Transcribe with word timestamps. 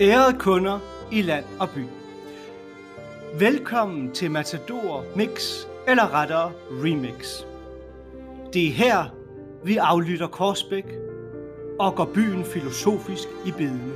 Ærede 0.00 0.38
kunder 0.38 0.78
i 1.12 1.22
land 1.22 1.44
og 1.60 1.68
by. 1.74 1.84
Velkommen 3.38 4.14
til 4.14 4.30
Matador 4.30 5.16
Mix, 5.16 5.64
eller 5.88 6.14
rettere 6.14 6.52
Remix. 6.70 7.42
Det 8.52 8.66
er 8.66 8.70
her, 8.70 9.14
vi 9.64 9.76
aflytter 9.76 10.26
Korsbæk 10.26 10.84
og 11.80 11.94
går 11.94 12.10
byen 12.14 12.44
filosofisk 12.44 13.28
i 13.46 13.50
bedene. 13.50 13.92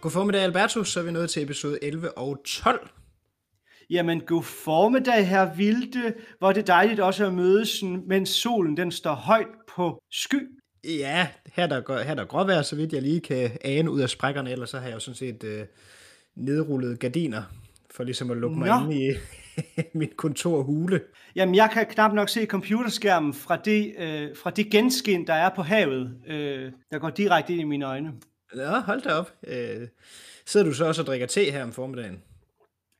God 0.00 0.10
formiddag, 0.10 0.42
Albertus. 0.42 0.88
Så 0.88 1.00
er 1.00 1.04
vi 1.04 1.12
nået 1.12 1.30
til 1.30 1.42
episode 1.42 1.78
11 1.82 2.18
og 2.18 2.38
12. 2.46 2.88
Jamen, 3.90 4.20
god 4.20 4.42
formiddag, 4.42 5.28
her 5.28 5.54
Vilde. 5.54 6.14
Hvor 6.38 6.48
er 6.48 6.52
det 6.52 6.66
dejligt 6.66 7.00
også 7.00 7.26
at 7.26 7.34
mødes, 7.34 7.82
mens 8.06 8.28
solen 8.28 8.76
den 8.76 8.92
står 8.92 9.14
højt 9.14 9.46
på 9.76 10.02
sky. 10.12 10.55
Ja, 10.86 11.28
her 11.52 11.62
er 11.62 11.66
der, 11.66 12.02
her 12.02 12.10
er 12.10 12.14
der 12.14 12.24
gråvejr, 12.24 12.62
så 12.62 12.76
vidt 12.76 12.92
jeg 12.92 13.02
lige 13.02 13.20
kan 13.20 13.50
ane 13.64 13.90
ud 13.90 14.00
af 14.00 14.10
sprækkerne. 14.10 14.50
Ellers 14.50 14.70
så 14.70 14.78
har 14.78 14.86
jeg 14.86 14.94
jo 14.94 15.00
sådan 15.00 15.16
set 15.16 15.44
øh, 15.44 15.64
nedrullet 16.34 16.98
gardiner, 16.98 17.42
for 17.90 18.04
ligesom 18.04 18.30
at 18.30 18.36
lukke 18.36 18.58
mig 18.58 18.68
Nå. 18.68 18.90
ind 18.90 19.02
i 19.02 19.12
mit 19.98 20.16
kontorhule. 20.16 21.00
Jamen, 21.36 21.54
jeg 21.54 21.70
kan 21.72 21.86
knap 21.86 22.12
nok 22.12 22.28
se 22.28 22.46
computerskærmen 22.46 23.34
fra 23.34 23.56
det, 23.56 23.94
øh, 23.98 24.36
fra 24.36 24.50
det 24.50 24.70
genskin, 24.70 25.26
der 25.26 25.34
er 25.34 25.50
på 25.56 25.62
havet, 25.62 26.16
øh, 26.26 26.72
der 26.90 26.98
går 26.98 27.10
direkte 27.10 27.52
ind 27.52 27.60
i 27.60 27.64
mine 27.64 27.86
øjne. 27.86 28.12
Ja, 28.56 28.80
hold 28.80 29.02
da 29.02 29.12
op. 29.12 29.32
Øh, 29.46 29.88
sidder 30.46 30.66
du 30.66 30.72
så 30.72 30.84
også 30.84 31.02
og 31.02 31.06
drikker 31.06 31.26
te 31.26 31.50
her 31.50 31.62
om 31.62 31.72
formiddagen? 31.72 32.22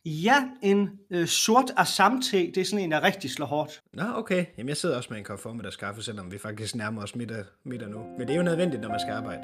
Ja, 0.09 0.49
en 0.63 0.91
øh, 1.11 1.27
sort 1.27 1.73
assam-te, 1.77 2.37
det 2.37 2.59
er 2.59 2.65
sådan 2.65 2.85
en, 2.85 2.91
der 2.91 3.03
rigtig 3.03 3.31
slår 3.31 3.47
hårdt. 3.47 3.83
Nå, 3.93 4.03
okay. 4.15 4.45
Jamen, 4.59 4.69
jeg 4.69 4.77
sidder 4.77 4.97
også 4.97 5.09
med 5.11 5.19
en 5.19 5.25
kop 5.25 5.39
formiddagskaffe, 5.41 6.03
selvom 6.03 6.33
vi 6.33 6.39
faktisk 6.39 6.75
nærmer 6.75 7.03
os 7.03 7.15
middag, 7.15 7.45
middag 7.65 7.89
nu. 7.89 7.99
Men 8.19 8.29
det 8.29 8.31
er 8.31 8.37
jo 8.37 8.43
nødvendigt, 8.43 8.83
når 8.83 8.89
man 8.89 9.01
skal 9.01 9.13
arbejde. 9.13 9.43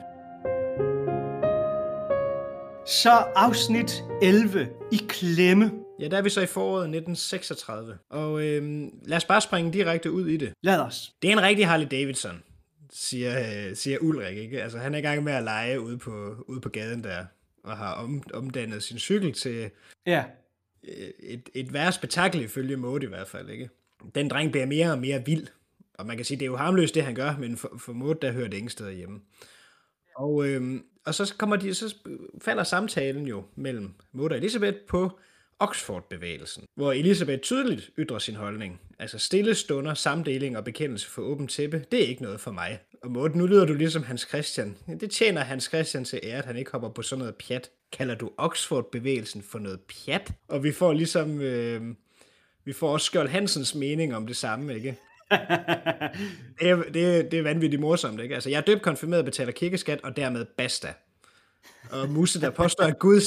Så 2.87 3.11
afsnit 3.37 4.05
11 4.23 4.69
i 4.93 5.01
klemme. 5.09 5.73
Ja, 6.01 6.09
der 6.09 6.17
er 6.17 6.23
vi 6.23 6.31
så 6.31 6.41
i 6.41 6.47
foråret 6.47 6.83
1936. 6.83 7.99
Og 8.11 8.43
øh, 8.43 8.83
lad 9.03 9.17
os 9.17 9.25
bare 9.25 9.41
springe 9.41 9.73
direkte 9.73 10.13
ud 10.13 10.29
i 10.29 10.37
det. 10.37 10.53
Lad 10.63 10.79
os. 10.79 11.15
Det 11.23 11.29
er 11.29 11.33
en 11.33 11.43
rigtig 11.43 11.67
Harley 11.67 11.87
Davidson, 11.91 12.43
siger, 12.93 13.39
øh, 13.39 13.77
siger 13.77 13.99
Ulrik. 13.99 14.37
Ikke? 14.37 14.63
Altså, 14.63 14.79
han 14.79 14.95
er 14.95 14.99
i 14.99 15.03
gang 15.03 15.25
med 15.25 15.33
at 15.33 15.43
lege 15.43 15.81
ude 15.81 15.99
på, 15.99 16.35
ude 16.49 16.61
på 16.61 16.69
gaden 16.69 17.05
der, 17.05 17.25
og 17.65 17.77
har 17.77 17.93
om, 17.93 18.23
omdannet 18.35 18.83
sin 18.83 18.99
cykel 18.99 19.33
til 19.33 19.71
Ja, 20.07 20.25
et, 21.19 21.51
et 21.55 21.73
værre 21.73 21.93
spektakel 21.93 22.41
ifølge 22.41 22.77
Måde 22.77 23.05
i 23.05 23.09
hvert 23.09 23.29
fald. 23.29 23.51
Ikke? 23.51 23.71
Den 24.15 24.31
dreng 24.31 24.51
bliver 24.51 24.67
mere 24.67 24.91
og 24.91 24.99
mere 24.99 25.25
vild. 25.27 25.47
Og 25.95 26.07
man 26.07 26.17
kan 26.17 26.25
sige, 26.25 26.39
det 26.39 26.45
er 26.45 26.51
jo 26.51 26.57
harmløst, 26.57 26.95
det 26.95 27.05
han 27.05 27.15
gør, 27.15 27.37
men 27.39 27.57
for, 27.57 27.77
for 27.79 27.93
Måde, 27.93 28.19
der 28.23 28.33
hører 28.33 28.49
det 28.49 28.57
ingen 28.57 28.71
steder 28.71 28.91
hjemme. 28.91 29.21
Og, 30.17 30.49
øhm, 30.49 30.85
og 31.05 31.15
så, 31.15 31.35
kommer 31.39 31.57
de, 31.57 31.75
så 31.75 31.95
falder 32.41 32.65
samtalen 32.65 33.27
jo 33.27 33.45
mellem 33.57 33.95
Måde 34.13 34.33
og 34.33 34.37
Elisabeth 34.37 34.77
på 34.89 35.19
Oxford-bevægelsen, 35.59 36.65
hvor 36.75 36.93
Elisabeth 36.93 37.41
tydeligt 37.41 37.91
ytrer 37.99 38.19
sin 38.19 38.35
holdning. 38.35 38.81
Altså 38.99 39.19
stille 39.19 39.55
stunder, 39.55 39.95
samdeling 39.95 40.57
og 40.57 40.65
bekendelse 40.65 41.11
for 41.11 41.23
åben 41.23 41.49
tæppe, 41.49 41.85
det 41.93 42.05
er 42.05 42.07
ikke 42.07 42.23
noget 42.23 42.41
for 42.41 42.51
mig. 42.51 42.79
Og 43.03 43.11
Maud, 43.11 43.31
nu 43.31 43.47
lyder 43.47 43.65
du 43.65 43.75
ligesom 43.75 44.03
Hans 44.03 44.27
Christian. 44.29 44.77
Det 45.01 45.11
tjener 45.11 45.41
Hans 45.41 45.65
Christian 45.65 46.05
til 46.05 46.21
ære, 46.23 46.39
at 46.39 46.45
han 46.45 46.57
ikke 46.57 46.73
hopper 46.73 46.89
på 46.89 47.03
sådan 47.03 47.19
noget 47.19 47.35
pjat. 47.35 47.71
Kalder 47.93 48.15
du 48.15 48.31
Oxford-bevægelsen 48.37 49.43
for 49.43 49.59
noget 49.59 49.81
pjat? 49.81 50.33
Og 50.49 50.65
vi 50.65 50.73
får 50.73 50.93
ligesom... 50.93 51.41
Øh, 51.41 51.83
vi 52.65 52.73
får 52.73 52.93
også 52.93 53.05
Skjold 53.07 53.29
Hansens 53.29 53.75
mening 53.75 54.17
om 54.17 54.27
det 54.27 54.37
samme, 54.37 54.75
ikke? 54.75 54.89
det, 56.61 56.71
er, 56.71 56.83
det, 56.93 57.19
er, 57.19 57.23
det 57.23 57.35
er 57.39 57.43
vanvittigt 57.43 57.81
morsomt, 57.81 58.21
ikke? 58.21 58.35
Altså, 58.35 58.51
jeg 58.51 58.57
er 58.57 58.63
døbt 58.63 58.83
konfirmeret 58.83 59.25
betaler 59.25 59.53
kirkeskat, 59.53 60.01
og 60.03 60.17
dermed 60.17 60.45
basta. 60.45 60.89
Og 61.91 62.09
Musse, 62.09 62.41
der 62.41 62.51
påstår, 62.51 62.85
at 62.85 62.99
Gud, 62.99 63.21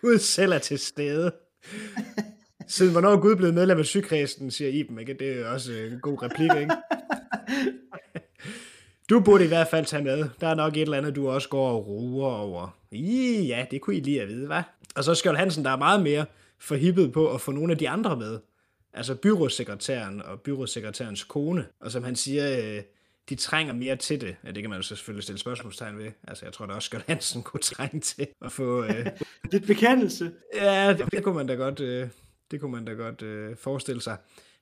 Gud 0.00 0.18
selv 0.18 0.52
er 0.52 0.58
til 0.58 0.78
stede. 0.78 1.32
Siden 2.68 2.92
hvornår 2.92 3.12
er 3.12 3.20
Gud 3.20 3.36
blevet 3.36 3.54
medlem 3.54 3.78
af 3.78 3.84
sygekredsen, 3.84 4.50
siger 4.50 4.70
Iben, 4.70 4.98
ikke? 4.98 5.14
Det 5.14 5.40
er 5.40 5.48
også 5.48 5.72
en 5.72 6.00
god 6.00 6.22
replik, 6.22 6.50
ikke? 6.60 6.74
Du 9.10 9.20
burde 9.20 9.44
i 9.44 9.48
hvert 9.48 9.68
fald 9.68 9.86
tage 9.86 10.04
med. 10.04 10.28
Der 10.40 10.46
er 10.48 10.54
nok 10.54 10.76
et 10.76 10.82
eller 10.82 10.98
andet, 10.98 11.16
du 11.16 11.30
også 11.30 11.48
går 11.48 11.70
og 11.70 11.86
roer 11.86 12.34
over. 12.34 12.78
I, 12.90 13.44
ja, 13.46 13.66
det 13.70 13.80
kunne 13.80 13.96
I 13.96 14.00
lige 14.00 14.22
at 14.22 14.28
vide, 14.28 14.58
hva'? 14.58 14.62
Og 14.96 15.04
så 15.04 15.14
Skjold 15.14 15.36
Hansen, 15.36 15.64
der 15.64 15.70
er 15.70 15.76
meget 15.76 16.02
mere 16.02 16.24
forhippet 16.58 17.12
på 17.12 17.34
at 17.34 17.40
få 17.40 17.52
nogle 17.52 17.72
af 17.72 17.78
de 17.78 17.88
andre 17.88 18.16
med. 18.16 18.38
Altså 18.92 19.14
byrådssekretæren 19.14 20.22
og 20.22 20.40
byrådssekretærens 20.40 21.24
kone. 21.24 21.66
Og 21.80 21.90
som 21.90 22.04
han 22.04 22.16
siger, 22.16 22.58
øh, 22.58 22.82
de 23.28 23.34
trænger 23.34 23.72
mere 23.72 23.96
til 23.96 24.20
det. 24.20 24.36
Ja, 24.44 24.50
det 24.50 24.62
kan 24.62 24.70
man 24.70 24.78
jo 24.78 24.82
selvfølgelig 24.82 25.22
stille 25.22 25.38
spørgsmålstegn 25.38 25.98
ved. 25.98 26.10
Altså, 26.28 26.46
jeg 26.46 26.52
tror 26.52 26.66
da 26.66 26.72
også, 26.72 26.86
Skjold 26.86 27.04
Hansen 27.06 27.42
kunne 27.42 27.60
trænge 27.60 28.00
til 28.00 28.26
at 28.44 28.52
få... 28.52 28.84
Øh, 28.84 29.06
lidt 29.52 29.66
bekendelse. 29.66 30.32
ja, 30.54 30.94
det, 30.98 31.12
det 31.12 31.24
kunne 31.24 31.34
man 31.34 31.46
da 31.46 31.54
godt, 31.54 31.80
øh, 31.80 32.08
det 32.50 32.60
kunne 32.60 32.72
man 32.72 32.84
da 32.84 32.92
godt 32.92 33.22
øh, 33.22 33.56
forestille 33.56 34.02
sig. 34.02 34.16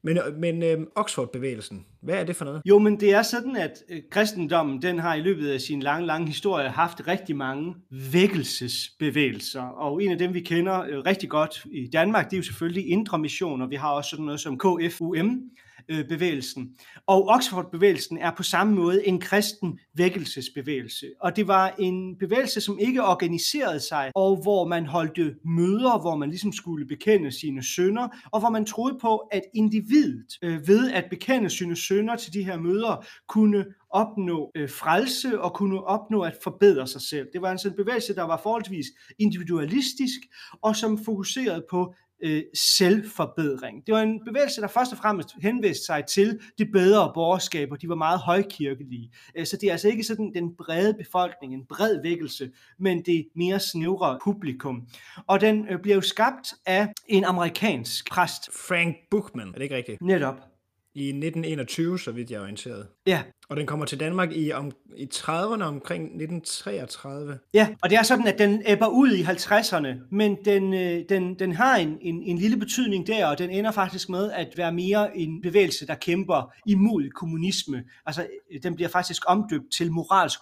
Men, 0.04 0.18
øh, 0.18 0.36
men 0.38 0.62
øh, 0.62 0.78
Oxford-bevægelsen, 0.96 1.86
hvad 2.02 2.14
er 2.14 2.24
det 2.24 2.36
for 2.36 2.44
noget? 2.44 2.62
Jo, 2.64 2.78
men 2.78 3.00
det 3.00 3.14
er 3.14 3.22
sådan, 3.22 3.56
at 3.56 3.72
øh, 3.88 4.02
kristendommen, 4.10 4.82
den 4.82 4.98
har 4.98 5.14
i 5.14 5.20
løbet 5.20 5.50
af 5.50 5.60
sin 5.60 5.80
lange, 5.80 6.06
lange 6.06 6.26
historie 6.26 6.68
haft 6.68 7.08
rigtig 7.08 7.36
mange 7.36 7.74
vækkelsesbevægelser. 8.12 9.62
Og 9.62 10.02
en 10.02 10.10
af 10.10 10.18
dem, 10.18 10.34
vi 10.34 10.40
kender 10.40 10.80
øh, 10.80 10.98
rigtig 10.98 11.28
godt 11.28 11.66
i 11.72 11.86
Danmark, 11.92 12.24
det 12.24 12.32
er 12.32 12.38
jo 12.38 12.42
selvfølgelig 12.42 12.88
Indre 12.88 13.18
Mission, 13.18 13.62
og 13.62 13.70
vi 13.70 13.76
har 13.76 13.90
også 13.90 14.10
sådan 14.10 14.24
noget 14.24 14.40
som 14.40 14.58
KFUM, 14.58 15.40
Øh, 15.88 16.08
bevægelsen. 16.08 16.74
Og 17.06 17.28
Oxford-bevægelsen 17.28 18.18
er 18.18 18.30
på 18.36 18.42
samme 18.42 18.74
måde 18.74 19.06
en 19.06 19.20
kristen 19.20 19.78
vækkelsesbevægelse. 19.94 21.06
Og 21.20 21.36
det 21.36 21.48
var 21.48 21.74
en 21.78 22.18
bevægelse, 22.18 22.60
som 22.60 22.78
ikke 22.78 23.04
organiserede 23.04 23.80
sig, 23.80 24.10
og 24.14 24.42
hvor 24.42 24.66
man 24.66 24.86
holdte 24.86 25.34
møder, 25.44 26.00
hvor 26.00 26.16
man 26.16 26.28
ligesom 26.28 26.52
skulle 26.52 26.86
bekende 26.86 27.32
sine 27.32 27.62
sønder, 27.62 28.08
og 28.32 28.40
hvor 28.40 28.50
man 28.50 28.64
troede 28.64 28.98
på, 29.00 29.16
at 29.16 29.42
individet 29.54 30.38
øh, 30.42 30.68
ved 30.68 30.90
at 30.92 31.04
bekende 31.10 31.50
sine 31.50 31.76
sønder 31.76 32.16
til 32.16 32.32
de 32.32 32.44
her 32.44 32.58
møder, 32.58 33.06
kunne 33.28 33.64
opnå 33.90 34.50
øh, 34.54 34.70
frelse 34.70 35.40
og 35.40 35.54
kunne 35.54 35.84
opnå 35.84 36.20
at 36.20 36.36
forbedre 36.42 36.86
sig 36.86 37.00
selv. 37.00 37.26
Det 37.32 37.42
var 37.42 37.50
altså 37.50 37.68
en 37.68 37.76
bevægelse, 37.76 38.14
der 38.14 38.22
var 38.22 38.40
forholdsvis 38.42 38.86
individualistisk, 39.18 40.20
og 40.62 40.76
som 40.76 41.04
fokuserede 41.04 41.64
på 41.70 41.94
øh, 42.22 42.42
selvforbedring. 42.54 43.86
Det 43.86 43.94
var 43.94 44.00
en 44.00 44.20
bevægelse, 44.24 44.60
der 44.60 44.68
først 44.68 44.92
og 44.92 44.98
fremmest 44.98 45.28
henvendte 45.42 45.84
sig 45.86 46.04
til 46.06 46.40
det 46.58 46.68
bedre 46.72 47.10
borgerskab, 47.14 47.72
og 47.72 47.82
de 47.82 47.88
var 47.88 47.94
meget 47.94 48.20
højkirkelige. 48.20 49.10
Øh, 49.36 49.46
Så 49.46 49.56
det 49.56 49.66
er 49.68 49.72
altså 49.72 49.88
ikke 49.88 50.04
sådan 50.04 50.32
den 50.34 50.56
brede 50.56 50.94
befolkning, 50.94 51.54
en 51.54 51.64
bred 51.68 52.02
vækkelse, 52.02 52.50
men 52.78 53.02
det 53.02 53.26
mere 53.34 53.60
snævre 53.60 54.18
publikum. 54.24 54.82
Og 55.26 55.40
den 55.40 55.68
øh, 55.68 55.80
bliver 55.82 55.94
jo 55.94 56.00
skabt 56.00 56.54
af 56.66 56.88
en 57.06 57.24
amerikansk 57.24 58.10
præst, 58.10 58.50
Frank 58.68 58.96
Buchman, 59.10 59.48
er 59.48 59.52
det 59.52 59.62
ikke 59.62 59.76
rigtigt? 59.76 60.02
netop. 60.02 60.57
I 60.98 61.08
1921, 61.08 61.98
så 61.98 62.12
vidt 62.12 62.30
jeg 62.30 62.36
er 62.36 62.42
orienteret. 62.42 62.86
Ja, 63.06 63.22
Og 63.48 63.56
den 63.56 63.66
kommer 63.66 63.86
til 63.86 64.00
Danmark 64.00 64.32
i, 64.32 64.52
om, 64.52 64.72
i 64.96 65.08
30'erne 65.14 65.62
omkring 65.62 66.02
1933. 66.02 67.38
Ja, 67.54 67.68
og 67.82 67.90
det 67.90 67.98
er 67.98 68.02
sådan, 68.02 68.26
at 68.26 68.38
den 68.38 68.62
æbber 68.66 68.86
ud 68.86 69.12
i 69.12 69.22
50'erne, 69.22 69.88
men 70.10 70.36
den, 70.44 70.74
øh, 70.74 71.04
den, 71.08 71.38
den 71.38 71.52
har 71.52 71.76
en, 71.76 71.98
en, 72.00 72.22
en 72.22 72.38
lille 72.38 72.56
betydning 72.56 73.06
der, 73.06 73.26
og 73.26 73.38
den 73.38 73.50
ender 73.50 73.70
faktisk 73.70 74.08
med 74.08 74.30
at 74.30 74.48
være 74.56 74.72
mere 74.72 75.16
en 75.16 75.42
bevægelse, 75.42 75.86
der 75.86 75.94
kæmper 75.94 76.52
imod 76.66 77.10
kommunisme. 77.10 77.84
Altså, 78.06 78.26
øh, 78.52 78.62
den 78.62 78.74
bliver 78.74 78.88
faktisk 78.88 79.22
omdøbt 79.26 79.72
til 79.76 79.92
moralsk 79.92 80.40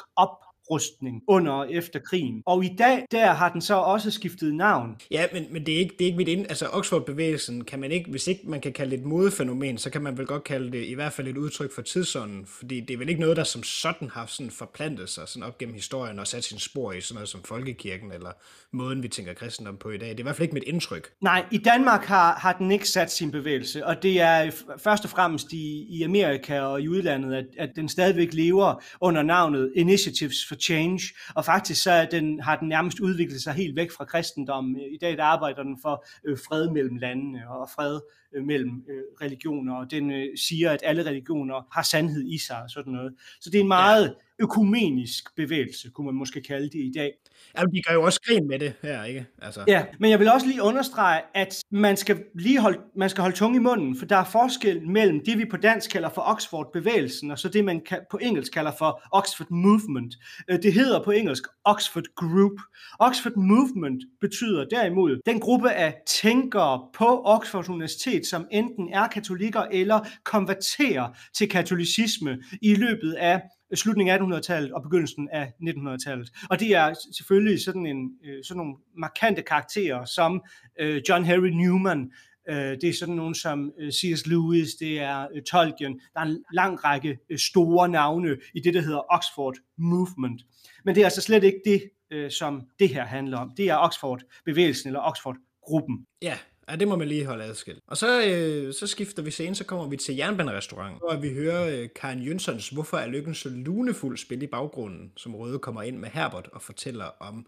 oprustning 0.70 1.22
under 1.28 1.52
og 1.52 1.72
efter 1.72 2.00
krigen. 2.00 2.42
Og 2.46 2.64
i 2.64 2.74
dag, 2.78 3.04
der 3.10 3.26
har 3.26 3.52
den 3.52 3.60
så 3.60 3.74
også 3.74 4.10
skiftet 4.10 4.54
navn. 4.54 4.96
Ja, 5.10 5.26
men, 5.32 5.46
men 5.50 5.66
det, 5.66 5.74
er 5.74 5.78
ikke, 5.78 5.94
det 5.98 6.04
er 6.04 6.06
ikke 6.06 6.16
mit 6.16 6.28
ind... 6.28 6.46
Altså, 6.48 6.68
Oxford-bevægelsen 6.72 7.64
kan 7.64 7.80
man 7.80 7.92
ikke... 7.92 8.10
Hvis 8.10 8.26
ikke 8.26 8.40
man 8.44 8.60
kan 8.60 8.72
kalde 8.72 8.90
det 8.90 8.98
et 8.98 9.06
modefænomen, 9.06 9.78
så 9.78 9.90
kan 9.90 10.02
man 10.02 10.18
vel 10.18 10.26
godt 10.26 10.44
kalde 10.44 10.72
det 10.72 10.84
i 10.84 10.94
hvert 10.94 11.12
fald 11.12 11.28
et 11.28 11.36
udtryk 11.36 11.74
for 11.74 11.82
tidsånden. 11.82 12.46
Fordi 12.46 12.80
det 12.80 12.94
er 12.94 12.98
vel 12.98 13.08
ikke 13.08 13.20
noget, 13.20 13.36
der 13.36 13.44
som 13.44 13.62
sådan 13.62 14.10
har 14.10 14.26
sådan 14.26 14.50
forplantet 14.50 15.08
sig 15.08 15.28
sådan 15.28 15.42
op 15.42 15.58
gennem 15.58 15.74
historien 15.74 16.18
og 16.18 16.26
sat 16.26 16.44
sin 16.44 16.58
spor 16.58 16.92
i 16.92 17.00
sådan 17.00 17.14
noget 17.14 17.28
som 17.28 17.42
folkekirken, 17.42 18.12
eller 18.12 18.30
måden, 18.72 19.02
vi 19.02 19.08
tænker 19.08 19.34
kristendom 19.34 19.76
på 19.76 19.90
i 19.90 19.98
dag. 19.98 20.08
Det 20.08 20.14
er 20.14 20.18
i 20.18 20.22
hvert 20.22 20.36
fald 20.36 20.44
ikke 20.44 20.54
mit 20.54 20.64
indtryk. 20.66 21.10
Nej, 21.20 21.44
i 21.52 21.58
Danmark 21.58 22.04
har, 22.04 22.34
har 22.34 22.52
den 22.52 22.70
ikke 22.70 22.88
sat 22.88 23.12
sin 23.12 23.30
bevægelse, 23.30 23.86
og 23.86 24.02
det 24.02 24.20
er 24.20 24.50
først 24.78 25.04
og 25.04 25.10
fremmest 25.10 25.52
i, 25.52 25.86
i 25.88 26.02
Amerika 26.02 26.60
og 26.60 26.82
i 26.82 26.88
udlandet, 26.88 27.34
at, 27.34 27.46
at 27.58 27.70
den 27.76 27.88
stadigvæk 27.88 28.32
lever 28.32 28.82
under 29.00 29.22
navnet 29.22 29.72
Initiatives 29.76 30.46
for 30.48 30.55
Change, 30.60 31.02
og 31.34 31.44
faktisk 31.44 31.82
så 31.82 31.90
er 31.90 32.06
den, 32.06 32.40
har 32.40 32.56
den 32.56 32.68
nærmest 32.68 33.00
udviklet 33.00 33.42
sig 33.42 33.52
helt 33.52 33.76
væk 33.76 33.90
fra 33.90 34.04
kristendommen. 34.04 34.76
I 34.76 34.98
dag 35.00 35.16
der 35.16 35.24
arbejder 35.24 35.62
den 35.62 35.78
for 35.82 36.04
øh, 36.24 36.38
fred 36.48 36.70
mellem 36.70 36.96
landene 36.96 37.48
og 37.48 37.70
fred 37.70 38.00
mellem 38.44 38.84
øh, 38.88 39.02
religioner, 39.22 39.74
og 39.74 39.90
den 39.90 40.10
øh, 40.10 40.26
siger, 40.36 40.70
at 40.70 40.80
alle 40.84 41.06
religioner 41.06 41.68
har 41.72 41.82
sandhed 41.82 42.24
i 42.26 42.38
sig 42.38 42.62
og 42.62 42.70
sådan 42.70 42.92
noget. 42.92 43.14
Så 43.40 43.50
det 43.50 43.58
er 43.58 43.62
en 43.62 43.68
meget 43.68 44.04
ja. 44.04 44.44
økumenisk 44.44 45.36
bevægelse, 45.36 45.90
kunne 45.90 46.04
man 46.04 46.14
måske 46.14 46.40
kalde 46.40 46.64
det 46.64 46.78
i 46.78 46.92
dag. 46.96 47.12
Ja, 47.58 47.62
de 47.62 47.82
gør 47.82 47.94
jo 47.94 48.02
også 48.02 48.20
grin 48.26 48.48
med 48.48 48.58
det 48.58 48.72
her, 48.82 49.04
ikke? 49.04 49.26
Altså. 49.42 49.64
Ja, 49.68 49.84
men 50.00 50.10
jeg 50.10 50.18
vil 50.18 50.30
også 50.30 50.46
lige 50.46 50.62
understrege, 50.62 51.22
at 51.34 51.62
man 51.70 51.96
skal 51.96 52.24
lige 52.34 52.60
holde, 52.60 52.78
man 52.96 53.10
skal 53.10 53.22
holde 53.22 53.36
tunge 53.36 53.56
i 53.56 53.60
munden, 53.60 53.98
for 53.98 54.06
der 54.06 54.16
er 54.16 54.24
forskel 54.24 54.88
mellem 54.88 55.24
det, 55.24 55.38
vi 55.38 55.44
på 55.44 55.56
dansk 55.56 55.90
kalder 55.90 56.08
for 56.08 56.22
Oxford-bevægelsen, 56.22 57.30
og 57.30 57.38
så 57.38 57.48
det, 57.48 57.64
man 57.64 57.82
på 58.10 58.18
engelsk 58.22 58.52
kalder 58.52 58.72
for 58.78 59.02
Oxford 59.12 59.50
Movement. 59.50 60.14
Øh, 60.50 60.62
det 60.62 60.72
hedder 60.72 61.04
på 61.04 61.10
engelsk 61.10 61.44
Oxford 61.64 62.04
Group. 62.16 62.60
Oxford 62.98 63.36
Movement 63.36 64.02
betyder 64.20 64.64
derimod 64.64 65.20
den 65.26 65.40
gruppe 65.40 65.70
af 65.70 65.94
tænkere 66.06 66.86
på 66.94 67.22
Oxford 67.24 67.68
Universitet, 67.68 68.25
som 68.26 68.46
enten 68.52 68.92
er 68.92 69.06
katolikker 69.06 69.60
eller 69.60 70.00
konverterer 70.24 71.18
til 71.34 71.48
katolicisme 71.48 72.38
i 72.62 72.74
løbet 72.74 73.12
af 73.12 73.42
øh, 73.70 73.76
slutningen 73.76 74.32
af 74.32 74.38
1800-tallet 74.38 74.72
og 74.72 74.82
begyndelsen 74.82 75.28
af 75.32 75.52
1900-tallet. 75.62 76.30
Og 76.50 76.60
det 76.60 76.74
er 76.74 76.94
selvfølgelig 77.16 77.60
sådan, 77.60 77.86
en, 77.86 78.10
øh, 78.24 78.44
sådan 78.44 78.58
nogle 78.58 78.74
markante 78.98 79.42
karakterer 79.42 80.04
som 80.04 80.42
øh, 80.80 81.02
John 81.08 81.24
Henry 81.24 81.48
Newman, 81.48 82.10
det 82.50 82.84
er 82.84 82.92
sådan 82.92 83.14
nogen 83.14 83.34
som 83.34 83.72
C.S. 83.92 84.26
Lewis, 84.26 84.74
det 84.74 85.00
er 85.00 85.26
Tolkien. 85.50 86.00
Der 86.14 86.20
er 86.20 86.24
en 86.24 86.44
lang 86.52 86.84
række 86.84 87.18
store 87.36 87.88
navne 87.88 88.36
i 88.54 88.60
det, 88.60 88.74
der 88.74 88.80
hedder 88.80 89.14
Oxford 89.14 89.54
Movement. 89.78 90.42
Men 90.84 90.94
det 90.94 91.00
er 91.00 91.06
altså 91.06 91.20
slet 91.20 91.44
ikke 91.44 91.60
det, 91.64 92.32
som 92.32 92.62
det 92.78 92.88
her 92.88 93.04
handler 93.04 93.38
om. 93.38 93.50
Det 93.56 93.68
er 93.68 93.76
Oxford-bevægelsen 93.76 94.88
eller 94.88 95.00
Oxford-gruppen. 95.00 96.06
Ja, 96.22 96.38
Ja, 96.70 96.76
det 96.76 96.88
må 96.88 96.96
man 96.96 97.08
lige 97.08 97.26
holde 97.26 97.44
adskilt. 97.44 97.78
Og 97.86 97.96
så, 97.96 98.26
øh, 98.26 98.74
så 98.74 98.86
skifter 98.86 99.22
vi 99.22 99.30
scene, 99.30 99.54
så 99.54 99.64
kommer 99.64 99.88
vi 99.88 99.96
til 99.96 100.16
Jernbanerestauranten, 100.16 100.98
hvor 100.98 101.16
vi 101.16 101.34
hører 101.34 101.68
øh, 101.68 101.88
Karen 101.96 102.22
Jønssons 102.22 102.68
Hvorfor 102.68 102.96
er 102.96 103.06
lykken 103.06 103.34
så 103.34 103.48
lunefuld 103.48 104.18
spil 104.18 104.42
i 104.42 104.46
baggrunden, 104.46 105.12
som 105.16 105.34
Røde 105.34 105.58
kommer 105.58 105.82
ind 105.82 105.98
med 105.98 106.08
Herbert 106.08 106.48
og 106.52 106.62
fortæller 106.62 107.04
om 107.20 107.46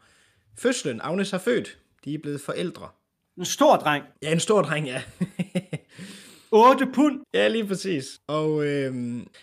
fødslen. 0.58 1.00
Agnes 1.02 1.30
har 1.30 1.38
født. 1.38 1.78
De 2.04 2.14
er 2.14 2.18
blevet 2.18 2.40
forældre. 2.40 2.88
En 3.38 3.44
stor 3.44 3.76
dreng. 3.76 4.04
Ja, 4.22 4.32
en 4.32 4.40
stor 4.40 4.62
dreng, 4.62 4.86
ja. 4.86 5.02
8 6.50 6.86
pund. 6.94 7.20
Ja, 7.34 7.48
lige 7.48 7.66
præcis. 7.66 8.20
Og 8.26 8.66
øh, 8.66 8.94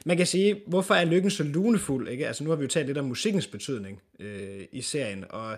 man 0.06 0.18
kan 0.18 0.28
sige, 0.28 0.62
hvorfor 0.68 0.94
er 0.94 1.06
lykken 1.06 1.32
så 1.32 1.44
lunefuld? 1.44 2.08
Ikke? 2.08 2.28
Altså, 2.28 2.44
nu 2.44 2.50
har 2.50 2.58
vi 2.58 2.64
jo 2.64 2.68
talt 2.68 2.88
lidt 2.88 2.98
om 2.98 3.06
musikkens 3.06 3.48
betydning 3.48 4.02
øh, 4.20 4.66
i 4.72 4.82
serien, 4.82 5.26
og 5.30 5.58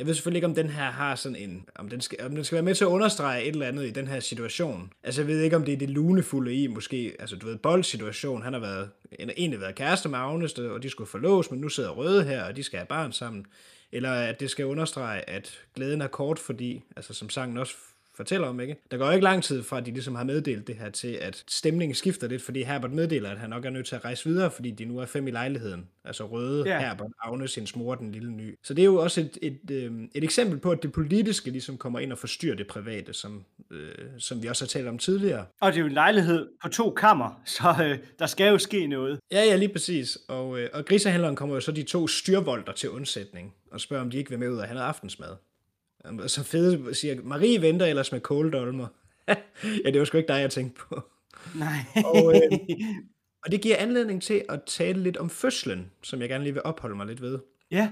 jeg 0.00 0.06
ved 0.06 0.14
selvfølgelig 0.14 0.38
ikke, 0.38 0.46
om 0.46 0.54
den 0.54 0.68
her 0.68 0.90
har 0.90 1.14
sådan 1.14 1.36
en... 1.36 1.68
Om 1.74 1.88
den, 1.88 2.00
skal, 2.00 2.18
om 2.26 2.34
den 2.34 2.44
skal 2.44 2.56
være 2.56 2.62
med 2.62 2.74
til 2.74 2.84
at 2.84 2.88
understrege 2.88 3.42
et 3.42 3.48
eller 3.48 3.66
andet 3.66 3.86
i 3.86 3.90
den 3.90 4.08
her 4.08 4.20
situation. 4.20 4.92
Altså, 5.04 5.20
jeg 5.20 5.28
ved 5.28 5.40
ikke, 5.40 5.56
om 5.56 5.64
det 5.64 5.74
er 5.74 5.78
det 5.78 5.90
lunefulde 5.90 6.54
i, 6.54 6.66
måske... 6.66 7.16
Altså, 7.18 7.36
du 7.36 7.46
ved, 7.46 7.56
boldsituation. 7.56 8.42
han 8.42 8.52
har 8.52 8.60
været, 8.60 8.90
egentlig 9.18 9.60
været 9.60 9.74
kæreste 9.74 10.08
med 10.08 10.18
Agnes, 10.18 10.52
og 10.52 10.82
de 10.82 10.90
skulle 10.90 11.10
forlås, 11.10 11.50
men 11.50 11.60
nu 11.60 11.68
sidder 11.68 11.90
Røde 11.90 12.24
her, 12.24 12.44
og 12.44 12.56
de 12.56 12.62
skal 12.62 12.78
have 12.78 12.86
barn 12.86 13.12
sammen. 13.12 13.46
Eller 13.92 14.12
at 14.12 14.40
det 14.40 14.50
skal 14.50 14.66
understrege, 14.66 15.30
at 15.30 15.60
glæden 15.74 16.00
er 16.00 16.06
kort, 16.06 16.38
fordi, 16.38 16.82
altså 16.96 17.14
som 17.14 17.30
sangen 17.30 17.58
også 17.58 17.74
fortæller 18.20 18.48
om, 18.48 18.60
ikke? 18.60 18.76
Der 18.90 18.96
går 18.96 19.10
ikke 19.10 19.24
lang 19.24 19.42
tid 19.42 19.62
fra, 19.62 19.78
at 19.78 19.86
de 19.86 19.90
ligesom 19.90 20.14
har 20.14 20.24
meddelt 20.24 20.66
det 20.66 20.76
her 20.76 20.90
til, 20.90 21.12
at 21.12 21.44
stemningen 21.48 21.94
skifter 21.94 22.28
lidt, 22.28 22.42
fordi 22.42 22.62
Herbert 22.62 22.92
meddeler, 22.92 23.30
at 23.30 23.38
han 23.38 23.50
nok 23.50 23.64
er 23.64 23.70
nødt 23.70 23.86
til 23.86 23.96
at 23.96 24.04
rejse 24.04 24.28
videre, 24.28 24.50
fordi 24.50 24.70
de 24.70 24.84
nu 24.84 24.98
er 24.98 25.06
fem 25.06 25.26
i 25.26 25.30
lejligheden. 25.30 25.88
Altså 26.04 26.26
Røde, 26.26 26.68
ja. 26.68 26.78
Herbert, 26.80 27.10
Agnes, 27.22 27.50
sin 27.50 27.66
mor, 27.76 27.94
den 27.94 28.12
lille 28.12 28.30
ny. 28.32 28.58
Så 28.64 28.74
det 28.74 28.82
er 28.82 28.86
jo 28.86 28.96
også 28.96 29.20
et, 29.20 29.38
et, 29.42 29.70
øh, 29.70 29.92
et 30.14 30.24
eksempel 30.24 30.58
på, 30.58 30.70
at 30.70 30.82
det 30.82 30.92
politiske 30.92 31.50
ligesom 31.50 31.78
kommer 31.78 31.98
ind 31.98 32.12
og 32.12 32.18
forstyrrer 32.18 32.56
det 32.56 32.66
private, 32.66 33.12
som, 33.12 33.44
øh, 33.70 33.94
som 34.18 34.42
vi 34.42 34.48
også 34.48 34.64
har 34.64 34.68
talt 34.68 34.88
om 34.88 34.98
tidligere. 34.98 35.44
Og 35.60 35.72
det 35.72 35.78
er 35.78 35.80
jo 35.80 35.86
en 35.86 35.92
lejlighed 35.92 36.48
på 36.62 36.68
to 36.68 36.90
kammer, 36.90 37.42
så 37.44 37.74
øh, 37.84 37.98
der 38.18 38.26
skal 38.26 38.50
jo 38.50 38.58
ske 38.58 38.86
noget. 38.86 39.20
Ja, 39.32 39.44
ja, 39.44 39.56
lige 39.56 39.72
præcis. 39.72 40.18
Og, 40.28 40.60
øh, 40.60 40.68
og 40.72 40.84
grisehandleren 40.84 41.36
kommer 41.36 41.54
jo 41.54 41.60
så 41.60 41.72
de 41.72 41.82
to 41.82 42.06
styrvolter 42.06 42.72
til 42.72 42.90
undsætning 42.90 43.54
og 43.72 43.80
spørger, 43.80 44.02
om 44.04 44.10
de 44.10 44.18
ikke 44.18 44.30
vil 44.30 44.38
med 44.38 44.48
ud 44.48 44.56
og 44.56 44.64
have 44.64 44.74
noget 44.74 44.88
aftensmad. 44.88 45.36
Så 46.26 46.42
fede 46.42 46.94
siger, 46.94 47.22
Marie 47.22 47.62
venter 47.62 47.86
ellers 47.86 48.12
med 48.12 48.20
kåldolmer. 48.20 48.86
ja, 49.84 49.90
det 49.90 49.98
var 49.98 50.04
sgu 50.04 50.18
ikke 50.18 50.28
dig, 50.28 50.40
jeg 50.40 50.50
tænkte 50.50 50.80
på. 50.80 51.02
Nej. 51.54 52.04
og, 52.04 52.34
øh, 52.34 52.58
og 53.44 53.52
det 53.52 53.60
giver 53.60 53.76
anledning 53.76 54.22
til 54.22 54.44
at 54.48 54.60
tale 54.66 55.02
lidt 55.02 55.16
om 55.16 55.30
fødslen, 55.30 55.90
som 56.02 56.20
jeg 56.20 56.28
gerne 56.28 56.44
lige 56.44 56.54
vil 56.54 56.62
opholde 56.64 56.96
mig 56.96 57.06
lidt 57.06 57.22
ved. 57.22 57.38
Ja. 57.70 57.90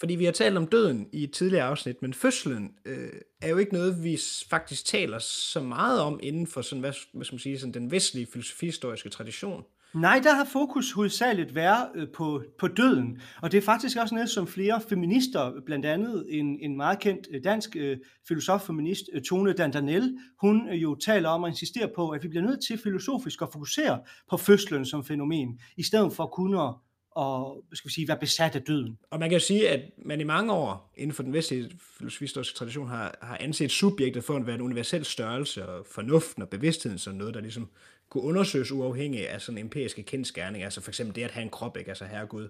Fordi 0.00 0.14
vi 0.14 0.24
har 0.24 0.32
talt 0.32 0.56
om 0.56 0.66
døden 0.66 1.08
i 1.12 1.24
et 1.24 1.32
tidligere 1.32 1.64
afsnit, 1.64 2.02
men 2.02 2.14
fødslen 2.14 2.74
øh, 2.84 3.12
er 3.42 3.48
jo 3.48 3.56
ikke 3.56 3.72
noget, 3.72 4.04
vi 4.04 4.18
faktisk 4.50 4.84
taler 4.84 5.18
så 5.18 5.60
meget 5.60 6.00
om 6.00 6.20
inden 6.22 6.46
for 6.46 6.62
sådan, 6.62 6.80
hvad, 6.80 6.92
hvad 7.12 7.24
skal 7.24 7.34
man 7.34 7.40
sige, 7.40 7.58
sådan 7.58 7.74
den 7.74 7.90
vestlige 7.90 8.26
filosofihistoriske 8.32 9.08
tradition. 9.08 9.64
Nej, 9.96 10.20
der 10.22 10.34
har 10.34 10.44
fokus 10.44 10.92
hovedsageligt 10.92 11.54
været 11.54 11.88
øh, 11.94 12.08
på, 12.14 12.42
på 12.58 12.68
døden, 12.68 13.20
og 13.42 13.52
det 13.52 13.58
er 13.58 13.62
faktisk 13.62 13.98
også 13.98 14.14
noget, 14.14 14.30
som 14.30 14.46
flere 14.46 14.80
feminister, 14.88 15.52
blandt 15.66 15.86
andet 15.86 16.26
en, 16.28 16.58
en 16.60 16.76
meget 16.76 16.98
kendt 16.98 17.28
øh, 17.30 17.44
dansk 17.44 17.76
øh, 17.76 17.98
filosof-feminist, 18.28 19.04
øh, 19.12 19.22
Tone 19.22 19.52
Dandanel, 19.52 20.18
hun 20.40 20.68
øh, 20.68 20.82
jo 20.82 20.94
taler 20.94 21.28
om 21.28 21.42
og 21.42 21.48
insisterer 21.48 21.88
på, 21.96 22.08
at 22.08 22.22
vi 22.22 22.28
bliver 22.28 22.42
nødt 22.42 22.60
til 22.66 22.78
filosofisk 22.78 23.42
at 23.42 23.48
fokusere 23.52 24.00
på 24.30 24.36
fødslen 24.36 24.84
som 24.84 25.04
fænomen, 25.04 25.60
i 25.76 25.82
stedet 25.82 26.12
for 26.12 26.26
kun 26.26 26.54
at 26.54 26.74
og 27.16 27.64
skal 27.72 27.88
vi 27.88 27.92
sige, 27.92 28.08
være 28.08 28.18
besat 28.20 28.56
af 28.56 28.62
døden. 28.62 28.98
Og 29.10 29.18
man 29.18 29.30
kan 29.30 29.38
jo 29.38 29.44
sige, 29.44 29.68
at 29.68 29.80
man 30.04 30.20
i 30.20 30.24
mange 30.24 30.52
år 30.52 30.92
inden 30.96 31.14
for 31.14 31.22
den 31.22 31.32
vestlige 31.32 31.70
filosofiske 31.98 32.56
tradition 32.56 32.88
har, 32.88 33.18
har 33.22 33.36
anset 33.40 33.70
subjektet 33.70 34.24
for 34.24 34.36
at 34.36 34.46
være 34.46 34.54
en 34.54 34.60
universel 34.60 35.04
størrelse, 35.04 35.68
og 35.68 35.86
fornuften 35.86 36.42
og 36.42 36.48
bevidstheden 36.48 36.98
som 36.98 37.14
noget, 37.14 37.34
der 37.34 37.40
ligesom 37.40 37.70
kunne 38.10 38.22
undersøges 38.22 38.72
uafhængigt 38.72 39.26
af 39.26 39.40
sådan 39.40 39.58
empiriske 39.58 40.02
kendskærning, 40.02 40.64
Altså 40.64 40.80
for 40.80 40.90
eksempel 40.90 41.14
det 41.16 41.22
at 41.22 41.30
have 41.30 41.42
en 41.42 41.50
krop, 41.50 41.76
ikke? 41.76 41.88
altså 41.88 42.04
herregud, 42.04 42.48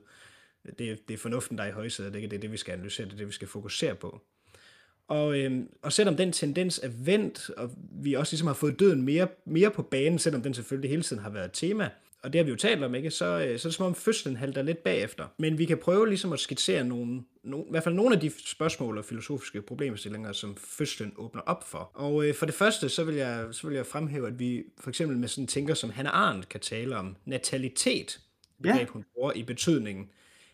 det, 0.79 1.08
det 1.08 1.14
er 1.14 1.19
fornuften, 1.19 1.58
der 1.58 1.64
er 1.64 1.69
i 1.69 1.73
højsædet, 1.73 2.14
det 2.14 2.32
er 2.32 2.38
det, 2.38 2.53
vi 2.53 2.56
skal 2.56 2.73
analysere, 2.73 3.06
det 3.06 3.12
er 3.12 3.17
det, 3.17 3.26
vi 3.26 3.32
skal 3.32 3.49
fokusere 3.49 3.94
på. 3.94 4.20
Og, 5.08 5.38
øhm, 5.38 5.69
og 5.82 5.93
selvom 5.93 6.17
den 6.17 6.32
tendens 6.32 6.81
er 6.82 6.88
vendt, 6.88 7.50
og 7.50 7.70
vi 7.93 8.14
også 8.14 8.32
ligesom 8.32 8.47
har 8.47 8.55
fået 8.55 8.81
døden 8.81 9.03
mere, 9.03 9.29
mere 9.44 9.70
på 9.70 9.82
banen, 9.82 10.19
selvom 10.19 10.43
den 10.43 10.55
selvfølgelig 10.55 10.91
hele 10.91 11.03
tiden 11.03 11.23
har 11.23 11.31
været 11.31 11.44
et 11.44 11.53
tema, 11.53 11.91
og 12.26 12.32
det 12.32 12.38
har 12.38 12.44
vi 12.44 12.50
jo 12.50 12.56
talt 12.56 12.84
om, 12.84 12.94
ikke? 12.94 13.11
Så, 13.11 13.25
øh, 13.25 13.58
så 13.58 13.69
er 13.69 13.70
det 13.70 13.75
som 13.75 13.87
om 13.87 13.94
fødslen 13.94 14.37
halter 14.37 14.62
lidt 14.62 14.78
bagefter. 14.78 15.26
Men 15.38 15.58
vi 15.58 15.64
kan 15.64 15.78
prøve 15.78 16.08
ligesom 16.08 16.32
at 16.32 16.40
skitsere 16.40 16.84
nogle, 16.84 17.23
nogle, 17.43 17.67
i 17.67 17.70
hvert 17.70 17.84
fald 17.84 17.94
nogle 17.94 18.14
af 18.14 18.20
de 18.20 18.31
spørgsmål 18.46 18.99
og 18.99 19.05
filosofiske 19.05 19.62
problemstillinger, 19.62 20.32
som 20.32 20.56
fødslen 20.56 21.12
åbner 21.17 21.43
op 21.43 21.69
for. 21.69 21.90
Og 21.94 22.26
øh, 22.26 22.34
for 22.34 22.46
det 22.46 22.55
første, 22.55 22.88
så 22.88 23.05
vil, 23.05 23.14
jeg, 23.14 23.44
så 23.50 23.67
vil 23.67 23.76
jeg 23.76 23.87
fremhæve, 23.87 24.26
at 24.26 24.38
vi 24.38 24.62
for 24.81 24.88
eksempel 24.88 25.19
med 25.19 25.28
sådan 25.28 25.46
tænker 25.46 25.75
som 25.75 25.90
Hannah 25.90 26.14
Arendt 26.14 26.49
kan 26.49 26.61
tale 26.61 26.96
om 26.96 27.17
natalitet, 27.25 28.20
begreb 28.62 28.81
ja. 28.81 28.93
hun 28.93 29.05
bruger 29.14 29.32
i 29.32 29.43
betydningen, 29.43 30.08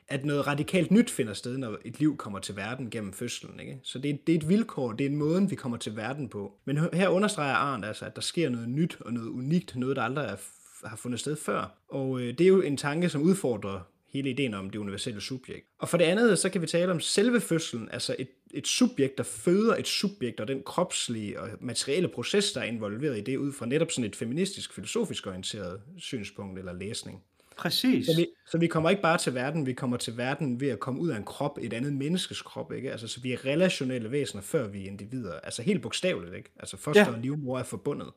at 0.08 0.24
noget 0.24 0.46
radikalt 0.46 0.90
nyt 0.90 1.10
finder 1.10 1.34
sted, 1.34 1.58
når 1.58 1.78
et 1.84 1.98
liv 1.98 2.16
kommer 2.16 2.38
til 2.38 2.56
verden 2.56 2.90
gennem 2.90 3.12
fødslen. 3.12 3.60
Ikke? 3.60 3.80
Så 3.82 3.98
det 3.98 4.10
er, 4.10 4.14
det 4.26 4.34
er 4.34 4.38
et 4.38 4.48
vilkår, 4.48 4.92
det 4.92 5.06
er 5.06 5.10
en 5.10 5.16
måde, 5.16 5.48
vi 5.48 5.56
kommer 5.56 5.78
til 5.78 5.96
verden 5.96 6.28
på. 6.28 6.52
Men 6.64 6.78
her 6.92 7.08
understreger 7.08 7.54
Arndt 7.54 7.86
altså, 7.86 8.04
at 8.04 8.16
der 8.16 8.22
sker 8.22 8.48
noget 8.48 8.68
nyt 8.68 8.96
og 9.00 9.12
noget 9.12 9.28
unikt, 9.28 9.76
noget, 9.76 9.96
der 9.96 10.02
aldrig 10.02 10.24
er 10.24 10.36
har 10.84 10.96
fundet 10.96 11.20
sted 11.20 11.36
før. 11.36 11.74
Og 11.88 12.20
øh, 12.20 12.38
det 12.38 12.40
er 12.40 12.48
jo 12.48 12.60
en 12.60 12.76
tanke, 12.76 13.08
som 13.08 13.22
udfordrer 13.22 13.80
hele 14.12 14.30
ideen 14.30 14.54
om 14.54 14.70
det 14.70 14.78
universelle 14.78 15.20
subjekt. 15.20 15.66
Og 15.78 15.88
for 15.88 15.98
det 15.98 16.04
andet, 16.04 16.38
så 16.38 16.48
kan 16.48 16.62
vi 16.62 16.66
tale 16.66 16.92
om 16.92 17.00
selve 17.00 17.40
fødslen, 17.40 17.88
altså 17.92 18.16
et, 18.18 18.28
et 18.50 18.66
subjekt, 18.66 19.18
der 19.18 19.24
føder 19.24 19.76
et 19.76 19.88
subjekt, 19.88 20.40
og 20.40 20.48
den 20.48 20.62
kropslige 20.62 21.40
og 21.40 21.48
materielle 21.60 22.08
proces, 22.08 22.52
der 22.52 22.60
er 22.60 22.64
involveret 22.64 23.18
i 23.18 23.20
det, 23.20 23.36
ud 23.36 23.52
fra 23.52 23.66
netop 23.66 23.90
sådan 23.90 24.08
et 24.08 24.16
feministisk, 24.16 24.74
filosofisk 24.74 25.26
orienteret 25.26 25.80
synspunkt 25.98 26.58
eller 26.58 26.72
læsning. 26.72 27.22
Præcis. 27.56 28.06
Så 28.06 28.12
vi, 28.16 28.26
så 28.46 28.58
vi 28.58 28.66
kommer 28.66 28.90
ikke 28.90 29.02
bare 29.02 29.18
til 29.18 29.34
verden, 29.34 29.66
vi 29.66 29.72
kommer 29.72 29.96
til 29.96 30.16
verden 30.16 30.60
ved 30.60 30.68
at 30.68 30.80
komme 30.80 31.00
ud 31.00 31.08
af 31.08 31.16
en 31.16 31.24
krop, 31.24 31.58
et 31.60 31.72
andet 31.72 31.92
menneskes 31.92 32.42
krop, 32.42 32.72
ikke? 32.72 32.92
Altså, 32.92 33.08
så 33.08 33.20
vi 33.20 33.32
er 33.32 33.44
relationelle 33.44 34.10
væsener, 34.10 34.42
før 34.42 34.68
vi 34.68 34.82
er 34.82 34.86
individer. 34.86 35.32
Altså 35.32 35.62
helt 35.62 35.82
bogstaveligt, 35.82 36.34
ikke? 36.34 36.52
Altså 36.56 36.76
foster 36.76 37.02
ja. 37.02 37.12
og 37.12 37.18
livmor 37.18 37.58
er 37.58 37.62
forbundet. 37.62 38.08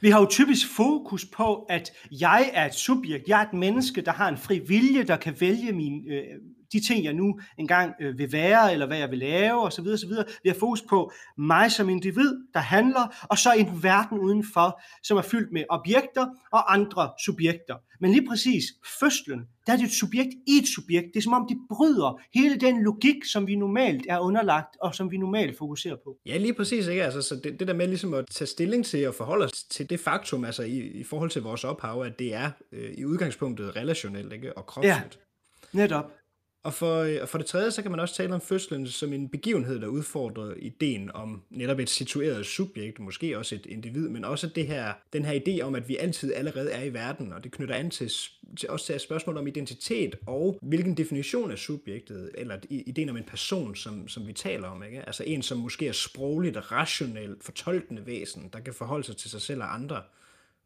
Vi 0.00 0.10
har 0.10 0.20
jo 0.20 0.26
typisk 0.26 0.68
fokus 0.76 1.24
på, 1.24 1.54
at 1.54 1.92
jeg 2.10 2.50
er 2.52 2.66
et 2.66 2.74
subjekt, 2.74 3.28
jeg 3.28 3.42
er 3.42 3.46
et 3.46 3.52
menneske, 3.52 4.00
der 4.00 4.12
har 4.12 4.28
en 4.28 4.36
fri 4.36 4.58
vilje, 4.58 5.02
der 5.02 5.16
kan 5.16 5.36
vælge 5.40 5.72
min, 5.72 6.08
øh, 6.08 6.24
de 6.72 6.86
ting, 6.86 7.04
jeg 7.04 7.12
nu 7.12 7.40
engang 7.58 7.94
øh, 8.00 8.18
vil 8.18 8.32
være, 8.32 8.72
eller 8.72 8.86
hvad 8.86 8.98
jeg 8.98 9.10
vil 9.10 9.18
lave, 9.18 9.62
osv. 9.62 9.86
osv. 9.86 10.10
Vi 10.42 10.48
har 10.48 10.56
fokus 10.60 10.82
på 10.82 11.12
mig 11.38 11.72
som 11.72 11.88
individ, 11.88 12.34
der 12.54 12.60
handler, 12.60 13.26
og 13.30 13.38
så 13.38 13.52
en 13.52 13.82
verden 13.82 14.18
udenfor, 14.18 14.80
som 15.02 15.16
er 15.16 15.22
fyldt 15.22 15.52
med 15.52 15.64
objekter 15.68 16.26
og 16.52 16.72
andre 16.72 17.10
subjekter. 17.24 17.74
Men 18.00 18.12
lige 18.12 18.26
præcis 18.26 18.64
fødslen, 19.00 19.40
der 19.66 19.72
er 19.72 19.76
det 19.76 19.84
et 19.84 19.92
subjekt 19.92 20.34
i 20.46 20.52
et 20.62 20.68
subjekt. 20.68 21.06
Det 21.14 21.20
er 21.20 21.22
som 21.22 21.32
om, 21.32 21.46
de 21.48 21.56
bryder 21.68 22.20
hele 22.34 22.56
den 22.56 22.82
logik, 22.82 23.24
som 23.24 23.46
vi 23.46 23.56
normalt 23.56 24.06
er 24.08 24.18
underlagt, 24.18 24.76
og 24.82 24.94
som 24.94 25.10
vi 25.10 25.16
normalt 25.16 25.58
fokuserer 25.58 25.96
på. 26.04 26.16
Ja, 26.26 26.36
lige 26.36 26.54
præcis. 26.54 26.86
Ikke? 26.86 27.04
Altså, 27.04 27.22
så 27.22 27.34
det, 27.44 27.60
det 27.60 27.68
der 27.68 27.74
med 27.74 27.88
ligesom 27.88 28.14
at 28.14 28.24
tage 28.30 28.48
stilling 28.48 28.84
til 28.84 29.08
og 29.08 29.14
forholde 29.14 29.44
os 29.44 29.52
til 29.52 29.90
det 29.90 30.00
faktum, 30.00 30.44
altså 30.44 30.62
i, 30.62 30.78
i 30.78 31.04
forhold 31.04 31.30
til 31.30 31.42
vores 31.42 31.64
ophav, 31.64 32.02
at 32.02 32.18
det 32.18 32.34
er 32.34 32.50
øh, 32.72 32.90
i 32.98 33.04
udgangspunktet 33.04 33.76
relationelt 33.76 34.32
ikke? 34.32 34.58
og 34.58 34.66
kropsligt. 34.66 35.18
Ja, 35.74 35.78
netop. 35.78 36.17
Og 36.62 36.74
for, 36.74 36.98
øh, 36.98 37.18
og 37.22 37.28
for 37.28 37.38
det 37.38 37.46
tredje, 37.46 37.70
så 37.70 37.82
kan 37.82 37.90
man 37.90 38.00
også 38.00 38.14
tale 38.14 38.34
om 38.34 38.40
fødslen 38.40 38.86
som 38.86 39.12
en 39.12 39.28
begivenhed, 39.28 39.80
der 39.80 39.86
udfordrer 39.86 40.54
ideen 40.56 41.10
om 41.14 41.42
netop 41.50 41.78
et 41.78 41.90
situeret 41.90 42.46
subjekt, 42.46 42.98
måske 42.98 43.38
også 43.38 43.54
et 43.54 43.66
individ, 43.66 44.08
men 44.08 44.24
også 44.24 44.48
det 44.48 44.66
her, 44.66 44.92
den 45.12 45.24
her 45.24 45.40
idé 45.40 45.62
om, 45.62 45.74
at 45.74 45.88
vi 45.88 45.96
altid 45.96 46.34
allerede 46.34 46.70
er 46.70 46.82
i 46.82 46.92
verden, 46.92 47.32
og 47.32 47.44
det 47.44 47.52
knytter 47.52 47.74
an 47.74 47.90
til, 47.90 48.10
til 48.56 48.68
også 48.68 48.86
til 48.86 48.94
et 48.94 49.00
spørgsmål 49.00 49.36
om 49.36 49.46
identitet 49.46 50.16
og 50.26 50.58
hvilken 50.62 50.96
definition 50.96 51.50
af 51.50 51.58
subjektet, 51.58 52.30
eller 52.34 52.58
ideen 52.70 53.08
om 53.08 53.16
en 53.16 53.24
person, 53.24 53.76
som, 53.76 54.08
som 54.08 54.26
vi 54.26 54.32
taler 54.32 54.68
om. 54.68 54.82
Ikke? 54.82 55.02
Altså 55.06 55.24
en, 55.26 55.42
som 55.42 55.58
måske 55.58 55.88
er 55.88 55.92
sprogligt, 55.92 56.72
rationelt, 56.72 57.44
fortolkende 57.44 58.06
væsen, 58.06 58.50
der 58.52 58.60
kan 58.60 58.74
forholde 58.74 59.04
sig 59.04 59.16
til 59.16 59.30
sig 59.30 59.40
selv 59.42 59.62
og 59.62 59.74
andre 59.74 60.02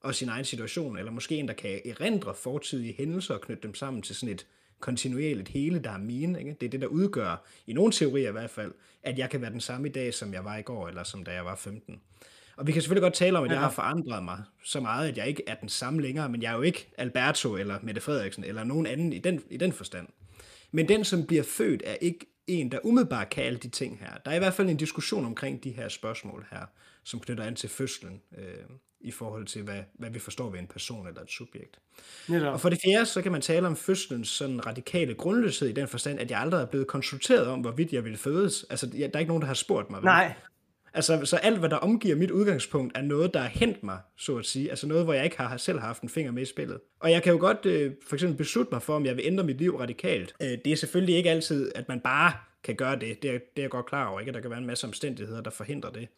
og 0.00 0.14
sin 0.14 0.28
egen 0.28 0.44
situation, 0.44 0.98
eller 0.98 1.12
måske 1.12 1.36
en, 1.36 1.48
der 1.48 1.54
kan 1.54 1.80
erindre 1.84 2.34
fortidige 2.34 2.94
hændelser 2.98 3.34
og 3.34 3.40
knytte 3.40 3.62
dem 3.62 3.74
sammen 3.74 4.02
til 4.02 4.16
sådan 4.16 4.34
et 4.34 4.46
kontinuerligt 4.82 5.48
hele, 5.48 5.78
der 5.78 5.90
er 5.90 5.98
mine. 5.98 6.38
Ikke? 6.38 6.56
Det 6.60 6.66
er 6.66 6.70
det, 6.70 6.80
der 6.80 6.86
udgør, 6.86 7.44
i 7.66 7.72
nogle 7.72 7.92
teorier 7.92 8.28
i 8.28 8.32
hvert 8.32 8.50
fald, 8.50 8.72
at 9.02 9.18
jeg 9.18 9.30
kan 9.30 9.40
være 9.40 9.50
den 9.50 9.60
samme 9.60 9.88
i 9.88 9.92
dag, 9.92 10.14
som 10.14 10.32
jeg 10.32 10.44
var 10.44 10.56
i 10.56 10.62
går, 10.62 10.88
eller 10.88 11.02
som 11.02 11.24
da 11.24 11.32
jeg 11.32 11.44
var 11.44 11.54
15. 11.54 12.00
Og 12.56 12.66
vi 12.66 12.72
kan 12.72 12.82
selvfølgelig 12.82 13.02
godt 13.02 13.14
tale 13.14 13.38
om, 13.38 13.44
at 13.44 13.50
jeg 13.50 13.60
har 13.60 13.70
forandret 13.70 14.24
mig 14.24 14.42
så 14.64 14.80
meget, 14.80 15.08
at 15.08 15.16
jeg 15.16 15.28
ikke 15.28 15.42
er 15.46 15.54
den 15.54 15.68
samme 15.68 16.02
længere, 16.02 16.28
men 16.28 16.42
jeg 16.42 16.52
er 16.52 16.56
jo 16.56 16.62
ikke 16.62 16.88
Alberto 16.98 17.56
eller 17.56 17.78
Mette 17.82 18.00
Frederiksen 18.00 18.44
eller 18.44 18.64
nogen 18.64 18.86
anden 18.86 19.12
i 19.12 19.18
den, 19.18 19.42
i 19.50 19.56
den 19.56 19.72
forstand. 19.72 20.08
Men 20.72 20.88
den, 20.88 21.04
som 21.04 21.26
bliver 21.26 21.42
født, 21.42 21.82
er 21.86 21.94
ikke 21.94 22.26
en, 22.46 22.72
der 22.72 22.78
umiddelbart 22.84 23.30
kan 23.30 23.44
alle 23.44 23.58
de 23.58 23.68
ting 23.68 23.98
her. 24.00 24.16
Der 24.24 24.30
er 24.30 24.34
i 24.34 24.38
hvert 24.38 24.54
fald 24.54 24.68
en 24.68 24.76
diskussion 24.76 25.24
omkring 25.24 25.64
de 25.64 25.70
her 25.70 25.88
spørgsmål 25.88 26.46
her, 26.50 26.66
som 27.04 27.20
knytter 27.20 27.44
an 27.44 27.54
til 27.54 27.68
fødslen. 27.68 28.22
Øh, 28.38 28.44
i 29.04 29.10
forhold 29.10 29.46
til, 29.46 29.62
hvad, 29.62 29.80
hvad 29.98 30.10
vi 30.10 30.18
forstår 30.18 30.50
ved 30.50 30.58
en 30.58 30.66
person 30.66 31.08
eller 31.08 31.20
et 31.20 31.30
subjekt. 31.30 31.78
Netop. 32.28 32.52
Og 32.52 32.60
for 32.60 32.68
det 32.68 32.78
fjerde, 32.84 33.06
så 33.06 33.22
kan 33.22 33.32
man 33.32 33.40
tale 33.40 33.66
om 33.66 33.76
fødselens 33.76 34.28
sådan 34.28 34.66
radikale 34.66 35.14
grundløshed 35.14 35.68
i 35.68 35.72
den 35.72 35.88
forstand, 35.88 36.20
at 36.20 36.30
jeg 36.30 36.40
aldrig 36.40 36.62
er 36.62 36.66
blevet 36.66 36.86
konsulteret 36.86 37.46
om, 37.46 37.60
hvorvidt 37.60 37.92
jeg 37.92 38.04
vil 38.04 38.16
fødes. 38.16 38.66
Altså, 38.70 38.86
der 38.86 39.08
er 39.14 39.18
ikke 39.18 39.28
nogen, 39.28 39.40
der 39.40 39.46
har 39.46 39.54
spurgt 39.54 39.90
mig. 39.90 40.02
Nej. 40.02 40.34
Altså, 40.94 41.24
så 41.24 41.36
alt, 41.36 41.58
hvad 41.58 41.68
der 41.68 41.76
omgiver 41.76 42.16
mit 42.16 42.30
udgangspunkt, 42.30 42.96
er 42.96 43.02
noget, 43.02 43.34
der 43.34 43.40
er 43.40 43.48
hent 43.48 43.82
mig, 43.82 43.98
så 44.16 44.36
at 44.36 44.46
sige. 44.46 44.70
Altså 44.70 44.86
noget, 44.86 45.04
hvor 45.04 45.12
jeg 45.12 45.24
ikke 45.24 45.36
har 45.38 45.56
selv 45.56 45.78
haft 45.78 46.02
en 46.02 46.08
finger 46.08 46.32
med 46.32 46.42
i 46.42 46.46
spillet. 46.46 46.80
Og 47.00 47.10
jeg 47.10 47.22
kan 47.22 47.32
jo 47.32 47.38
godt 47.38 47.66
øh, 47.66 47.92
for 48.08 48.16
eksempel 48.16 48.38
beslutte 48.38 48.68
mig 48.72 48.82
for, 48.82 48.96
om 48.96 49.06
jeg 49.06 49.16
vil 49.16 49.24
ændre 49.26 49.44
mit 49.44 49.58
liv 49.58 49.76
radikalt. 49.76 50.34
Øh, 50.42 50.58
det 50.64 50.66
er 50.66 50.76
selvfølgelig 50.76 51.16
ikke 51.16 51.30
altid, 51.30 51.72
at 51.74 51.88
man 51.88 52.00
bare 52.00 52.32
kan 52.64 52.76
gøre 52.76 52.96
det. 52.96 53.22
Det 53.22 53.30
er, 53.30 53.38
det 53.38 53.40
er 53.56 53.62
jeg 53.62 53.70
godt 53.70 53.86
klar 53.86 54.06
over, 54.06 54.20
ikke? 54.20 54.32
Der 54.32 54.40
kan 54.40 54.50
være 54.50 54.58
en 54.58 54.66
masse 54.66 54.86
omstændigheder, 54.86 55.40
der 55.40 55.50
forhindrer 55.50 55.90
det. 55.90 56.08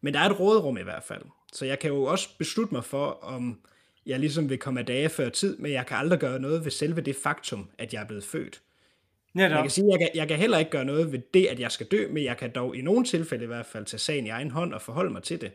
Men 0.00 0.14
der 0.14 0.20
er 0.20 0.30
et 0.30 0.40
rådrum 0.40 0.78
i 0.78 0.82
hvert 0.82 1.02
fald. 1.02 1.22
Så 1.52 1.64
jeg 1.66 1.78
kan 1.78 1.90
jo 1.90 2.04
også 2.04 2.28
beslutte 2.38 2.74
mig 2.74 2.84
for, 2.84 3.06
om 3.06 3.60
jeg 4.06 4.20
ligesom 4.20 4.50
vil 4.50 4.58
komme 4.58 4.80
af 4.80 4.86
dage 4.86 5.08
før 5.08 5.28
tid, 5.28 5.56
men 5.58 5.72
jeg 5.72 5.86
kan 5.86 5.96
aldrig 5.96 6.18
gøre 6.18 6.40
noget 6.40 6.64
ved 6.64 6.70
selve 6.70 7.00
det 7.00 7.16
faktum, 7.16 7.68
at 7.78 7.94
jeg 7.94 8.02
er 8.02 8.06
blevet 8.06 8.24
født. 8.24 8.60
Ja, 9.34 9.42
jeg 9.42 9.62
kan 9.62 9.70
sige, 9.70 9.84
at 9.84 9.90
jeg 9.90 9.98
kan, 9.98 10.08
jeg 10.14 10.28
kan 10.28 10.36
heller 10.36 10.58
ikke 10.58 10.70
gøre 10.70 10.84
noget 10.84 11.12
ved 11.12 11.18
det, 11.34 11.46
at 11.46 11.60
jeg 11.60 11.72
skal 11.72 11.86
dø, 11.86 12.06
men 12.10 12.24
jeg 12.24 12.36
kan 12.36 12.50
dog 12.54 12.76
i 12.76 12.82
nogle 12.82 13.04
tilfælde 13.04 13.44
i 13.44 13.46
hvert 13.46 13.66
fald 13.66 13.84
tage 13.84 13.98
sagen 13.98 14.26
i 14.26 14.28
egen 14.28 14.50
hånd 14.50 14.74
og 14.74 14.82
forholde 14.82 15.12
mig 15.12 15.22
til 15.22 15.40
det. 15.40 15.52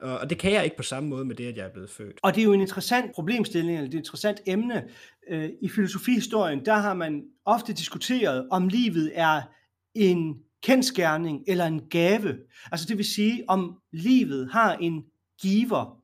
Og 0.00 0.30
det 0.30 0.38
kan 0.38 0.52
jeg 0.52 0.64
ikke 0.64 0.76
på 0.76 0.82
samme 0.82 1.08
måde 1.08 1.24
med 1.24 1.34
det, 1.34 1.48
at 1.48 1.56
jeg 1.56 1.66
er 1.66 1.70
blevet 1.72 1.90
født. 1.90 2.18
Og 2.22 2.34
det 2.34 2.40
er 2.40 2.44
jo 2.44 2.52
en 2.52 2.60
interessant 2.60 3.12
problemstilling, 3.14 3.78
eller 3.78 3.90
det 3.90 3.94
er 3.94 3.98
et 3.98 4.02
interessant 4.02 4.40
emne. 4.46 4.84
Øh, 5.28 5.50
I 5.62 5.68
filosofihistorien, 5.68 6.64
der 6.64 6.74
har 6.74 6.94
man 6.94 7.24
ofte 7.44 7.72
diskuteret, 7.72 8.48
om 8.50 8.68
livet 8.68 9.12
er 9.14 9.42
en 9.94 10.38
kendskærning 10.62 11.44
eller 11.48 11.66
en 11.66 11.88
gave. 11.90 12.38
Altså 12.72 12.86
det 12.88 12.96
vil 12.96 13.04
sige, 13.04 13.44
om 13.48 13.78
livet 13.92 14.48
har 14.52 14.74
en 14.76 15.04
giver, 15.42 16.00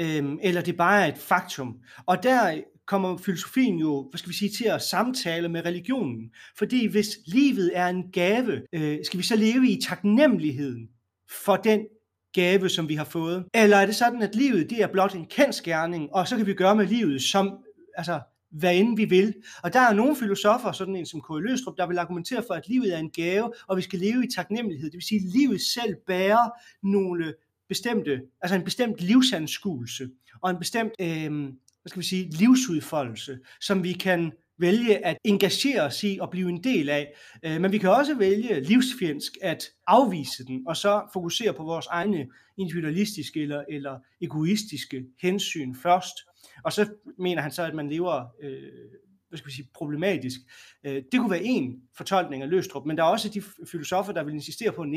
øhm, 0.00 0.38
eller 0.42 0.60
det 0.60 0.76
bare 0.76 1.02
er 1.02 1.12
et 1.12 1.18
faktum. 1.18 1.76
Og 2.06 2.22
der 2.22 2.60
kommer 2.86 3.16
filosofien 3.16 3.78
jo, 3.78 4.08
hvad 4.10 4.18
skal 4.18 4.28
vi 4.28 4.36
sige, 4.36 4.50
til 4.58 4.64
at 4.64 4.82
samtale 4.82 5.48
med 5.48 5.64
religionen. 5.64 6.30
Fordi 6.58 6.86
hvis 6.86 7.08
livet 7.26 7.70
er 7.74 7.86
en 7.86 8.12
gave, 8.12 8.62
øh, 8.72 8.98
skal 9.04 9.18
vi 9.18 9.24
så 9.24 9.36
leve 9.36 9.68
i 9.68 9.80
taknemmeligheden 9.88 10.88
for 11.44 11.56
den 11.56 11.80
gave, 12.32 12.68
som 12.68 12.88
vi 12.88 12.94
har 12.94 13.04
fået? 13.04 13.44
Eller 13.54 13.76
er 13.76 13.86
det 13.86 13.94
sådan, 13.94 14.22
at 14.22 14.34
livet 14.34 14.70
det 14.70 14.82
er 14.82 14.86
blot 14.86 15.14
en 15.14 15.26
kendskærning, 15.26 16.12
og 16.12 16.28
så 16.28 16.36
kan 16.36 16.46
vi 16.46 16.54
gøre 16.54 16.76
med 16.76 16.86
livet, 16.86 17.22
som 17.22 17.58
altså, 17.96 18.20
hvad 18.50 18.76
end 18.76 18.96
vi 18.96 19.04
vil. 19.04 19.34
Og 19.62 19.72
der 19.72 19.80
er 19.80 19.92
nogle 19.92 20.16
filosofer, 20.16 20.72
sådan 20.72 20.96
en 20.96 21.06
som 21.06 21.20
K. 21.20 21.26
Løstrup, 21.30 21.76
der 21.76 21.86
vil 21.86 21.98
argumentere 21.98 22.44
for, 22.46 22.54
at 22.54 22.68
livet 22.68 22.94
er 22.94 22.98
en 22.98 23.10
gave, 23.10 23.52
og 23.68 23.76
vi 23.76 23.82
skal 23.82 23.98
leve 23.98 24.24
i 24.24 24.28
taknemmelighed. 24.36 24.90
Det 24.90 24.96
vil 24.96 25.06
sige, 25.08 25.20
at 25.26 25.32
livet 25.32 25.60
selv 25.60 25.94
bærer 26.06 26.50
nogle 26.82 27.34
bestemte, 27.68 28.20
altså 28.42 28.56
en 28.56 28.64
bestemt 28.64 29.00
livsanskuelse, 29.00 30.08
og 30.42 30.50
en 30.50 30.58
bestemt, 30.58 30.92
øh, 31.00 31.42
hvad 31.82 31.88
skal 31.88 32.00
vi 32.00 32.06
sige, 32.06 32.30
livsudfoldelse, 32.30 33.38
som 33.60 33.84
vi 33.84 33.92
kan 33.92 34.32
vælge 34.58 35.06
at 35.06 35.18
engagere 35.24 35.80
os 35.82 36.04
i 36.04 36.18
og 36.20 36.30
blive 36.30 36.48
en 36.48 36.64
del 36.64 36.88
af. 36.88 37.14
Øh, 37.42 37.60
men 37.60 37.72
vi 37.72 37.78
kan 37.78 37.90
også 37.90 38.14
vælge 38.14 38.60
livsfjendsk 38.60 39.32
at 39.42 39.64
afvise 39.86 40.44
den, 40.44 40.64
og 40.66 40.76
så 40.76 41.02
fokusere 41.12 41.52
på 41.52 41.62
vores 41.62 41.86
egne 41.86 42.26
individualistiske 42.58 43.42
eller, 43.42 43.64
eller 43.68 43.98
egoistiske 44.20 45.04
hensyn 45.22 45.74
først. 45.74 46.14
Og 46.64 46.72
så 46.72 46.90
mener 47.18 47.42
han 47.42 47.52
så, 47.52 47.62
at 47.62 47.74
man 47.74 47.88
lever 47.88 48.24
øh, 48.42 48.62
hvad 49.28 49.38
skal 49.38 49.46
vi 49.46 49.54
sige, 49.54 49.68
problematisk. 49.74 50.40
Øh, 50.84 51.02
det 51.12 51.20
kunne 51.20 51.30
være 51.30 51.44
en 51.44 51.82
fortolkning 51.96 52.42
af 52.42 52.50
Løstrup, 52.50 52.86
men 52.86 52.96
der 52.96 53.04
er 53.04 53.08
også 53.08 53.28
de 53.28 53.42
filosofer, 53.66 54.12
der 54.12 54.22
vil 54.22 54.34
insistere 54.34 54.72
på, 54.72 54.82
at 54.82 54.88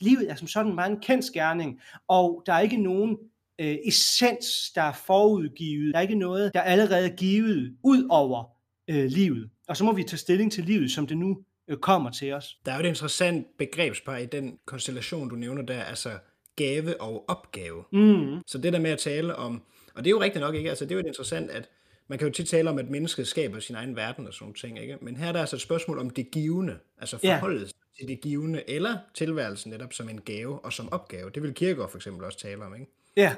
livet 0.00 0.30
er 0.30 0.34
som 0.34 0.48
sådan 0.48 0.74
meget 0.74 0.90
en 0.90 1.00
kendskærning, 1.00 1.80
og 2.08 2.42
der 2.46 2.52
er 2.52 2.60
ikke 2.60 2.76
nogen 2.76 3.16
øh, 3.60 3.76
essens, 3.86 4.46
der 4.74 4.82
er 4.82 4.92
forudgivet. 4.92 5.92
Der 5.92 5.98
er 5.98 6.02
ikke 6.02 6.14
noget, 6.14 6.54
der 6.54 6.60
er 6.60 6.64
allerede 6.64 7.10
givet 7.10 7.76
ud 7.82 8.06
over 8.10 8.44
øh, 8.90 9.04
livet. 9.04 9.50
Og 9.68 9.76
så 9.76 9.84
må 9.84 9.92
vi 9.92 10.02
tage 10.02 10.18
stilling 10.18 10.52
til 10.52 10.64
livet, 10.64 10.90
som 10.90 11.06
det 11.06 11.18
nu 11.18 11.38
øh, 11.68 11.76
kommer 11.76 12.10
til 12.10 12.32
os. 12.32 12.58
Der 12.66 12.72
er 12.72 12.76
jo 12.76 12.84
et 12.84 12.88
interessant 12.88 13.46
begrebspar 13.58 14.16
i 14.16 14.26
den 14.26 14.58
konstellation, 14.66 15.28
du 15.28 15.36
nævner 15.36 15.62
der, 15.62 15.82
altså 15.82 16.10
gave 16.56 17.00
og 17.00 17.24
opgave. 17.28 17.84
Mm. 17.92 18.40
Så 18.46 18.58
det 18.58 18.72
der 18.72 18.80
med 18.80 18.90
at 18.90 18.98
tale 18.98 19.36
om 19.36 19.62
og 19.96 20.04
det 20.04 20.10
er 20.10 20.10
jo 20.10 20.20
rigtigt 20.20 20.40
nok, 20.40 20.54
ikke? 20.54 20.68
Altså, 20.68 20.84
det 20.84 20.92
er 20.92 20.98
jo 20.98 21.06
interessant, 21.06 21.50
at 21.50 21.68
man 22.08 22.18
kan 22.18 22.28
jo 22.28 22.34
tit 22.34 22.48
tale 22.48 22.70
om, 22.70 22.78
at 22.78 22.90
mennesket 22.90 23.26
skaber 23.26 23.60
sin 23.60 23.76
egen 23.76 23.96
verden 23.96 24.26
og 24.26 24.34
sådan 24.34 24.54
ting, 24.54 24.80
ikke? 24.80 24.98
Men 25.00 25.16
her 25.16 25.28
er 25.28 25.32
der 25.32 25.40
altså 25.40 25.56
et 25.56 25.62
spørgsmål 25.62 25.98
om 25.98 26.10
det 26.10 26.30
givende, 26.30 26.78
altså 26.98 27.18
forholdet 27.18 27.60
yeah. 27.60 27.98
til 27.98 28.08
det 28.08 28.20
givende, 28.20 28.70
eller 28.70 28.98
tilværelsen 29.14 29.70
netop 29.70 29.92
som 29.92 30.08
en 30.08 30.20
gave 30.20 30.64
og 30.64 30.72
som 30.72 30.92
opgave. 30.92 31.30
Det 31.30 31.42
vil 31.42 31.54
Kierkegaard 31.54 31.90
for 31.90 31.98
eksempel 31.98 32.24
også 32.24 32.38
tale 32.38 32.64
om, 32.64 32.74
ikke? 32.74 32.86
Ja. 33.16 33.22
Yeah. 33.22 33.34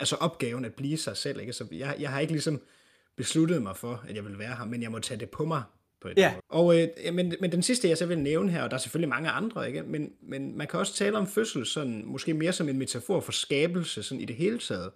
Altså 0.00 0.16
opgaven 0.16 0.64
at 0.64 0.74
blive 0.74 0.96
sig 0.96 1.16
selv, 1.16 1.40
ikke? 1.40 1.52
Så 1.52 1.66
jeg, 1.72 1.96
jeg 2.00 2.10
har 2.10 2.20
ikke 2.20 2.32
ligesom 2.32 2.62
besluttet 3.16 3.62
mig 3.62 3.76
for, 3.76 4.04
at 4.08 4.16
jeg 4.16 4.24
vil 4.24 4.38
være 4.38 4.56
her, 4.56 4.64
men 4.64 4.82
jeg 4.82 4.90
må 4.90 4.98
tage 4.98 5.20
det 5.20 5.30
på 5.30 5.44
mig 5.44 5.62
på 6.02 6.08
et 6.08 6.16
ja. 6.16 6.32
Måde. 6.32 6.42
Og, 6.48 6.80
øh, 6.80 7.14
men, 7.14 7.34
men 7.40 7.52
den 7.52 7.62
sidste, 7.62 7.88
jeg 7.88 7.98
så 7.98 8.06
vil 8.06 8.18
nævne 8.18 8.50
her, 8.50 8.62
og 8.62 8.70
der 8.70 8.76
er 8.76 8.80
selvfølgelig 8.80 9.08
mange 9.08 9.30
andre, 9.30 9.68
ikke? 9.68 9.82
Men, 9.82 10.12
men 10.22 10.56
man 10.58 10.66
kan 10.66 10.80
også 10.80 10.94
tale 10.94 11.18
om 11.18 11.26
fødsel 11.26 11.66
sådan, 11.66 12.02
måske 12.06 12.34
mere 12.34 12.52
som 12.52 12.68
en 12.68 12.78
metafor 12.78 13.20
for 13.20 13.32
skabelse 13.32 14.02
sådan 14.02 14.20
i 14.20 14.24
det 14.24 14.36
hele 14.36 14.58
taget. 14.58 14.90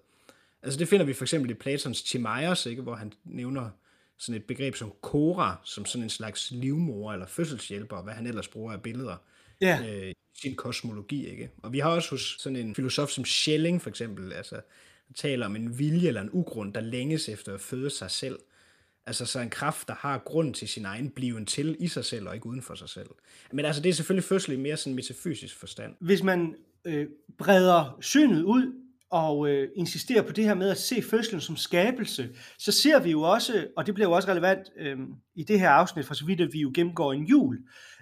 Altså 0.63 0.79
det 0.79 0.89
finder 0.89 1.07
vi 1.07 1.13
for 1.13 1.25
eksempel 1.25 1.51
i 1.51 1.55
Platons 1.55 2.03
Timaeus, 2.03 2.67
ikke, 2.67 2.83
hvor 2.83 2.95
han 2.95 3.13
nævner 3.25 3.71
sådan 4.19 4.41
et 4.41 4.45
begreb 4.45 4.77
som 4.77 4.93
Kora, 5.01 5.57
som 5.65 5.85
sådan 5.85 6.03
en 6.03 6.11
slags 6.11 6.51
livmor 6.51 7.13
eller 7.13 7.27
fødselshjælper, 7.27 7.97
og 7.97 8.03
hvad 8.03 8.15
han 8.15 8.27
ellers 8.27 8.49
bruger 8.49 8.73
af 8.73 8.83
billeder 8.83 9.17
ja. 9.61 9.81
øh, 9.89 10.11
i 10.11 10.15
sin 10.41 10.57
kosmologi. 10.57 11.29
Ikke? 11.29 11.51
Og 11.63 11.73
vi 11.73 11.79
har 11.79 11.91
også 11.91 12.11
hos 12.11 12.37
sådan 12.39 12.57
en 12.57 12.75
filosof 12.75 13.11
som 13.11 13.25
Schelling 13.25 13.83
for 13.83 13.91
eksempel, 13.91 14.33
altså 14.33 14.61
taler 15.15 15.47
om 15.47 15.57
en 15.57 15.79
vilje 15.79 16.09
eller 16.09 16.21
en 16.21 16.31
ugrund, 16.33 16.75
der 16.75 16.81
længes 16.81 17.29
efter 17.29 17.55
at 17.55 17.61
føde 17.61 17.91
sig 17.91 18.11
selv. 18.11 18.39
Altså 19.07 19.27
så 19.27 19.41
en 19.41 19.51
kraft, 19.51 19.89
der 19.89 19.95
har 19.95 20.19
grund 20.19 20.55
til 20.55 20.69
sin 20.69 20.85
egen 20.85 21.11
bliven 21.11 21.47
til 21.47 21.77
i 21.81 21.89
sig 21.89 22.05
selv 22.05 22.29
og 22.29 22.35
ikke 22.35 22.47
uden 22.47 22.63
for 22.63 22.75
sig 22.75 22.89
selv. 22.89 23.11
Men 23.53 23.65
altså 23.65 23.83
det 23.83 23.89
er 23.89 23.95
selvfølgelig 23.95 24.25
fødsel 24.25 24.53
i 24.53 24.57
mere 24.57 24.77
sådan 24.77 24.95
metafysisk 24.95 25.57
forstand. 25.57 25.95
Hvis 26.01 26.23
man 26.23 26.57
øh, 26.85 27.07
breder 27.39 27.99
synet 28.01 28.43
ud 28.43 28.73
og 29.13 29.49
øh, 29.49 29.69
insisterer 29.77 30.23
på 30.23 30.33
det 30.33 30.45
her 30.45 30.55
med 30.55 30.71
at 30.71 30.79
se 30.79 31.03
fødslen 31.03 31.41
som 31.41 31.57
skabelse, 31.57 32.29
så 32.59 32.73
ser 32.73 33.01
vi 33.01 33.11
jo 33.11 33.23
også, 33.23 33.67
og 33.77 33.87
det 33.87 33.95
bliver 33.95 34.09
jo 34.09 34.15
også 34.15 34.29
relevant 34.29 34.61
øh, 34.77 34.97
i 35.35 35.45
det 35.45 35.61
her 35.61 35.71
afsnit, 35.71 36.07
for 36.07 36.15
så 36.15 36.27
vidt 36.27 36.41
at 36.41 36.53
vi 36.53 36.61
jo 36.61 36.71
gennemgår 36.75 37.13
en 37.13 37.25
jul, 37.25 37.59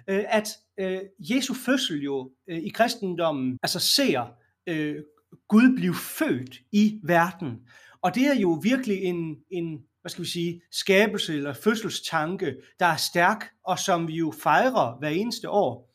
øh, 0.09 0.23
at 0.29 0.49
øh, 0.79 0.99
Jesu 1.19 1.53
fødsel 1.53 2.01
jo 2.01 2.31
øh, 2.49 2.57
i 2.57 2.69
kristendommen 2.69 3.57
altså 3.63 3.79
ser 3.79 4.33
øh, 4.67 4.95
Gud 5.47 5.75
blive 5.75 5.95
født 5.95 6.59
i 6.71 6.99
verden. 7.03 7.59
Og 8.01 8.15
det 8.15 8.27
er 8.27 8.35
jo 8.35 8.59
virkelig 8.63 8.97
en, 9.03 9.35
en 9.51 9.79
hvad 10.01 10.09
skal 10.09 10.23
vi 10.23 10.29
sige, 10.29 10.61
skabelse 10.71 11.35
eller 11.35 11.53
fødselstanke, 11.53 12.55
der 12.79 12.85
er 12.85 12.95
stærk, 12.95 13.45
og 13.65 13.79
som 13.79 14.07
vi 14.07 14.13
jo 14.13 14.33
fejrer 14.43 14.99
hver 14.99 15.09
eneste 15.09 15.49
år 15.49 15.90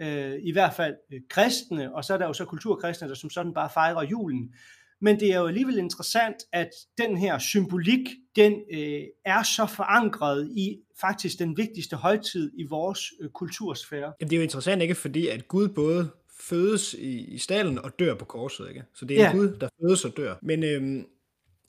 øh, 0.00 0.38
i 0.42 0.52
hvert 0.52 0.74
fald 0.74 0.94
øh, 1.12 1.20
kristne, 1.30 1.94
og 1.94 2.04
så 2.04 2.14
er 2.14 2.18
der 2.18 2.26
jo 2.26 2.32
så 2.32 2.44
kulturkristne, 2.44 3.08
der 3.08 3.14
som 3.14 3.30
sådan 3.30 3.54
bare 3.54 3.70
fejrer 3.74 4.02
julen. 4.02 4.54
Men 5.00 5.20
det 5.20 5.32
er 5.32 5.40
jo 5.40 5.46
alligevel 5.46 5.78
interessant, 5.78 6.36
at 6.52 6.70
den 6.98 7.16
her 7.16 7.38
symbolik, 7.38 8.08
den 8.36 8.52
øh, 8.72 9.02
er 9.24 9.42
så 9.42 9.66
forankret 9.66 10.50
i 10.56 10.78
faktisk 11.00 11.38
den 11.38 11.56
vigtigste 11.56 11.96
højtid 11.96 12.52
i 12.54 12.66
vores 12.68 13.12
øh, 13.20 13.30
kultursfære. 13.30 14.12
Jamen, 14.20 14.30
det 14.30 14.32
er 14.32 14.36
jo 14.36 14.42
interessant, 14.42 14.82
ikke? 14.82 14.94
Fordi 14.94 15.28
at 15.28 15.48
Gud 15.48 15.68
både 15.68 16.10
fødes 16.40 16.94
i, 16.94 17.34
i 17.34 17.38
stallen 17.38 17.78
og 17.78 17.98
dør 17.98 18.14
på 18.14 18.24
korset, 18.24 18.68
ikke? 18.68 18.82
Så 18.94 19.04
det 19.04 19.20
er 19.20 19.24
ja. 19.24 19.32
Gud, 19.32 19.56
der 19.60 19.68
fødes 19.80 20.04
og 20.04 20.16
dør. 20.16 20.34
Men, 20.42 20.64
øhm, 20.64 21.06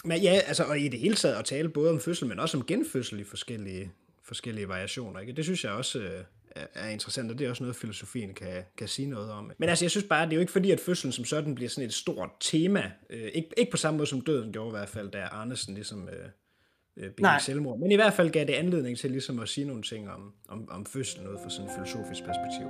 men 0.06 0.22
ja, 0.22 0.42
altså, 0.48 0.64
og 0.64 0.80
i 0.80 0.88
det 0.88 1.00
hele 1.00 1.16
taget 1.16 1.36
at 1.36 1.46
tale 1.46 1.70
både 1.70 1.92
om 1.92 2.00
fødsel, 2.00 2.28
men 2.28 2.40
også 2.40 2.58
om 2.58 2.66
genfødsel 2.66 3.20
i 3.20 3.24
forskellige 3.24 3.92
forskellige 4.24 4.68
variationer. 4.68 5.20
Ikke? 5.20 5.34
Det 5.34 5.44
synes 5.44 5.64
jeg 5.64 5.72
også 5.72 6.00
øh, 6.00 6.24
er, 6.56 6.66
er 6.74 6.90
interessant, 6.90 7.32
og 7.32 7.40
det 7.40 7.46
er 7.46 7.50
også 7.50 7.64
noget, 7.64 7.76
filosofien 7.76 8.34
kan, 8.34 8.64
kan 8.78 8.88
sige 8.88 9.10
noget 9.10 9.32
om. 9.32 9.52
Men 9.58 9.70
altså, 9.70 9.86
jeg 9.86 9.92
synes 9.92 10.08
bare, 10.10 10.26
det 10.26 10.32
er 10.32 10.36
jo 10.36 10.40
ikke 10.40 10.52
fordi, 10.52 10.72
at 10.72 10.80
fødslen 10.80 11.12
som 11.12 11.26
sådan 11.26 11.56
bliver 11.56 11.70
sådan 11.70 11.88
et 11.88 11.94
stort 11.94 12.30
tema. 12.40 12.92
Øh, 13.10 13.30
ikke, 13.34 13.50
ikke 13.58 13.72
på 13.72 13.78
samme 13.78 13.98
måde 13.98 14.08
som 14.08 14.22
døden 14.22 14.52
gjorde 14.52 14.70
i 14.70 14.72
hvert 14.72 14.90
fald, 14.90 15.12
da 15.12 15.22
Arnesen 15.22 15.74
ligesom 15.74 16.10
øh, 16.10 16.30
øh, 16.98 17.12
begik 17.12 17.40
selvmord. 17.40 17.80
Men 17.80 17.92
i 17.92 17.96
hvert 17.96 18.14
fald 18.14 18.30
gav 18.30 18.46
det 18.46 18.54
anledning 18.54 18.98
til 18.98 19.12
ligesom 19.12 19.40
at 19.40 19.50
sige 19.50 19.68
nogle 19.68 19.84
ting 19.84 20.10
om, 20.10 20.34
om, 20.48 20.68
om 20.72 20.86
fødslen 20.86 21.28
ud 21.28 21.38
fra 21.44 21.50
sådan 21.50 21.66
et 21.66 21.72
filosofisk 21.76 22.24
perspektiv. 22.24 22.68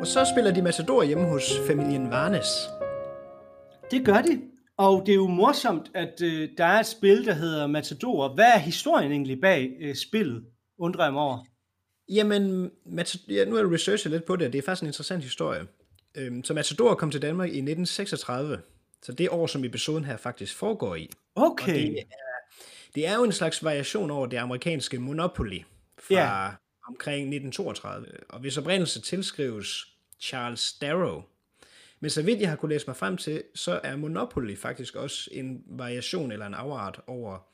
Og 0.00 0.06
så 0.06 0.32
spiller 0.34 0.54
de 0.54 0.62
Matador 0.62 1.02
hjemme 1.02 1.24
hos 1.24 1.52
familien 1.66 2.10
Varnes. 2.10 2.77
Det 3.90 4.04
gør 4.04 4.22
de. 4.22 4.40
Og 4.76 5.02
det 5.06 5.12
er 5.12 5.16
jo 5.16 5.26
morsomt, 5.26 5.90
at 5.94 6.22
øh, 6.22 6.48
der 6.58 6.64
er 6.64 6.80
et 6.80 6.86
spil, 6.86 7.26
der 7.26 7.32
hedder 7.32 7.66
Matador. 7.66 8.34
Hvad 8.34 8.52
er 8.54 8.58
historien 8.58 9.12
egentlig 9.12 9.40
bag 9.40 9.76
øh, 9.80 9.94
spillet, 9.94 10.44
undrer 10.78 11.04
jeg 11.04 11.12
mig 11.12 11.22
over? 11.22 11.44
Jamen, 12.08 12.70
ja, 13.28 13.44
nu 13.44 13.54
har 13.54 13.62
jeg 13.62 13.72
researchet 13.72 14.12
lidt 14.12 14.24
på 14.24 14.36
det, 14.36 14.52
det 14.52 14.58
er 14.58 14.62
faktisk 14.62 14.82
en 14.82 14.86
interessant 14.86 15.22
historie. 15.22 15.66
Øhm, 16.14 16.44
så 16.44 16.54
Matador 16.54 16.94
kom 16.94 17.10
til 17.10 17.22
Danmark 17.22 17.48
i 17.48 17.58
1936, 17.58 18.58
så 19.02 19.12
det 19.12 19.28
år, 19.30 19.46
som 19.46 19.64
episoden 19.64 20.04
her 20.04 20.16
faktisk 20.16 20.56
foregår 20.56 20.94
i. 20.94 21.10
Okay. 21.34 21.72
Og 21.72 21.78
det, 21.78 21.98
er, 21.98 22.02
det 22.94 23.06
er 23.06 23.14
jo 23.14 23.24
en 23.24 23.32
slags 23.32 23.64
variation 23.64 24.10
over 24.10 24.26
det 24.26 24.36
amerikanske 24.36 24.98
Monopoly 24.98 25.60
fra 25.98 26.44
ja. 26.44 26.50
omkring 26.88 27.34
1932, 27.34 28.06
og 28.28 28.40
hvis 28.40 28.58
oprindelse 28.58 29.00
tilskrives 29.00 29.86
Charles 30.20 30.72
Darrow. 30.72 31.22
Men 32.00 32.10
så 32.10 32.22
vidt 32.22 32.40
jeg 32.40 32.48
har 32.48 32.56
kunne 32.56 32.72
læse 32.72 32.86
mig 32.86 32.96
frem 32.96 33.16
til, 33.16 33.42
så 33.54 33.80
er 33.84 33.96
Monopoly 33.96 34.56
faktisk 34.56 34.96
også 34.96 35.30
en 35.32 35.62
variation 35.66 36.32
eller 36.32 36.46
en 36.46 36.54
afart 36.54 37.00
over 37.06 37.48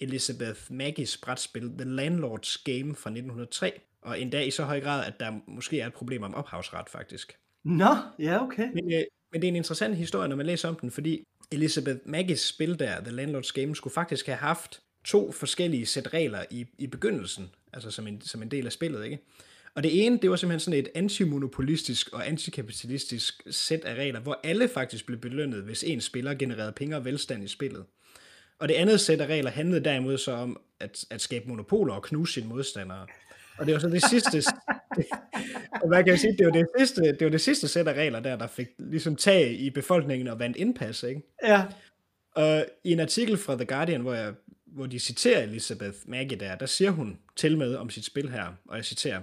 Elizabeth 0.00 0.60
Maggies 0.70 1.16
brætspil 1.16 1.62
The 1.62 1.96
Landlord's 1.96 2.62
Game 2.64 2.94
fra 2.94 3.10
1903, 3.10 3.80
og 4.02 4.20
endda 4.20 4.40
i 4.40 4.50
så 4.50 4.64
høj 4.64 4.80
grad, 4.80 5.04
at 5.04 5.20
der 5.20 5.32
måske 5.46 5.80
er 5.80 5.86
et 5.86 5.92
problem 5.92 6.22
om 6.22 6.34
ophavsret 6.34 6.88
faktisk. 6.88 7.38
Nå, 7.64 7.96
ja 8.18 8.42
okay. 8.42 8.68
Men, 8.74 8.92
øh, 8.92 9.02
men 9.32 9.40
det 9.40 9.44
er 9.44 9.48
en 9.48 9.56
interessant 9.56 9.96
historie, 9.96 10.28
når 10.28 10.36
man 10.36 10.46
læser 10.46 10.68
om 10.68 10.76
den, 10.76 10.90
fordi 10.90 11.24
Elizabeth 11.52 12.00
Maggies 12.04 12.40
spil 12.40 12.78
der, 12.78 13.00
The 13.00 13.22
Landlord's 13.22 13.52
Game, 13.54 13.76
skulle 13.76 13.94
faktisk 13.94 14.26
have 14.26 14.36
haft 14.36 14.80
to 15.04 15.32
forskellige 15.32 15.86
sæt 15.86 16.14
regler 16.14 16.44
i, 16.50 16.66
i 16.78 16.86
begyndelsen, 16.86 17.50
altså 17.72 17.90
som 17.90 18.06
en, 18.06 18.20
som 18.20 18.42
en 18.42 18.50
del 18.50 18.66
af 18.66 18.72
spillet, 18.72 19.04
ikke? 19.04 19.18
Og 19.76 19.82
det 19.82 20.06
ene, 20.06 20.18
det 20.22 20.30
var 20.30 20.36
simpelthen 20.36 20.60
sådan 20.60 20.80
et 20.80 20.88
antimonopolistisk 20.94 22.12
og 22.12 22.28
antikapitalistisk 22.28 23.42
sæt 23.50 23.84
af 23.84 23.94
regler, 23.94 24.20
hvor 24.20 24.40
alle 24.44 24.68
faktisk 24.68 25.06
blev 25.06 25.18
belønnet, 25.18 25.62
hvis 25.62 25.84
en 25.84 26.00
spiller 26.00 26.34
genererede 26.34 26.72
penge 26.72 26.96
og 26.96 27.04
velstand 27.04 27.44
i 27.44 27.48
spillet. 27.48 27.84
Og 28.58 28.68
det 28.68 28.74
andet 28.74 29.00
sæt 29.00 29.20
af 29.20 29.26
regler 29.26 29.50
handlede 29.50 29.84
derimod 29.84 30.18
så 30.18 30.32
om 30.32 30.60
at, 30.80 31.04
at 31.10 31.20
skabe 31.20 31.48
monopoler 31.48 31.94
og 31.94 32.02
knuse 32.02 32.32
sine 32.32 32.48
modstandere. 32.48 33.06
Og 33.58 33.66
det 33.66 33.74
var 33.74 33.80
så 33.80 33.88
det 33.88 34.02
sidste, 34.10 34.36
og 35.82 35.88
hvad 35.88 36.04
kan 36.04 36.08
jeg 36.08 36.18
sige, 36.18 36.36
det 36.38 36.46
var 36.46 36.52
det 36.52 36.66
sidste, 36.78 37.02
det 37.02 37.24
var 37.24 37.30
det 37.30 37.40
sidste 37.40 37.68
sæt 37.68 37.88
af 37.88 37.92
regler 37.92 38.20
der, 38.20 38.36
der 38.36 38.46
fik 38.46 38.68
ligesom 38.78 39.16
tag 39.16 39.52
i 39.52 39.70
befolkningen 39.70 40.28
og 40.28 40.38
vandt 40.38 40.56
indpas, 40.56 41.02
ikke? 41.02 41.22
Ja. 41.44 41.64
Og 42.36 42.66
i 42.84 42.92
en 42.92 43.00
artikel 43.00 43.36
fra 43.36 43.54
The 43.54 43.64
Guardian, 43.64 44.00
hvor, 44.00 44.14
jeg, 44.14 44.32
hvor 44.66 44.86
de 44.86 44.98
citerer 44.98 45.42
Elizabeth 45.42 45.96
Maggie 46.06 46.38
der, 46.38 46.54
der 46.54 46.66
siger 46.66 46.90
hun 46.90 47.18
til 47.36 47.58
med 47.58 47.74
om 47.74 47.90
sit 47.90 48.04
spil 48.04 48.30
her, 48.30 48.46
og 48.68 48.76
jeg 48.76 48.84
citerer, 48.84 49.22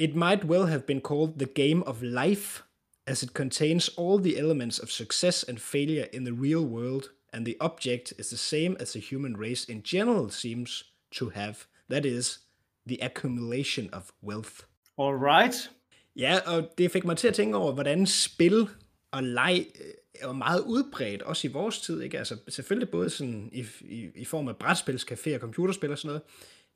It 0.00 0.16
might 0.16 0.44
well 0.44 0.66
have 0.66 0.86
been 0.86 1.02
called 1.02 1.38
the 1.38 1.52
game 1.62 1.82
of 1.82 2.02
life, 2.02 2.62
as 3.06 3.22
it 3.22 3.34
contains 3.34 3.90
all 3.98 4.18
the 4.18 4.38
elements 4.38 4.78
of 4.78 4.90
success 4.90 5.42
and 5.42 5.60
failure 5.60 6.06
in 6.12 6.24
the 6.24 6.32
real 6.32 6.64
world, 6.64 7.10
and 7.34 7.44
the 7.44 7.56
object 7.60 8.14
is 8.18 8.28
the 8.30 8.38
same 8.38 8.76
as 8.80 8.92
the 8.92 9.00
human 9.10 9.36
race 9.36 9.64
in 9.72 9.82
general 9.82 10.30
seems 10.30 10.84
to 11.10 11.28
have, 11.28 11.66
that 11.90 12.06
is, 12.06 12.38
the 12.86 12.98
accumulation 13.02 13.90
of 13.92 14.12
wealth. 14.22 14.64
All 14.96 15.14
right. 15.14 15.70
Ja, 16.16 16.38
og 16.46 16.70
det 16.78 16.90
fik 16.90 17.04
mig 17.04 17.16
til 17.16 17.28
at 17.28 17.34
tænke 17.34 17.56
over, 17.56 17.72
hvordan 17.72 18.06
spil 18.06 18.68
og 19.10 19.22
leg 19.22 19.66
er 20.14 20.32
meget 20.32 20.60
udbredt, 20.66 21.22
også 21.22 21.48
i 21.48 21.50
vores 21.50 21.80
tid, 21.80 22.02
ikke? 22.02 22.18
Altså 22.18 22.36
selvfølgelig 22.48 22.90
både 22.90 23.10
sådan 23.10 23.50
i, 23.52 23.66
i, 23.80 24.08
i 24.14 24.24
form 24.24 24.48
af 24.48 24.54
brætspilscafé 24.64 25.34
og 25.34 25.40
computerspil 25.40 25.92
og 25.92 25.98
sådan 25.98 26.08
noget, 26.08 26.22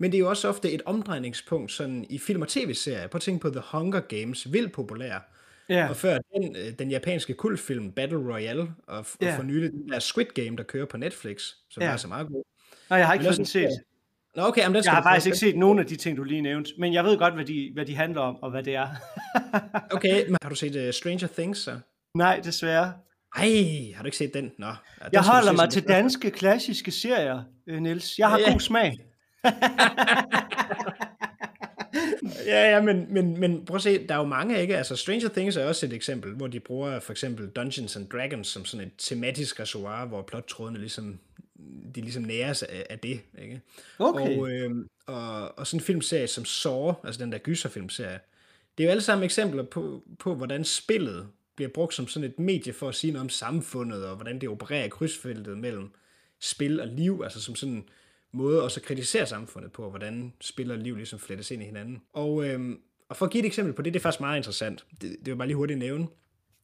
men 0.01 0.13
det 0.13 0.17
er 0.19 0.21
jo 0.21 0.29
også 0.29 0.49
ofte 0.49 0.73
et 0.73 0.83
omdrejningspunkt 0.87 1.73
sådan 1.73 2.07
i 2.11 2.19
film- 2.19 2.43
og 2.43 2.49
tv-serier. 2.49 3.07
Prøv 3.07 3.17
at 3.19 3.23
tænke 3.23 3.41
på 3.43 3.51
The 3.51 3.63
Hunger 3.73 4.01
Games, 4.01 4.53
vildt 4.53 4.73
populær. 4.73 5.19
Ja. 5.69 5.89
Og 5.89 5.97
før 5.97 6.19
den, 6.37 6.57
øh, 6.57 6.73
den 6.79 6.91
japanske 6.91 7.35
kultfilm 7.35 7.93
Battle 7.93 8.19
Royale, 8.35 8.63
og, 8.63 8.99
og 8.99 9.07
Ja. 9.23 9.37
for 9.37 9.43
nylig 9.43 9.71
den 9.71 9.89
der 9.89 9.99
Squid 9.99 10.27
Game, 10.27 10.57
der 10.57 10.63
kører 10.63 10.87
på 10.87 10.97
Netflix, 10.97 11.43
som 11.71 11.83
Ja. 11.83 11.89
er 11.93 11.97
så 11.97 12.09
meget 12.09 12.27
god. 12.29 12.45
Nej, 12.91 12.99
jeg 12.99 13.07
har 13.07 13.13
ikke 13.15 13.23
Men 13.23 13.31
fået 13.31 13.37
den 13.39 13.47
set. 13.47 13.69
Nå 14.37 14.43
okay, 14.43 14.61
jamen 14.63 14.75
den 14.75 14.83
skal 14.83 14.91
Jeg 14.91 14.97
har 14.97 15.03
faktisk 15.03 15.27
ikke 15.27 15.39
set 15.39 15.57
nogen 15.57 15.79
af 15.79 15.87
de 15.87 15.97
ting, 15.97 16.17
du 16.17 16.23
lige 16.25 16.41
nævnte, 16.41 16.71
men 16.79 16.93
jeg 16.95 17.05
ved 17.05 17.19
godt, 17.19 17.35
hvad 17.35 17.45
de, 17.45 17.71
hvad 17.75 17.87
de 17.87 17.95
handler 17.97 18.21
om, 18.21 18.37
og 18.43 18.51
hvad 18.51 18.63
det 18.63 18.75
er. 18.75 18.89
Okay, 19.97 20.27
men 20.27 20.37
har 20.43 20.49
du 20.49 20.55
set 20.55 20.77
uh, 20.89 20.93
Stranger 20.93 21.27
Things 21.29 21.59
så? 21.59 21.79
Nej, 22.15 22.41
desværre. 22.45 22.93
Ej, 23.37 23.93
har 23.95 24.03
du 24.03 24.07
ikke 24.07 24.17
set 24.17 24.35
den? 24.35 24.53
Nå. 24.59 24.67
Ja, 24.67 24.73
Jeg 25.13 25.23
holder 25.23 25.53
mig 25.53 25.71
til 25.71 25.89
danske, 25.89 26.31
klassiske 26.31 26.91
serier, 26.91 27.43
øh, 27.67 27.81
Niels. 27.83 28.19
Jeg 28.19 28.29
har 28.31 28.39
Ja. 28.39 28.53
god 28.53 28.61
smag. 28.61 28.93
Ja, 32.47 32.71
ja, 32.71 32.83
men, 32.83 33.07
men, 33.11 33.41
men 33.41 33.65
prøv 33.65 33.77
at 33.77 33.83
se, 33.83 34.07
der 34.07 34.15
er 34.15 34.19
jo 34.19 34.25
mange, 34.25 34.61
ikke? 34.61 34.77
Altså 34.77 34.97
Stranger 34.97 35.29
Things 35.29 35.57
er 35.57 35.65
også 35.65 35.87
et 35.87 35.93
eksempel, 35.93 36.33
hvor 36.33 36.47
de 36.47 36.61
bruger 36.61 37.01
for 37.01 37.13
eksempel 37.13 37.49
Dungeons 37.49 37.97
and 37.97 38.09
Dragons 38.09 38.49
som 38.49 38.65
sådan 38.65 38.87
et 38.87 38.93
tematisk 38.99 39.61
reservoir, 39.61 40.07
hvor 40.07 40.23
plottrådene 40.23 40.79
ligesom, 40.79 41.19
de 41.95 42.01
ligesom 42.01 42.23
næres 42.23 42.63
af, 42.63 42.87
af 42.91 42.99
det, 42.99 43.21
ikke? 43.43 43.61
Okay. 43.99 44.39
Og, 44.39 44.51
øh, 44.51 44.71
og, 45.07 45.59
og 45.59 45.67
sådan 45.67 45.81
en 45.81 45.85
filmserie 45.85 46.27
som 46.27 46.45
Saw, 46.45 46.93
altså 47.05 47.25
den 47.25 47.33
der 47.33 47.39
gyserfilmserie, 47.39 48.21
det 48.79 48.85
er 48.85 48.89
jo 48.89 48.91
alle 48.91 49.03
sammen 49.03 49.25
eksempler 49.25 49.63
på, 49.63 50.03
på, 50.19 50.35
hvordan 50.35 50.65
spillet 50.65 51.27
bliver 51.57 51.71
brugt 51.75 51.95
som 51.95 52.09
sådan 52.09 52.31
et 52.31 52.39
medie 52.39 52.73
for 52.73 52.89
at 52.89 52.95
sige 52.95 53.13
noget 53.13 53.25
om 53.25 53.29
samfundet, 53.29 54.07
og 54.07 54.15
hvordan 54.17 54.41
det 54.41 54.49
opererer 54.49 54.85
i 54.85 54.89
krydsfeltet 54.89 55.59
mellem 55.59 55.91
spil 56.41 56.81
og 56.81 56.87
liv, 56.87 57.21
altså 57.25 57.43
som 57.43 57.55
sådan 57.55 57.85
måde 58.35 58.63
også 58.63 58.81
at 58.81 58.87
kritisere 58.87 59.27
samfundet 59.27 59.73
på, 59.73 59.91
hvordan 59.91 60.33
spil 60.41 60.71
og 60.71 60.79
liv 60.79 60.97
ligesom 60.97 61.19
flettes 61.19 61.51
ind 61.51 61.63
i 61.63 61.65
hinanden. 61.65 62.03
Og, 62.13 62.49
øhm, 62.49 62.81
og 63.09 63.17
for 63.17 63.27
at 63.27 63.33
give 63.33 63.43
et 63.43 63.47
eksempel 63.47 63.75
på 63.75 63.83
det, 63.83 63.95
det 63.95 64.01
er 64.01 64.03
faktisk 64.03 64.21
meget 64.21 64.37
interessant. 64.37 64.85
Det, 64.91 65.17
det 65.19 65.27
vil 65.27 65.37
bare 65.37 65.47
lige 65.47 65.57
hurtigt 65.57 65.79
nævne. 65.79 66.07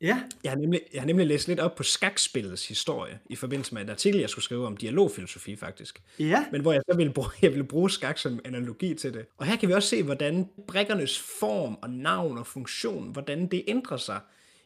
Ja. 0.01 0.23
Jeg 0.45 0.53
har, 0.53 0.59
nemlig, 0.59 0.81
jeg 0.93 1.03
har 1.03 1.07
nemlig 1.07 1.27
læst 1.27 1.49
lidt 1.49 1.61
op 1.61 1.75
på 1.75 1.83
skakspillets 1.83 2.69
historie, 2.69 3.19
i 3.31 3.37
forbindelse 3.37 3.75
med 3.75 3.83
en 3.83 3.89
artikel, 3.89 4.21
jeg 4.21 4.31
skulle 4.31 4.45
skrive 4.45 4.67
om 4.67 4.77
dialogfilosofi 4.77 5.57
faktisk. 5.57 6.03
Ja. 6.19 6.45
Men 6.53 6.61
hvor 6.61 6.73
jeg 6.73 6.83
så 6.91 6.97
ville 6.97 7.13
bruge, 7.13 7.29
jeg 7.43 7.51
ville 7.51 7.65
bruge 7.65 7.91
skak 7.91 8.19
som 8.19 8.41
analogi 8.45 8.95
til 8.95 9.15
det. 9.15 9.27
Og 9.37 9.47
her 9.47 9.57
kan 9.57 9.69
vi 9.69 9.75
også 9.75 9.89
se, 9.89 10.03
hvordan 10.03 10.49
brækkernes 10.69 11.19
form 11.41 11.79
og 11.83 11.91
navn 11.91 12.39
og 12.39 12.47
funktion, 12.47 13.13
hvordan 13.13 13.47
det 13.47 13.65
ændrer 13.69 13.97
sig. 13.97 14.21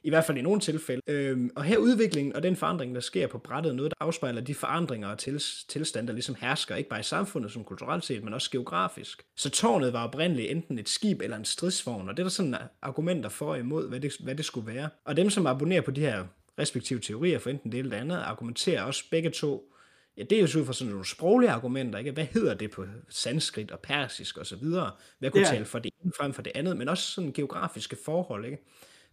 I 0.04 0.08
hvert 0.08 0.24
fald 0.24 0.38
i 0.38 0.42
nogle 0.42 0.60
tilfælde. 0.60 1.02
Øhm, 1.06 1.50
og 1.56 1.64
her 1.64 1.78
udviklingen 1.78 2.36
og 2.36 2.42
den 2.42 2.56
forandring, 2.56 2.94
der 2.94 3.00
sker 3.00 3.26
på 3.26 3.38
brættet, 3.38 3.74
noget, 3.74 3.90
der 3.90 3.96
afspejler 4.06 4.40
de 4.40 4.54
forandringer 4.54 5.08
og 5.08 5.18
til, 5.18 5.42
tilstande, 5.68 6.06
der 6.06 6.12
ligesom 6.12 6.36
hersker, 6.40 6.76
ikke 6.76 6.90
bare 6.90 7.00
i 7.00 7.02
samfundet 7.02 7.52
som 7.52 7.64
kulturelt 7.64 8.04
set, 8.04 8.24
men 8.24 8.34
også 8.34 8.50
geografisk. 8.50 9.22
Så 9.36 9.50
tårnet 9.50 9.92
var 9.92 10.04
oprindeligt 10.06 10.50
enten 10.50 10.78
et 10.78 10.88
skib 10.88 11.20
eller 11.20 11.36
en 11.36 11.44
stridsvogn, 11.44 12.08
og 12.08 12.16
det 12.16 12.22
er 12.22 12.24
der 12.24 12.30
sådan 12.30 12.56
argumenter 12.82 13.28
for 13.28 13.46
og 13.50 13.58
imod, 13.58 13.88
hvad 13.88 14.00
det, 14.00 14.12
hvad 14.20 14.34
det 14.34 14.44
skulle 14.44 14.74
være. 14.74 14.88
Og 15.04 15.16
dem, 15.16 15.30
som 15.30 15.46
abonnerer 15.46 15.80
på 15.80 15.90
de 15.90 16.00
her 16.00 16.24
respektive 16.58 17.00
teorier 17.00 17.38
for 17.38 17.50
enten 17.50 17.72
det 17.72 17.78
eller 17.78 17.90
det 17.90 18.00
andet, 18.00 18.16
argumenterer 18.16 18.82
også 18.82 19.04
begge 19.10 19.30
to 19.30 19.70
Ja, 20.16 20.22
det 20.22 20.32
er 20.32 20.42
jo 20.42 20.60
ud 20.60 20.66
fra 20.66 20.72
sådan 20.72 20.90
nogle 20.90 21.06
sproglige 21.06 21.50
argumenter, 21.50 21.98
ikke? 21.98 22.10
Hvad 22.10 22.24
hedder 22.24 22.54
det 22.54 22.70
på 22.70 22.86
sanskrit 23.08 23.70
og 23.70 23.80
persisk 23.80 24.38
og 24.38 24.46
så 24.46 24.56
videre? 24.56 24.90
Hvad 25.18 25.30
kunne 25.30 25.40
Ja. 25.46 25.52
tale 25.54 25.64
for 25.64 25.78
det 25.78 25.92
ene 26.04 26.12
frem 26.18 26.32
for 26.32 26.42
det 26.42 26.52
andet, 26.54 26.76
men 26.76 26.88
også 26.88 27.10
sådan 27.10 27.32
geografiske 27.32 27.96
forhold, 28.04 28.44
ikke? 28.44 28.58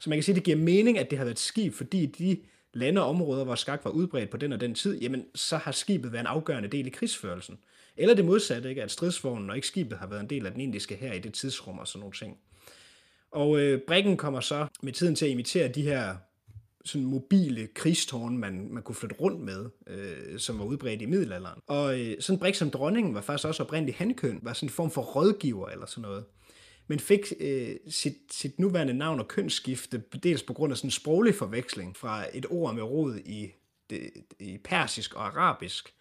Så 0.02 0.10
man 0.10 0.18
kan 0.18 0.24
sige, 0.24 0.34
at 0.34 0.36
det 0.36 0.44
giver 0.44 0.58
mening, 0.58 1.00
at 1.00 1.10
det 1.10 1.18
har 1.18 1.26
været 1.26 1.36
et 1.36 1.40
skib, 1.40 1.74
fordi 1.74 2.06
de 2.06 2.38
lande 2.74 3.02
og 3.02 3.10
områder, 3.10 3.44
hvor 3.44 3.56
skak 3.56 3.82
var 3.84 3.92
udbredt 3.92 4.30
på 4.30 4.38
den 4.38 4.54
og 4.54 4.62
den 4.62 4.76
tid, 4.76 5.02
jamen 5.02 5.26
så 5.36 5.58
har 5.58 5.72
skibet 5.72 6.12
været 6.12 6.22
en 6.22 6.28
afgørende 6.28 6.70
del 6.70 6.88
i 6.88 6.90
krigsførelsen. 6.90 7.58
Eller 7.98 8.16
det 8.16 8.26
modsatte, 8.26 8.70
ikke? 8.70 8.84
at 8.84 8.92
stridsvognen 8.92 9.50
og 9.50 9.56
ikke 9.56 9.68
skibet 9.68 9.98
har 9.98 10.08
været 10.08 10.22
en 10.22 10.30
del 10.30 10.46
af 10.46 10.52
den 10.52 10.62
indiske 10.62 10.96
her 10.96 11.14
i 11.14 11.20
det 11.20 11.34
tidsrum 11.34 11.80
og 11.80 11.88
sådan 11.88 12.00
nogle 12.00 12.14
ting. 12.14 12.38
Og 13.32 13.60
øh, 13.60 13.82
brikken 13.88 14.18
kommer 14.18 14.40
så 14.40 14.68
med 14.84 14.94
tiden 14.94 15.16
til 15.16 15.26
at 15.26 15.32
imitere 15.32 15.68
de 15.68 15.82
her 15.82 16.16
sådan 16.86 17.06
mobile 17.06 17.68
krigstårne, 17.68 18.38
man, 18.38 18.68
man 18.72 18.84
kunne 18.84 18.96
flytte 18.96 19.16
rundt 19.16 19.40
med, 19.40 19.70
øh, 19.88 20.40
som 20.40 20.60
var 20.60 20.66
udbredt 20.66 21.02
i 21.02 21.06
middelalderen. 21.06 21.60
Og 21.68 22.00
øh, 22.00 22.16
sådan 22.20 22.36
en 22.36 22.40
brik 22.40 22.56
som 22.56 22.72
dronningen 22.72 23.16
var 23.16 23.22
faktisk 23.22 23.48
også 23.48 23.64
oprindeligt 23.64 23.98
hankøn, 23.98 24.40
var 24.42 24.54
sådan 24.54 24.68
en 24.68 24.74
form 24.74 24.92
for 24.92 25.02
rådgiver 25.02 25.70
eller 25.70 25.86
sådan 25.86 26.02
noget. 26.02 26.24
Men 26.92 27.00
fik 27.00 27.34
øh, 27.40 27.76
sit, 27.88 28.14
sit 28.32 28.60
nuværende 28.60 28.94
navn 28.94 29.20
og 29.20 29.28
kønsskifte, 29.28 30.04
dels 30.24 30.44
på 30.44 30.54
grund 30.54 30.74
af 30.74 30.78
sådan 30.78 30.88
en 30.88 30.92
sproglig 30.92 31.36
forveksling 31.36 31.98
fra 31.98 32.26
et 32.34 32.46
ord 32.50 32.76
med 32.76 32.84
rod 32.84 33.16
i, 33.26 33.52
det, 33.90 34.10
i 34.40 34.58
persisk 34.58 35.14
og 35.14 35.26
arabisk, 35.26 35.94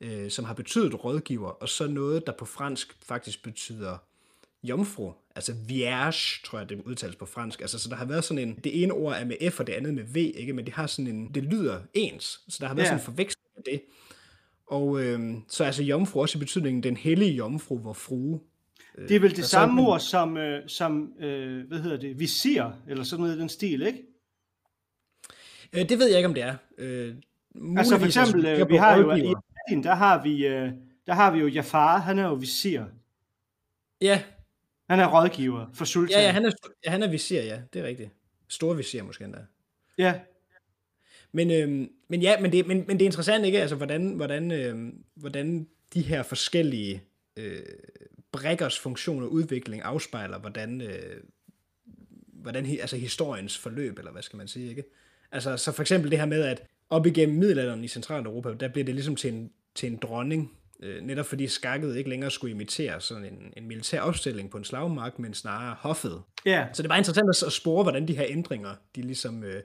øh, 0.00 0.30
som 0.30 0.44
har 0.44 0.54
betydet 0.54 1.04
rådgiver, 1.04 1.48
og 1.48 1.68
så 1.68 1.86
noget, 1.86 2.26
der 2.26 2.32
på 2.32 2.44
fransk 2.44 2.96
faktisk 3.02 3.42
betyder 3.42 3.98
jomfru, 4.62 5.12
altså 5.36 5.54
vierge, 5.66 6.42
tror 6.44 6.58
jeg, 6.58 6.68
det 6.68 6.82
udtales 6.84 7.16
på 7.16 7.26
fransk. 7.26 7.60
Altså, 7.60 7.78
så 7.78 7.88
der 7.88 7.96
har 7.96 8.04
været 8.04 8.24
sådan 8.24 8.48
en, 8.48 8.54
det 8.64 8.82
ene 8.82 8.92
ord 8.92 9.14
er 9.16 9.24
med 9.24 9.50
F, 9.50 9.60
og 9.60 9.66
det 9.66 9.72
andet 9.72 9.94
med 9.94 10.04
V, 10.04 10.16
ikke? 10.16 10.52
men 10.52 10.66
det 10.66 10.74
har 10.74 10.86
sådan 10.86 11.06
en, 11.16 11.34
det 11.34 11.42
lyder 11.42 11.80
ens, 11.94 12.24
så 12.48 12.56
der 12.60 12.66
har 12.66 12.74
været 12.74 12.84
Ja. 12.84 12.88
sådan 12.88 13.00
en 13.00 13.04
forveksling 13.04 13.48
af 13.56 13.62
det. 13.64 13.80
Og 14.66 15.04
øh, 15.04 15.34
så 15.48 15.64
altså 15.64 15.82
jomfru 15.82 16.20
også 16.20 16.38
i 16.38 16.40
betydningen 16.40 16.82
den 16.82 16.96
hellige 16.96 17.32
jomfru, 17.32 17.78
hvor 17.78 17.92
frue. 17.92 18.40
Det 19.08 19.16
er 19.16 19.20
vel 19.20 19.36
det 19.36 19.44
så- 19.44 19.50
samme 19.50 19.82
ord 19.82 20.00
som, 20.00 20.36
øh, 20.36 20.68
som 20.68 21.12
øh, 21.20 21.68
hvad 21.68 21.78
hedder 21.78 21.96
det, 21.96 22.18
visir, 22.20 22.64
eller 22.88 23.04
sådan 23.04 23.22
noget 23.22 23.36
i 23.36 23.40
den 23.40 23.48
stil, 23.48 23.82
ikke? 23.82 24.02
Øh, 25.72 25.88
det 25.88 25.98
ved 25.98 26.08
jeg 26.08 26.16
ikke, 26.16 26.28
om 26.28 26.34
det 26.34 26.42
er. 26.42 26.56
Øh, 26.78 27.14
Altså 27.76 27.98
for 27.98 28.06
eksempel, 28.06 28.46
øh, 28.46 28.68
vi 28.68 28.76
har 28.76 28.96
jo, 28.96 29.10
i. 29.10 29.20
Aladdin, 29.20 29.82
der 29.84 29.94
har 29.94 30.22
vi, 30.22 30.46
øh, 30.46 30.72
der 31.06 31.12
har 31.14 31.30
vi 31.32 31.38
jo 31.38 31.46
Jafar, 31.48 31.98
han 31.98 32.18
er 32.18 32.24
jo 32.28 32.34
visir. 32.34 32.82
Ja, 34.00 34.22
Han 34.90 35.00
er 35.00 35.06
rådgiver 35.06 35.66
for 35.74 35.84
sultan. 35.84 36.18
ja, 36.18 36.24
ja, 36.26 36.32
han 36.32 36.44
er, 36.44 36.50
han 36.86 37.02
er 37.02 37.08
visir, 37.10 37.42
ja, 37.42 37.60
det 37.72 37.82
er 37.82 37.86
rigtigt. 37.86 38.10
Store 38.48 38.76
visir 38.76 39.02
måske 39.02 39.24
endda. 39.24 39.38
ja. 39.98 40.20
Men, 41.32 41.50
øhm, 41.50 41.90
men 42.08 42.22
ja, 42.22 42.40
men 42.40 42.52
det, 42.52 42.66
men, 42.66 42.84
men 42.86 42.98
det 42.98 43.02
er 43.02 43.06
interessant, 43.06 43.44
ikke? 43.44 43.60
Altså, 43.60 43.76
hvordan, 43.76 44.08
hvordan, 44.12 44.50
øhm, 44.50 45.04
hvordan 45.14 45.68
de 45.94 46.00
her 46.02 46.22
forskellige 46.22 47.02
øh, 47.36 47.62
brækkers 48.32 48.78
funktion 48.78 49.22
og 49.22 49.32
udvikling 49.32 49.82
afspejler, 49.82 50.38
hvordan, 50.38 50.80
øh, 50.80 51.20
hvordan 52.32 52.66
altså 52.66 52.96
historiens 52.96 53.58
forløb, 53.58 53.98
eller 53.98 54.12
hvad 54.12 54.22
skal 54.22 54.36
man 54.36 54.48
sige, 54.48 54.68
ikke? 54.70 54.84
Altså, 55.32 55.56
så 55.56 55.72
for 55.72 55.82
eksempel 55.82 56.10
det 56.10 56.18
her 56.18 56.26
med, 56.26 56.42
at 56.42 56.62
op 56.90 57.06
igennem 57.06 57.38
middelalderen 57.38 57.84
i 57.84 57.88
Centraleuropa, 57.88 58.54
der 58.60 58.68
bliver 58.68 58.84
det 58.84 58.94
ligesom 58.94 59.16
til 59.16 59.32
en, 59.34 59.50
til 59.74 59.92
en 59.92 59.96
dronning, 59.96 60.52
øh, 60.82 61.02
netop 61.02 61.26
fordi 61.26 61.46
skakket 61.48 61.96
ikke 61.96 62.10
længere 62.10 62.30
skulle 62.30 62.54
imitere 62.54 63.00
sådan 63.00 63.24
en, 63.24 63.52
en 63.56 63.68
militær 63.68 64.00
opstilling 64.00 64.50
på 64.50 64.58
en 64.58 64.64
slagmark, 64.64 65.18
men 65.18 65.34
snarere 65.34 65.76
hoffet. 65.80 66.22
ja. 66.46 66.66
Så 66.72 66.82
det 66.82 66.88
bare 66.88 66.98
interessant 66.98 67.46
at- 67.46 67.52
spore, 67.52 67.82
hvordan 67.82 68.08
de 68.08 68.16
her 68.16 68.24
ændringer, 68.28 68.74
de 68.96 69.02
ligesom, 69.02 69.44
øh, 69.44 69.62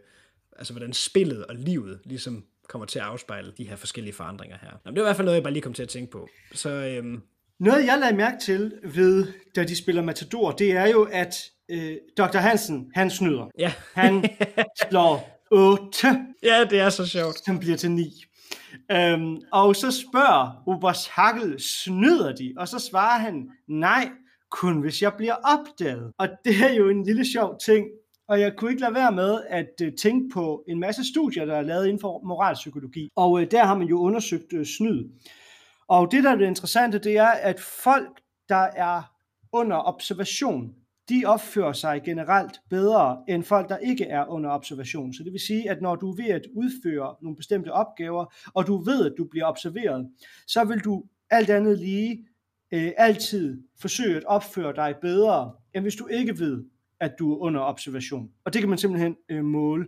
altså 0.58 0.74
hvordan 0.74 0.94
spillet 0.94 1.46
og 1.46 1.56
livet 1.56 2.00
ligesom 2.06 2.46
kommer 2.68 2.86
til 2.86 3.00
at 3.00 3.06
afspejle 3.06 3.54
de 3.58 3.68
her 3.68 3.76
forskellige 3.76 4.14
forandringer 4.14 4.58
her. 4.62 4.72
Nå, 4.72 4.78
men 4.86 4.96
det 4.96 5.02
var 5.02 5.08
i 5.08 5.10
hvert 5.10 5.16
fald 5.16 5.26
noget, 5.26 5.36
jeg 5.36 5.44
bare 5.44 5.54
lige 5.54 5.64
kom 5.64 5.74
til 5.74 5.84
at 5.84 5.90
tænke 5.90 6.12
på. 6.12 6.30
Så 6.54 6.70
øhm, 6.70 7.22
Noget 7.60 7.86
jeg 7.86 7.98
lagde 8.00 8.16
mærke 8.16 8.38
til 8.42 8.74
ved, 8.84 9.28
da 9.56 9.64
de 9.64 9.76
spiller 9.76 10.02
Matador, 10.02 10.52
det 10.52 10.72
er 10.72 10.88
jo, 10.88 11.08
at 11.12 11.36
øh, 11.72 11.96
Dr. 12.18 12.38
Hansen, 12.38 12.92
han 12.94 13.10
snyder. 13.10 13.50
ja. 13.58 13.74
Han 13.94 14.24
slår 14.90 15.30
8, 15.52 16.08
ja, 16.44 16.66
det 16.70 16.80
er 16.80 16.90
så 16.90 17.06
sjovt. 17.06 17.46
som 17.46 17.60
bliver 17.60 17.78
til 17.78 17.92
9. 17.92 18.24
Øhm, 18.92 19.38
og 19.52 19.76
så 19.76 19.92
spørger 19.92 20.64
Oberst 20.68 21.10
Hackel, 21.10 21.60
snyder 21.60 22.36
de? 22.36 22.54
Og 22.58 22.68
så 22.68 22.80
svarer 22.80 23.20
han, 23.20 23.50
nej, 23.68 24.10
kun 24.52 24.82
hvis 24.82 25.02
jeg 25.02 25.14
bliver 25.18 25.34
opdaget. 25.36 26.12
Og 26.18 26.28
det 26.46 26.54
er 26.64 26.74
jo 26.74 26.90
en 26.90 27.04
lille 27.04 27.26
sjov 27.32 27.56
ting. 27.66 27.86
Og 28.28 28.40
jeg 28.40 28.54
kunne 28.58 28.72
ikke 28.72 28.82
lade 28.82 28.94
være 28.94 29.12
med 29.12 29.42
at 29.50 29.72
øh, 29.82 29.92
tænke 30.02 30.34
på 30.34 30.64
en 30.68 30.80
masse 30.80 31.04
studier, 31.12 31.46
der 31.46 31.56
er 31.56 31.62
lavet 31.62 31.86
inden 31.86 32.02
for 32.02 32.22
moralpsykologi. 32.28 33.10
Og 33.16 33.42
øh, 33.42 33.52
der 33.52 33.64
har 33.66 33.78
man 33.78 33.88
jo 33.88 34.00
undersøgt 34.00 34.54
øh, 34.54 34.66
snyd. 34.66 35.04
Og 35.94 36.12
det, 36.12 36.24
der 36.24 36.32
er 36.32 36.36
det 36.36 36.46
interessante, 36.48 36.98
det 37.00 37.18
er, 37.18 37.28
at 37.28 37.60
folk, 37.60 38.22
der 38.50 38.68
er 38.76 39.02
under 39.52 39.88
observation, 39.88 40.74
de 41.10 41.24
opfører 41.26 41.74
sig 41.74 42.02
generelt 42.06 42.60
bedre 42.70 43.24
end 43.30 43.44
folk, 43.44 43.70
der 43.70 43.78
ikke 43.78 44.06
er 44.06 44.26
under 44.26 44.50
observation. 44.50 45.14
Så 45.14 45.24
det 45.24 45.32
vil 45.32 45.42
sige, 45.42 45.70
at 45.70 45.82
når 45.82 45.96
du 45.96 46.12
er 46.12 46.16
ved 46.16 46.30
at 46.30 46.42
udføre 46.56 47.16
nogle 47.22 47.36
bestemte 47.36 47.72
opgaver, 47.72 48.34
og 48.54 48.68
du 48.68 48.78
ved, 48.84 49.06
at 49.06 49.14
du 49.18 49.28
bliver 49.32 49.46
observeret, 49.46 50.10
så 50.48 50.64
vil 50.64 50.80
du 50.80 51.04
alt 51.30 51.50
andet 51.50 51.80
lige 51.80 52.28
øh, 52.72 52.92
altid 52.98 53.64
forsøge 53.80 54.18
at 54.18 54.24
opføre 54.26 54.76
dig 54.76 54.96
bedre, 55.02 55.52
end 55.76 55.84
hvis 55.84 55.96
du 55.96 56.08
ikke 56.08 56.40
ved, 56.40 56.64
at 57.00 57.16
du 57.20 57.34
er 57.34 57.38
under 57.38 57.62
observation. 57.62 58.30
Og 58.46 58.54
det 58.54 58.62
kan 58.62 58.70
man 58.70 58.78
simpelthen 58.78 59.16
øh, 59.30 59.44
måle. 59.44 59.86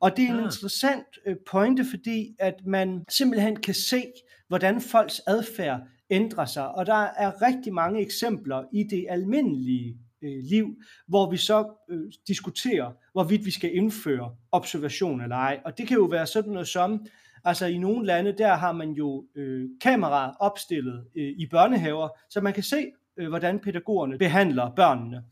Og 0.00 0.16
det 0.16 0.24
er 0.24 0.28
en 0.28 0.38
Ah. 0.38 0.44
interessant 0.44 1.06
øh, 1.26 1.36
pointe, 1.50 1.84
fordi 1.90 2.36
at 2.38 2.54
man 2.66 3.04
simpelthen 3.08 3.56
kan 3.56 3.74
se, 3.74 4.04
hvordan 4.48 4.80
folks 4.80 5.20
adfærd 5.26 5.80
ændrer 6.10 6.44
sig. 6.44 6.68
Og 6.68 6.86
der 6.86 7.08
er 7.16 7.42
rigtig 7.42 7.74
mange 7.74 8.00
eksempler 8.00 8.62
i 8.72 8.82
det 8.82 9.06
almindelige 9.08 9.96
øh, 10.22 10.44
liv, 10.50 10.76
hvor 11.08 11.30
vi 11.30 11.36
så 11.36 11.84
øh, 11.90 12.12
diskuterer, 12.28 12.92
hvorvidt 13.12 13.44
vi 13.44 13.50
skal 13.50 13.76
indføre 13.76 14.34
observation 14.52 15.20
eller 15.20 15.36
ej. 15.36 15.60
Og 15.64 15.78
det 15.78 15.88
kan 15.88 15.96
jo 15.96 16.04
være 16.04 16.26
sådan 16.26 16.52
noget 16.52 16.68
som, 16.68 17.06
altså 17.44 17.66
i 17.66 17.78
nogle 17.78 18.06
lande, 18.06 18.32
der 18.32 18.54
har 18.54 18.72
man 18.72 18.90
jo 18.90 19.24
øh, 19.36 19.68
kameraer 19.80 20.32
opstillet 20.40 21.04
øh, 21.16 21.34
i 21.38 21.46
børnehaver, 21.50 22.08
så 22.30 22.40
man 22.40 22.52
kan 22.52 22.62
se, 22.62 22.86
øh, 23.18 23.28
hvordan 23.28 23.58
pædagogerne 23.58 24.18
behandler 24.18 24.70
børnene. 24.76 25.22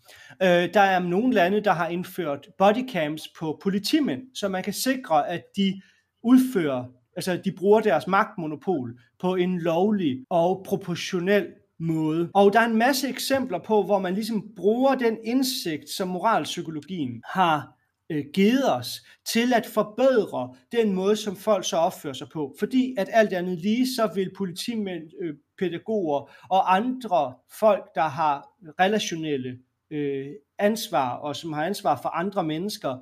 Øh, 0.43 0.75
der 0.75 0.81
er 0.81 0.99
nogle 0.99 1.35
lande, 1.35 1.61
der 1.61 1.73
har 1.73 1.89
indført 1.89 2.49
bodycams 2.59 3.29
på 3.39 3.61
politimænd, 3.63 4.23
så 4.35 4.49
man 4.49 4.63
kan 4.63 4.73
sikre, 4.73 5.29
at 5.29 5.43
de 5.57 5.83
udfører, 6.23 6.85
altså 7.17 7.41
de 7.45 7.53
bruger 7.53 7.81
deres 7.81 8.07
magtmonopol 8.07 9.01
på 9.21 9.35
en 9.35 9.59
lovlig 9.59 10.25
og 10.31 10.63
proportionel 10.67 11.47
måde. 11.79 12.31
Og 12.35 12.53
der 12.53 12.61
er 12.61 12.67
en 12.67 12.79
masse 12.79 13.09
eksempler 13.09 13.59
på, 13.59 13.83
hvor 13.83 13.99
man 13.99 14.15
ligesom 14.15 14.45
bruger 14.57 14.95
den 14.95 15.19
indsigt, 15.25 15.91
som 15.91 16.09
moralpsykologien 16.09 17.23
har 17.25 17.77
øh, 18.11 18.25
givet 18.35 18.75
os 18.75 19.01
til 19.33 19.55
at 19.55 19.67
forbedre 19.67 20.55
den 20.73 20.93
måde, 20.93 21.17
som 21.17 21.37
folk 21.37 21.65
så 21.65 21.77
opfører 21.77 22.13
sig 22.13 22.29
på. 22.33 22.55
Fordi 22.59 22.95
at 22.99 23.09
alt 23.13 23.33
andet 23.33 23.59
lige, 23.59 23.87
så 23.87 24.11
vil 24.15 24.31
politimænd, 24.37 25.03
øh, 25.21 25.35
pædagoger 25.59 26.31
og 26.51 26.77
andre 26.77 27.35
folk, 27.61 27.85
der 27.95 28.09
har 28.09 28.49
relationelle 28.81 29.59
øh, 29.91 30.27
ansvar 30.59 31.11
og 31.17 31.37
som 31.37 31.53
har 31.53 31.65
ansvar 31.65 31.99
for 32.03 32.09
andre 32.09 32.45
mennesker, 32.45 32.97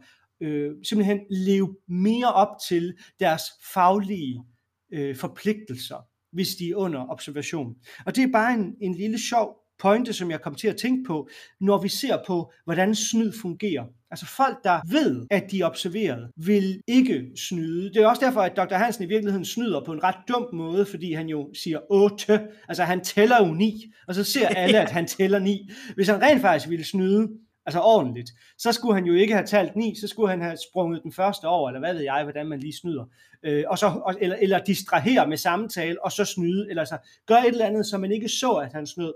øh, 0.44 0.70
simpelthen 0.88 1.20
leve 1.30 1.76
mere 1.88 2.32
op 2.32 2.56
til 2.68 2.94
deres 3.20 3.42
faglige 3.74 4.44
øh, 4.92 5.16
forpligtelser, 5.16 6.06
hvis 6.32 6.54
de 6.54 6.70
er 6.70 6.76
under 6.76 7.10
observation. 7.10 7.74
Og 8.06 8.16
det 8.16 8.24
er 8.24 8.32
bare 8.32 8.54
en, 8.54 8.74
en 8.80 8.94
lille 8.94 9.18
sjov 9.18 9.64
pointe, 9.78 10.12
som 10.12 10.30
jeg 10.30 10.40
kom 10.40 10.54
til 10.54 10.68
at 10.68 10.76
tænke 10.76 11.04
på, 11.06 11.28
når 11.60 11.82
vi 11.82 11.88
ser 11.88 12.16
på, 12.26 12.52
hvordan 12.64 12.94
snyd 12.94 13.32
fungerer. 13.40 13.84
Altså 14.10 14.26
folk, 14.26 14.64
der 14.64 14.80
ved, 14.90 15.26
at 15.30 15.44
de 15.50 15.60
er 15.60 15.66
observeret, 15.66 16.30
vil 16.36 16.80
ikke 16.88 17.30
snyde. 17.48 17.94
Det 17.94 18.02
er 18.02 18.06
også 18.06 18.24
derfor, 18.24 18.40
at 18.40 18.56
Dr. 18.56 18.74
Hansen 18.74 19.04
i 19.04 19.06
virkeligheden 19.06 19.44
snyder 19.44 19.84
på 19.84 19.92
en 19.92 20.02
ret 20.02 20.16
dum 20.28 20.46
måde, 20.52 20.86
fordi 20.86 21.12
han 21.12 21.28
jo 21.28 21.50
siger 21.54 21.78
8. 21.90 22.40
Altså 22.68 22.84
han 22.84 23.04
tæller 23.04 23.46
jo 23.46 23.54
9, 23.54 23.92
og 24.08 24.14
så 24.14 24.24
ser 24.24 24.48
alle, 24.48 24.80
at 24.80 24.90
han 24.90 25.06
tæller 25.06 25.38
9. 25.38 25.70
Hvis 25.94 26.08
han 26.08 26.22
rent 26.22 26.40
faktisk 26.40 26.70
ville 26.70 26.84
snyde, 26.84 27.28
altså 27.66 27.80
ordentligt, 27.80 28.30
så 28.58 28.72
skulle 28.72 28.94
han 28.94 29.04
jo 29.04 29.14
ikke 29.14 29.34
have 29.34 29.46
talt 29.46 29.76
9, 29.76 29.94
så 30.00 30.08
skulle 30.08 30.30
han 30.30 30.42
have 30.42 30.56
sprunget 30.70 31.02
den 31.02 31.12
første 31.12 31.44
over, 31.44 31.68
eller 31.68 31.80
hvad 31.80 31.94
ved 31.94 32.02
jeg, 32.02 32.22
hvordan 32.22 32.46
man 32.46 32.60
lige 32.60 32.72
snyder. 32.72 33.04
Øh, 33.42 33.64
og 33.68 33.78
så, 33.78 33.86
og, 33.86 34.14
eller, 34.20 34.36
eller 34.36 34.58
distrahere 34.58 35.28
med 35.28 35.36
samtale, 35.36 36.04
og 36.04 36.12
så 36.12 36.24
snyde, 36.24 36.66
eller 36.68 36.82
altså 36.82 36.98
så 37.02 37.10
gør 37.26 37.36
et 37.36 37.46
eller 37.46 37.66
andet, 37.66 37.86
så 37.86 37.98
man 37.98 38.12
ikke 38.12 38.28
så, 38.28 38.52
at 38.52 38.72
han 38.72 38.86
snød. 38.86 39.14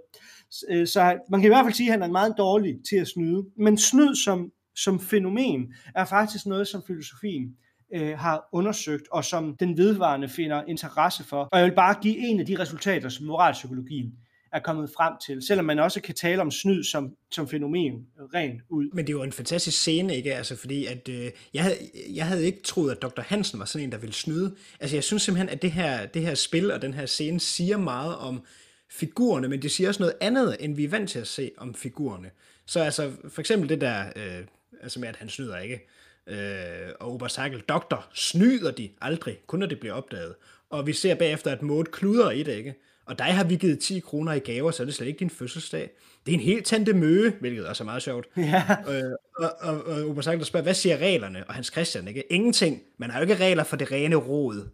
Øh, 0.68 0.86
Så 0.86 1.18
man 1.30 1.40
kan 1.40 1.48
i 1.48 1.52
hvert 1.54 1.64
fald 1.64 1.74
sige, 1.74 1.88
at 1.88 1.92
han 1.92 2.02
er 2.02 2.08
meget 2.12 2.34
dårlig 2.38 2.74
til 2.88 2.96
at 2.96 3.08
snyde. 3.08 3.44
Men 3.56 3.78
snyd 3.78 4.14
som, 4.14 4.52
som 4.76 5.00
fænomen 5.00 5.74
er 5.94 6.04
faktisk 6.04 6.46
noget, 6.46 6.68
som 6.68 6.82
filosofien 6.86 7.56
øh, 7.94 8.18
har 8.18 8.48
undersøgt, 8.52 9.08
og 9.12 9.24
som 9.24 9.56
den 9.56 9.76
vedvarende 9.76 10.28
finder 10.28 10.62
interesse 10.68 11.24
for. 11.24 11.48
Og 11.52 11.58
jeg 11.58 11.66
vil 11.68 11.74
bare 11.74 11.94
give 12.02 12.16
en 12.16 12.40
af 12.40 12.46
de 12.46 12.58
resultater, 12.58 13.08
som 13.08 13.26
moralpsykologien 13.26 14.12
er 14.52 14.58
kommet 14.58 14.90
frem 14.96 15.12
til, 15.26 15.46
selvom 15.46 15.66
man 15.66 15.78
også 15.78 16.00
kan 16.00 16.14
tale 16.14 16.42
om 16.42 16.50
snyd 16.50 16.84
som, 16.84 17.16
som 17.30 17.48
fænomen 17.48 18.06
rent 18.34 18.62
ud. 18.68 18.90
Men 18.92 19.06
det 19.06 19.12
er 19.12 19.16
jo 19.16 19.22
en 19.22 19.32
fantastisk 19.32 19.78
scene, 19.78 20.16
ikke? 20.16 20.34
Altså, 20.34 20.56
fordi 20.56 20.86
at, 20.86 21.08
øh, 21.08 21.30
jeg, 21.54 21.62
havde, 21.62 21.76
jeg 22.14 22.26
havde 22.26 22.46
ikke 22.46 22.62
troet, 22.62 22.90
at 22.90 23.02
Dr. 23.02 23.20
Hansen 23.20 23.58
var 23.58 23.64
sådan 23.64 23.84
en, 23.84 23.92
der 23.92 23.98
ville 23.98 24.14
snyde. 24.14 24.54
Altså, 24.80 24.96
jeg 24.96 25.04
synes 25.04 25.22
simpelthen, 25.22 25.48
at 25.48 25.62
det 25.62 25.72
her, 25.72 26.06
det 26.06 26.22
her 26.22 26.34
spil 26.34 26.70
og 26.70 26.82
den 26.82 26.94
her 26.94 27.06
scene 27.06 27.40
siger 27.40 27.76
meget 27.76 28.16
om 28.16 28.42
figurerne, 28.90 29.48
men 29.48 29.62
det 29.62 29.70
siger 29.70 29.88
også 29.88 30.02
noget 30.02 30.14
andet, 30.20 30.56
end 30.60 30.76
vi 30.76 30.84
er 30.84 30.88
vant 30.88 31.10
til 31.10 31.18
at 31.18 31.26
se 31.26 31.50
om 31.56 31.74
figurerne. 31.74 32.30
Så 32.66 32.80
altså, 32.80 33.12
for 33.28 33.40
eksempel 33.40 33.68
det 33.68 33.80
der, 33.80 34.06
øh, 34.16 34.44
altså 34.82 35.00
med, 35.00 35.08
at 35.08 35.16
han 35.16 35.28
snyder, 35.28 35.58
ikke? 35.58 35.86
Øh, 36.26 36.92
og 37.00 37.12
Obersakel, 37.14 37.60
doktor, 37.60 38.08
snyder 38.14 38.70
de 38.70 38.90
aldrig, 39.00 39.38
kun 39.46 39.58
når 39.58 39.66
det 39.66 39.80
bliver 39.80 39.94
opdaget. 39.94 40.34
Og 40.70 40.86
vi 40.86 40.92
ser 40.92 41.14
bagefter, 41.14 41.50
at 41.50 41.62
Maud 41.62 41.84
kluder 41.84 42.30
i 42.30 42.42
det, 42.42 42.56
ikke? 42.56 42.74
Og 43.08 43.18
dig 43.18 43.26
har 43.26 43.44
vi 43.44 43.56
givet 43.56 43.78
10 43.78 44.00
kroner 44.00 44.32
i 44.32 44.38
gaver, 44.38 44.70
så 44.70 44.82
er 44.82 44.84
det 44.84 44.94
slet 44.94 45.06
ikke 45.06 45.18
din 45.18 45.30
fødselsdag. 45.30 45.90
Det 46.26 46.32
er 46.32 46.36
en 46.36 46.44
helt 46.44 46.66
tante 46.66 46.92
møge, 46.92 47.32
hvilket 47.40 47.66
også 47.66 47.82
er 47.82 47.84
meget 47.84 48.02
sjovt. 48.02 48.26
Ja. 48.36 48.62
Øh, 48.88 49.12
og, 49.36 49.50
og, 49.60 49.86
og 49.86 50.08
Obersakel 50.08 50.44
spørger, 50.44 50.62
hvad 50.62 50.74
siger 50.74 50.96
reglerne? 50.96 51.44
Og 51.48 51.54
Hans 51.54 51.66
Christian, 51.66 52.08
ikke? 52.08 52.32
Ingenting. 52.32 52.82
Man 52.98 53.10
har 53.10 53.18
jo 53.18 53.22
ikke 53.22 53.44
regler 53.44 53.64
for 53.64 53.76
det 53.76 53.92
rene 53.92 54.16
råd. 54.16 54.68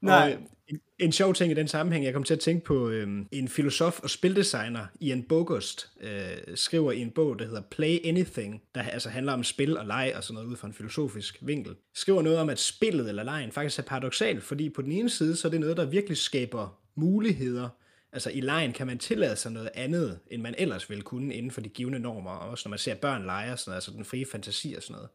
Nej. 0.00 0.22
Og, 0.22 0.30
øh, 0.30 0.38
en, 0.68 0.80
en 0.98 1.12
sjov 1.12 1.34
ting 1.34 1.50
i 1.50 1.54
den 1.54 1.68
sammenhæng, 1.68 2.04
jeg 2.04 2.12
kom 2.12 2.22
til 2.22 2.34
at 2.34 2.40
tænke 2.40 2.64
på, 2.64 2.88
øhm, 2.88 3.26
en 3.32 3.48
filosof 3.48 4.00
og 4.00 4.10
spildesigner, 4.10 4.86
Ian 5.00 5.22
Bogost, 5.22 5.90
øh, 6.00 6.54
skriver 6.54 6.92
i 6.92 7.00
en 7.00 7.10
bog, 7.10 7.38
der 7.38 7.44
hedder 7.44 7.62
Play 7.70 7.98
Anything, 8.04 8.62
der 8.74 8.82
altså 8.82 9.08
handler 9.08 9.32
om 9.32 9.44
spil 9.44 9.78
og 9.78 9.86
leg 9.86 10.12
og 10.16 10.24
sådan 10.24 10.34
noget 10.34 10.48
ud 10.48 10.56
fra 10.56 10.68
en 10.68 10.74
filosofisk 10.74 11.38
vinkel. 11.42 11.74
Skriver 11.94 12.22
noget 12.22 12.38
om, 12.38 12.48
at 12.48 12.58
spillet 12.58 13.08
eller 13.08 13.22
lejen 13.22 13.52
faktisk 13.52 13.78
er 13.78 13.82
paradoxalt, 13.82 14.42
fordi 14.42 14.70
på 14.70 14.82
den 14.82 14.92
ene 14.92 15.10
side, 15.10 15.36
så 15.36 15.48
er 15.48 15.50
det 15.50 15.60
noget, 15.60 15.76
der 15.76 15.84
virkelig 15.84 16.16
skaber 16.16 16.83
muligheder, 16.96 17.68
Altså 18.14 18.30
i 18.30 18.40
lejen 18.40 18.72
kan 18.72 18.86
man 18.86 18.98
tillade 18.98 19.36
sig 19.36 19.52
noget 19.52 19.70
andet, 19.74 20.18
end 20.30 20.42
man 20.42 20.54
ellers 20.58 20.90
ville 20.90 21.02
kunne 21.02 21.34
inden 21.34 21.50
for 21.50 21.60
de 21.60 21.68
givende 21.68 21.98
normer, 21.98 22.30
og 22.30 22.50
også 22.50 22.68
når 22.68 22.70
man 22.70 22.78
ser 22.78 22.94
børn 22.94 23.24
lege 23.24 23.52
og 23.52 23.58
sådan 23.58 23.70
noget, 23.70 23.76
altså 23.76 23.90
den 23.90 24.04
frie 24.04 24.26
fantasi 24.32 24.74
og 24.76 24.82
sådan 24.82 24.94
noget. 24.94 25.08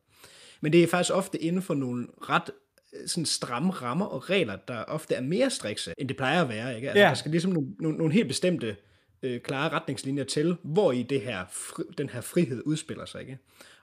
Men 0.62 0.74
det 0.74 0.84
er 0.84 0.88
faktisk 0.88 1.14
ofte 1.14 1.44
inden 1.44 1.62
for 1.62 1.74
nogle 1.74 2.08
ret 2.22 2.52
øh, 2.94 3.08
sådan 3.08 3.26
stramme 3.26 3.72
rammer 3.72 4.06
og 4.06 4.30
regler, 4.30 4.56
der 4.56 4.84
ofte 4.84 5.16
er 5.16 5.22
mere 5.22 5.50
strikse, 5.50 5.94
end 5.98 6.08
det 6.08 6.18
plejer 6.18 6.42
at 6.42 6.50
være. 6.50 6.76
Ikke? 6.76 6.90
Altså, 6.90 7.02
Ja. 7.02 7.08
Der 7.08 7.14
skal 7.14 7.32
ligesom 7.32 7.52
nogle, 7.52 7.70
nogle, 7.80 7.98
nogle 7.98 8.14
helt 8.14 8.28
bestemte 8.28 8.76
øh, 9.24 9.42
klare 9.42 9.70
retningslinjer 9.70 10.24
til, 10.24 10.58
hvor 10.64 10.92
i 10.92 11.04
det 11.04 11.22
her, 11.22 11.46
fri, 11.52 11.84
den 11.98 12.10
her 12.10 12.22
frihed 12.22 12.62
udspiller 12.66 13.06
sig. 13.06 13.22
Ikke? 13.22 13.38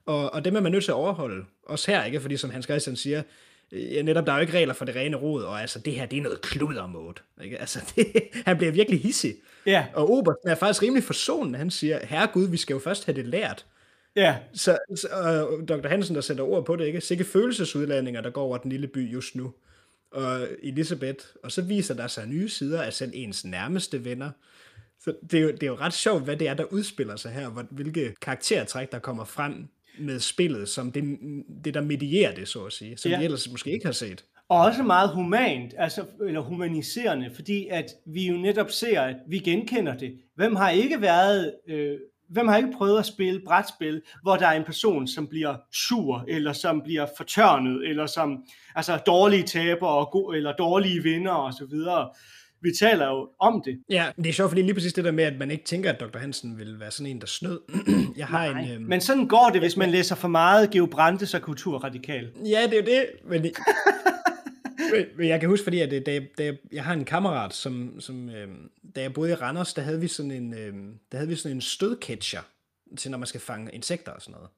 Og, 0.07 0.35
og 0.35 0.45
dem 0.45 0.57
er 0.57 0.61
man 0.61 0.73
nødt 0.73 0.85
til 0.85 0.91
at 0.91 0.97
overholde, 0.97 1.45
også 1.63 1.91
her, 1.91 2.05
ikke? 2.05 2.21
fordi 2.21 2.37
som 2.37 2.51
Hans 2.51 2.65
Christian 2.65 2.97
siger, 2.97 3.23
ja, 3.73 4.03
netop 4.03 4.27
der 4.27 4.33
er 4.33 4.37
jo 4.37 4.41
ikke 4.41 4.53
regler 4.53 4.75
for 4.75 4.85
det 4.85 4.97
rene 4.97 5.17
rod, 5.17 5.43
og 5.43 5.61
altså 5.61 5.79
det 5.79 5.93
her, 5.93 6.07
det 6.07 6.19
er 6.19 6.23
noget 6.23 6.41
kluddermåde. 6.41 7.15
Ikke? 7.45 7.59
Altså, 7.59 7.81
det, 7.97 8.07
han 8.47 8.57
bliver 8.57 8.73
virkelig 8.73 9.01
hissig. 9.03 9.37
Ja, 9.67 9.87
Og 9.95 10.11
Obersten 10.11 10.49
er 10.51 10.55
faktisk 10.55 10.83
rimelig 10.83 11.05
forsonende. 11.05 11.59
Han 11.59 11.71
siger, 11.71 12.07
herre 12.07 12.29
Gud, 12.33 12.49
vi 12.49 12.57
skal 12.57 12.75
jo 12.75 12.81
først 12.81 13.05
have 13.07 13.17
det 13.17 13.27
lært. 13.27 13.67
ja, 14.17 14.37
Så, 14.53 14.79
så 14.97 15.09
og 15.09 15.69
Dr. 15.69 15.89
Hansen, 15.89 16.15
der 16.15 16.21
sætter 16.21 16.45
ord 16.45 16.67
på 16.67 16.77
det, 16.77 16.87
ikke? 16.87 17.01
Sikke 17.01 17.25
følelsesudlandinger, 17.25 18.21
der 18.21 18.31
går 18.31 18.43
over 18.43 18.59
den 18.59 18.71
lille 18.71 18.87
by 18.87 19.13
just 19.13 19.37
nu. 19.37 19.55
Og 20.11 20.49
Elisabeth, 20.63 21.25
og 21.43 21.53
så 21.53 21.63
viser 21.63 21.95
der 21.95 22.07
sig 22.07 22.27
nye 22.27 22.49
sider 22.49 22.83
af 22.83 22.93
selv 22.93 23.11
ens 23.15 23.45
nærmeste 23.45 24.05
venner. 24.05 24.31
Så 25.01 25.15
det 25.31 25.39
er, 25.39 25.43
jo, 25.43 25.49
det 25.51 25.63
er 25.63 25.67
jo 25.67 25.77
ret 25.77 25.93
sjovt, 25.93 26.25
hvad 26.25 26.37
det 26.37 26.49
er, 26.49 26.55
der 26.55 26.65
udspiller 26.65 27.17
sig 27.17 27.33
her, 27.33 27.49
hvor, 27.49 27.67
hvilke 27.71 28.15
karaktertræk, 28.23 28.93
der 28.93 28.99
kommer 28.99 29.25
frem 29.25 29.69
med 29.99 30.21
spillet, 30.21 30.69
som 30.69 30.93
det, 30.93 31.05
det 31.65 31.75
der 31.75 31.81
medierer 31.81 32.35
det, 32.35 32.49
så 32.49 32.65
at 32.65 32.73
sige, 32.73 32.97
som 32.97 33.11
Ja. 33.11 33.19
vi 33.19 33.25
ellers 33.25 33.51
måske 33.51 33.71
ikke 33.71 33.87
har 33.87 33.93
set. 33.93 34.25
og 34.49 34.59
også 34.61 34.83
meget 34.83 35.11
humant, 35.11 35.75
altså, 35.79 36.05
eller 36.27 36.41
humaniserende, 36.41 37.31
fordi 37.35 37.69
at 37.71 37.87
vi 38.07 38.27
jo 38.29 38.35
netop 38.37 38.71
ser, 38.71 39.01
at 39.01 39.17
vi 39.29 39.39
genkender 39.39 39.97
det. 39.97 40.15
Hvem 40.35 40.57
har 40.57 40.71
ikke 40.71 41.01
været, 41.01 41.55
øh, 41.69 41.99
hvem 42.31 42.49
har 42.49 42.57
ikke 42.57 42.73
prøvet 42.77 42.99
at 42.99 43.07
spille 43.07 43.41
brætspil, 43.47 44.03
hvor 44.23 44.37
der 44.37 44.47
er 44.47 44.53
en 44.57 44.65
person, 44.65 45.09
som 45.09 45.27
bliver 45.27 45.57
sur, 45.73 46.25
eller 46.29 46.53
som 46.53 46.83
bliver 46.85 47.07
fortørnet, 47.17 47.89
eller 47.89 48.07
som, 48.07 48.45
altså 48.75 48.97
dårlige 48.97 49.43
taber, 49.43 49.87
og 49.87 50.09
go- 50.13 50.31
eller 50.33 50.53
dårlige 50.53 51.03
vinder, 51.03 51.33
og 51.33 51.53
så 51.55 51.67
videre. 51.71 52.09
Vi 52.67 52.73
taler 52.79 53.07
jo 53.09 53.29
om 53.41 53.63
det. 53.65 53.81
Ja, 53.91 54.07
men 54.17 54.25
det 54.25 54.31
er 54.31 54.35
sjovt, 54.35 54.51
fordi 54.51 54.63
lige 54.63 54.75
præcis 54.75 54.93
det 54.93 55.05
der 55.05 55.11
med, 55.11 55.25
at 55.25 55.39
man 55.39 55.51
ikke 55.51 55.65
tænker, 55.65 55.93
at 55.93 56.01
Dr. 56.01 56.19
Hansen 56.19 56.59
vil 56.59 56.81
være 56.81 56.91
sådan 56.91 57.07
en, 57.13 57.21
der 57.21 57.27
snød. 57.27 57.61
Jeg 58.17 58.27
har 58.27 58.45
en... 58.47 58.71
Øhm, 58.73 58.83
Men 58.85 59.01
sådan 59.01 59.29
går 59.29 59.51
det, 59.53 59.61
hvis 59.61 59.77
man 59.77 59.91
læser 59.91 60.15
for 60.15 60.29
meget 60.29 60.71
Geo 60.71 60.87
Brandes 60.87 61.35
og 61.35 61.43
kulturradikal. 61.43 62.31
Ja, 62.45 62.63
det 62.71 62.73
er 62.73 62.77
jo 62.77 62.85
det, 62.87 63.07
men, 63.25 63.43
men, 65.17 65.29
jeg 65.29 65.41
kan 65.41 65.49
huske, 65.49 65.65
fordi 65.65 65.81
at, 65.81 65.91
det- 65.91 66.07
da, 66.07 66.13
jeg- 66.13 66.27
da, 66.39 66.45
jeg- 66.45 66.57
jeg 66.73 66.85
har 66.85 66.93
en 66.93 67.05
kammerat, 67.05 67.55
som, 67.55 68.01
som 68.01 68.29
øh, 68.31 68.49
da 68.97 69.01
jeg 69.03 69.13
boede 69.15 69.31
i 69.31 69.35
Randers, 69.35 69.75
der 69.75 69.83
havde 69.83 70.01
vi 70.01 70.09
sådan 70.09 70.31
en, 70.31 70.55
øh, 70.55 70.75
der 71.13 71.19
havde 71.19 71.29
vi 71.29 71.35
sådan 71.37 71.57
en 71.57 71.61
stødcatcher, 71.61 72.41
til 72.99 73.11
når 73.11 73.19
man 73.19 73.27
skal 73.27 73.41
fange 73.41 73.71
insekter 73.75 74.13
og 74.13 74.23
sådan 74.23 74.33
noget. 74.33 74.49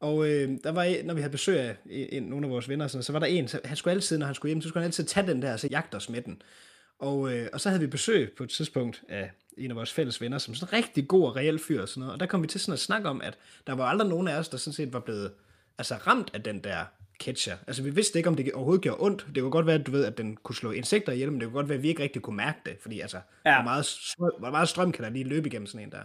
Og 0.00 0.28
øh, 0.28 0.50
der 0.64 0.72
var, 0.72 0.82
en- 0.82 1.04
når 1.06 1.14
vi 1.14 1.20
havde 1.20 1.32
besøg 1.32 1.58
af 1.60 1.76
en, 1.90 2.22
nogle 2.22 2.46
af 2.46 2.50
vores 2.50 2.68
venner, 2.68 2.86
sådan, 2.86 3.02
så 3.02 3.12
var 3.12 3.18
der 3.18 3.26
en, 3.26 3.48
så 3.48 3.60
han 3.64 3.76
skulle 3.76 3.94
altid, 3.94 4.18
når 4.18 4.26
han 4.26 4.34
skulle 4.34 4.50
hjem, 4.50 4.62
så 4.62 4.68
skulle 4.68 4.82
han 4.82 4.88
altid 4.88 5.04
tage 5.04 5.26
den 5.26 5.42
der, 5.42 5.52
og 5.52 5.60
så 5.60 5.68
jagte 5.70 5.94
os 5.94 6.08
med 6.10 6.22
den. 6.22 6.42
Og, 6.98 7.32
øh, 7.32 7.48
og 7.52 7.60
så 7.60 7.68
havde 7.68 7.80
vi 7.80 7.86
besøg 7.86 8.32
på 8.36 8.44
et 8.44 8.50
tidspunkt 8.50 9.02
af 9.08 9.30
en 9.58 9.70
af 9.70 9.76
vores 9.76 9.92
fælles 9.92 10.20
venner, 10.20 10.38
som 10.38 10.54
sådan 10.54 10.74
en 10.74 10.78
rigtig 10.84 11.08
god 11.08 11.24
og 11.28 11.36
reel 11.36 11.58
fyr 11.58 11.82
og 11.82 11.88
sådan 11.88 12.00
noget. 12.00 12.12
Og 12.12 12.20
der 12.20 12.26
kom 12.26 12.42
vi 12.42 12.46
til 12.46 12.60
sådan 12.60 12.72
at 12.72 12.78
snakke 12.78 13.08
om, 13.08 13.20
at 13.20 13.38
der 13.66 13.72
var 13.72 13.84
aldrig 13.84 14.08
nogen 14.08 14.28
af 14.28 14.38
os, 14.38 14.48
der 14.48 14.56
sådan 14.56 14.72
set 14.72 14.92
var 14.92 15.00
blevet 15.00 15.32
altså, 15.78 15.94
ramt 15.94 16.30
af 16.34 16.42
den 16.42 16.64
der 16.64 16.84
catcher. 17.20 17.56
Altså 17.66 17.82
vi 17.82 17.90
vidste 17.90 18.18
ikke, 18.18 18.28
om 18.28 18.34
det 18.36 18.52
overhovedet 18.52 18.82
gjorde 18.82 19.02
ondt. 19.02 19.26
Det 19.34 19.42
kunne 19.42 19.50
godt 19.50 19.66
være, 19.66 19.80
at 19.80 19.86
du 19.86 19.90
ved, 19.90 20.04
at 20.04 20.18
den 20.18 20.36
kunne 20.36 20.54
slå 20.56 20.70
insekter 20.70 21.12
ihjel, 21.12 21.32
men 21.32 21.40
det 21.40 21.46
kunne 21.48 21.54
godt 21.54 21.68
være, 21.68 21.76
at 21.76 21.82
vi 21.82 21.88
ikke 21.88 22.02
rigtig 22.02 22.22
kunne 22.22 22.36
mærke 22.36 22.58
det, 22.66 22.76
fordi 22.80 23.00
altså, 23.00 23.20
Ja. 23.46 23.54
hvor, 23.54 23.64
meget 23.64 23.86
strøm, 23.86 24.30
hvor 24.38 24.50
meget 24.50 24.68
strøm 24.68 24.92
kan 24.92 25.04
der 25.04 25.10
lige 25.10 25.24
løbe 25.24 25.48
igennem 25.48 25.66
sådan 25.66 25.86
en 25.86 25.92
der. 25.92 26.02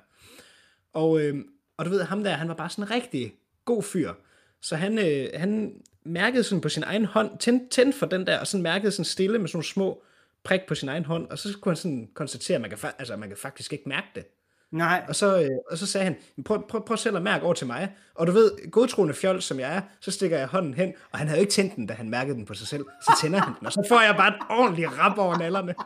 Og, 0.93 1.21
øh, 1.21 1.35
og 1.77 1.85
du 1.85 1.89
ved, 1.89 2.03
ham 2.03 2.23
der, 2.23 2.31
han 2.31 2.47
var 2.47 2.53
bare 2.53 2.69
sådan 2.69 2.83
en 2.83 2.91
rigtig 2.91 3.33
god 3.65 3.83
fyr. 3.83 4.13
Så 4.61 4.75
han, 4.75 4.99
øh, 4.99 5.29
han 5.35 5.73
mærkede 6.05 6.43
sådan 6.43 6.61
på 6.61 6.69
sin 6.69 6.83
egen 6.83 7.05
hånd, 7.05 7.37
tændte 7.39 7.69
tænd 7.69 7.93
for 7.93 8.05
den 8.05 8.27
der, 8.27 8.39
og 8.39 8.47
sådan 8.47 8.63
mærkede 8.63 8.91
sådan 8.91 9.05
stille 9.05 9.39
med 9.39 9.47
sådan 9.47 9.57
nogle 9.57 9.65
små 9.65 10.03
prik 10.43 10.61
på 10.67 10.75
sin 10.75 10.89
egen 10.89 11.05
hånd, 11.05 11.27
og 11.27 11.37
så 11.37 11.57
kunne 11.61 11.71
han 11.71 11.77
sådan 11.77 12.09
konstatere, 12.13 12.55
at 12.55 12.61
man 12.61 12.69
kan, 12.69 12.79
fa- 12.79 12.95
altså, 12.99 13.15
man 13.15 13.29
kan 13.29 13.37
faktisk 13.37 13.73
ikke 13.73 13.89
mærke 13.89 14.07
det. 14.15 14.25
Nej, 14.71 15.03
Og 15.07 15.15
så, 15.15 15.41
øh, 15.41 15.49
og 15.71 15.77
så 15.77 15.85
sagde 15.85 16.03
han, 16.05 16.15
prøv, 16.45 16.67
prøv, 16.69 16.85
prøv 16.85 16.97
selv 16.97 17.15
at 17.15 17.21
mærke 17.21 17.45
over 17.45 17.53
til 17.53 17.67
mig. 17.67 17.91
Og 18.15 18.27
du 18.27 18.31
ved, 18.31 18.71
godtroende 18.71 19.13
fjol 19.13 19.41
som 19.41 19.59
jeg 19.59 19.75
er, 19.75 19.81
så 19.99 20.11
stikker 20.11 20.37
jeg 20.37 20.47
hånden 20.47 20.73
hen, 20.73 20.93
og 21.11 21.19
han 21.19 21.27
havde 21.27 21.39
jo 21.39 21.41
ikke 21.41 21.51
tændt 21.51 21.75
den, 21.75 21.87
da 21.87 21.93
han 21.93 22.09
mærkede 22.09 22.37
den 22.37 22.45
på 22.45 22.53
sig 22.53 22.67
selv. 22.67 22.85
Så 23.01 23.17
tænder 23.21 23.39
han 23.39 23.53
den, 23.59 23.65
og 23.65 23.73
så 23.73 23.85
får 23.89 24.01
jeg 24.01 24.15
bare 24.15 24.27
et 24.27 24.41
ordentligt 24.49 24.89
rap 24.99 25.17
over 25.17 25.37
nallerne. 25.37 25.75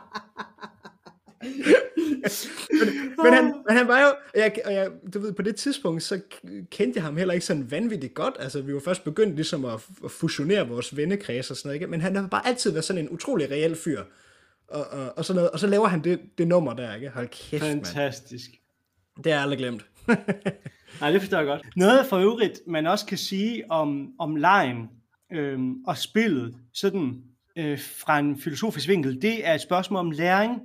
men, 2.70 2.88
men, 3.24 3.32
han, 3.34 3.44
men 3.68 3.76
han 3.76 3.88
var 3.88 4.00
jo, 4.00 4.06
og 4.06 4.40
jeg, 4.40 4.52
og 4.64 4.72
jeg, 4.72 4.90
du 5.14 5.18
ved, 5.20 5.32
på 5.32 5.42
det 5.42 5.56
tidspunkt, 5.56 6.02
så 6.02 6.20
kendte 6.70 6.96
jeg 6.96 7.04
ham 7.04 7.16
heller 7.16 7.34
ikke 7.34 7.46
sådan 7.46 7.70
vanvittigt 7.70 8.14
godt. 8.14 8.34
Altså, 8.40 8.62
vi 8.62 8.74
var 8.74 8.80
først 8.80 9.04
begyndt 9.04 9.34
ligesom 9.34 9.64
at, 9.64 9.80
at 10.04 10.10
fusionere 10.10 10.68
vores 10.68 10.96
vennekreds 10.96 11.50
og 11.50 11.56
sådan 11.56 11.68
noget, 11.68 11.74
ikke? 11.74 11.86
Men 11.86 12.00
han 12.00 12.16
har 12.16 12.26
bare 12.26 12.46
altid 12.46 12.70
været 12.70 12.84
sådan 12.84 13.02
en 13.02 13.10
utrolig 13.10 13.50
reel 13.50 13.76
fyr. 13.76 14.02
Og, 14.68 14.86
og, 14.90 15.12
og, 15.18 15.24
sådan 15.24 15.36
noget, 15.36 15.50
og 15.50 15.58
så 15.58 15.66
laver 15.66 15.86
han 15.86 16.04
det, 16.04 16.20
det 16.38 16.48
nummer 16.48 16.72
der, 16.74 16.94
ikke? 16.94 17.08
Hold 17.08 17.28
kæft, 17.28 17.62
fantastisk. 17.62 18.50
Det 19.16 19.26
har 19.26 19.32
jeg 19.32 19.40
aldrig 19.42 19.58
glemt. 19.58 19.86
Nej, 21.00 21.10
det 21.10 21.20
forstår 21.20 21.38
jeg 21.38 21.46
godt. 21.46 21.62
Noget 21.76 22.06
for 22.06 22.16
øvrigt, 22.16 22.60
man 22.66 22.86
også 22.86 23.06
kan 23.06 23.18
sige 23.18 23.70
om, 23.70 24.12
om 24.18 24.36
lejen 24.36 24.88
øhm, 25.32 25.74
og 25.86 25.98
spillet, 25.98 26.54
sådan 26.72 27.22
øh, 27.56 27.78
fra 28.06 28.18
en 28.18 28.40
filosofisk 28.40 28.88
vinkel, 28.88 29.22
det 29.22 29.46
er 29.46 29.54
et 29.54 29.60
spørgsmål 29.60 29.98
om 29.98 30.10
læring. 30.10 30.60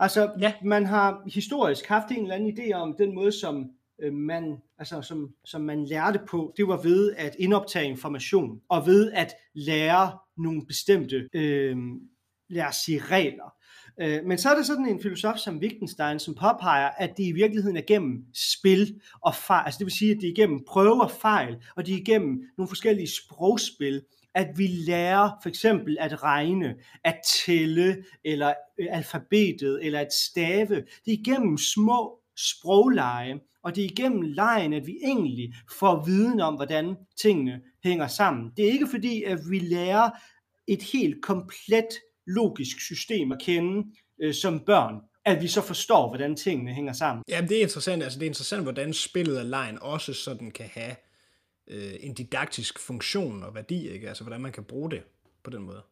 Altså, 0.00 0.30
Ja. 0.40 0.52
man 0.64 0.86
har 0.86 1.22
historisk 1.26 1.86
haft 1.86 2.10
en 2.10 2.22
eller 2.22 2.34
anden 2.34 2.58
idé 2.58 2.72
om 2.72 2.94
den 2.98 3.14
måde, 3.14 3.32
som 3.32 3.70
øh, 4.02 4.12
man, 4.12 4.56
altså, 4.78 5.02
som, 5.02 5.30
som 5.44 5.60
man 5.60 5.84
lærte 5.84 6.20
på, 6.30 6.54
det 6.56 6.68
var 6.68 6.76
ved 6.82 7.12
at 7.16 7.36
indoptage 7.38 7.86
information, 7.88 8.60
og 8.68 8.86
ved 8.86 9.12
at 9.12 9.32
lære 9.54 10.18
nogle 10.36 10.66
bestemte, 10.66 11.28
øh, 11.32 11.76
lad 12.52 12.64
os 12.64 12.76
sige, 12.76 12.98
regler. 12.98 13.54
Øh, 14.00 14.24
Men 14.24 14.38
så 14.38 14.50
er 14.50 14.54
der 14.54 14.62
sådan 14.62 14.86
en 14.86 15.02
filosof 15.02 15.36
som 15.38 15.58
Wittgenstein, 15.58 16.18
som 16.18 16.34
påpeger, 16.34 16.90
at 16.98 17.16
det 17.16 17.24
i 17.24 17.32
virkeligheden 17.32 17.76
er 17.76 17.82
gennem 17.86 18.24
spil 18.34 19.00
og 19.20 19.34
fejl, 19.34 19.62
altså 19.64 19.78
det 19.78 19.84
vil 19.84 19.92
sige, 19.92 20.10
at 20.10 20.16
det 20.20 20.26
er 20.26 20.32
igennem 20.32 20.64
prøver 20.68 21.00
og 21.04 21.10
fejl, 21.10 21.56
og 21.76 21.86
det 21.86 21.94
er 21.94 21.98
igennem 21.98 22.40
nogle 22.58 22.68
forskellige 22.68 23.08
sprogspil, 23.08 24.02
at 24.34 24.48
vi 24.56 24.66
lærer 24.66 25.30
for 25.42 25.48
eksempel 25.48 25.96
at 26.00 26.22
regne, 26.22 26.74
at 27.04 27.20
tælle, 27.46 28.04
eller 28.24 28.54
øh, 28.80 28.86
alfabetet, 28.90 29.86
eller 29.86 30.00
at 30.00 30.12
stave. 30.12 30.74
Det 30.74 31.12
er 31.12 31.18
igennem 31.18 31.58
små 31.58 32.18
sprogleje, 32.36 33.40
og 33.62 33.76
det 33.76 33.84
er 33.84 33.88
igennem 33.88 34.22
lejen, 34.22 34.72
at 34.72 34.86
vi 34.86 34.96
egentlig 35.04 35.54
får 35.78 36.04
viden 36.04 36.40
om, 36.40 36.54
hvordan 36.54 36.96
tingene 37.22 37.60
hænger 37.84 38.06
sammen. 38.06 38.50
Det 38.56 38.64
er 38.64 38.70
ikke 38.70 38.88
fordi, 38.90 39.22
at 39.22 39.38
vi 39.50 39.58
lærer 39.58 40.10
et 40.66 40.82
helt 40.82 41.22
komplet 41.22 41.88
logisk 42.26 42.80
system 42.80 43.32
at 43.32 43.38
kende 43.40 43.88
øh, 44.22 44.34
som 44.34 44.60
børn, 44.60 44.94
at 45.24 45.42
vi 45.42 45.48
så 45.48 45.60
forstår, 45.60 46.08
hvordan 46.08 46.36
tingene 46.36 46.74
hænger 46.74 46.92
sammen. 46.92 47.24
Ja, 47.28 47.40
det 47.48 47.58
er 47.58 47.62
interessant. 47.62 48.02
Altså, 48.02 48.18
det 48.18 48.26
er 48.26 48.30
interessant, 48.30 48.62
hvordan 48.62 48.92
spillet 48.92 49.36
af 49.36 49.50
lejen 49.50 49.78
også 49.80 50.12
sådan 50.12 50.50
kan 50.50 50.66
have 50.72 50.96
øh, 51.70 51.94
en 52.00 52.14
didaktisk 52.14 52.78
funktion 52.78 53.42
og 53.42 53.54
værdi, 53.54 53.88
ikke? 53.88 54.08
Altså, 54.08 54.24
hvordan 54.24 54.40
man 54.40 54.52
kan 54.52 54.64
bruge 54.64 54.90
det 54.90 55.02
på 55.44 55.50
den 55.50 55.62
måde. 55.62 55.82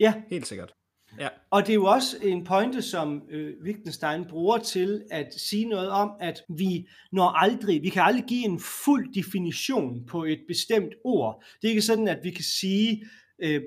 Ja, 0.00 0.14
Helt 0.30 0.46
sikkert. 0.46 0.72
Ja. 1.18 1.28
og 1.50 1.62
det 1.62 1.70
er 1.70 1.74
jo 1.74 1.84
også 1.84 2.16
en 2.22 2.44
pointe, 2.44 2.82
som 2.82 3.22
øh, 3.30 3.54
Wittgenstein 3.64 4.24
bruger 4.24 4.58
til 4.58 5.02
at 5.10 5.34
sige 5.36 5.64
noget 5.64 5.90
om, 5.90 6.10
at 6.20 6.42
vi 6.48 6.88
når 7.12 7.28
aldrig, 7.28 7.82
vi 7.82 7.88
kan 7.88 8.02
aldrig 8.02 8.24
give 8.24 8.44
en 8.44 8.60
fuld 8.84 9.14
definition 9.14 10.06
på 10.06 10.24
et 10.24 10.40
bestemt 10.48 10.94
ord. 11.04 11.44
Det 11.62 11.68
er 11.68 11.70
ikke 11.70 11.82
sådan, 11.82 12.08
at 12.08 12.18
vi 12.22 12.30
kan 12.30 12.44
sige, 12.44 13.04
øh, 13.38 13.62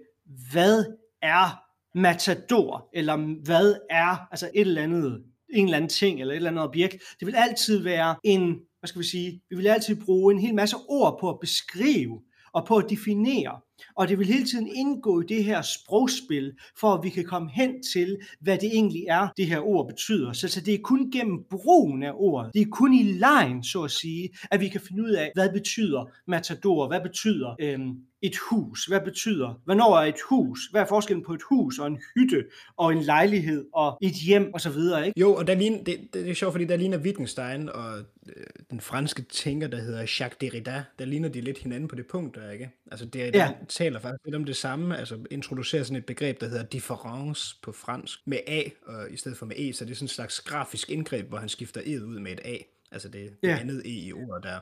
hvad 0.51 0.86
er 1.21 1.63
matador, 1.95 2.89
eller 2.93 3.43
hvad 3.45 3.75
er 3.89 4.27
altså 4.32 4.49
et 4.56 4.62
eller 4.62 4.84
andet, 4.84 5.23
en 5.54 5.65
eller 5.65 5.77
anden 5.77 5.89
ting, 5.89 6.21
eller 6.21 6.34
et 6.34 6.36
eller 6.36 6.49
andet 6.49 6.63
objekt. 6.63 6.95
Det 7.19 7.25
vil 7.25 7.36
altid 7.36 7.84
være 7.84 8.15
en, 8.23 8.60
hvad 8.80 8.88
skal 8.88 9.01
vi 9.01 9.06
sige, 9.06 9.41
vi 9.49 9.56
vil 9.56 9.67
altid 9.67 9.95
bruge 10.06 10.34
en 10.34 10.39
hel 10.39 10.56
masse 10.56 10.77
ord 10.89 11.17
på 11.19 11.30
at 11.30 11.39
beskrive, 11.39 12.21
og 12.54 12.65
på 12.65 12.77
at 12.77 12.89
definere. 12.89 13.60
Og 13.95 14.07
det 14.07 14.19
vil 14.19 14.27
hele 14.27 14.45
tiden 14.45 14.67
indgå 14.75 15.21
i 15.21 15.25
det 15.25 15.43
her 15.43 15.61
sprogspil, 15.61 16.53
for 16.79 16.93
at 16.93 17.03
vi 17.03 17.09
kan 17.09 17.25
komme 17.25 17.49
hen 17.51 17.83
til, 17.93 18.17
hvad 18.41 18.57
det 18.57 18.69
egentlig 18.73 19.05
er, 19.09 19.27
det 19.37 19.47
her 19.47 19.59
ord 19.59 19.87
betyder. 19.87 20.33
Så, 20.33 20.47
så 20.47 20.61
det 20.61 20.73
er 20.73 20.79
kun 20.83 21.11
gennem 21.11 21.43
brugen 21.49 22.03
af 22.03 22.11
ordet, 22.13 22.53
det 22.53 22.61
er 22.61 22.65
kun 22.71 22.93
i 22.93 23.03
lejen, 23.03 23.63
så 23.63 23.83
at 23.83 23.91
sige, 23.91 24.29
at 24.51 24.59
vi 24.59 24.67
kan 24.67 24.81
finde 24.81 25.03
ud 25.03 25.09
af, 25.11 25.31
hvad 25.35 25.49
betyder 25.53 26.09
matador, 26.27 26.87
hvad 26.87 27.01
betyder 27.01 27.55
øhm, 27.59 27.95
et 28.21 28.37
hus, 28.37 28.85
hvad 28.85 29.01
betyder, 29.01 29.61
hvornår 29.65 29.97
er 29.97 30.05
et 30.05 30.21
hus, 30.29 30.59
hvad 30.71 30.81
er 30.81 30.85
forskellen 30.85 31.25
på 31.25 31.33
et 31.33 31.41
hus 31.49 31.79
og 31.79 31.87
en 31.87 31.99
hytte 32.15 32.45
og 32.77 32.91
en 32.91 33.01
lejlighed 33.01 33.65
og 33.73 33.97
et 34.01 34.13
hjem 34.13 34.53
og 34.53 34.61
så 34.61 34.69
videre, 34.69 35.07
ikke? 35.07 35.19
Jo, 35.19 35.35
og 35.35 35.47
der 35.47 35.55
ligner, 35.55 35.77
det, 35.77 35.97
det, 36.13 36.13
det 36.13 36.29
er 36.29 36.33
sjovt, 36.33 36.53
fordi 36.53 36.65
der 36.65 36.75
ligner 36.75 36.97
Wittgenstein 36.97 37.69
og 37.69 37.97
øh, 38.35 38.43
den 38.71 38.81
franske 38.81 39.21
tænker, 39.21 39.67
der 39.67 39.77
hedder 39.77 39.99
Jacques 39.99 40.37
Derrida, 40.41 40.83
der 40.99 41.05
ligner 41.05 41.29
de 41.29 41.41
lidt 41.41 41.57
hinanden 41.57 41.87
på 41.87 41.95
det 41.95 42.07
punkt 42.07 42.35
der, 42.35 42.51
ikke? 42.51 42.69
Altså 42.91 43.05
Derrida 43.05 43.37
Ja. 43.37 43.51
Taler 43.71 43.99
faktisk 43.99 44.25
lidt 44.25 44.36
om 44.36 44.45
det 44.45 44.55
samme, 44.57 44.97
altså 44.97 45.17
introducerer 45.31 45.84
sådan 45.84 45.95
et 45.97 46.05
begreb, 46.05 46.41
der 46.41 46.47
hedder 46.47 46.63
difference 46.63 47.55
på 47.63 47.71
fransk, 47.71 48.19
med 48.25 48.38
A, 48.47 48.63
og 48.86 49.12
i 49.12 49.17
stedet 49.17 49.38
for 49.38 49.45
med 49.45 49.55
E, 49.60 49.73
så 49.73 49.86
det 49.86 49.91
er 49.91 49.95
sådan 49.95 50.03
en 50.05 50.10
slags 50.10 50.39
grafisk 50.41 50.89
indgreb, 50.89 51.27
hvor 51.29 51.38
han 51.38 51.49
skifter 51.49 51.81
E'et 51.81 52.03
ud 52.03 52.19
med 52.19 52.31
et 52.31 52.39
A, 52.45 52.57
altså 52.91 53.10
det, 53.10 53.29
det 53.41 53.47
Ja. 53.49 53.57
andet 53.60 53.81
E 53.86 53.89
i 53.89 54.13
ordet 54.13 54.43
der. 54.43 54.60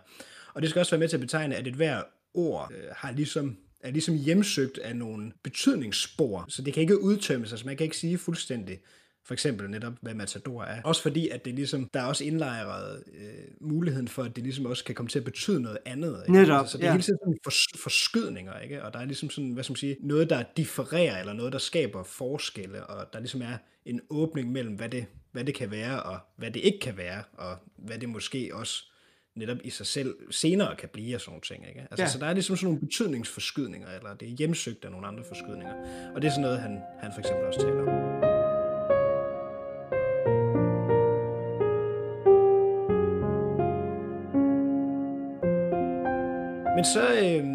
Og 0.54 0.62
det 0.62 0.70
skal 0.70 0.80
også 0.80 0.92
være 0.92 1.00
med 1.00 1.08
til 1.08 1.16
at 1.18 1.22
betegne, 1.22 1.56
at 1.56 1.68
et 1.68 1.74
hver 1.76 2.04
ord 2.34 2.72
øh, 2.78 2.84
har 2.92 3.12
ligesom 3.12 3.58
er 3.82 3.92
ligesom 3.92 4.16
hjemsøgt 4.16 4.78
af 4.78 4.96
nogle 4.96 5.32
betydningsspor, 5.44 6.46
så 6.50 6.62
det 6.62 6.74
kan 6.74 6.82
ikke 6.82 7.02
udtømmes, 7.02 7.52
altså 7.52 7.66
man 7.66 7.78
kan 7.78 7.84
ikke 7.84 7.98
sige 7.98 8.18
fuldstændig, 8.18 8.80
for 9.30 9.34
eksempel 9.34 9.70
netop, 9.70 9.94
hvad 10.02 10.14
Matador 10.14 10.64
er. 10.64 10.82
Også 10.84 11.02
fordi, 11.02 11.30
at 11.30 11.46
det 11.46 11.56
ligesom, 11.56 11.90
der 11.94 12.00
er 12.00 12.06
også 12.06 12.24
indlejret 12.24 13.04
øh, 13.14 13.44
muligheden 13.62 14.08
for, 14.08 14.24
at 14.24 14.36
det 14.36 14.44
ligesom 14.44 14.66
også 14.66 14.84
kan 14.84 14.96
komme 14.96 15.10
til 15.10 15.20
at 15.20 15.26
betyde 15.26 15.62
noget 15.62 15.78
andet. 15.86 16.24
Ikke? 16.28 16.40
Netop, 16.40 16.60
altså, 16.60 16.72
så 16.72 16.78
det 16.78 16.84
er 16.84 16.88
ja. 16.88 16.94
hele 16.94 17.04
tiden 17.04 17.20
sådan 17.24 17.40
fors- 17.48 17.82
forskydninger, 17.84 18.60
ikke? 18.60 18.84
og 18.84 18.94
der 18.94 19.00
er 19.00 19.06
ligesom 19.06 19.30
sådan, 19.30 19.52
hvad 19.52 19.64
skal 19.64 19.72
man 19.72 19.78
sige, 19.78 19.98
noget, 20.02 20.30
der 20.30 20.44
differerer, 20.58 21.20
eller 21.20 21.34
noget, 21.34 21.54
der 21.54 21.60
skaber 21.60 22.04
forskelle, 22.04 22.86
og 22.86 23.14
der 23.14 23.20
ligesom 23.20 23.42
er 23.42 23.58
en 23.86 24.02
åbning 24.10 24.52
mellem, 24.52 24.76
hvad 24.76 24.90
det, 24.90 25.06
hvad 25.32 25.44
det 25.44 25.56
kan 25.56 25.72
være, 25.72 26.04
og 26.04 26.20
hvad 26.38 26.52
det 26.52 26.60
ikke 26.60 26.80
kan 26.80 26.98
være, 26.98 27.24
og 27.34 27.58
hvad 27.78 27.98
det 27.98 28.10
måske 28.10 28.52
også 28.54 28.84
netop 29.36 29.58
i 29.64 29.70
sig 29.70 29.86
selv 29.86 30.16
senere 30.32 30.76
kan 30.76 30.90
blive 30.94 31.14
af 31.14 31.22
sådan 31.22 31.32
nogle 31.32 31.42
ting. 31.42 31.68
Ikke? 31.68 31.82
Altså, 31.92 32.04
ja. 32.04 32.10
Så 32.10 32.20
der 32.20 32.26
er 32.26 32.34
ligesom 32.34 32.56
sådan 32.56 32.66
nogle 32.66 32.80
betydningsforskydninger, 32.80 33.88
eller 33.98 34.14
det 34.14 34.28
er 34.28 34.36
hjemsøgt 34.38 34.86
af 34.86 34.92
nogle 34.92 35.08
andre 35.08 35.24
forskydninger. 35.28 35.74
Og 36.16 36.22
det 36.22 36.28
er 36.28 36.32
sådan 36.32 36.42
noget, 36.42 36.60
han, 36.60 36.82
han 37.00 37.12
for 37.14 37.20
eksempel 37.20 37.46
også 37.46 37.60
taler 37.60 37.82
om. 37.82 38.39
Men 46.80 46.86
så, 46.86 47.14
øh, 47.14 47.46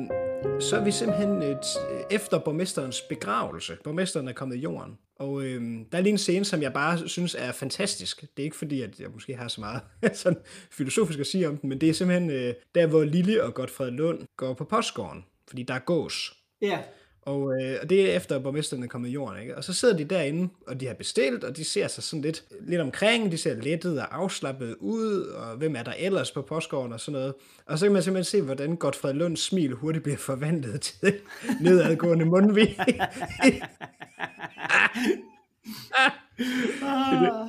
så 0.61 0.77
er 0.77 0.85
vi 0.85 0.91
simpelthen 0.91 1.43
øh, 1.43 1.51
øh, 1.51 2.01
efter 2.11 2.39
borgmesterens 2.39 3.01
begravelse. 3.01 3.77
Borgmesteren 3.85 4.29
er 4.29 4.33
kommet 4.33 4.57
i 4.57 4.61
jorden. 4.61 4.99
Og 5.19 5.43
øh, 5.43 5.63
der 5.93 5.99
er 5.99 6.03
lige 6.03 6.13
en 6.13 6.19
scene, 6.19 6.45
som 6.45 6.63
jeg 6.63 6.73
bare 6.73 7.09
synes 7.09 7.37
er 7.39 7.53
fantastisk. 7.53 8.21
Det 8.21 8.39
er 8.39 8.43
ikke 8.43 8.57
fordi, 8.57 8.83
at 8.83 9.01
jeg 9.01 9.11
måske 9.11 9.37
har 9.37 9.49
så 9.49 9.61
meget 9.61 9.83
sådan 10.23 10.39
filosofisk 10.71 11.19
at 11.19 11.27
sige 11.27 11.49
om 11.49 11.57
den, 11.57 11.69
men 11.69 11.81
det 11.81 11.89
er 11.89 11.93
simpelthen 11.93 12.31
øh, 12.31 12.55
der, 12.75 12.87
hvor 12.87 13.05
Lille 13.05 13.43
og 13.43 13.55
Godfred 13.55 13.91
Lund 13.91 14.21
går 14.37 14.55
på 14.55 14.65
postgården. 14.65 15.25
Fordi 15.49 15.63
der 15.63 15.75
er 15.75 15.79
gås. 15.79 16.37
Ja. 16.63 16.79
Og, 17.27 17.53
øh, 17.63 17.77
og 17.83 17.91
det 17.91 18.11
er 18.11 18.17
efter, 18.17 18.37
at 18.37 18.43
borgmesteren 18.43 18.83
er 18.83 18.87
kommet 18.87 19.09
i 19.09 19.13
jorden. 19.13 19.41
Ikke? 19.43 19.57
Og 19.57 19.65
så 19.65 19.73
sidder 19.75 19.97
de 19.97 20.05
derinde, 20.05 20.49
og 20.67 20.81
de 20.81 20.87
har 20.87 20.95
bestilt, 20.95 21.45
og 21.45 21.57
de 21.57 21.65
ser 21.65 21.89
sig 21.89 22.03
sådan 22.05 22.23
lidt, 22.23 22.45
lidt 22.61 22.81
omkring. 22.81 23.33
De 23.33 23.39
ser 23.39 23.55
lettet 23.55 24.01
og 24.01 24.17
afslappet 24.17 24.77
ud, 24.81 25.21
og 25.23 25.57
hvem 25.57 25.77
er 25.77 25.83
der 25.83 25.93
ellers 25.99 26.31
på 26.31 26.43
postgården 26.43 26.93
og 26.93 27.01
sådan 27.01 27.21
noget. 27.21 27.35
Og 27.67 27.79
så 27.79 27.87
kan 27.87 27.93
man 27.93 28.03
simpelthen 28.03 28.31
se, 28.31 28.43
hvordan 28.43 28.77
Godfred 28.77 29.15
Lunds 29.15 29.41
smil 29.41 29.73
hurtigt 29.73 30.03
bliver 30.05 30.17
forvandlet 30.19 30.81
til 30.81 31.15
nedadgående 31.65 32.25
mundvig. 32.25 32.77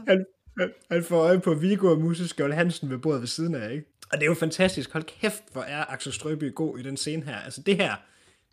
han, 0.07 0.25
han- 0.59 0.73
han 0.91 1.03
får 1.03 1.17
øje 1.17 1.39
på 1.39 1.53
Viggo 1.53 1.91
og 1.91 1.99
Musse 2.01 2.27
Skjold 2.27 2.53
Hansen 2.53 2.89
ved 2.89 2.97
bordet 2.97 3.21
ved 3.21 3.27
siden 3.27 3.55
af, 3.55 3.71
ikke? 3.71 3.85
Og 4.11 4.17
det 4.17 4.21
er 4.23 4.27
jo 4.29 4.33
fantastisk. 4.33 4.93
Hold 4.93 5.03
kæft, 5.03 5.43
hvor 5.51 5.61
er 5.61 5.85
Axel 5.93 6.13
Strøby 6.13 6.55
god 6.55 6.79
i 6.79 6.83
den 6.83 6.97
scene 6.97 7.23
her. 7.25 7.35
Altså 7.35 7.61
det 7.61 7.75
her, 7.77 7.91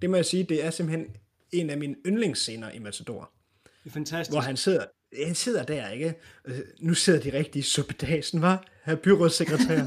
det 0.03 0.11
må 0.11 0.17
jeg 0.17 0.25
sige, 0.25 0.45
det 0.45 0.65
er 0.65 0.71
simpelthen 0.71 1.07
en 1.53 1.71
af 1.71 1.79
mine 1.79 1.95
yndlingsscener 2.07 2.71
i 2.71 2.79
Matador. 2.79 3.31
Det 3.65 3.91
er 3.91 3.93
fantastisk. 3.93 4.35
Hvor 4.35 4.41
han 4.41 4.57
sidder, 4.57 4.85
han 5.27 5.35
sidder 5.35 5.65
der, 5.65 5.89
ikke? 5.89 6.15
Øh, 6.45 6.59
Nu 6.81 6.95
sidder 6.95 7.21
de 7.21 7.39
rigtige 7.39 7.63
suppedagen, 7.63 8.43
var? 8.43 8.65
Herr 8.85 8.95
byrådssekretær. 8.95 9.83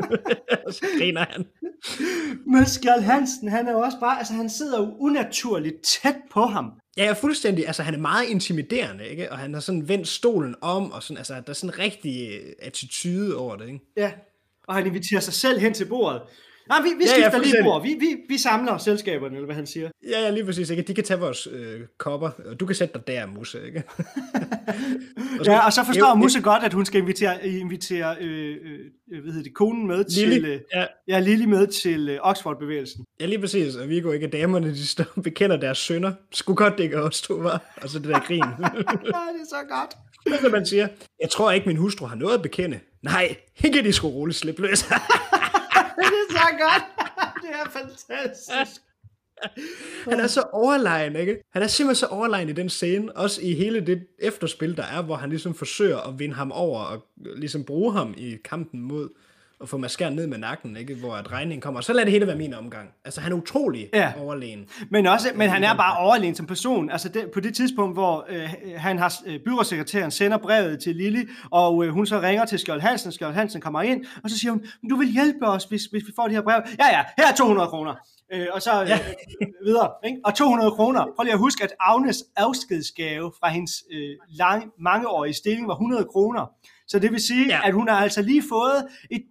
og 0.66 0.74
så 0.74 0.86
griner 0.98 1.26
han. 1.30 1.46
Men 2.46 2.66
Skjold 2.66 3.00
Hansen, 3.02 3.48
han 3.48 3.68
er 3.68 3.72
jo 3.72 3.78
også 3.78 4.00
bare, 4.00 4.18
altså 4.18 4.32
han 4.32 4.50
sidder 4.50 4.78
jo 4.80 4.96
unaturligt 4.98 5.76
tæt 5.84 6.16
på 6.30 6.42
ham. 6.46 6.72
Ja, 6.96 7.04
ja, 7.04 7.12
fuldstændig. 7.12 7.66
Altså, 7.66 7.82
han 7.82 7.94
er 7.94 7.98
meget 7.98 8.28
intimiderende, 8.28 9.08
ikke? 9.08 9.32
Og 9.32 9.38
han 9.38 9.54
har 9.54 9.60
sådan 9.60 9.88
vendt 9.88 10.08
stolen 10.08 10.54
om, 10.60 10.92
og 10.92 11.02
sådan, 11.02 11.18
altså, 11.18 11.34
der 11.34 11.42
er 11.46 11.52
sådan 11.52 11.74
en 11.74 11.78
rigtig 11.78 12.30
øh, 12.30 12.52
attitude 12.58 13.36
over 13.36 13.56
det, 13.56 13.66
ikke? 13.66 13.80
Ja. 13.96 14.12
Og 14.68 14.74
han 14.74 14.86
inviterer 14.86 15.20
sig 15.20 15.34
selv 15.34 15.60
hen 15.60 15.74
til 15.74 15.84
bordet. 15.84 16.22
Nej, 16.68 16.82
vi, 16.82 16.88
vi 16.98 17.04
Ja, 17.04 17.10
ja, 17.10 17.12
skifter 17.12 17.30
lige 17.30 17.32
fuldstændig. 17.38 17.64
bord. 17.64 17.82
Vi, 17.82 17.96
vi, 18.00 18.16
vi 18.28 18.38
samler 18.38 18.78
selskaberne, 18.78 19.34
eller 19.34 19.44
hvad 19.46 19.56
han 19.56 19.66
siger. 19.66 19.90
Ja, 20.10 20.20
ja, 20.20 20.30
lige 20.30 20.44
præcis, 20.44 20.70
ikke? 20.70 20.82
De 20.82 20.94
kan 20.94 21.04
tage 21.04 21.20
vores 21.20 21.48
øh, 21.52 21.80
kopper, 21.98 22.30
og 22.50 22.60
du 22.60 22.66
kan 22.66 22.74
sætte 22.76 22.94
dig 22.94 23.06
der, 23.06 23.26
Musse, 23.26 23.66
ikke? 23.66 23.82
Ja, 25.44 25.66
og 25.66 25.72
så 25.72 25.84
forstår 25.84 26.08
Jo, 26.08 26.14
Musse 26.14 26.40
godt, 26.40 26.62
at 26.64 26.72
hun 26.72 26.86
skal 26.86 27.00
invitere, 27.00 27.46
invitere 27.48 28.16
øh, 28.20 28.56
øh, 29.12 29.22
hvad 29.22 29.32
hedder 29.32 29.42
det, 29.42 29.54
konen 29.54 29.86
med 29.86 30.04
til, 30.04 30.28
Lille, 30.28 30.48
øh, 30.48 30.60
ja, 30.74 30.84
ja, 31.08 31.18
Lille 31.20 31.46
med 31.46 31.66
til 31.66 32.08
øh, 32.08 32.18
Oxford-bevægelsen. 32.22 33.04
ja, 33.20 33.26
lige 33.26 33.38
præcis. 33.38 33.76
Og 33.76 33.88
Viggo, 33.88 34.12
ikke? 34.12 34.26
Damerne, 34.26 34.68
de 34.70 34.86
står 34.86 35.04
og 35.16 35.22
bekender 35.22 35.56
deres 35.56 35.78
sønner. 35.78 36.12
Skulle 36.32 36.56
godt, 36.56 36.78
det 36.78 36.84
ikke 36.84 37.02
os 37.02 37.22
to, 37.22 37.34
var. 37.34 37.74
Og 37.82 37.88
så 37.88 37.98
det 37.98 38.08
der 38.08 38.18
grin. 38.20 38.38
Ja, 38.60 39.20
det 39.32 39.40
er 39.40 39.48
så 39.48 39.56
godt. 39.70 39.96
Og 40.34 40.38
så 40.42 40.48
man 40.48 40.66
siger, 40.66 40.88
jeg 41.20 41.30
tror 41.30 41.50
ikke, 41.52 41.68
min 41.68 41.76
hustru 41.76 42.06
har 42.06 42.16
noget 42.16 42.34
at 42.34 42.42
bekende. 42.42 42.80
Nej, 43.02 43.36
ikke 43.64 43.82
de 43.84 43.92
skulle 43.92 44.14
roligt 44.14 44.38
slippe 44.38 44.62
løs. 44.62 44.84
Det 45.96 46.04
er 46.04 46.30
så 46.30 46.48
godt. 46.60 46.84
Det 47.42 47.50
er 47.50 47.70
fantastisk. 47.70 48.80
Han 50.04 50.20
er 50.20 50.26
så 50.26 50.42
overlegen, 50.52 51.16
ikke? 51.16 51.42
Han 51.52 51.62
er 51.62 51.66
simpelthen 51.66 52.00
så 52.00 52.06
overlegen 52.06 52.48
i 52.48 52.52
den 52.52 52.68
scene, 52.68 53.16
også 53.16 53.40
i 53.42 53.54
hele 53.54 53.80
det 53.80 54.06
efterspil, 54.18 54.76
der 54.76 54.82
er, 54.82 55.02
hvor 55.02 55.16
han 55.16 55.30
ligesom 55.30 55.54
forsøger 55.54 55.98
at 55.98 56.18
vinde 56.18 56.34
ham 56.34 56.52
over 56.52 56.80
og 56.80 57.06
ligesom 57.36 57.64
bruge 57.64 57.92
ham 57.92 58.14
i 58.16 58.36
kampen 58.44 58.80
mod 58.80 59.08
at 59.62 59.68
få 59.68 59.76
maskeren 59.76 60.14
ned 60.14 60.26
med 60.26 60.38
nakken, 60.38 60.76
ikke? 60.76 60.94
Hvor 60.94 61.14
at 61.14 61.32
regningen 61.32 61.60
kommer. 61.60 61.80
Og 61.80 61.84
så 61.84 61.92
lader 61.92 62.04
det 62.04 62.12
hele 62.12 62.26
være 62.26 62.36
min 62.36 62.54
omgang. 62.54 62.88
Altså, 63.04 63.20
han 63.20 63.32
er 63.32 63.36
utrolig 63.36 63.88
Ja. 63.94 64.12
overlegen. 64.20 64.66
Men, 64.90 65.06
også, 65.06 65.28
men 65.34 65.48
han 65.50 65.64
er 65.64 65.74
bare 65.76 65.98
overlegen 65.98 66.34
som 66.34 66.46
person. 66.46 66.90
Altså 66.90 67.08
det, 67.08 67.30
på 67.34 67.40
det 67.40 67.54
tidspunkt, 67.54 67.94
hvor 67.96 68.26
øh, 68.28 68.48
han 68.76 68.98
har 68.98 69.14
øh, 69.26 69.40
byrådssekretæren 69.44 70.10
sender 70.10 70.38
brevet 70.38 70.80
til 70.82 70.96
Lille, 70.96 71.28
og 71.50 71.84
øh, 71.84 71.90
hun 71.92 72.06
så 72.06 72.20
ringer 72.20 72.44
til 72.44 72.58
Skjold 72.58 72.80
Hansen, 72.80 73.12
Skjold 73.12 73.34
Hansen 73.34 73.60
kommer 73.60 73.82
ind, 73.82 74.04
og 74.24 74.30
så 74.30 74.38
siger 74.38 74.50
hun, 74.52 74.64
"Men 74.82 74.90
du 74.90 74.96
vil 74.96 75.08
hjælpe 75.12 75.46
os, 75.46 75.64
hvis, 75.64 75.84
hvis 75.84 76.02
vi 76.06 76.12
får 76.16 76.24
det 76.24 76.32
her 76.32 76.42
brev. 76.42 76.62
Ja, 76.78 76.86
ja, 76.98 77.04
her 77.18 77.26
er 77.32 77.34
200 77.36 77.68
kroner. 77.68 77.94
Øh, 78.34 78.46
og 78.52 78.62
så 78.62 78.82
øh, 78.82 78.88
Ja. 78.88 78.98
videre. 79.66 79.90
Ikke? 80.04 80.18
Og 80.24 80.34
200 80.34 80.70
kroner. 80.70 81.06
Prøv 81.16 81.22
lige 81.24 81.32
at 81.32 81.38
huske, 81.38 81.64
at 81.64 81.72
Agnes 81.80 82.24
afskedsgave 82.36 83.32
fra 83.40 83.48
hendes 83.50 83.72
øh, 83.92 84.10
lang, 84.38 84.64
mangeårige 84.80 85.34
stilling 85.34 85.68
var 85.68 85.74
100 85.74 86.04
kroner. 86.04 86.46
Så 86.88 86.98
det 86.98 87.12
vil 87.12 87.20
sige, 87.20 87.46
ja. 87.46 87.60
At 87.68 87.74
hun 87.74 87.88
har 87.88 87.96
altså 87.96 88.22
lige 88.22 88.42
fået 88.48 88.86
et, 89.10 89.24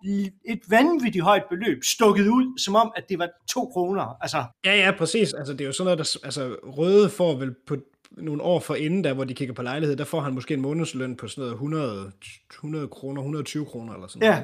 et 0.46 0.60
vanvittigt 0.70 1.24
højt 1.24 1.44
beløb 1.50 1.84
stukket 1.84 2.28
ud, 2.28 2.60
som 2.60 2.76
om, 2.76 2.92
at 2.96 3.10
det 3.10 3.20
var 3.20 3.30
2 3.50 3.66
kroner. 3.66 4.18
Altså, 4.22 4.44
Ja, 4.66 4.76
ja, 4.76 4.92
præcis. 4.98 5.34
Altså, 5.34 5.54
det 5.54 5.62
er 5.62 5.66
jo 5.66 5.72
sådan 5.72 5.86
noget, 5.86 5.98
der... 5.98 6.20
Altså, 6.24 6.56
Røde 6.64 7.10
får 7.10 7.36
vel 7.36 7.56
på 7.68 7.78
nogle 8.12 8.42
år 8.42 8.60
for 8.60 8.76
inden, 8.76 9.04
der 9.04 9.14
hvor 9.14 9.24
de 9.24 9.34
kigger 9.34 9.54
på 9.54 9.62
lejlighed, 9.62 9.96
der 9.96 10.04
får 10.04 10.22
han 10.22 10.34
måske 10.34 10.54
en 10.54 10.62
månedsløn 10.62 11.16
på 11.16 11.28
sådan 11.28 11.42
noget 11.42 11.54
100, 11.54 12.12
100 12.52 12.88
kroner, 12.88 13.22
120 13.22 13.66
kroner 13.66 13.94
eller 13.94 14.08
sådan 14.08 14.28
ja. 14.28 14.44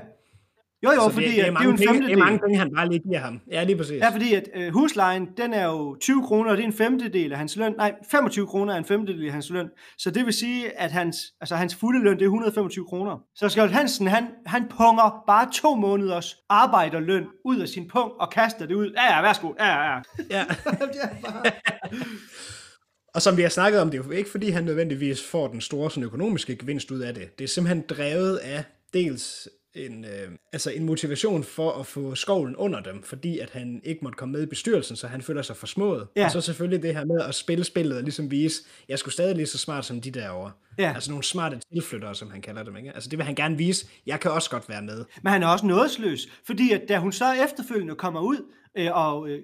Jo, 0.84 0.92
jo, 0.92 1.02
Så 1.02 1.10
fordi 1.10 1.26
det, 1.26 1.36
det, 1.36 1.40
er 1.40 1.52
det 1.52 1.58
er 1.60 1.64
jo 1.64 1.70
mange 1.70 1.70
en 1.72 1.78
penge, 1.78 1.94
det 1.94 1.96
femtedel. 1.96 2.20
er 2.20 2.24
mange 2.26 2.40
penge, 2.40 2.58
han 2.58 2.72
bare 2.76 2.90
lige 2.90 3.00
giver 3.00 3.20
ham. 3.20 3.40
Ja, 3.52 3.64
lige 3.64 3.78
præcis. 3.78 4.00
Ja, 4.02 4.10
fordi 4.10 4.34
at 4.34 4.44
øh, 4.56 4.74
huslejen, 4.74 5.28
den 5.38 5.54
er 5.54 5.66
jo 5.66 5.98
20 6.02 6.24
kroner, 6.24 6.52
og 6.52 6.58
det 6.58 6.64
er 6.64 6.68
en 6.68 6.74
femtedel 6.74 7.32
af 7.32 7.38
hans 7.38 7.56
løn. 7.56 7.74
Nej, 7.78 7.94
25 8.12 8.48
kroner 8.48 8.74
er 8.74 8.78
en 8.78 8.86
femtedel 8.86 9.26
af 9.26 9.32
hans 9.34 9.50
løn. 9.50 9.68
Så 9.98 10.12
det 10.12 10.26
vil 10.26 10.34
sige, 10.34 10.80
at 10.80 10.92
hans, 10.92 11.18
altså 11.42 11.56
hans 11.56 11.76
fulde 11.76 12.04
løn, 12.04 12.14
det 12.14 12.22
er 12.22 12.26
125 12.26 12.86
kroner. 12.86 13.18
Så 13.36 13.50
Skjold 13.50 13.70
Hansen, 13.70 14.08
han, 14.08 14.28
han 14.46 14.64
punger 14.70 15.24
bare 15.28 15.50
to 15.54 15.76
måneders 15.76 16.36
arbejderløn 16.50 17.26
ud 17.46 17.60
af 17.60 17.68
sin 17.68 17.88
pung 17.88 18.12
og 18.20 18.30
kaster 18.30 18.66
det 18.66 18.76
ud. 18.76 18.92
Ja, 18.98 19.16
ja, 19.16 19.22
værsgo. 19.22 19.54
Ja, 19.60 19.68
ja, 19.68 19.96
ja. 19.96 20.00
Ja. 20.30 20.46
Og 23.16 23.22
som 23.22 23.38
vi 23.38 23.42
har 23.42 23.50
snakket 23.50 23.82
om, 23.82 23.92
det 23.92 24.00
er 24.00 24.04
jo 24.04 24.12
ikke 24.12 24.30
fordi, 24.30 24.50
han 24.50 24.64
nødvendigvis 24.64 25.24
får 25.24 25.48
den 25.48 25.62
store 25.62 25.92
sådan, 25.92 26.04
økonomiske 26.04 26.56
gevinst 26.56 26.92
ud 26.92 27.00
af 27.00 27.14
det. 27.14 27.38
Det 27.40 27.44
er 27.44 27.48
simpelthen 27.48 27.84
drevet 27.90 28.38
af 28.38 28.64
dels 28.94 29.48
en, 29.76 30.06
øh, 30.06 30.32
altså 30.54 30.72
en 30.72 30.86
motivation 30.86 31.44
for 31.44 31.72
at 31.72 31.86
få 31.86 32.16
skovlen 32.16 32.56
under 32.56 32.82
dem, 32.82 33.04
fordi 33.04 33.40
at 33.40 33.50
han 33.50 33.82
ikke 33.84 34.00
måtte 34.04 34.18
komme 34.18 34.32
med 34.32 34.44
i 34.44 34.46
bestyrelsen, 34.46 34.96
så 34.96 35.08
han 35.08 35.22
føler 35.22 35.42
sig 35.42 35.58
forsmået. 35.58 36.08
Ja. 36.16 36.26
Og 36.26 36.32
så 36.32 36.42
selvfølgelig 36.42 36.84
det 36.84 36.96
her 36.96 37.06
med 37.06 37.22
at 37.22 37.36
spille 37.36 37.64
spillet 37.64 37.98
og 37.98 38.04
ligesom 38.04 38.32
vise, 38.32 38.64
jeg 38.90 39.00
skulle 39.00 39.14
stadig 39.14 39.36
lige 39.36 39.46
så 39.46 39.58
smart 39.58 39.86
som 39.86 40.02
de 40.02 40.12
derovre. 40.12 40.52
Ja. 40.78 40.92
Altså 40.96 41.12
nogle 41.12 41.24
smarte 41.24 41.60
tilflyttere, 41.74 42.16
som 42.16 42.32
han 42.32 42.42
kalder 42.42 42.64
dem. 42.64 42.78
Ikke? 42.78 42.92
Altså 42.96 43.10
det 43.10 43.18
vil 43.18 43.26
han 43.26 43.36
gerne 43.36 43.58
vise, 43.58 43.88
jeg 44.06 44.20
kan 44.20 44.32
også 44.32 44.50
godt 44.50 44.70
være 44.70 44.82
med. 44.82 45.06
Men 45.24 45.34
han 45.34 45.44
er 45.44 45.48
også 45.48 45.66
nådesløs, 45.66 46.28
fordi 46.46 46.72
at 46.72 46.82
da 46.90 46.98
hun 46.98 47.12
så 47.12 47.34
efterfølgende 47.34 47.96
kommer 47.96 48.22
ud 48.22 48.38
øh, 48.78 48.90
og 48.92 49.30
øh, 49.30 49.40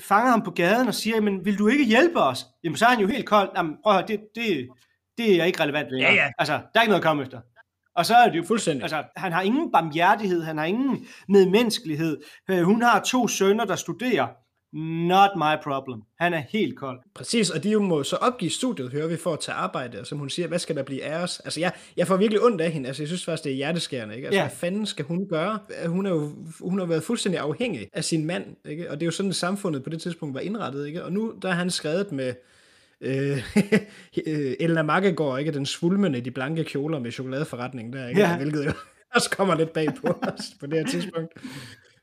fanger 0.00 0.30
ham 0.30 0.42
på 0.42 0.50
gaden 0.50 0.88
og 0.88 0.94
siger, 0.94 1.20
men 1.20 1.44
vil 1.44 1.58
du 1.58 1.68
ikke 1.68 1.84
hjælpe 1.84 2.20
os? 2.20 2.46
Jamen 2.64 2.76
så 2.76 2.84
er 2.84 2.90
han 2.90 3.00
jo 3.00 3.06
helt 3.06 3.26
kold. 3.26 3.50
Jamen 3.56 3.76
prøv 3.82 3.92
at 3.92 3.98
høre, 3.98 4.06
det, 4.08 4.20
det, 4.34 4.68
det 5.18 5.40
er 5.40 5.44
ikke 5.44 5.62
relevant 5.62 5.90
længere. 5.90 6.12
Ja, 6.12 6.24
ja. 6.24 6.30
Altså, 6.38 6.52
der 6.52 6.80
er 6.80 6.82
ikke 6.82 6.90
noget 6.90 7.02
at 7.02 7.06
komme 7.06 7.22
efter. 7.22 7.40
Og 7.96 8.06
så 8.06 8.14
er 8.14 8.28
det 8.30 8.38
jo 8.38 8.44
Fuldstændig. 8.44 8.82
Altså, 8.82 9.02
han 9.16 9.32
har 9.32 9.42
ingen 9.42 9.72
barmhjertighed, 9.72 10.42
han 10.42 10.58
har 10.58 10.64
ingen 10.64 11.06
medmenneskelighed. 11.28 12.20
Øh, 12.50 12.62
hun 12.62 12.82
har 12.82 13.00
to 13.00 13.28
sønner, 13.28 13.64
der 13.64 13.76
studerer. 13.76 14.26
not 15.08 15.30
my 15.36 15.62
problem. 15.64 16.02
Han 16.20 16.34
er 16.34 16.42
helt 16.48 16.76
kold. 16.78 16.98
Præcis, 17.14 17.50
og 17.50 17.62
de 17.64 17.70
jo 17.70 17.80
må 17.82 18.02
så 18.02 18.16
opgive 18.16 18.50
studiet, 18.50 18.92
hører 18.92 19.08
vi, 19.08 19.16
for 19.16 19.32
at 19.32 19.40
tage 19.40 19.56
arbejde, 19.56 20.00
og 20.00 20.06
som 20.06 20.18
hun 20.18 20.30
siger, 20.30 20.48
hvad 20.48 20.58
skal 20.58 20.76
der 20.76 20.82
blive 20.82 21.04
af 21.04 21.22
os? 21.22 21.40
Altså, 21.40 21.60
jeg, 21.60 21.72
jeg 21.96 22.06
får 22.06 22.16
virkelig 22.16 22.42
ondt 22.44 22.60
af 22.60 22.70
hende, 22.70 22.86
altså, 22.88 23.02
jeg 23.02 23.08
synes 23.08 23.24
faktisk, 23.24 23.44
det 23.44 23.52
er 23.52 23.56
hjerteskærende, 23.56 24.14
ikke? 24.16 24.26
Altså, 24.26 24.38
Ja. 24.40 24.44
hvad 24.46 24.56
fanden 24.56 24.86
skal 24.86 25.04
hun 25.04 25.28
gøre? 25.28 25.58
Hun 25.86 26.06
er 26.06 26.10
jo, 26.10 26.30
hun 26.60 26.78
har 26.78 26.86
været 26.86 27.02
fuldstændig 27.02 27.40
afhængig 27.40 27.88
af 27.92 28.04
sin 28.04 28.24
mand, 28.26 28.44
ikke? 28.64 28.90
Og 28.90 28.96
det 28.96 29.02
er 29.02 29.06
jo 29.06 29.10
sådan, 29.12 29.32
samfundet 29.32 29.84
på 29.84 29.90
det 29.90 30.02
tidspunkt 30.02 30.34
var 30.34 30.40
indrettet, 30.40 30.86
ikke? 30.86 31.04
Og 31.04 31.12
nu, 31.12 31.32
der 31.42 31.48
er 31.48 31.52
han 31.54 31.70
skrevet 31.70 32.12
med, 32.12 32.34
øh, 33.00 33.38
øh, 34.26 34.52
Elna 34.60 34.82
Makkegaard, 34.82 35.38
ikke? 35.38 35.52
Den 35.52 35.66
svulmende 35.66 36.18
i 36.18 36.20
de 36.20 36.30
blanke 36.30 36.64
kjoler 36.64 36.98
med 36.98 37.12
chokoladeforretningen 37.12 37.92
der, 37.92 38.08
ikke? 38.08 38.20
Ja. 38.20 38.36
Hvilket 38.36 38.66
jo 38.66 38.72
også 39.14 39.30
kommer 39.30 39.54
lidt 39.54 39.72
bag 39.72 39.88
på 40.00 40.08
os 40.08 40.44
på 40.60 40.66
det 40.66 40.78
her 40.78 40.86
tidspunkt. 40.86 41.32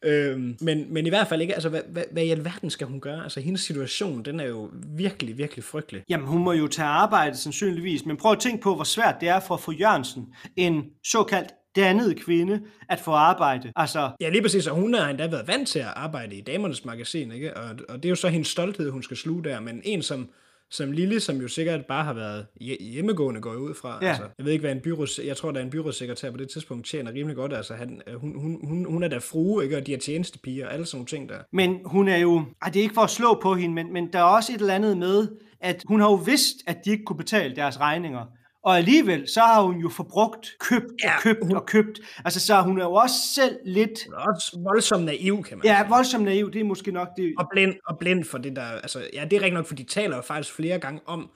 Øhm, 0.06 0.58
men, 0.62 0.94
men 0.94 1.06
i 1.06 1.10
hvert 1.10 1.28
fald 1.28 1.42
ikke, 1.42 1.54
altså 1.54 1.70
hvad, 1.70 1.82
hvad, 1.92 2.04
hvad 2.12 2.24
i 2.24 2.30
alverden 2.30 2.70
skal 2.70 2.88
hun 2.88 3.00
gøre? 3.00 3.24
Altså 3.24 3.40
hendes 3.40 3.62
situation, 3.62 4.24
den 4.26 4.40
er 4.40 4.46
jo 4.46 4.70
virkelig, 4.98 5.38
virkelig 5.38 5.64
frygtelig. 5.64 6.04
Jamen, 6.10 6.28
hun 6.28 6.44
må 6.44 6.52
jo 6.52 6.68
tage 6.68 6.88
arbejde 6.88 7.38
sandsynligvis, 7.38 8.06
men 8.06 8.18
prøv 8.18 8.32
at 8.32 8.40
tænke 8.40 8.64
på, 8.64 8.76
hvor 8.76 8.84
svært 8.84 9.16
det 9.22 9.30
er 9.30 9.40
for 9.40 9.58
fru 9.58 9.72
Jørgensen, 9.72 10.28
en 10.56 10.84
såkaldt 11.04 11.50
dannet 11.76 12.20
kvinde, 12.20 12.62
at 12.90 13.00
få 13.00 13.12
arbejde. 13.12 13.72
Altså, 13.76 14.12
Ja, 14.22 14.30
lige 14.30 14.42
præcis, 14.42 14.68
og 14.68 14.76
hun 14.76 14.94
har 14.94 15.10
endda 15.10 15.28
været 15.28 15.48
vant 15.48 15.68
til 15.68 15.80
at 15.80 15.94
arbejde 15.96 16.36
i 16.36 16.42
damernes 16.42 16.86
magasin, 16.86 17.32
ikke? 17.32 17.58
Og, 17.58 17.70
og 17.90 17.96
det 17.96 18.06
er 18.06 18.10
jo 18.10 18.16
så 18.16 18.28
hendes 18.28 18.48
stolthed, 18.48 18.92
hun 18.92 19.04
skal 19.04 19.18
sluge 19.18 19.44
der, 19.44 19.60
men 19.60 19.82
en 19.84 20.02
som, 20.02 20.30
som 20.72 20.92
Lille, 20.92 21.20
som 21.20 21.36
jo 21.42 21.48
sikkert 21.48 21.86
bare 21.86 22.04
har 22.04 22.14
været 22.14 22.46
hje- 22.62 22.84
hjemmegående, 22.84 23.42
går 23.42 23.54
ud 23.56 23.74
fra. 23.74 24.00
Ja. 24.02 24.08
Altså, 24.08 24.24
jeg 24.38 24.46
ved 24.46 24.52
ikke, 24.52 24.62
hvad 24.62 24.72
en 24.72 24.82
byråds... 24.82 25.20
Jeg 25.26 25.38
tror, 25.38 25.52
der 25.52 25.60
er 25.60 25.64
en 25.64 25.70
byrådssekretær 25.70 26.32
på 26.32 26.38
det 26.38 26.50
tidspunkt 26.50 26.86
tjener 26.88 27.14
rimelig 27.14 27.36
godt. 27.36 27.54
Altså, 27.54 27.74
han, 27.74 28.02
hun, 28.16 28.40
hun, 28.40 28.60
hun, 28.68 28.86
hun 28.86 29.04
er 29.04 29.08
da 29.08 29.18
frue, 29.18 29.64
ikke? 29.64 29.78
Og 29.78 29.88
de 29.88 29.94
er 29.94 29.98
tjenestepiger 29.98 30.68
og 30.68 30.74
alle 30.74 30.86
sådan 30.86 30.98
nogle 30.98 31.08
ting 31.08 31.30
der. 31.30 31.38
Men 31.52 31.80
hun 31.86 32.08
er 32.08 32.18
jo, 32.18 32.44
ej, 32.62 32.70
det 32.70 32.80
er 32.80 32.84
ikke 32.84 32.96
for 32.96 33.02
at 33.02 33.10
slå 33.10 33.40
på 33.42 33.56
hende, 33.56 33.76
men, 33.76 33.94
men 33.94 34.14
der 34.14 34.20
er 34.20 34.24
også 34.24 34.54
et 34.54 34.60
eller 34.62 34.74
andet 34.74 34.98
med, 34.98 35.28
at 35.62 35.84
hun 35.88 36.00
har 36.00 36.08
jo 36.08 36.16
vidst, 36.16 36.56
at 36.68 36.78
de 36.86 36.92
ikke 36.92 37.04
kunne 37.04 37.18
betale 37.18 37.56
deres 37.56 37.80
regninger. 37.80 38.26
Og 38.68 38.78
alligevel, 38.78 39.28
så 39.28 39.40
har 39.40 39.62
hun 39.62 39.76
jo 39.82 39.90
forbrugt, 39.90 40.48
købt 40.60 40.86
og 40.86 40.98
Ja, 41.04 41.20
købt 41.22 41.40
hun- 41.44 41.56
og 41.56 41.66
købt. 41.66 42.00
Altså, 42.26 42.40
så 42.40 42.62
hun 42.62 42.80
er 42.80 42.84
jo 42.84 42.94
også 42.94 43.16
selv 43.36 43.58
lidt, 43.66 44.06
Hun 44.06 44.14
er 44.14 44.18
også 44.18 44.60
voldsomt 44.64 45.06
naiv, 45.06 45.44
kan 45.44 45.58
man 45.58 45.66
ja, 45.66 45.78
sige. 45.82 45.90
voldsomt 45.90 46.24
naiv. 46.26 46.52
Det 46.52 46.62
er 46.62 46.66
måske 46.66 46.92
nok 46.92 47.08
det. 47.18 47.34
Og 47.38 47.48
blind, 47.52 47.74
og 47.88 48.00
blind 48.00 48.24
for 48.24 48.38
det 48.38 48.56
der... 48.56 48.62
Altså, 48.62 49.08
ja, 49.14 49.24
det 49.24 49.34
er 49.38 49.42
rigtig 49.42 49.54
nok, 49.54 49.66
for 49.66 49.76
de 49.76 49.84
taler 49.84 50.16
jo 50.16 50.22
faktisk 50.22 50.54
flere 50.56 50.80
gange 50.80 51.02
om 51.06 51.30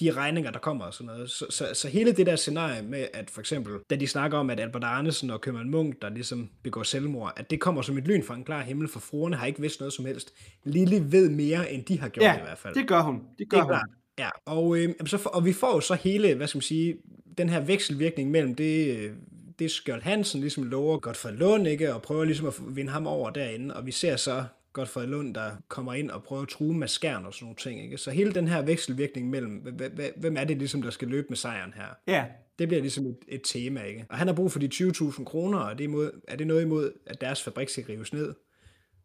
de 0.00 0.10
regninger, 0.10 0.50
der 0.50 0.58
kommer 0.58 0.84
og 0.84 0.94
sådan 0.94 1.06
noget. 1.06 1.30
Så, 1.30 1.46
så, 1.50 1.66
så 1.74 1.88
hele 1.88 2.12
det 2.12 2.26
der 2.26 2.36
scenarie 2.36 2.82
med, 2.82 3.06
at 3.12 3.30
for 3.30 3.40
eksempel, 3.40 3.72
da 3.90 3.96
de 3.96 4.06
snakker 4.06 4.38
om, 4.38 4.50
at 4.50 4.60
Albert 4.60 4.84
Arnesen 4.84 5.30
og 5.30 5.40
Købmann 5.40 5.70
Munk, 5.70 6.02
der 6.02 6.08
ligesom 6.08 6.50
begår 6.62 6.82
selvmord, 6.82 7.32
at 7.36 7.50
det 7.50 7.60
kommer 7.60 7.82
som 7.82 7.98
et 7.98 8.04
lyn 8.04 8.22
fra 8.22 8.34
en 8.34 8.44
klar 8.44 8.62
himmel, 8.62 8.88
for 8.88 9.00
fruerne 9.00 9.36
har 9.36 9.46
ikke 9.46 9.60
vidst 9.60 9.80
noget 9.80 9.92
som 9.92 10.04
helst. 10.04 10.32
Lille 10.64 11.12
ved 11.12 11.28
mere, 11.28 11.72
end 11.72 11.84
de 11.84 12.00
har 12.00 12.08
gjort 12.08 12.24
Ja, 12.24 12.38
i 12.38 12.42
hvert 12.42 12.58
fald. 12.58 12.74
det 12.74 12.88
gør 12.88 13.00
hun. 13.00 13.14
Det 13.14 13.22
Det 13.38 13.48
gør 13.50 13.58
er 13.58 13.62
hun. 13.62 13.70
klart. 13.70 13.86
Ja, 14.18 14.28
og, 14.44 14.78
øh, 14.78 14.94
så 15.06 15.28
og 15.32 15.44
vi 15.44 15.52
får 15.52 15.74
jo 15.74 15.80
så 15.80 15.94
hele, 15.94 16.34
hvad 16.34 16.46
skal 16.46 16.56
man 16.56 16.62
sige, 16.62 16.96
den 17.38 17.48
her 17.48 17.60
vekselvirkning 17.60 18.30
mellem 18.30 18.54
det, 18.54 18.96
øh, 18.96 19.12
det 19.58 19.70
Skjold 19.70 20.02
Hansen 20.02 20.40
ligesom 20.40 20.64
lover 20.64 20.98
Godfred 20.98 21.32
Lund, 21.32 21.66
ikke, 21.66 21.94
og 21.94 22.02
prøver 22.02 22.24
ligesom 22.24 22.46
at 22.46 22.54
vinde 22.68 22.92
ham 22.92 23.06
over 23.06 23.30
derinde, 23.30 23.76
og 23.76 23.86
vi 23.86 23.92
ser 23.92 24.16
så 24.16 24.44
Godfred 24.72 25.06
Lund, 25.06 25.34
der 25.34 25.50
kommer 25.68 25.94
ind 25.94 26.10
og 26.10 26.22
prøver 26.22 26.42
at 26.42 26.48
true 26.48 26.74
med 26.74 26.88
skærn 26.88 27.24
og 27.26 27.34
sådan 27.34 27.44
nogle 27.44 27.56
ting, 27.56 27.82
ikke? 27.84 27.98
Så 27.98 28.10
hele 28.10 28.32
den 28.32 28.48
her 28.48 28.62
vekselvirkning 28.62 29.30
mellem, 29.30 29.62
hv- 29.66 30.00
hv- 30.00 30.20
hvem 30.20 30.36
er 30.36 30.44
det 30.44 30.58
ligesom, 30.58 30.82
der 30.82 30.90
skal 30.90 31.08
løbe 31.08 31.26
med 31.28 31.36
sejren 31.36 31.72
her? 31.76 31.86
Ja, 32.06 32.24
Det 32.58 32.68
bliver 32.68 32.80
ligesom 32.80 33.06
et, 33.06 33.16
et 33.28 33.40
tema, 33.44 33.82
ikke? 33.82 34.06
Og 34.08 34.18
han 34.18 34.26
har 34.26 34.34
brug 34.34 34.52
for 34.52 34.58
de 34.58 34.68
20.000 34.74 35.24
kroner, 35.24 35.58
og 35.58 35.78
det 35.78 35.84
er, 35.84 35.88
imod, 35.88 36.10
er 36.28 36.36
det 36.36 36.46
noget 36.46 36.62
imod, 36.62 36.92
at 37.06 37.20
deres 37.20 37.42
fabrik 37.42 37.68
skal 37.68 37.84
rives 37.84 38.12
ned? 38.12 38.34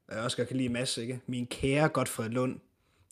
Og 0.08 0.16
jeg 0.16 0.24
også 0.24 0.38
godt 0.38 0.48
kan 0.48 0.58
lide 0.58 0.70
Mads, 0.70 0.98
ikke? 0.98 1.20
Min 1.28 1.48
kære 1.48 1.90
Godfred 1.90 2.30
Lund, 2.30 2.60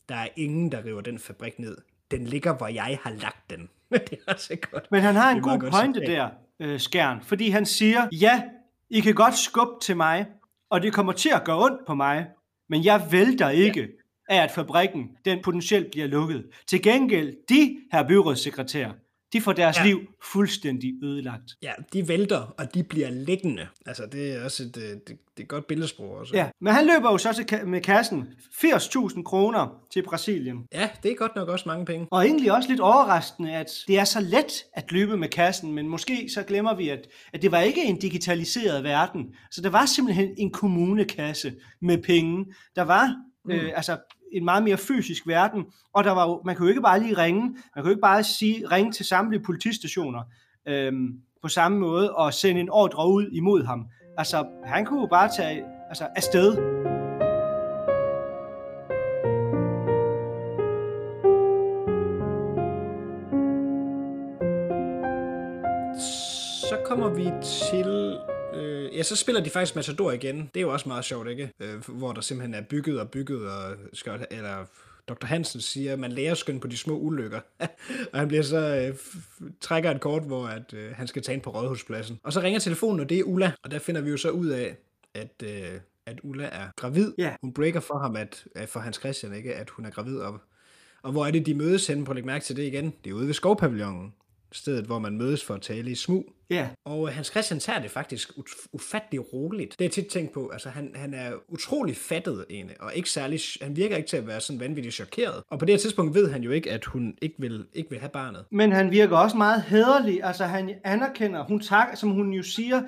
der 0.08 0.14
er 0.14 0.28
ingen, 0.36 0.72
der 0.72 0.84
river 0.84 1.00
den 1.00 1.18
fabrik 1.18 1.58
ned. 1.58 1.76
Den 2.10 2.24
ligger, 2.24 2.56
hvor 2.56 2.66
jeg 2.66 2.98
har 3.02 3.10
lagt 3.10 3.50
den. 3.50 3.68
det 3.92 4.12
er 4.12 4.32
også 4.32 4.56
godt. 4.70 4.90
Men 4.90 5.00
han 5.00 5.14
har 5.14 5.30
en 5.30 5.42
god 5.42 5.70
pointe 5.70 6.00
der, 6.00 6.28
øh, 6.60 6.80
Skjern, 6.80 7.22
fordi 7.22 7.48
han 7.48 7.66
siger, 7.66 8.08
ja, 8.12 8.42
I 8.90 9.00
kan 9.00 9.14
godt 9.14 9.34
skubbe 9.34 9.74
til 9.82 9.96
mig, 9.96 10.26
og 10.70 10.82
det 10.82 10.92
kommer 10.92 11.12
til 11.12 11.30
at 11.34 11.44
gøre 11.44 11.64
ondt 11.64 11.86
på 11.86 11.94
mig, 11.94 12.26
men 12.68 12.84
jeg 12.84 13.08
vælter 13.10 13.48
ikke 13.48 13.80
ja. 13.80 14.34
af, 14.34 14.42
at 14.42 14.50
fabrikken 14.50 15.08
den 15.24 15.42
potentielt 15.42 15.90
bliver 15.90 16.06
lukket. 16.06 16.50
Til 16.66 16.82
gengæld, 16.82 17.34
de 17.48 17.76
her 17.92 18.08
byrådssekretærer, 18.08 18.92
de 19.32 19.40
får 19.40 19.52
deres 19.52 19.76
Ja. 19.78 19.84
liv 19.84 20.00
fuldstændig 20.32 20.94
ødelagt. 21.02 21.44
Ja, 21.62 21.72
de 21.92 22.08
vælter, 22.08 22.54
og 22.58 22.74
de 22.74 22.82
bliver 22.82 23.10
liggende. 23.10 23.66
Altså, 23.86 24.06
det 24.12 24.32
er 24.32 24.44
også 24.44 24.62
et, 24.62 24.76
øh, 24.76 24.82
det, 24.82 25.06
det 25.06 25.16
er 25.36 25.40
et 25.42 25.48
godt 25.48 25.66
billedsprog 25.66 26.10
også. 26.10 26.36
Ja, 26.36 26.50
men 26.60 26.72
han 26.72 26.86
løber 26.86 27.10
jo 27.10 27.18
så 27.18 27.32
til 27.32 27.66
med 27.66 27.80
kassen 27.80 28.26
80.000 28.64 29.22
kroner 29.22 29.82
til 29.92 30.02
Brasilien. 30.02 30.66
ja, 30.74 30.88
det 31.02 31.10
er 31.10 31.14
godt 31.16 31.36
nok 31.36 31.48
også 31.48 31.64
mange 31.68 31.84
penge. 31.84 32.06
Og 32.10 32.26
egentlig 32.26 32.52
også 32.52 32.68
lidt 32.68 32.80
overraskende, 32.80 33.52
at 33.52 33.70
det 33.88 33.98
er 33.98 34.04
så 34.04 34.20
let 34.20 34.64
at 34.74 34.92
løbe 34.92 35.16
med 35.16 35.28
kassen, 35.28 35.72
men 35.72 35.88
måske 35.88 36.28
så 36.34 36.42
glemmer 36.42 36.74
vi, 36.74 36.88
at, 36.88 37.08
at 37.32 37.42
det 37.42 37.52
var 37.52 37.60
ikke 37.60 37.84
en 37.84 37.98
digitaliseret 37.98 38.84
verden. 38.84 39.34
Så 39.50 39.60
der 39.62 39.70
var 39.70 39.86
simpelthen 39.86 40.34
en 40.38 40.50
kommunekasse 40.50 41.54
med 41.82 41.98
penge. 42.02 42.44
Der 42.76 42.82
var 42.82 43.14
mm. 43.44 43.50
øh, 43.50 43.72
altså 43.76 43.96
en 44.32 44.44
meget 44.44 44.62
mere 44.62 44.76
fysisk 44.76 45.26
verden, 45.26 45.64
og 45.94 46.04
der 46.04 46.10
var 46.10 46.28
jo, 46.28 46.42
man 46.44 46.56
kunne 46.56 46.66
jo 46.66 46.70
ikke 46.70 46.82
bare 46.82 47.00
lige 47.00 47.18
ringe, 47.18 47.40
man 47.40 47.52
kunne 47.76 47.84
jo 47.84 47.90
ikke 47.90 48.00
bare 48.00 48.24
sige, 48.24 48.66
ringe 48.72 48.92
til 48.92 49.06
samtlige 49.06 49.42
politistationer 49.42 50.22
øhm, 50.68 51.08
på 51.42 51.48
samme 51.48 51.78
måde 51.78 52.14
og 52.14 52.34
sende 52.34 52.60
en 52.60 52.70
ordre 52.70 53.08
ud 53.08 53.28
imod 53.32 53.64
ham. 53.64 53.86
Altså, 54.18 54.46
han 54.64 54.84
kunne 54.84 55.00
jo 55.00 55.06
bare 55.06 55.28
tage 55.36 55.64
altså, 55.88 56.06
afsted. 56.16 56.54
Så 66.68 66.76
kommer 66.84 67.08
vi 67.08 67.30
til... 67.42 68.18
Øh, 68.98 69.00
ja, 69.00 69.02
så 69.02 69.16
spiller 69.16 69.42
de 69.42 69.50
faktisk 69.50 69.76
Matador 69.76 70.12
igen. 70.12 70.50
Det 70.54 70.60
er 70.60 70.60
jo 70.60 70.72
også 70.72 70.88
meget 70.88 71.04
sjovt, 71.04 71.28
ikke? 71.28 71.50
Øh, 71.60 71.88
hvor 71.88 72.12
der 72.12 72.20
simpelthen 72.20 72.54
er 72.54 72.62
bygget 72.62 73.00
og 73.00 73.10
bygget, 73.10 73.50
og 73.50 73.76
skal, 73.92 74.26
eller 74.30 74.64
Dr. 75.08 75.26
Hansen 75.26 75.60
siger, 75.60 75.92
at 75.92 75.98
man 75.98 76.12
lærer 76.12 76.34
skøn 76.34 76.60
på 76.60 76.68
de 76.68 76.76
små 76.76 76.98
ulykker. 76.98 77.40
og 78.12 78.18
han 78.18 78.28
bliver 78.28 78.42
så 78.42 78.76
øh, 78.76 78.96
trækker 79.60 79.90
et 79.90 80.00
kort, 80.00 80.22
hvor 80.22 80.46
at, 80.46 80.74
øh, 80.74 80.92
han 80.94 81.06
skal 81.06 81.22
tage 81.22 81.34
ind 81.34 81.42
på 81.42 81.50
rådhuspladsen. 81.50 82.20
Og 82.22 82.32
så 82.32 82.40
ringer 82.40 82.60
telefonen, 82.60 83.00
og 83.00 83.08
det 83.08 83.18
er 83.18 83.24
Ulla. 83.24 83.52
Og 83.62 83.70
der 83.70 83.78
finder 83.78 84.00
vi 84.00 84.10
jo 84.10 84.16
så 84.16 84.30
ud 84.30 84.46
af, 84.46 84.76
at, 85.14 85.42
øh, 85.44 85.80
at 86.06 86.20
Ulla 86.22 86.44
er 86.44 86.68
gravid. 86.76 87.12
Ja. 87.18 87.36
Hun 87.40 87.52
breaker 87.52 87.80
for 87.80 87.98
ham, 87.98 88.16
at, 88.16 88.44
at 88.54 88.68
for 88.68 88.80
Hans 88.80 88.96
Christian, 88.96 89.34
ikke? 89.34 89.54
at 89.54 89.70
hun 89.70 89.84
er 89.84 89.90
gravid. 89.90 90.18
Og, 90.18 90.40
og 91.02 91.12
hvor 91.12 91.26
er 91.26 91.30
det, 91.30 91.46
de 91.46 91.54
mødes 91.54 91.86
henne? 91.86 92.04
På 92.04 92.12
at 92.12 92.16
lægge 92.16 92.26
mærke 92.26 92.44
til 92.44 92.56
det 92.56 92.62
igen. 92.62 92.92
Det 93.04 93.10
er 93.10 93.14
ude 93.14 93.26
ved 93.26 93.34
skovpavillonen. 93.34 94.14
Stedet, 94.52 94.84
hvor 94.84 94.98
man 94.98 95.16
mødes 95.18 95.44
for 95.44 95.54
at 95.54 95.62
tale 95.62 95.90
i 95.90 95.94
smug. 95.94 96.24
Ja, 96.50 96.68
Og 96.84 97.08
øh, 97.08 97.14
Hans 97.14 97.26
Christian 97.26 97.60
tager 97.60 97.78
det 97.82 97.90
faktisk 97.90 98.30
ut- 98.38 98.66
ufattelig 98.72 99.32
roligt. 99.32 99.76
Det 99.78 99.84
er 99.84 99.88
tit 99.88 100.06
tænkt 100.06 100.32
på. 100.32 100.48
Altså, 100.52 100.68
han, 100.68 100.92
han 100.94 101.14
er 101.14 101.32
utrolig 101.48 101.96
fattet 101.96 102.44
egentlig, 102.50 102.80
og 102.80 102.92
ikke 102.94 103.10
særlig, 103.10 103.40
han 103.62 103.76
virker 103.76 103.96
ikke 103.96 104.08
til 104.08 104.16
at 104.16 104.26
være 104.26 104.40
sådan 104.40 104.60
vanvittigt 104.60 104.94
chokeret. 104.94 105.42
Og 105.50 105.58
på 105.58 105.64
det 105.64 105.72
her 105.72 105.78
tidspunkt 105.78 106.14
ved 106.14 106.30
han 106.30 106.42
jo 106.42 106.50
ikke, 106.50 106.70
at 106.70 106.84
hun 106.84 107.14
ikke 107.22 107.34
vil, 107.38 107.64
ikke 107.74 107.90
vil 107.90 107.98
have 107.98 108.10
barnet. 108.10 108.44
Men 108.50 108.72
han 108.72 108.90
virker 108.90 109.16
også 109.16 109.36
meget 109.36 109.62
hederlig. 109.62 110.20
Altså 110.24 110.44
han 110.44 110.70
anerkender, 110.84 111.44
hun 111.44 111.60
takker, 111.60 111.96
som 111.96 112.10
hun 112.10 112.32
jo 112.32 112.42
siger, 112.42 112.82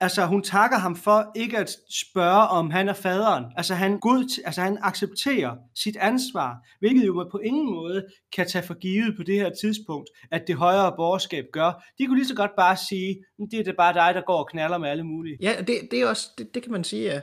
altså 0.00 0.26
hun 0.26 0.42
takker 0.42 0.78
ham 0.78 0.96
for 0.96 1.32
ikke 1.36 1.58
at 1.58 1.70
spørge, 2.04 2.48
om 2.48 2.70
han 2.70 2.88
er 2.88 2.92
faderen. 2.92 3.44
Altså 3.56 3.74
han, 3.74 3.98
god, 3.98 4.42
altså 4.44 4.60
han 4.60 4.78
accepterer 4.82 5.56
sit 5.74 5.96
ansvar, 5.96 6.56
hvilket 6.78 7.06
jo 7.06 7.28
på 7.30 7.38
ingen 7.38 7.66
måde 7.66 8.06
kan 8.36 8.46
tage 8.48 8.66
for 8.66 8.74
givet 8.74 9.16
på 9.16 9.22
det 9.22 9.34
her 9.34 9.50
tidspunkt, 9.60 10.10
at 10.30 10.42
det 10.46 10.56
højere 10.56 10.92
borgerskab 10.96 11.44
gør. 11.52 11.84
De 11.98 12.06
kunne 12.06 12.18
lige 12.18 12.28
så 12.28 12.34
godt 12.34 12.50
bare 12.56 12.76
sige, 12.76 13.16
"Men 13.38 13.48
det 13.50 13.60
er 13.60 13.64
det 13.64 13.76
bare 13.76 13.94
dig, 13.94 14.14
der 14.14 14.20
går 14.20 14.38
og 14.38 14.48
knaller 14.48 14.78
med 14.78 14.88
alle 14.88 15.04
mulige. 15.04 15.38
Ja, 15.40 15.54
det, 15.66 15.88
det 15.90 16.00
er 16.00 16.06
også, 16.06 16.30
det, 16.38 16.54
det 16.54 16.62
kan 16.62 16.72
man 16.72 16.84
sige, 16.84 17.04
ja. 17.04 17.20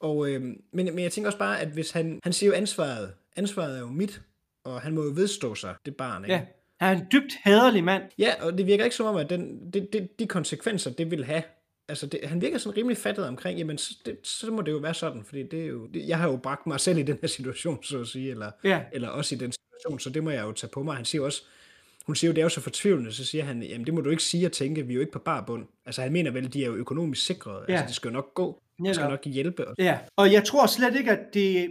Og, 0.00 0.28
øhm, 0.30 0.54
men, 0.72 0.86
men 0.94 0.98
jeg 0.98 1.12
tænker 1.12 1.28
også 1.28 1.38
bare, 1.38 1.60
at 1.60 1.68
hvis 1.68 1.90
han, 1.90 2.20
han 2.22 2.32
siger 2.32 2.50
jo 2.50 2.56
ansvaret, 2.56 3.12
ansvaret 3.36 3.76
er 3.76 3.80
jo 3.80 3.86
mit, 3.86 4.20
og 4.64 4.80
han 4.80 4.94
må 4.94 5.02
jo 5.04 5.12
vedstå 5.14 5.54
sig, 5.54 5.74
det 5.86 5.96
barn, 5.96 6.24
ikke? 6.24 6.34
Ja, 6.34 6.42
han 6.80 6.96
er 6.96 7.00
en 7.00 7.06
dybt 7.12 7.32
hederlig 7.44 7.84
mand. 7.84 8.02
Ja, 8.18 8.32
og 8.40 8.58
det 8.58 8.66
virker 8.66 8.84
ikke 8.84 8.96
som 8.96 9.06
om, 9.06 9.16
at 9.16 9.30
den, 9.30 9.72
det, 9.72 9.88
det, 9.92 10.08
de 10.18 10.26
konsekvenser, 10.26 10.90
det 10.90 11.10
vil 11.10 11.24
have, 11.24 11.42
altså 11.90 12.06
det, 12.06 12.20
han 12.24 12.40
virker 12.40 12.58
sådan 12.58 12.76
rimelig 12.76 12.96
fattet 12.98 13.26
omkring, 13.26 13.58
jamen 13.58 13.78
så, 13.78 13.94
det, 14.06 14.16
så 14.22 14.50
må 14.50 14.62
det 14.62 14.72
jo 14.72 14.76
være 14.76 14.94
sådan, 14.94 15.24
fordi 15.24 15.42
det 15.42 15.60
er 15.62 15.66
jo, 15.66 15.86
det, 15.86 16.08
jeg 16.08 16.18
har 16.18 16.28
jo 16.30 16.36
bragt 16.36 16.66
mig 16.66 16.80
selv 16.80 16.98
i 16.98 17.02
den 17.02 17.18
her 17.20 17.28
situation, 17.28 17.82
så 17.82 18.00
at 18.00 18.06
sige, 18.08 18.30
eller, 18.30 18.50
Ja. 18.64 18.80
eller 18.92 19.08
også 19.08 19.34
i 19.34 19.38
den 19.38 19.52
situation, 19.52 19.98
så 20.00 20.10
det 20.10 20.24
må 20.24 20.30
jeg 20.30 20.42
jo 20.42 20.52
tage 20.52 20.70
på 20.70 20.82
mig. 20.82 20.96
Han 20.96 21.04
siger 21.04 21.22
også, 21.24 21.42
hun 22.06 22.16
siger 22.16 22.28
jo, 22.28 22.34
det 22.34 22.40
er 22.40 22.44
jo 22.44 22.48
så 22.48 22.60
fortvivlende, 22.60 23.12
så 23.12 23.24
siger 23.24 23.44
han, 23.44 23.62
jamen 23.62 23.86
det 23.86 23.94
må 23.94 24.00
du 24.00 24.10
ikke 24.10 24.22
sige 24.22 24.46
og 24.46 24.52
tænke, 24.52 24.86
vi 24.86 24.92
er 24.92 24.94
jo 24.94 25.00
ikke 25.00 25.12
på 25.12 25.18
bar 25.18 25.44
bund. 25.46 25.66
Altså 25.86 26.02
han 26.02 26.12
mener 26.12 26.30
vel, 26.30 26.52
de 26.52 26.62
er 26.62 26.66
jo 26.66 26.74
økonomisk 26.74 27.26
sikrede, 27.26 27.64
Ja. 27.68 27.72
altså 27.72 27.86
det 27.86 27.94
skal 27.94 28.08
jo 28.08 28.12
nok 28.12 28.34
gå, 28.34 28.62
det 28.84 28.94
skal 28.94 29.08
nok 29.08 29.24
hjælpe. 29.24 29.68
Og, 29.68 29.74
Ja, 29.78 29.98
og 30.16 30.32
jeg 30.32 30.44
tror 30.44 30.66
slet 30.66 30.96
ikke, 30.96 31.10
at 31.10 31.34
det 31.34 31.70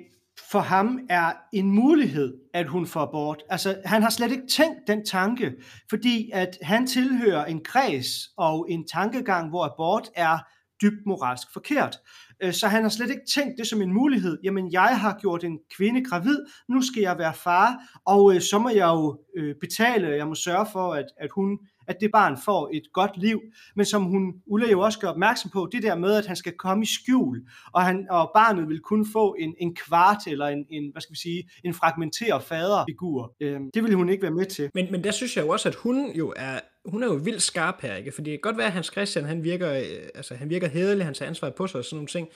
for 0.52 0.60
ham 0.60 1.00
er 1.10 1.32
en 1.54 1.72
mulighed, 1.72 2.34
at 2.54 2.68
hun 2.68 2.88
får 2.88 3.02
abort. 3.02 3.44
Altså, 3.50 3.82
han 3.86 4.02
har 4.04 4.10
slet 4.10 4.32
ikke 4.32 4.48
tænkt 4.48 4.80
den 4.88 5.06
tanke, 5.06 5.54
fordi 5.90 6.30
at 6.34 6.58
han 6.62 6.88
tilhører 6.88 7.46
en 7.46 7.64
kreds 7.64 8.08
og 8.38 8.68
en 8.70 8.88
tankegang, 8.88 9.50
hvor 9.50 9.66
abort 9.66 10.10
er 10.16 10.38
dybt 10.82 11.06
moralsk 11.06 11.54
forkert. 11.54 11.98
Øh, 12.44 12.54
så 12.54 12.68
han 12.68 12.82
har 12.82 12.90
slet 12.90 13.10
ikke 13.10 13.26
tænkt 13.36 13.58
det 13.58 13.68
som 13.68 13.82
en 13.82 13.94
mulighed. 13.94 14.38
Jamen, 14.44 14.72
jeg 14.72 15.00
har 15.00 15.18
gjort 15.22 15.44
en 15.44 15.60
kvinde 15.78 16.06
gravid, 16.06 16.38
nu 16.70 16.82
skal 16.82 17.02
jeg 17.02 17.18
være 17.18 17.34
far, 17.34 17.78
og 18.06 18.36
øh, 18.36 18.42
så 18.42 18.60
må 18.60 18.70
jeg 18.70 18.88
jo 18.88 19.20
øh, 19.38 19.56
betale, 19.62 20.08
jeg 20.08 20.28
må 20.28 20.36
sørge 20.36 20.66
for, 20.72 20.94
at, 20.94 21.06
at 21.18 21.30
hun 21.36 21.60
at 21.90 21.96
det 22.02 22.12
barn 22.12 22.38
får 22.46 22.70
et 22.74 22.84
godt 22.94 23.12
liv. 23.18 23.42
Men 23.76 23.86
som 23.86 24.04
hun, 24.04 24.34
Ulla 24.46 24.72
jo 24.72 24.80
også 24.80 25.00
gør 25.00 25.08
opmærksom 25.08 25.52
på, 25.54 25.70
det 25.72 25.84
der 25.84 25.96
med, 25.96 26.16
at 26.16 26.26
han 26.26 26.36
skal 26.36 26.54
komme 26.54 26.84
i 26.84 26.88
skjul, 26.88 27.42
og, 27.74 27.82
han, 27.82 28.08
og 28.10 28.32
barnet 28.36 28.70
vil 28.70 28.80
kun 28.80 29.08
få 29.14 29.36
en, 29.40 29.56
en 29.60 29.76
kvart 29.76 30.28
eller 30.28 30.48
en, 30.48 30.66
en, 30.70 30.92
hvad 30.92 31.02
skal 31.02 31.14
vi 31.14 31.20
sige, 31.20 31.50
en 31.64 31.74
fragmenteret 31.74 32.44
faderfigur. 32.44 33.36
Øh, 33.40 33.60
det 33.74 33.84
vil 33.84 33.94
hun 33.94 34.10
ikke 34.10 34.22
være 34.22 34.32
med 34.32 34.46
til. 34.46 34.70
Men, 34.74 34.92
men 34.92 35.04
der 35.04 35.12
synes 35.12 35.38
jeg 35.38 35.46
jo 35.46 35.50
også, 35.50 35.70
at 35.70 35.76
hun 35.76 36.12
jo 36.12 36.34
er 36.36 36.60
hun 36.86 37.04
er 37.04 37.08
jo 37.08 37.14
vildt 37.14 37.42
skarp 37.42 37.82
her, 37.82 37.96
ikke? 37.96 38.12
Fordi 38.12 38.32
det 38.32 38.38
kan 38.38 38.50
godt 38.52 38.58
være, 38.58 38.68
at 38.68 38.74
Hans 38.74 38.88
Christian, 38.88 39.26
han 39.26 39.44
virker, 39.44 39.74
øh, 39.74 39.84
altså, 40.16 40.36
han 40.36 40.50
virker 40.50 40.68
hederlig, 40.68 41.06
han 41.06 41.14
tager 41.14 41.30
ansvar 41.30 41.50
på 41.50 41.68
sig 41.68 41.78
og 41.78 41.86
sådan 41.86 41.96
nogle 41.96 42.08
ting. 42.08 42.28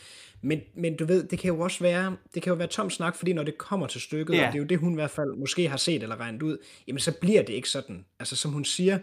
Men, 0.41 0.61
men 0.75 0.95
du 0.95 1.05
ved, 1.05 1.23
det 1.23 1.39
kan 1.39 1.53
jo 1.53 1.59
også 1.59 1.83
være, 1.83 2.15
det 2.33 2.41
kan 2.41 2.51
jo 2.51 2.57
være 2.57 2.67
tom 2.67 2.89
snak, 2.89 3.15
fordi 3.15 3.33
når 3.33 3.43
det 3.43 3.57
kommer 3.57 3.87
til 3.87 4.01
stykket, 4.01 4.33
ja. 4.33 4.47
og 4.47 4.53
det 4.53 4.59
er 4.59 4.61
jo 4.61 4.67
det, 4.67 4.77
hun 4.77 4.91
i 4.91 4.95
hvert 4.95 5.11
fald 5.11 5.37
måske 5.37 5.69
har 5.69 5.77
set 5.77 6.03
eller 6.03 6.19
regnet 6.19 6.43
ud, 6.43 6.57
jamen 6.87 6.99
så 6.99 7.19
bliver 7.21 7.43
det 7.43 7.53
ikke 7.53 7.69
sådan. 7.69 8.05
Altså 8.19 8.35
som 8.35 8.51
hun 8.51 8.65
siger, 8.65 8.99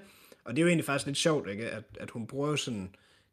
og 0.51 0.57
det 0.57 0.62
er 0.62 0.64
jo 0.64 0.68
egentlig 0.68 0.84
faktisk 0.84 1.07
lidt 1.07 1.18
sjovt, 1.18 1.48
ikke? 1.51 1.70
At, 1.70 1.84
at 2.01 2.11
hun 2.11 2.26
bruger 2.26 2.48
jo 2.48 2.57
sådan, 2.57 2.80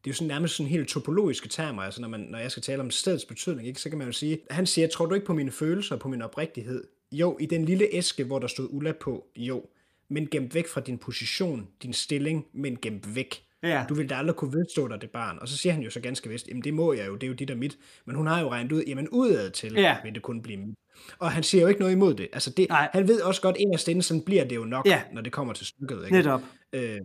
det 0.04 0.10
er 0.10 0.12
jo 0.12 0.14
sådan 0.14 0.28
nærmest 0.28 0.56
sådan 0.56 0.70
helt 0.70 0.90
topologiske 0.90 1.50
termer, 1.50 1.82
altså 1.82 2.02
når, 2.02 2.08
man, 2.08 2.20
når 2.20 2.38
jeg 2.40 2.52
skal 2.52 2.64
tale 2.64 2.82
om 2.82 2.92
stedets 2.92 3.26
betydning, 3.26 3.68
ikke, 3.68 3.82
så 3.82 3.90
kan 3.90 3.98
man 3.98 4.08
jo 4.08 4.14
sige, 4.14 4.40
han 4.50 4.68
siger, 4.68 4.88
tror 4.88 5.06
du 5.06 5.16
ikke 5.16 5.26
på 5.26 5.34
mine 5.34 5.52
følelser, 5.52 5.96
på 5.96 6.08
min 6.08 6.22
oprigtighed? 6.22 6.84
Jo, 7.12 7.38
i 7.40 7.46
den 7.46 7.66
lille 7.66 7.88
æske, 7.92 8.24
hvor 8.24 8.40
der 8.40 8.48
stod 8.48 8.68
Ulla 8.72 8.92
på, 8.92 9.28
jo, 9.36 9.66
men 10.10 10.28
gemt 10.28 10.56
væk 10.56 10.68
fra 10.68 10.82
din 10.82 10.98
position, 10.98 11.68
din 11.84 11.94
stilling, 11.94 12.48
men 12.54 12.78
gemt 12.82 13.16
væk. 13.16 13.44
Ja. 13.64 13.86
Du 13.90 13.94
ville 13.94 14.10
da 14.10 14.16
aldrig 14.16 14.36
kunne 14.36 14.54
vedstå 14.54 14.88
dig 14.88 15.02
det 15.02 15.10
barn. 15.10 15.38
Og 15.42 15.48
så 15.48 15.58
siger 15.58 15.74
han 15.74 15.82
jo 15.84 15.90
så 15.90 16.00
ganske 16.00 16.30
vist, 16.30 16.48
jamen 16.48 16.64
det 16.64 16.74
må 16.74 16.94
jeg 16.94 17.08
jo, 17.08 17.16
det 17.16 17.24
er 17.24 17.28
jo 17.28 17.34
dit 17.34 17.52
og 17.52 17.58
mit. 17.58 17.78
Men 18.06 18.16
hun 18.16 18.28
har 18.28 18.42
jo 18.42 18.50
regnet 18.50 18.72
ud, 18.72 18.84
jamen 18.88 19.10
udad 19.10 19.52
til 19.52 19.74
ja. 19.74 19.98
vil 20.04 20.16
det 20.16 20.22
kun 20.22 20.42
blive 20.42 20.58
mit. 20.58 20.76
Og 21.20 21.32
han 21.32 21.44
siger 21.44 21.62
jo 21.62 21.68
ikke 21.68 21.80
noget 21.80 21.94
imod 21.94 22.14
det. 22.14 22.28
Altså 22.34 22.50
det, 22.50 22.68
han 22.70 23.08
ved 23.08 23.22
også 23.22 23.42
godt, 23.42 23.58
inderst 23.60 23.88
inde, 23.88 24.04
sådan 24.04 24.22
bliver 24.22 24.44
det 24.44 24.56
jo 24.56 24.66
nok, 24.66 24.88
ja. 24.88 25.02
når 25.14 25.22
det 25.22 25.32
kommer 25.32 25.54
til 25.54 25.66
stykket. 25.66 26.04
Ikke? 26.04 26.18
Netop. 26.18 26.42
Øh, 26.74 27.00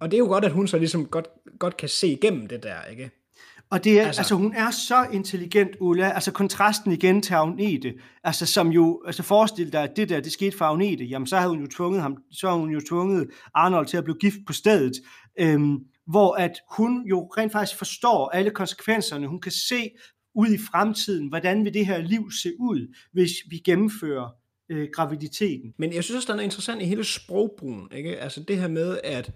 og 0.00 0.10
det 0.10 0.16
er 0.16 0.18
jo 0.18 0.26
godt, 0.26 0.44
at 0.44 0.52
hun 0.52 0.68
så 0.68 0.78
ligesom 0.78 1.06
godt, 1.06 1.28
godt 1.58 1.76
kan 1.76 1.88
se 1.88 2.08
igennem 2.08 2.46
det 2.46 2.62
der, 2.62 2.84
ikke? 2.84 3.10
Og 3.70 3.84
det 3.84 4.00
er, 4.00 4.06
altså, 4.06 4.20
altså, 4.20 4.34
hun 4.34 4.54
er 4.56 4.70
så 4.70 5.06
intelligent, 5.12 5.70
Ulla. 5.80 6.10
Altså 6.10 6.32
kontrasten 6.32 6.92
igen 6.92 7.22
til 7.22 7.34
Agnete. 7.34 7.94
Altså 8.24 8.46
som 8.46 8.68
jo, 8.68 9.02
altså 9.06 9.22
forestil 9.22 9.72
dig, 9.72 9.82
at 9.82 9.96
det 9.96 10.08
der, 10.08 10.20
det 10.20 10.32
skete 10.32 10.56
for 10.56 10.64
Agnete. 10.64 11.04
Jamen 11.04 11.26
så 11.26 11.36
havde 11.36 11.50
hun 11.50 11.60
jo 11.60 11.66
tvunget 11.66 12.02
ham, 12.02 12.16
så 12.32 12.46
havde 12.46 12.60
hun 12.60 12.70
jo 12.70 12.80
tvunget 12.88 13.30
Arnold 13.54 13.86
til 13.86 13.96
at 13.96 14.04
blive 14.04 14.16
gift 14.20 14.36
på 14.46 14.52
stedet. 14.52 14.92
Øhm, 15.40 15.78
hvor 16.06 16.34
at 16.34 16.52
hun 16.76 17.06
jo 17.06 17.26
rent 17.36 17.52
faktisk 17.52 17.78
forstår 17.78 18.28
alle 18.28 18.50
konsekvenserne. 18.50 19.26
Hun 19.26 19.40
kan 19.40 19.52
se 19.52 19.90
ud 20.34 20.48
i 20.48 20.58
fremtiden, 20.58 21.28
hvordan 21.28 21.64
vil 21.64 21.74
det 21.74 21.86
her 21.86 21.98
liv 21.98 22.30
se 22.42 22.52
ud, 22.60 22.94
hvis 23.12 23.30
vi 23.50 23.58
gennemfører 23.58 24.28
øh, 24.68 24.88
graviditeten. 24.92 25.74
Men 25.78 25.92
jeg 25.92 26.04
synes 26.04 26.16
også, 26.16 26.26
der 26.26 26.32
er 26.32 26.36
noget 26.36 26.46
interessant 26.46 26.82
i 26.82 26.84
hele 26.84 27.04
sprogbrugen. 27.04 27.88
Ikke? 27.92 28.16
Altså 28.16 28.42
det 28.42 28.58
her 28.58 28.68
med, 28.68 28.98
at 29.04 29.32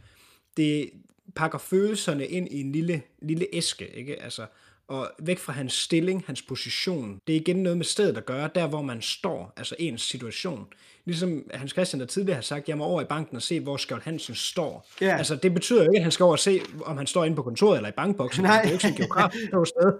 det 0.56 0.90
pakker 1.36 1.58
følelserne 1.58 2.26
ind 2.26 2.48
i 2.48 2.60
en 2.60 2.72
lille, 2.72 3.02
lille 3.22 3.46
æske. 3.52 3.96
Ikke? 3.96 4.22
Altså, 4.22 4.46
og 4.88 5.10
væk 5.18 5.38
fra 5.38 5.52
hans 5.52 5.72
stilling, 5.72 6.24
hans 6.26 6.42
position. 6.42 7.20
Det 7.26 7.36
er 7.36 7.40
igen 7.40 7.56
noget 7.56 7.78
med 7.78 7.84
stedet 7.84 8.16
at 8.16 8.26
gøre, 8.26 8.50
der 8.54 8.66
hvor 8.66 8.82
man 8.82 9.02
står, 9.02 9.52
altså 9.56 9.76
ens 9.78 10.02
situation. 10.02 10.66
Ligesom 11.04 11.50
Hans 11.54 11.70
Christian 11.70 12.00
der 12.00 12.06
tidligere 12.06 12.34
har 12.34 12.42
sagt, 12.42 12.68
jeg 12.68 12.78
må 12.78 12.84
over 12.84 13.02
i 13.02 13.04
banken 13.04 13.36
og 13.36 13.42
se, 13.42 13.60
hvor 13.60 13.76
Skjold 13.76 14.02
Hansen 14.02 14.34
står. 14.34 14.88
Yeah. 15.02 15.18
Altså 15.18 15.36
det 15.36 15.54
betyder 15.54 15.84
jo 15.84 15.90
ikke, 15.90 15.96
at 15.96 16.02
han 16.02 16.12
skal 16.12 16.24
over 16.24 16.32
og 16.32 16.38
se, 16.38 16.60
om 16.84 16.96
han 16.96 17.06
står 17.06 17.24
inde 17.24 17.36
på 17.36 17.42
kontoret 17.42 17.76
eller 17.76 17.88
i 17.88 17.92
bankboksen. 17.92 18.44
Nej. 18.44 18.62
Det 18.62 18.66
er 18.66 18.70
jo 18.70 18.72
ikke 18.72 18.82
sådan 18.82 19.62
et 19.62 19.68
sted. 19.68 19.92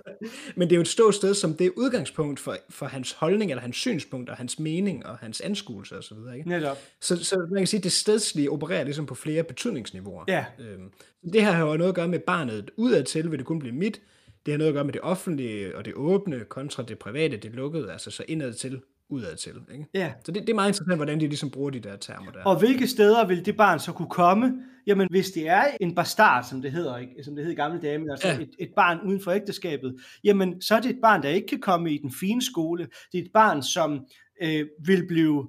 Men 0.56 0.68
det 0.68 0.74
er 0.74 0.76
jo 0.76 0.80
et 0.80 0.88
ståsted, 0.88 1.34
som 1.34 1.54
det 1.54 1.66
er 1.66 1.70
udgangspunkt 1.76 2.40
for, 2.40 2.56
for 2.70 2.86
hans 2.86 3.12
holdning, 3.12 3.50
eller 3.50 3.62
hans 3.62 3.76
synspunkt, 3.76 4.30
og 4.30 4.36
hans 4.36 4.58
mening, 4.58 5.06
og 5.06 5.18
hans 5.18 5.40
anskuelse 5.40 5.98
osv. 5.98 6.16
Ikke? 6.36 6.48
Netop. 6.48 6.78
Så, 7.00 7.24
så 7.24 7.46
man 7.50 7.60
kan 7.60 7.66
sige, 7.66 7.78
at 7.78 7.84
det 7.84 7.92
stedslige 7.92 8.50
opererer 8.50 8.84
ligesom 8.84 9.06
på 9.06 9.14
flere 9.14 9.42
betydningsniveauer. 9.42 10.24
Ja. 10.28 10.44
Øhm, 10.58 10.92
det 11.32 11.44
her 11.44 11.52
har 11.52 11.66
jo 11.66 11.76
noget 11.76 11.88
at 11.88 11.94
gøre 11.94 12.08
med 12.08 12.18
barnet 12.18 12.70
udadtil, 12.76 13.30
vil 13.30 13.38
det 13.38 13.46
kun 13.46 13.58
blive 13.58 13.74
mit, 13.74 14.00
det 14.48 14.52
har 14.54 14.58
noget 14.58 14.68
at 14.68 14.74
gøre 14.74 14.84
med 14.84 14.92
det 14.92 15.00
offentlige 15.00 15.76
og 15.76 15.84
det 15.84 15.94
åbne 15.94 16.44
kontra 16.48 16.82
det 16.82 16.98
private, 16.98 17.36
det 17.36 17.54
lukkede, 17.54 17.92
altså 17.92 18.10
så 18.10 18.24
indad 18.28 18.52
til, 18.52 18.80
udad 19.08 19.36
til. 19.36 19.52
Ikke? 19.72 19.86
Ja. 19.94 20.12
Så 20.24 20.32
det, 20.32 20.42
det 20.42 20.50
er 20.50 20.54
meget 20.54 20.68
interessant, 20.68 20.98
hvordan 20.98 21.20
de 21.20 21.26
ligesom 21.26 21.50
bruger 21.50 21.70
de 21.70 21.80
der 21.80 21.96
termer 21.96 22.32
der. 22.32 22.44
Og 22.44 22.58
hvilke 22.58 22.86
steder 22.86 23.26
vil 23.26 23.46
det 23.46 23.56
barn 23.56 23.78
så 23.78 23.92
kunne 23.92 24.08
komme? 24.10 24.52
Jamen, 24.86 25.08
hvis 25.10 25.30
det 25.30 25.48
er 25.48 25.64
en 25.80 25.94
bastard, 25.94 26.44
som 26.44 26.62
det 26.62 26.72
hedder, 26.72 26.96
ikke? 26.96 27.24
som 27.24 27.36
det 27.36 27.44
hed 27.44 27.52
i 27.52 27.56
gamle 27.56 27.80
dage, 27.80 27.94
altså 28.10 28.28
ja. 28.28 28.34
et, 28.34 28.50
et 28.58 28.70
barn 28.76 29.00
uden 29.06 29.20
for 29.20 29.30
ægteskabet, 29.30 29.96
jamen, 30.24 30.62
så 30.62 30.74
er 30.74 30.80
det 30.80 30.90
et 30.90 31.00
barn, 31.02 31.22
der 31.22 31.28
ikke 31.28 31.46
kan 31.46 31.60
komme 31.60 31.92
i 31.92 31.98
den 31.98 32.12
fine 32.20 32.42
skole. 32.42 32.86
Det 33.12 33.18
er 33.18 33.22
et 33.22 33.30
barn, 33.34 33.62
som 33.62 34.06
øh, 34.42 34.66
vil 34.86 35.06
blive, 35.08 35.48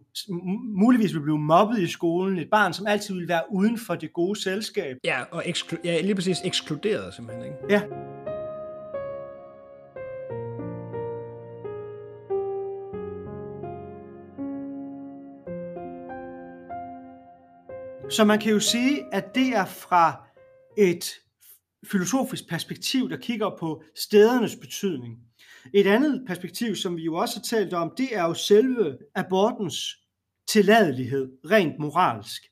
muligvis 0.77 1.13
vil 1.13 1.21
blive 1.21 1.39
mobbet 1.39 1.79
i 1.79 1.87
skolen. 1.87 2.37
Et 2.37 2.49
barn, 2.51 2.73
som 2.73 2.87
altid 2.87 3.15
vil 3.15 3.27
være 3.27 3.43
uden 3.51 3.77
for 3.77 3.95
det 3.95 4.13
gode 4.13 4.41
selskab. 4.41 4.97
Ja, 5.03 5.21
og 5.31 5.43
eksklu- 5.45 5.81
ja, 5.83 6.01
lige 6.01 6.15
præcis 6.15 6.37
ekskluderet 6.45 7.13
simpelthen. 7.13 7.45
Ikke? 7.45 7.57
Ja. 7.69 7.81
Så 18.11 18.25
man 18.25 18.39
kan 18.39 18.51
jo 18.51 18.59
sige, 18.59 19.13
at 19.13 19.35
det 19.35 19.47
er 19.47 19.65
fra 19.65 20.27
et 20.77 21.05
filosofisk 21.85 22.49
perspektiv, 22.49 23.09
der 23.09 23.17
kigger 23.17 23.49
på 23.59 23.83
stedernes 23.95 24.55
betydning. 24.55 25.19
Et 25.73 25.87
andet 25.87 26.23
perspektiv, 26.27 26.75
som 26.75 26.95
vi 26.97 27.03
jo 27.03 27.15
også 27.15 27.35
har 27.35 27.57
talt 27.57 27.73
om, 27.73 27.93
det 27.97 28.15
er 28.15 28.23
jo 28.23 28.33
selve 28.33 28.97
abortens 29.15 29.97
tilladelighed, 30.47 31.31
rent 31.51 31.79
moralsk. 31.79 32.43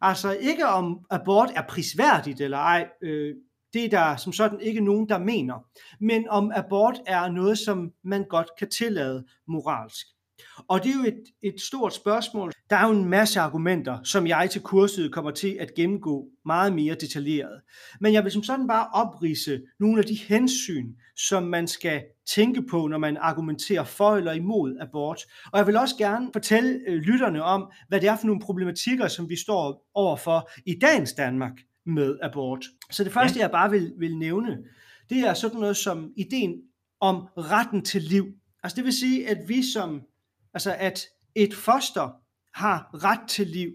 Altså 0.00 0.32
ikke 0.32 0.66
om 0.66 1.06
abort 1.10 1.50
er 1.56 1.62
prisværdigt 1.68 2.40
eller 2.40 2.58
ej, 2.58 2.88
øh, 3.02 3.34
det 3.72 3.84
er 3.84 3.88
der 3.88 4.16
som 4.16 4.32
sådan 4.32 4.60
ikke 4.60 4.80
nogen, 4.80 5.08
der 5.08 5.18
mener, 5.18 5.66
men 6.00 6.28
om 6.28 6.52
abort 6.54 7.00
er 7.06 7.28
noget, 7.28 7.58
som 7.58 7.92
man 8.04 8.24
godt 8.28 8.50
kan 8.58 8.70
tillade 8.70 9.26
moralsk. 9.48 10.06
Og 10.68 10.84
det 10.84 10.90
er 10.90 10.94
jo 10.94 11.04
et, 11.04 11.52
et 11.54 11.60
stort 11.60 11.94
spørgsmål. 11.94 12.52
Der 12.70 12.76
er 12.76 12.86
jo 12.86 12.92
en 12.92 13.04
masse 13.04 13.40
argumenter, 13.40 13.98
som 14.04 14.26
jeg 14.26 14.48
til 14.50 14.60
kurset 14.60 15.12
kommer 15.12 15.30
til 15.30 15.56
at 15.60 15.74
gennemgå 15.74 16.28
meget 16.44 16.72
mere 16.72 16.94
detaljeret. 16.94 17.60
Men 18.00 18.12
jeg 18.12 18.24
vil 18.24 18.32
som 18.32 18.42
sådan 18.42 18.66
bare 18.66 18.88
oprise 18.92 19.62
nogle 19.80 19.98
af 19.98 20.04
de 20.04 20.14
hensyn, 20.14 20.94
som 21.16 21.42
man 21.42 21.66
skal 21.68 22.02
tænke 22.34 22.62
på, 22.62 22.86
når 22.86 22.98
man 22.98 23.16
argumenterer 23.16 23.84
for 23.84 24.16
eller 24.16 24.32
imod 24.32 24.76
abort. 24.80 25.20
Og 25.52 25.58
jeg 25.58 25.66
vil 25.66 25.76
også 25.76 25.96
gerne 25.96 26.30
fortælle 26.32 26.80
øh, 26.88 26.94
lytterne 26.94 27.42
om, 27.42 27.72
hvad 27.88 28.00
det 28.00 28.08
er 28.08 28.16
for 28.16 28.26
nogle 28.26 28.42
problematikker, 28.42 29.08
som 29.08 29.28
vi 29.28 29.36
står 29.36 29.90
overfor 29.94 30.50
i 30.66 30.78
dagens 30.80 31.12
Danmark 31.12 31.52
med 31.86 32.18
abort. 32.22 32.64
Så 32.90 33.04
det 33.04 33.12
første, 33.12 33.38
ja. 33.38 33.42
jeg 33.42 33.50
bare 33.50 33.70
vil, 33.70 33.92
vil 33.98 34.16
nævne, 34.16 34.58
det 35.10 35.18
er 35.18 35.34
sådan 35.34 35.60
noget 35.60 35.76
som 35.76 36.12
ideen 36.16 36.54
om 37.00 37.16
retten 37.36 37.84
til 37.84 38.02
liv. 38.02 38.26
Altså 38.62 38.76
det 38.76 38.84
vil 38.84 38.92
sige, 38.92 39.28
at 39.28 39.38
vi 39.48 39.62
som 39.72 40.02
Altså 40.54 40.76
at 40.78 41.06
et 41.34 41.54
foster 41.54 42.24
har 42.54 42.90
ret 43.04 43.28
til 43.28 43.46
liv. 43.46 43.70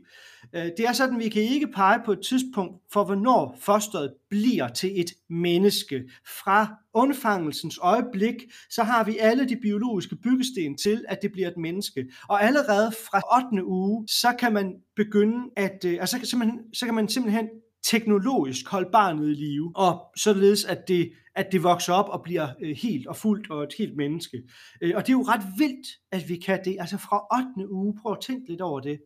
Øh, 0.56 0.66
det 0.78 0.80
er 0.80 0.94
sådan, 0.94 1.20
vi 1.20 1.30
kan 1.30 1.42
ikke 1.42 1.68
pege 1.68 2.02
på 2.06 2.12
et 2.12 2.20
tidspunkt 2.30 2.76
for, 2.94 3.04
hvornår 3.04 3.58
fosteret 3.60 4.14
bliver 4.30 4.68
til 4.68 5.02
et 5.02 5.12
menneske. 5.30 6.04
Fra 6.42 6.76
undfangelsens 6.94 7.80
øjeblik, 7.82 8.36
så 8.70 8.84
har 8.84 9.04
vi 9.04 9.18
alle 9.18 9.50
de 9.50 9.56
biologiske 9.56 10.16
byggesten 10.16 10.78
til, 10.78 11.06
at 11.08 11.22
det 11.22 11.32
bliver 11.32 11.48
et 11.48 11.58
menneske. 11.58 12.06
Og 12.28 12.44
allerede 12.44 12.92
fra 12.92 13.46
8. 13.52 13.66
uge, 13.66 14.08
så 14.08 14.36
kan 14.40 14.54
man 14.54 14.74
begynde 14.96 15.50
at, 15.56 15.86
øh, 15.86 15.98
altså, 16.00 16.20
så, 16.24 16.30
kan 16.30 16.40
man, 16.40 16.60
så 16.74 16.86
kan 16.86 16.96
man 16.96 17.10
simpelthen 17.10 17.48
teknologisk 17.84 18.68
holde 18.68 18.90
barnet 18.92 19.30
i 19.30 19.34
live, 19.34 19.72
og 19.76 20.02
således 20.18 20.66
at 20.66 20.88
det, 20.88 21.12
at 21.36 21.48
det 21.52 21.64
vokser 21.64 21.94
op 21.94 22.10
og 22.10 22.24
bliver 22.24 22.48
øh, 22.62 22.76
helt 22.76 23.08
og 23.08 23.16
fuldt 23.16 23.52
og 23.52 23.64
et 23.64 23.74
helt 23.78 23.98
menneske. 23.98 24.44
Øh, 24.82 24.92
og 24.96 25.02
det 25.02 25.10
er 25.10 25.18
jo 25.18 25.24
ret 25.24 25.46
vildt, 25.58 25.88
at 26.12 26.30
vi 26.30 26.36
kan 26.36 26.60
det. 26.66 26.78
Altså 26.80 26.98
fra 26.98 27.38
8. 27.58 27.72
uge, 27.72 27.96
prøv 28.02 28.12
at 28.12 28.22
tænke 28.22 28.50
lidt 28.50 28.62
over 28.62 28.80
det. 28.80 29.00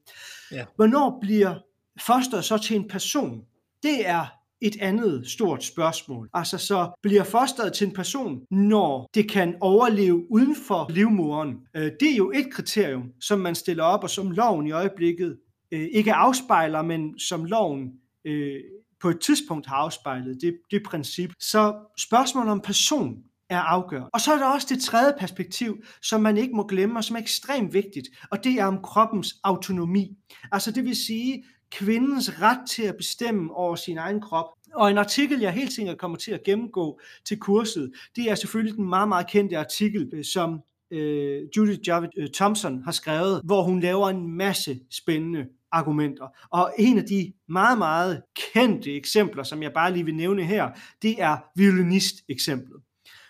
Ja. 0.52 0.66
Hvornår 0.76 1.18
bliver 1.22 1.56
fosteret 2.02 2.46
så 2.46 2.58
til 2.58 2.76
en 2.76 2.88
person? 2.88 3.42
Det 3.84 4.08
er 4.08 4.26
et 4.64 4.78
andet 4.82 5.28
stort 5.28 5.64
spørgsmål. 5.64 6.30
Altså 6.34 6.58
så 6.58 7.00
bliver 7.02 7.24
fosteret 7.24 7.74
til 7.74 7.88
en 7.88 7.94
person, 7.94 8.40
når 8.52 9.10
det 9.14 9.32
kan 9.32 9.56
overleve 9.62 10.32
uden 10.32 10.56
for 10.56 10.88
livmoderen. 10.90 11.56
Øh, 11.76 11.92
det 12.00 12.12
er 12.12 12.16
jo 12.18 12.32
et 12.32 12.54
kriterium, 12.54 13.12
som 13.22 13.40
man 13.40 13.56
stiller 13.56 13.84
op, 13.84 14.04
og 14.04 14.10
som 14.10 14.32
loven 14.32 14.68
i 14.68 14.72
øjeblikket 14.72 15.38
øh, 15.72 15.88
ikke 15.92 16.14
afspejler, 16.14 16.82
men 16.82 17.20
som 17.20 17.46
loven 17.46 17.92
øh, 18.26 18.60
på 19.02 19.10
et 19.10 19.20
tidspunkt 19.20 19.68
har 19.68 19.76
afspejlet 19.76 20.42
det, 20.42 20.58
det 20.72 20.84
princip. 20.86 21.32
Så 21.40 21.76
spørgsmålet 21.98 22.52
om 22.52 22.62
person 22.62 23.18
er 23.50 23.60
afgørende. 23.60 24.10
Og 24.14 24.22
så 24.22 24.34
er 24.34 24.38
der 24.38 24.46
også 24.46 24.68
det 24.70 24.84
tredje 24.84 25.14
perspektiv, 25.20 25.84
som 26.02 26.22
man 26.22 26.38
ikke 26.38 26.56
må 26.56 26.68
glemme, 26.68 27.00
og 27.00 27.04
som 27.04 27.16
er 27.16 27.20
ekstremt 27.20 27.74
vigtigt, 27.74 28.08
og 28.32 28.44
det 28.44 28.54
er 28.54 28.66
om 28.66 28.82
kroppens 28.84 29.36
autonomi. 29.44 30.18
Altså 30.52 30.72
det 30.72 30.84
vil 30.84 30.96
sige, 30.96 31.44
kvindens 31.72 32.42
ret 32.42 32.70
til 32.70 32.84
at 32.84 32.96
bestemme 32.98 33.54
over 33.54 33.76
sin 33.76 33.98
egen 33.98 34.22
krop. 34.22 34.46
Og 34.74 34.92
en 34.92 34.98
artikel, 34.98 35.40
jeg 35.40 35.52
helt 35.52 35.74
sikkert 35.74 35.98
kommer 35.98 36.18
til 36.18 36.32
at 36.32 36.44
gennemgå 36.44 37.00
til 37.26 37.40
kurset, 37.40 37.92
det 38.16 38.32
er 38.32 38.36
selvfølgelig 38.36 38.78
den 38.78 38.90
meget, 38.90 39.08
meget 39.08 39.28
kendte 39.28 39.58
artikel, 39.58 40.10
øh, 40.14 40.26
som 40.26 40.62
øh, 40.92 41.42
Judith 41.58 41.88
Javid 41.88 42.10
øh, 42.18 42.30
Thompson 42.34 42.84
har 42.84 42.92
skrevet, 42.92 43.42
hvor 43.44 43.64
hun 43.64 43.80
laver 43.80 44.10
en 44.10 44.38
masse 44.38 44.80
spændende 44.92 45.46
argumenter. 45.74 46.28
Og 46.52 46.74
en 46.80 46.98
af 46.98 47.04
de 47.04 47.34
meget, 47.50 47.78
meget 47.78 48.22
kendte 48.54 48.96
eksempler, 48.96 49.44
som 49.44 49.64
jeg 49.64 49.74
bare 49.74 49.94
lige 49.94 50.06
vil 50.06 50.16
nævne 50.16 50.44
her, 50.44 50.70
det 51.02 51.22
er 51.22 51.38
violinist-eksemplet. 51.56 52.82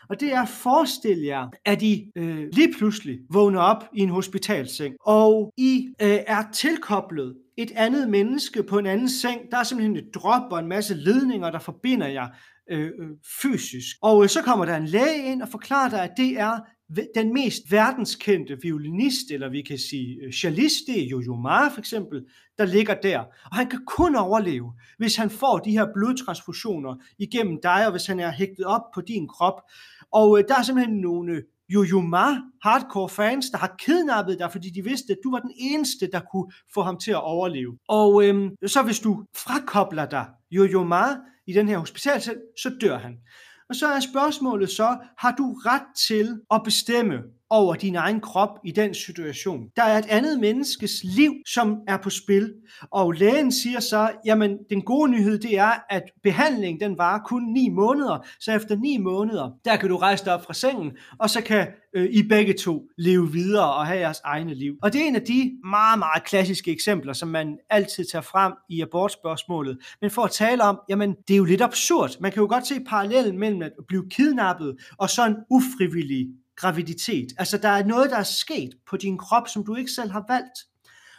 Og 0.10 0.20
det 0.20 0.34
er, 0.34 0.46
forestil 0.46 1.20
jer, 1.20 1.48
at 1.66 1.82
I 1.82 2.12
øh, 2.16 2.48
lige 2.54 2.74
pludselig 2.78 3.20
vågner 3.30 3.60
op 3.60 3.84
i 3.94 4.00
en 4.00 4.10
hospitalseng, 4.10 4.96
og 5.06 5.54
I 5.58 5.88
øh, 6.02 6.18
er 6.28 6.44
tilkoblet 6.54 7.36
et 7.58 7.72
andet 7.76 8.10
menneske 8.10 8.64
på 8.64 8.78
en 8.78 8.86
anden 8.86 9.10
seng. 9.10 9.42
Der 9.52 9.58
er 9.58 9.64
simpelthen 9.64 9.98
et 9.98 10.16
drop 10.16 10.52
og 10.52 10.60
en 10.60 10.68
masse 10.68 10.94
ledninger, 10.94 11.52
der 11.52 11.60
forbinder 11.60 12.08
jer 12.08 12.28
øh, 12.72 12.86
øh 12.86 13.10
fysisk. 13.42 13.96
Og 14.02 14.24
øh, 14.24 14.30
så 14.30 14.42
kommer 14.42 14.66
der 14.66 14.78
en 14.78 14.86
læge 14.86 15.32
ind 15.32 15.42
og 15.42 15.50
forklarer 15.50 15.90
dig, 15.90 16.04
at 16.04 16.12
det 16.18 16.40
er 16.40 16.60
den 17.16 17.34
mest 17.34 17.72
verdenskendte 17.72 18.58
violinist, 18.62 19.32
eller 19.32 19.50
vi 19.50 19.62
kan 19.62 19.78
sige 19.78 20.18
øh, 20.24 20.34
cellist, 20.34 20.84
det 20.88 21.04
er 21.04 21.08
Jojo 21.08 21.36
Ma 21.36 21.68
for 21.68 21.80
eksempel, 21.80 22.26
der 22.58 22.66
ligger 22.66 22.94
der. 22.94 23.20
Og 23.20 23.56
han 23.56 23.70
kan 23.70 23.80
kun 23.88 24.16
overleve, 24.16 24.74
hvis 24.98 25.16
han 25.16 25.30
får 25.30 25.58
de 25.60 25.72
her 25.72 25.88
blodtransfusioner 25.94 26.96
igennem 27.20 27.60
dig, 27.64 27.86
og 27.86 27.92
hvis 27.92 28.06
han 28.08 28.20
er 28.20 28.32
hægtet 28.32 28.66
op 28.66 28.82
på 28.94 29.02
din 29.02 29.28
krop. 29.28 29.62
Og 30.12 30.40
øh, 30.40 30.44
der 30.48 30.56
er 30.56 30.64
simpelthen 30.64 30.98
nogle 30.98 31.44
Jojo 31.70 32.02
Ma 32.02 32.26
hardcore 32.64 33.10
fans, 33.10 33.50
der 33.50 33.58
har 33.58 33.76
kidnappet 33.80 34.40
dig, 34.40 34.52
fordi 34.52 34.70
de 34.70 34.84
vidste, 34.84 35.14
at 35.14 35.20
du 35.24 35.32
var 35.32 35.40
den 35.40 35.52
eneste, 35.58 36.10
der 36.12 36.22
kunne 36.32 36.52
få 36.74 36.82
ham 36.82 36.98
til 36.98 37.12
at 37.12 37.24
overleve. 37.24 37.78
Og 37.88 38.28
øhm, 38.28 38.50
så 38.68 38.84
hvis 38.84 39.00
du 39.00 39.26
frakobler 39.36 40.06
dig 40.06 40.26
Jojo 40.52 40.84
Ma 40.84 41.06
i 41.48 41.54
den 41.54 41.68
her 41.68 41.78
hospital, 41.78 42.22
så 42.58 42.72
dør 42.82 42.98
han. 42.98 43.18
Og 43.74 43.78
så 43.78 43.88
er 43.88 44.00
spørgsmålet 44.00 44.70
så, 44.70 44.98
har 45.18 45.32
du 45.32 45.54
ret 45.54 45.88
til 46.08 46.42
at 46.52 46.62
bestemme? 46.66 47.18
Over 47.54 47.76
din 47.76 47.96
egen 47.96 48.20
krop 48.20 48.50
i 48.66 48.72
den 48.72 48.94
situation? 48.94 49.68
Der 49.76 49.84
er 49.84 49.98
et 49.98 50.06
andet 50.10 50.40
menneskes 50.40 50.92
liv, 51.04 51.34
som 51.48 51.78
er 51.88 51.98
på 51.98 52.10
spil, 52.10 52.54
og 52.92 53.12
lægen 53.12 53.52
siger 53.52 53.80
så, 53.80 54.12
jamen 54.26 54.58
den 54.70 54.82
gode 54.82 55.12
nyhed 55.12 55.40
det 55.40 55.58
er, 55.58 55.72
at 55.90 56.04
behandlingen 56.24 56.90
den 56.90 56.98
varer 56.98 57.20
kun 57.20 57.44
9 57.54 57.70
måneder, 57.70 58.26
så 58.40 58.52
efter 58.54 58.76
9 58.76 58.98
måneder, 58.98 59.52
der 59.66 59.76
kan 59.76 59.90
du 59.90 59.98
rejse 59.98 60.26
dig 60.26 60.34
op 60.34 60.46
fra 60.46 60.54
sengen, 60.54 60.92
og 61.20 61.30
så 61.30 61.42
kan 61.42 61.68
øh, 61.96 62.10
I 62.12 62.24
begge 62.28 62.54
to 62.54 62.88
leve 62.98 63.32
videre 63.32 63.74
og 63.74 63.88
have 63.88 64.00
jeres 64.00 64.22
egne 64.24 64.54
liv. 64.54 64.76
Og 64.82 64.94
det 64.94 65.02
er 65.02 65.06
en 65.06 65.16
af 65.16 65.22
de 65.22 65.52
meget, 65.64 66.00
meget 66.00 66.24
klassiske 66.24 66.72
eksempler, 66.72 67.14
som 67.14 67.30
man 67.30 67.58
altid 67.70 68.06
tager 68.12 68.22
frem 68.22 68.54
i 68.70 68.82
abortspørgsmålet. 68.82 69.78
Men 70.02 70.12
for 70.12 70.22
at 70.22 70.32
tale 70.32 70.64
om, 70.64 70.80
jamen 70.90 71.16
det 71.28 71.34
er 71.34 71.38
jo 71.38 71.44
lidt 71.44 71.62
absurd. 71.62 72.12
Man 72.20 72.32
kan 72.32 72.42
jo 72.42 72.48
godt 72.48 72.68
se 72.68 72.80
parallellen 72.80 73.40
mellem 73.40 73.62
at 73.62 73.72
blive 73.88 74.10
kidnappet 74.10 74.76
og 74.98 75.10
så 75.10 75.26
en 75.26 75.36
ufrivillig 75.50 76.28
graviditet. 76.56 77.28
Altså 77.38 77.58
der 77.58 77.70
er 77.70 77.86
noget, 77.86 78.10
der 78.10 78.18
er 78.18 78.24
sket 78.24 78.70
på 78.88 78.98
din 78.98 79.18
krop, 79.18 79.48
som 79.48 79.66
du 79.66 79.76
ikke 79.76 79.92
selv 79.92 80.12
har 80.12 80.26
valgt. 80.28 80.60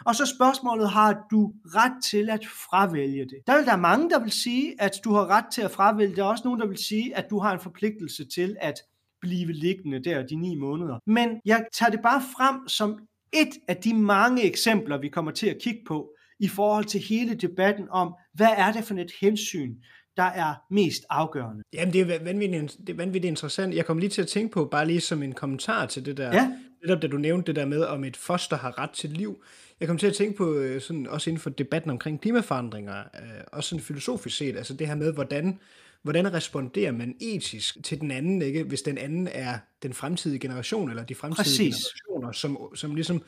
Og 0.05 0.15
så 0.15 0.27
spørgsmålet, 0.27 0.91
har 0.91 1.27
du 1.31 1.53
ret 1.65 2.05
til 2.05 2.31
at 2.31 2.47
fravælge 2.47 3.25
det? 3.25 3.39
Der 3.47 3.57
vil 3.57 3.67
der 3.67 3.77
mange, 3.77 4.11
der 4.11 4.19
vil 4.19 4.33
sige, 4.33 4.83
at 4.83 5.01
du 5.05 5.13
har 5.13 5.27
ret 5.27 5.45
til 5.53 5.63
at 5.63 5.71
fravælge. 5.71 6.17
Der 6.17 6.25
er 6.25 6.29
også 6.29 6.45
nogen, 6.45 6.61
der 6.61 6.67
vil 6.67 6.79
sige, 6.79 7.17
at 7.17 7.27
du 7.31 7.39
har 7.39 7.53
en 7.53 7.61
forpligtelse 7.61 8.25
til 8.25 8.57
at 8.61 8.75
blive 9.21 9.53
liggende 9.53 10.05
der 10.05 10.27
de 10.27 10.37
ni 10.37 10.55
måneder. 10.55 10.99
Men 11.07 11.41
jeg 11.45 11.67
tager 11.73 11.91
det 11.91 12.01
bare 12.03 12.23
frem 12.37 12.69
som 12.69 12.99
et 13.33 13.51
af 13.69 13.77
de 13.77 13.95
mange 13.95 14.43
eksempler, 14.45 15.01
vi 15.01 15.09
kommer 15.09 15.31
til 15.31 15.47
at 15.47 15.59
kigge 15.63 15.81
på 15.87 16.11
i 16.39 16.49
forhold 16.49 16.85
til 16.85 17.01
hele 17.01 17.35
debatten 17.35 17.89
om, 17.91 18.15
hvad 18.33 18.51
er 18.57 18.73
det 18.73 18.85
for 18.85 18.95
et 18.95 19.13
hensyn, 19.21 19.75
der 20.17 20.23
er 20.23 20.55
mest 20.71 21.05
afgørende. 21.11 21.63
Jamen, 21.73 21.93
det 21.93 22.01
er 22.01 22.25
vanvittigt, 22.25 22.77
det 22.87 22.89
er 22.89 22.97
vanvittigt 22.97 23.31
interessant. 23.31 23.75
Jeg 23.75 23.87
kom 23.87 23.99
lige 23.99 24.11
til 24.11 24.23
at 24.23 24.29
tænke 24.29 24.53
på, 24.53 24.65
bare 24.65 24.87
lige 24.87 25.01
som 25.01 25.23
en 25.23 25.33
kommentar 25.33 25.87
til 25.87 26.07
det 26.07 26.17
der, 26.17 26.35
ja. 26.35 26.51
netop 26.83 27.03
da 27.03 27.07
du 27.07 27.17
nævnte 27.17 27.47
det 27.47 27.57
der 27.57 27.67
med, 27.67 27.85
om 27.85 28.05
et 28.05 28.17
foster 28.17 28.57
har 28.57 28.79
ret 28.79 28.91
til 28.91 29.11
liv. 29.11 29.43
Jeg 29.81 29.89
kom 29.89 29.99
til 29.99 30.07
at 30.07 30.15
tænke 30.15 30.37
på, 30.37 30.55
øh, 30.55 30.81
sådan, 30.81 31.07
også 31.07 31.31
inden 31.31 31.41
for 31.41 31.51
debatten 31.51 31.91
omkring 31.91 32.21
klimaforandringer, 32.21 32.99
øh, 32.99 33.41
også 33.53 33.69
sådan 33.69 33.83
filosofisk 33.83 34.37
set, 34.37 34.57
altså 34.57 34.75
det 34.75 34.87
her 34.87 34.95
med, 34.95 35.13
hvordan, 35.13 35.59
hvordan 36.03 36.33
responderer 36.33 36.93
man 36.93 37.17
etisk 37.21 37.85
til 37.85 38.01
den 38.01 38.11
anden, 38.11 38.43
ikke? 38.43 38.63
hvis 38.63 38.83
den 38.83 38.99
anden 38.99 39.29
er 39.33 39.59
den 39.83 39.95
fremtidige 39.95 40.39
generation, 40.39 40.91
eller 40.91 41.05
de 41.05 41.15
fremtidige 41.15 41.45
Præcis. 41.45 41.75
generationer, 41.85 42.33
som, 42.33 42.59
som 42.75 42.95
ligesom 42.95 43.23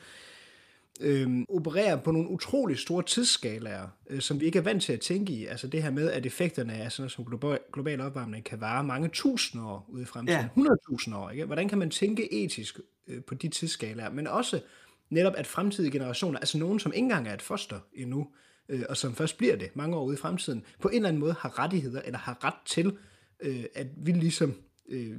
øh, 0.99 1.45
opererer 1.49 1.95
på 2.01 2.11
nogle 2.11 2.29
utrolig 2.29 2.77
store 2.77 3.03
tidsskalaer, 3.03 3.87
øh, 4.09 4.21
som 4.21 4.39
vi 4.39 4.45
ikke 4.45 4.59
er 4.59 4.63
vant 4.63 4.83
til 4.83 4.93
at 4.93 4.99
tænke 4.99 5.33
i. 5.33 5.45
Altså 5.45 5.67
det 5.67 5.83
her 5.83 5.91
med, 5.91 6.11
at 6.11 6.25
effekterne 6.25 6.73
af 6.73 6.91
sådan 6.91 7.01
noget 7.01 7.11
som 7.11 7.25
global, 7.25 7.59
global 7.73 8.01
opvarmning 8.01 8.45
kan 8.45 8.61
vare 8.61 8.83
mange 8.83 9.09
tusind 9.09 9.61
år 9.61 9.85
ude 9.89 10.01
i 10.01 10.05
fremtiden. 10.05 10.49
Ja. 10.57 10.61
100.000 10.61 11.15
år. 11.15 11.29
Ikke? 11.29 11.45
Hvordan 11.45 11.69
kan 11.69 11.77
man 11.77 11.89
tænke 11.89 12.43
etisk 12.43 12.79
øh, 13.07 13.23
på 13.23 13.35
de 13.35 13.47
tidsskalaer? 13.47 14.09
Men 14.09 14.27
også 14.27 14.61
netop, 15.09 15.33
at 15.37 15.47
fremtidige 15.47 15.91
generationer, 15.91 16.39
altså 16.39 16.57
nogen, 16.57 16.79
som 16.79 16.93
ikke 16.93 17.03
engang 17.03 17.27
er 17.27 17.33
et 17.33 17.41
foster 17.41 17.79
endnu, 17.93 18.27
øh, 18.69 18.83
og 18.89 18.97
som 18.97 19.15
først 19.15 19.37
bliver 19.37 19.55
det 19.55 19.75
mange 19.75 19.97
år 19.97 20.03
ude 20.03 20.13
i 20.13 20.17
fremtiden, 20.17 20.63
på 20.81 20.87
en 20.87 20.95
eller 20.95 21.09
anden 21.09 21.19
måde 21.19 21.35
har 21.39 21.59
rettigheder, 21.59 22.01
eller 22.01 22.19
har 22.19 22.43
ret 22.43 22.65
til, 22.65 22.97
øh, 23.39 23.63
at 23.75 23.87
vi 23.97 24.11
ligesom 24.11 24.55
øh, 24.89 25.17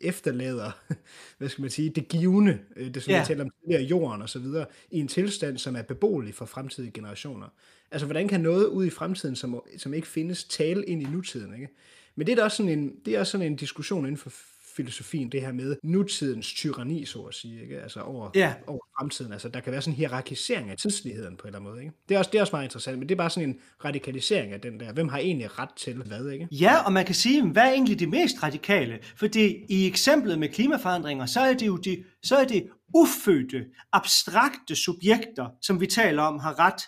efterlader, 0.00 0.70
hvad 1.38 1.48
skal 1.48 1.62
man 1.62 1.70
sige, 1.70 1.90
det 1.90 2.08
givende, 2.08 2.58
øh, 2.76 2.94
det 2.94 3.02
som 3.02 3.10
ja. 3.10 3.16
jeg 3.16 3.26
taler 3.26 3.44
om 3.44 3.50
tidligere, 3.60 3.82
jorden 3.82 4.22
og 4.22 4.28
så 4.28 4.38
videre, 4.38 4.66
i 4.90 4.98
en 5.00 5.08
tilstand, 5.08 5.58
som 5.58 5.76
er 5.76 5.82
beboelig 5.82 6.34
for 6.34 6.44
fremtidige 6.44 6.92
generationer. 6.92 7.46
Altså, 7.90 8.06
hvordan 8.06 8.28
kan 8.28 8.40
noget 8.40 8.66
ud 8.66 8.86
i 8.86 8.90
fremtiden, 8.90 9.36
som, 9.36 9.62
som 9.78 9.94
ikke 9.94 10.08
findes, 10.08 10.44
tale 10.44 10.84
ind 10.84 11.02
i 11.02 11.04
nutiden, 11.04 11.54
ikke? 11.54 11.68
Men 12.16 12.26
det 12.26 12.32
er 12.32 12.36
da 12.36 12.42
også 12.42 12.56
sådan 12.56 12.78
en, 12.78 12.96
det 13.04 13.14
er 13.14 13.20
også 13.20 13.30
sådan 13.30 13.46
en 13.46 13.56
diskussion 13.56 14.04
inden 14.04 14.16
for 14.16 14.32
filosofien, 14.76 15.32
det 15.32 15.40
her 15.40 15.52
med 15.52 15.76
nutidens 15.82 16.54
tyranni, 16.54 17.04
så 17.04 17.18
at 17.18 17.34
sige, 17.34 17.62
ikke? 17.62 17.80
Altså 17.80 18.00
over, 18.00 18.30
ja. 18.34 18.54
over 18.66 18.80
fremtiden. 18.98 19.32
Altså 19.32 19.48
der 19.48 19.60
kan 19.60 19.72
være 19.72 19.82
sådan 19.82 19.92
en 19.92 19.96
hierarkisering 19.96 20.70
af 20.70 20.76
tidsligheden 20.76 21.36
på 21.36 21.42
en 21.42 21.48
eller 21.48 21.58
anden 21.58 21.70
måde, 21.70 21.82
ikke? 21.82 21.94
Det 22.08 22.14
er, 22.14 22.18
også, 22.18 22.30
det 22.30 22.38
er 22.38 22.42
også 22.42 22.56
meget 22.56 22.64
interessant, 22.64 22.98
men 22.98 23.08
det 23.08 23.14
er 23.14 23.16
bare 23.16 23.30
sådan 23.30 23.48
en 23.48 23.56
radikalisering 23.84 24.52
af 24.52 24.60
den 24.60 24.80
der. 24.80 24.92
Hvem 24.92 25.08
har 25.08 25.18
egentlig 25.18 25.58
ret 25.58 25.68
til 25.76 26.02
hvad, 26.02 26.28
ikke? 26.28 26.48
Ja, 26.50 26.84
og 26.84 26.92
man 26.92 27.04
kan 27.04 27.14
sige, 27.14 27.50
hvad 27.50 27.62
er 27.62 27.72
egentlig 27.72 28.00
det 28.00 28.08
mest 28.08 28.42
radikale? 28.42 28.98
Fordi 29.16 29.64
i 29.68 29.86
eksemplet 29.86 30.38
med 30.38 30.48
klimaforandringer, 30.48 31.26
så 31.26 31.40
er 31.40 31.54
det 31.54 31.66
jo 31.66 31.76
de, 31.76 32.04
så 32.22 32.36
er 32.36 32.44
det 32.44 32.68
ufødte, 32.94 33.64
abstrakte 33.92 34.76
subjekter, 34.76 35.48
som 35.62 35.80
vi 35.80 35.86
taler 35.86 36.22
om, 36.22 36.38
har 36.38 36.58
ret. 36.58 36.82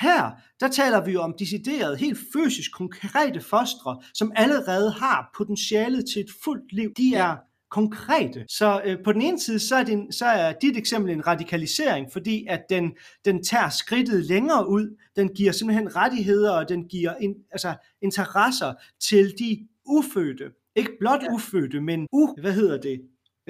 Her, 0.00 0.30
der 0.60 0.68
taler 0.68 1.04
vi 1.04 1.12
jo 1.12 1.20
om 1.20 1.34
decideret, 1.38 1.98
helt 1.98 2.18
fysisk 2.32 2.72
konkrete 2.72 3.40
fostre, 3.40 4.02
som 4.14 4.32
allerede 4.36 4.90
har 4.90 5.30
potentialet 5.36 6.04
til 6.12 6.20
et 6.20 6.30
fuldt 6.44 6.72
liv. 6.72 6.92
De 6.96 7.14
er 7.14 7.36
konkrete. 7.70 8.44
Så 8.48 8.82
øh, 8.84 8.98
på 9.04 9.12
den 9.12 9.22
ene 9.22 9.40
side, 9.40 9.58
så 9.58 9.76
er, 9.76 9.84
det 9.84 9.92
en, 9.92 10.12
så 10.12 10.24
er 10.24 10.52
dit 10.52 10.76
eksempel 10.76 11.12
en 11.12 11.26
radikalisering, 11.26 12.12
fordi 12.12 12.46
at 12.48 12.62
den, 12.70 12.92
den 13.24 13.44
tager 13.44 13.68
skridtet 13.68 14.24
længere 14.24 14.68
ud. 14.68 14.96
Den 15.16 15.28
giver 15.28 15.52
simpelthen 15.52 15.96
rettigheder, 15.96 16.52
og 16.52 16.68
den 16.68 16.88
giver 16.88 17.14
in, 17.20 17.34
altså, 17.52 17.74
interesser 18.02 18.72
til 19.08 19.34
de 19.38 19.68
ufødte. 19.86 20.44
Ikke 20.76 20.90
blot 21.00 21.22
ja. 21.22 21.32
ufødte, 21.34 21.80
men 21.80 22.06
u, 22.12 22.34
hvad 22.40 22.52
hedder 22.52 22.80
det? 22.80 23.00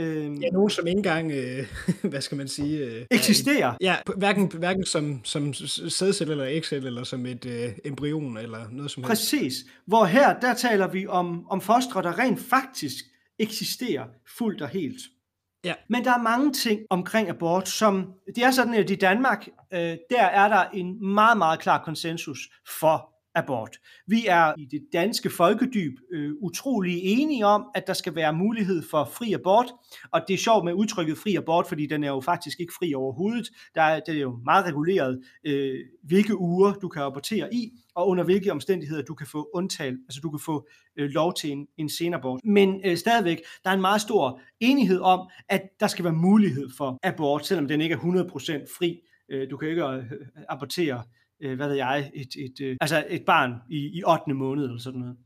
Øhm, 0.01 0.35
ja, 0.35 0.49
nogen 0.51 0.71
som 0.71 0.87
ikke 0.87 0.97
engang, 0.97 1.33
øh, 1.33 1.67
hvad 2.11 2.21
skal 2.21 2.37
man 2.37 2.49
sige... 2.49 2.79
Øh, 2.79 3.07
eksisterer. 3.11 3.75
Ja, 3.81 3.97
hverken, 4.17 4.53
hverken 4.55 4.85
som, 4.85 5.21
som 5.25 5.55
sædcelle 5.55 6.33
eller 6.33 6.47
ægcelle, 6.49 6.87
eller 6.87 7.05
som 7.05 7.27
et 7.27 7.47
øh, 7.47 7.73
embryon, 7.85 8.37
eller 8.37 8.59
noget 8.71 8.91
som 8.91 9.05
helst. 9.05 9.11
Præcis. 9.11 9.55
Hvor 9.87 10.05
her, 10.05 10.41
der 10.41 10.55
taler 10.55 10.89
vi 10.89 11.07
om, 11.07 11.47
om 11.51 11.61
fostre, 11.61 12.03
der 12.03 12.19
rent 12.19 12.41
faktisk 12.41 13.05
eksisterer 13.39 14.05
fuldt 14.39 14.63
og 14.63 14.69
helt. 14.69 15.01
Ja. 15.65 15.75
Men 15.89 16.05
der 16.05 16.13
er 16.13 16.23
mange 16.23 16.53
ting 16.53 16.81
omkring 16.91 17.29
abort, 17.29 17.69
som 17.69 18.13
det 18.35 18.45
er 18.45 18.51
sådan, 18.51 18.75
at 18.75 18.91
i 18.91 18.95
Danmark, 18.95 19.49
øh, 19.73 19.97
der 20.11 20.23
er 20.23 20.49
der 20.49 20.65
en 20.75 21.15
meget, 21.15 21.39
meget 21.39 21.61
klar 21.61 21.83
konsensus 21.85 22.51
for 22.81 23.10
abort. 23.35 23.77
Vi 24.07 24.27
er 24.27 24.55
i 24.59 24.65
det 24.65 24.83
danske 24.93 25.31
folkedyb 25.31 25.99
øh, 26.13 26.33
utrolig 26.41 27.01
enige 27.03 27.47
om, 27.47 27.65
at 27.75 27.87
der 27.87 27.93
skal 27.93 28.15
være 28.15 28.33
mulighed 28.33 28.83
for 28.91 29.05
fri 29.05 29.33
abort, 29.33 29.73
og 30.13 30.21
det 30.29 30.35
er 30.35 30.39
sjovt 30.39 30.65
med 30.65 30.73
udtrykket 30.73 31.19
fri 31.19 31.35
abort, 31.35 31.67
fordi 31.67 31.87
den 31.87 32.05
er 32.05 32.09
jo 32.09 32.21
faktisk 32.21 32.61
ikke 32.61 32.73
fri 32.79 32.95
overhovedet. 32.95 33.51
Der 33.75 33.83
er, 33.83 34.01
det 34.01 34.15
er 34.15 34.21
jo 34.21 34.39
meget 34.45 34.67
reguleret, 34.67 35.23
øh, 35.45 35.79
hvilke 36.05 36.37
uger 36.37 36.73
du 36.73 36.89
kan 36.89 37.03
abortere 37.03 37.55
i, 37.55 37.71
og 37.95 38.09
under 38.09 38.25
hvilke 38.25 38.53
omstændigheder 38.53 39.03
du 39.03 39.15
kan 39.15 39.27
få 39.27 39.49
undtalt, 39.55 39.99
altså 40.09 40.21
du 40.23 40.31
kan 40.31 40.41
få 40.41 40.69
øh, 40.97 41.11
lov 41.11 41.35
til 41.35 41.51
en, 41.51 41.67
en 41.79 41.89
senabort. 41.89 42.41
Men 42.45 42.81
øh, 42.85 42.97
stadigvæk, 42.97 43.39
der 43.65 43.71
er 43.71 43.75
en 43.75 43.81
meget 43.81 44.01
stor 44.01 44.41
enighed 44.61 45.01
om, 45.01 45.29
at 45.49 45.63
der 45.81 45.87
skal 45.87 46.05
være 46.05 46.15
mulighed 46.15 46.69
for 46.77 46.99
abort, 47.03 47.47
selvom 47.47 47.69
den 47.69 47.81
ikke 47.81 47.95
er 47.95 47.99
100% 47.99 48.79
fri. 48.79 49.01
Øh, 49.29 49.51
du 49.51 49.57
kan 49.57 49.69
ikke 49.69 49.85
øh, 49.85 50.05
abortere 50.49 51.03
øh, 51.43 51.57
hvad 51.57 51.69
ved 51.69 51.77
jeg, 51.77 52.11
et, 52.15 52.29
et, 52.39 52.61
øh, 52.61 52.77
altså 52.81 53.05
et 53.09 53.23
barn 53.27 53.55
i, 53.71 53.77
i 53.77 54.03
8. 54.07 54.35
måned 54.35 54.65
eller 54.65 54.79
sådan 54.79 55.01
noget. 55.01 55.17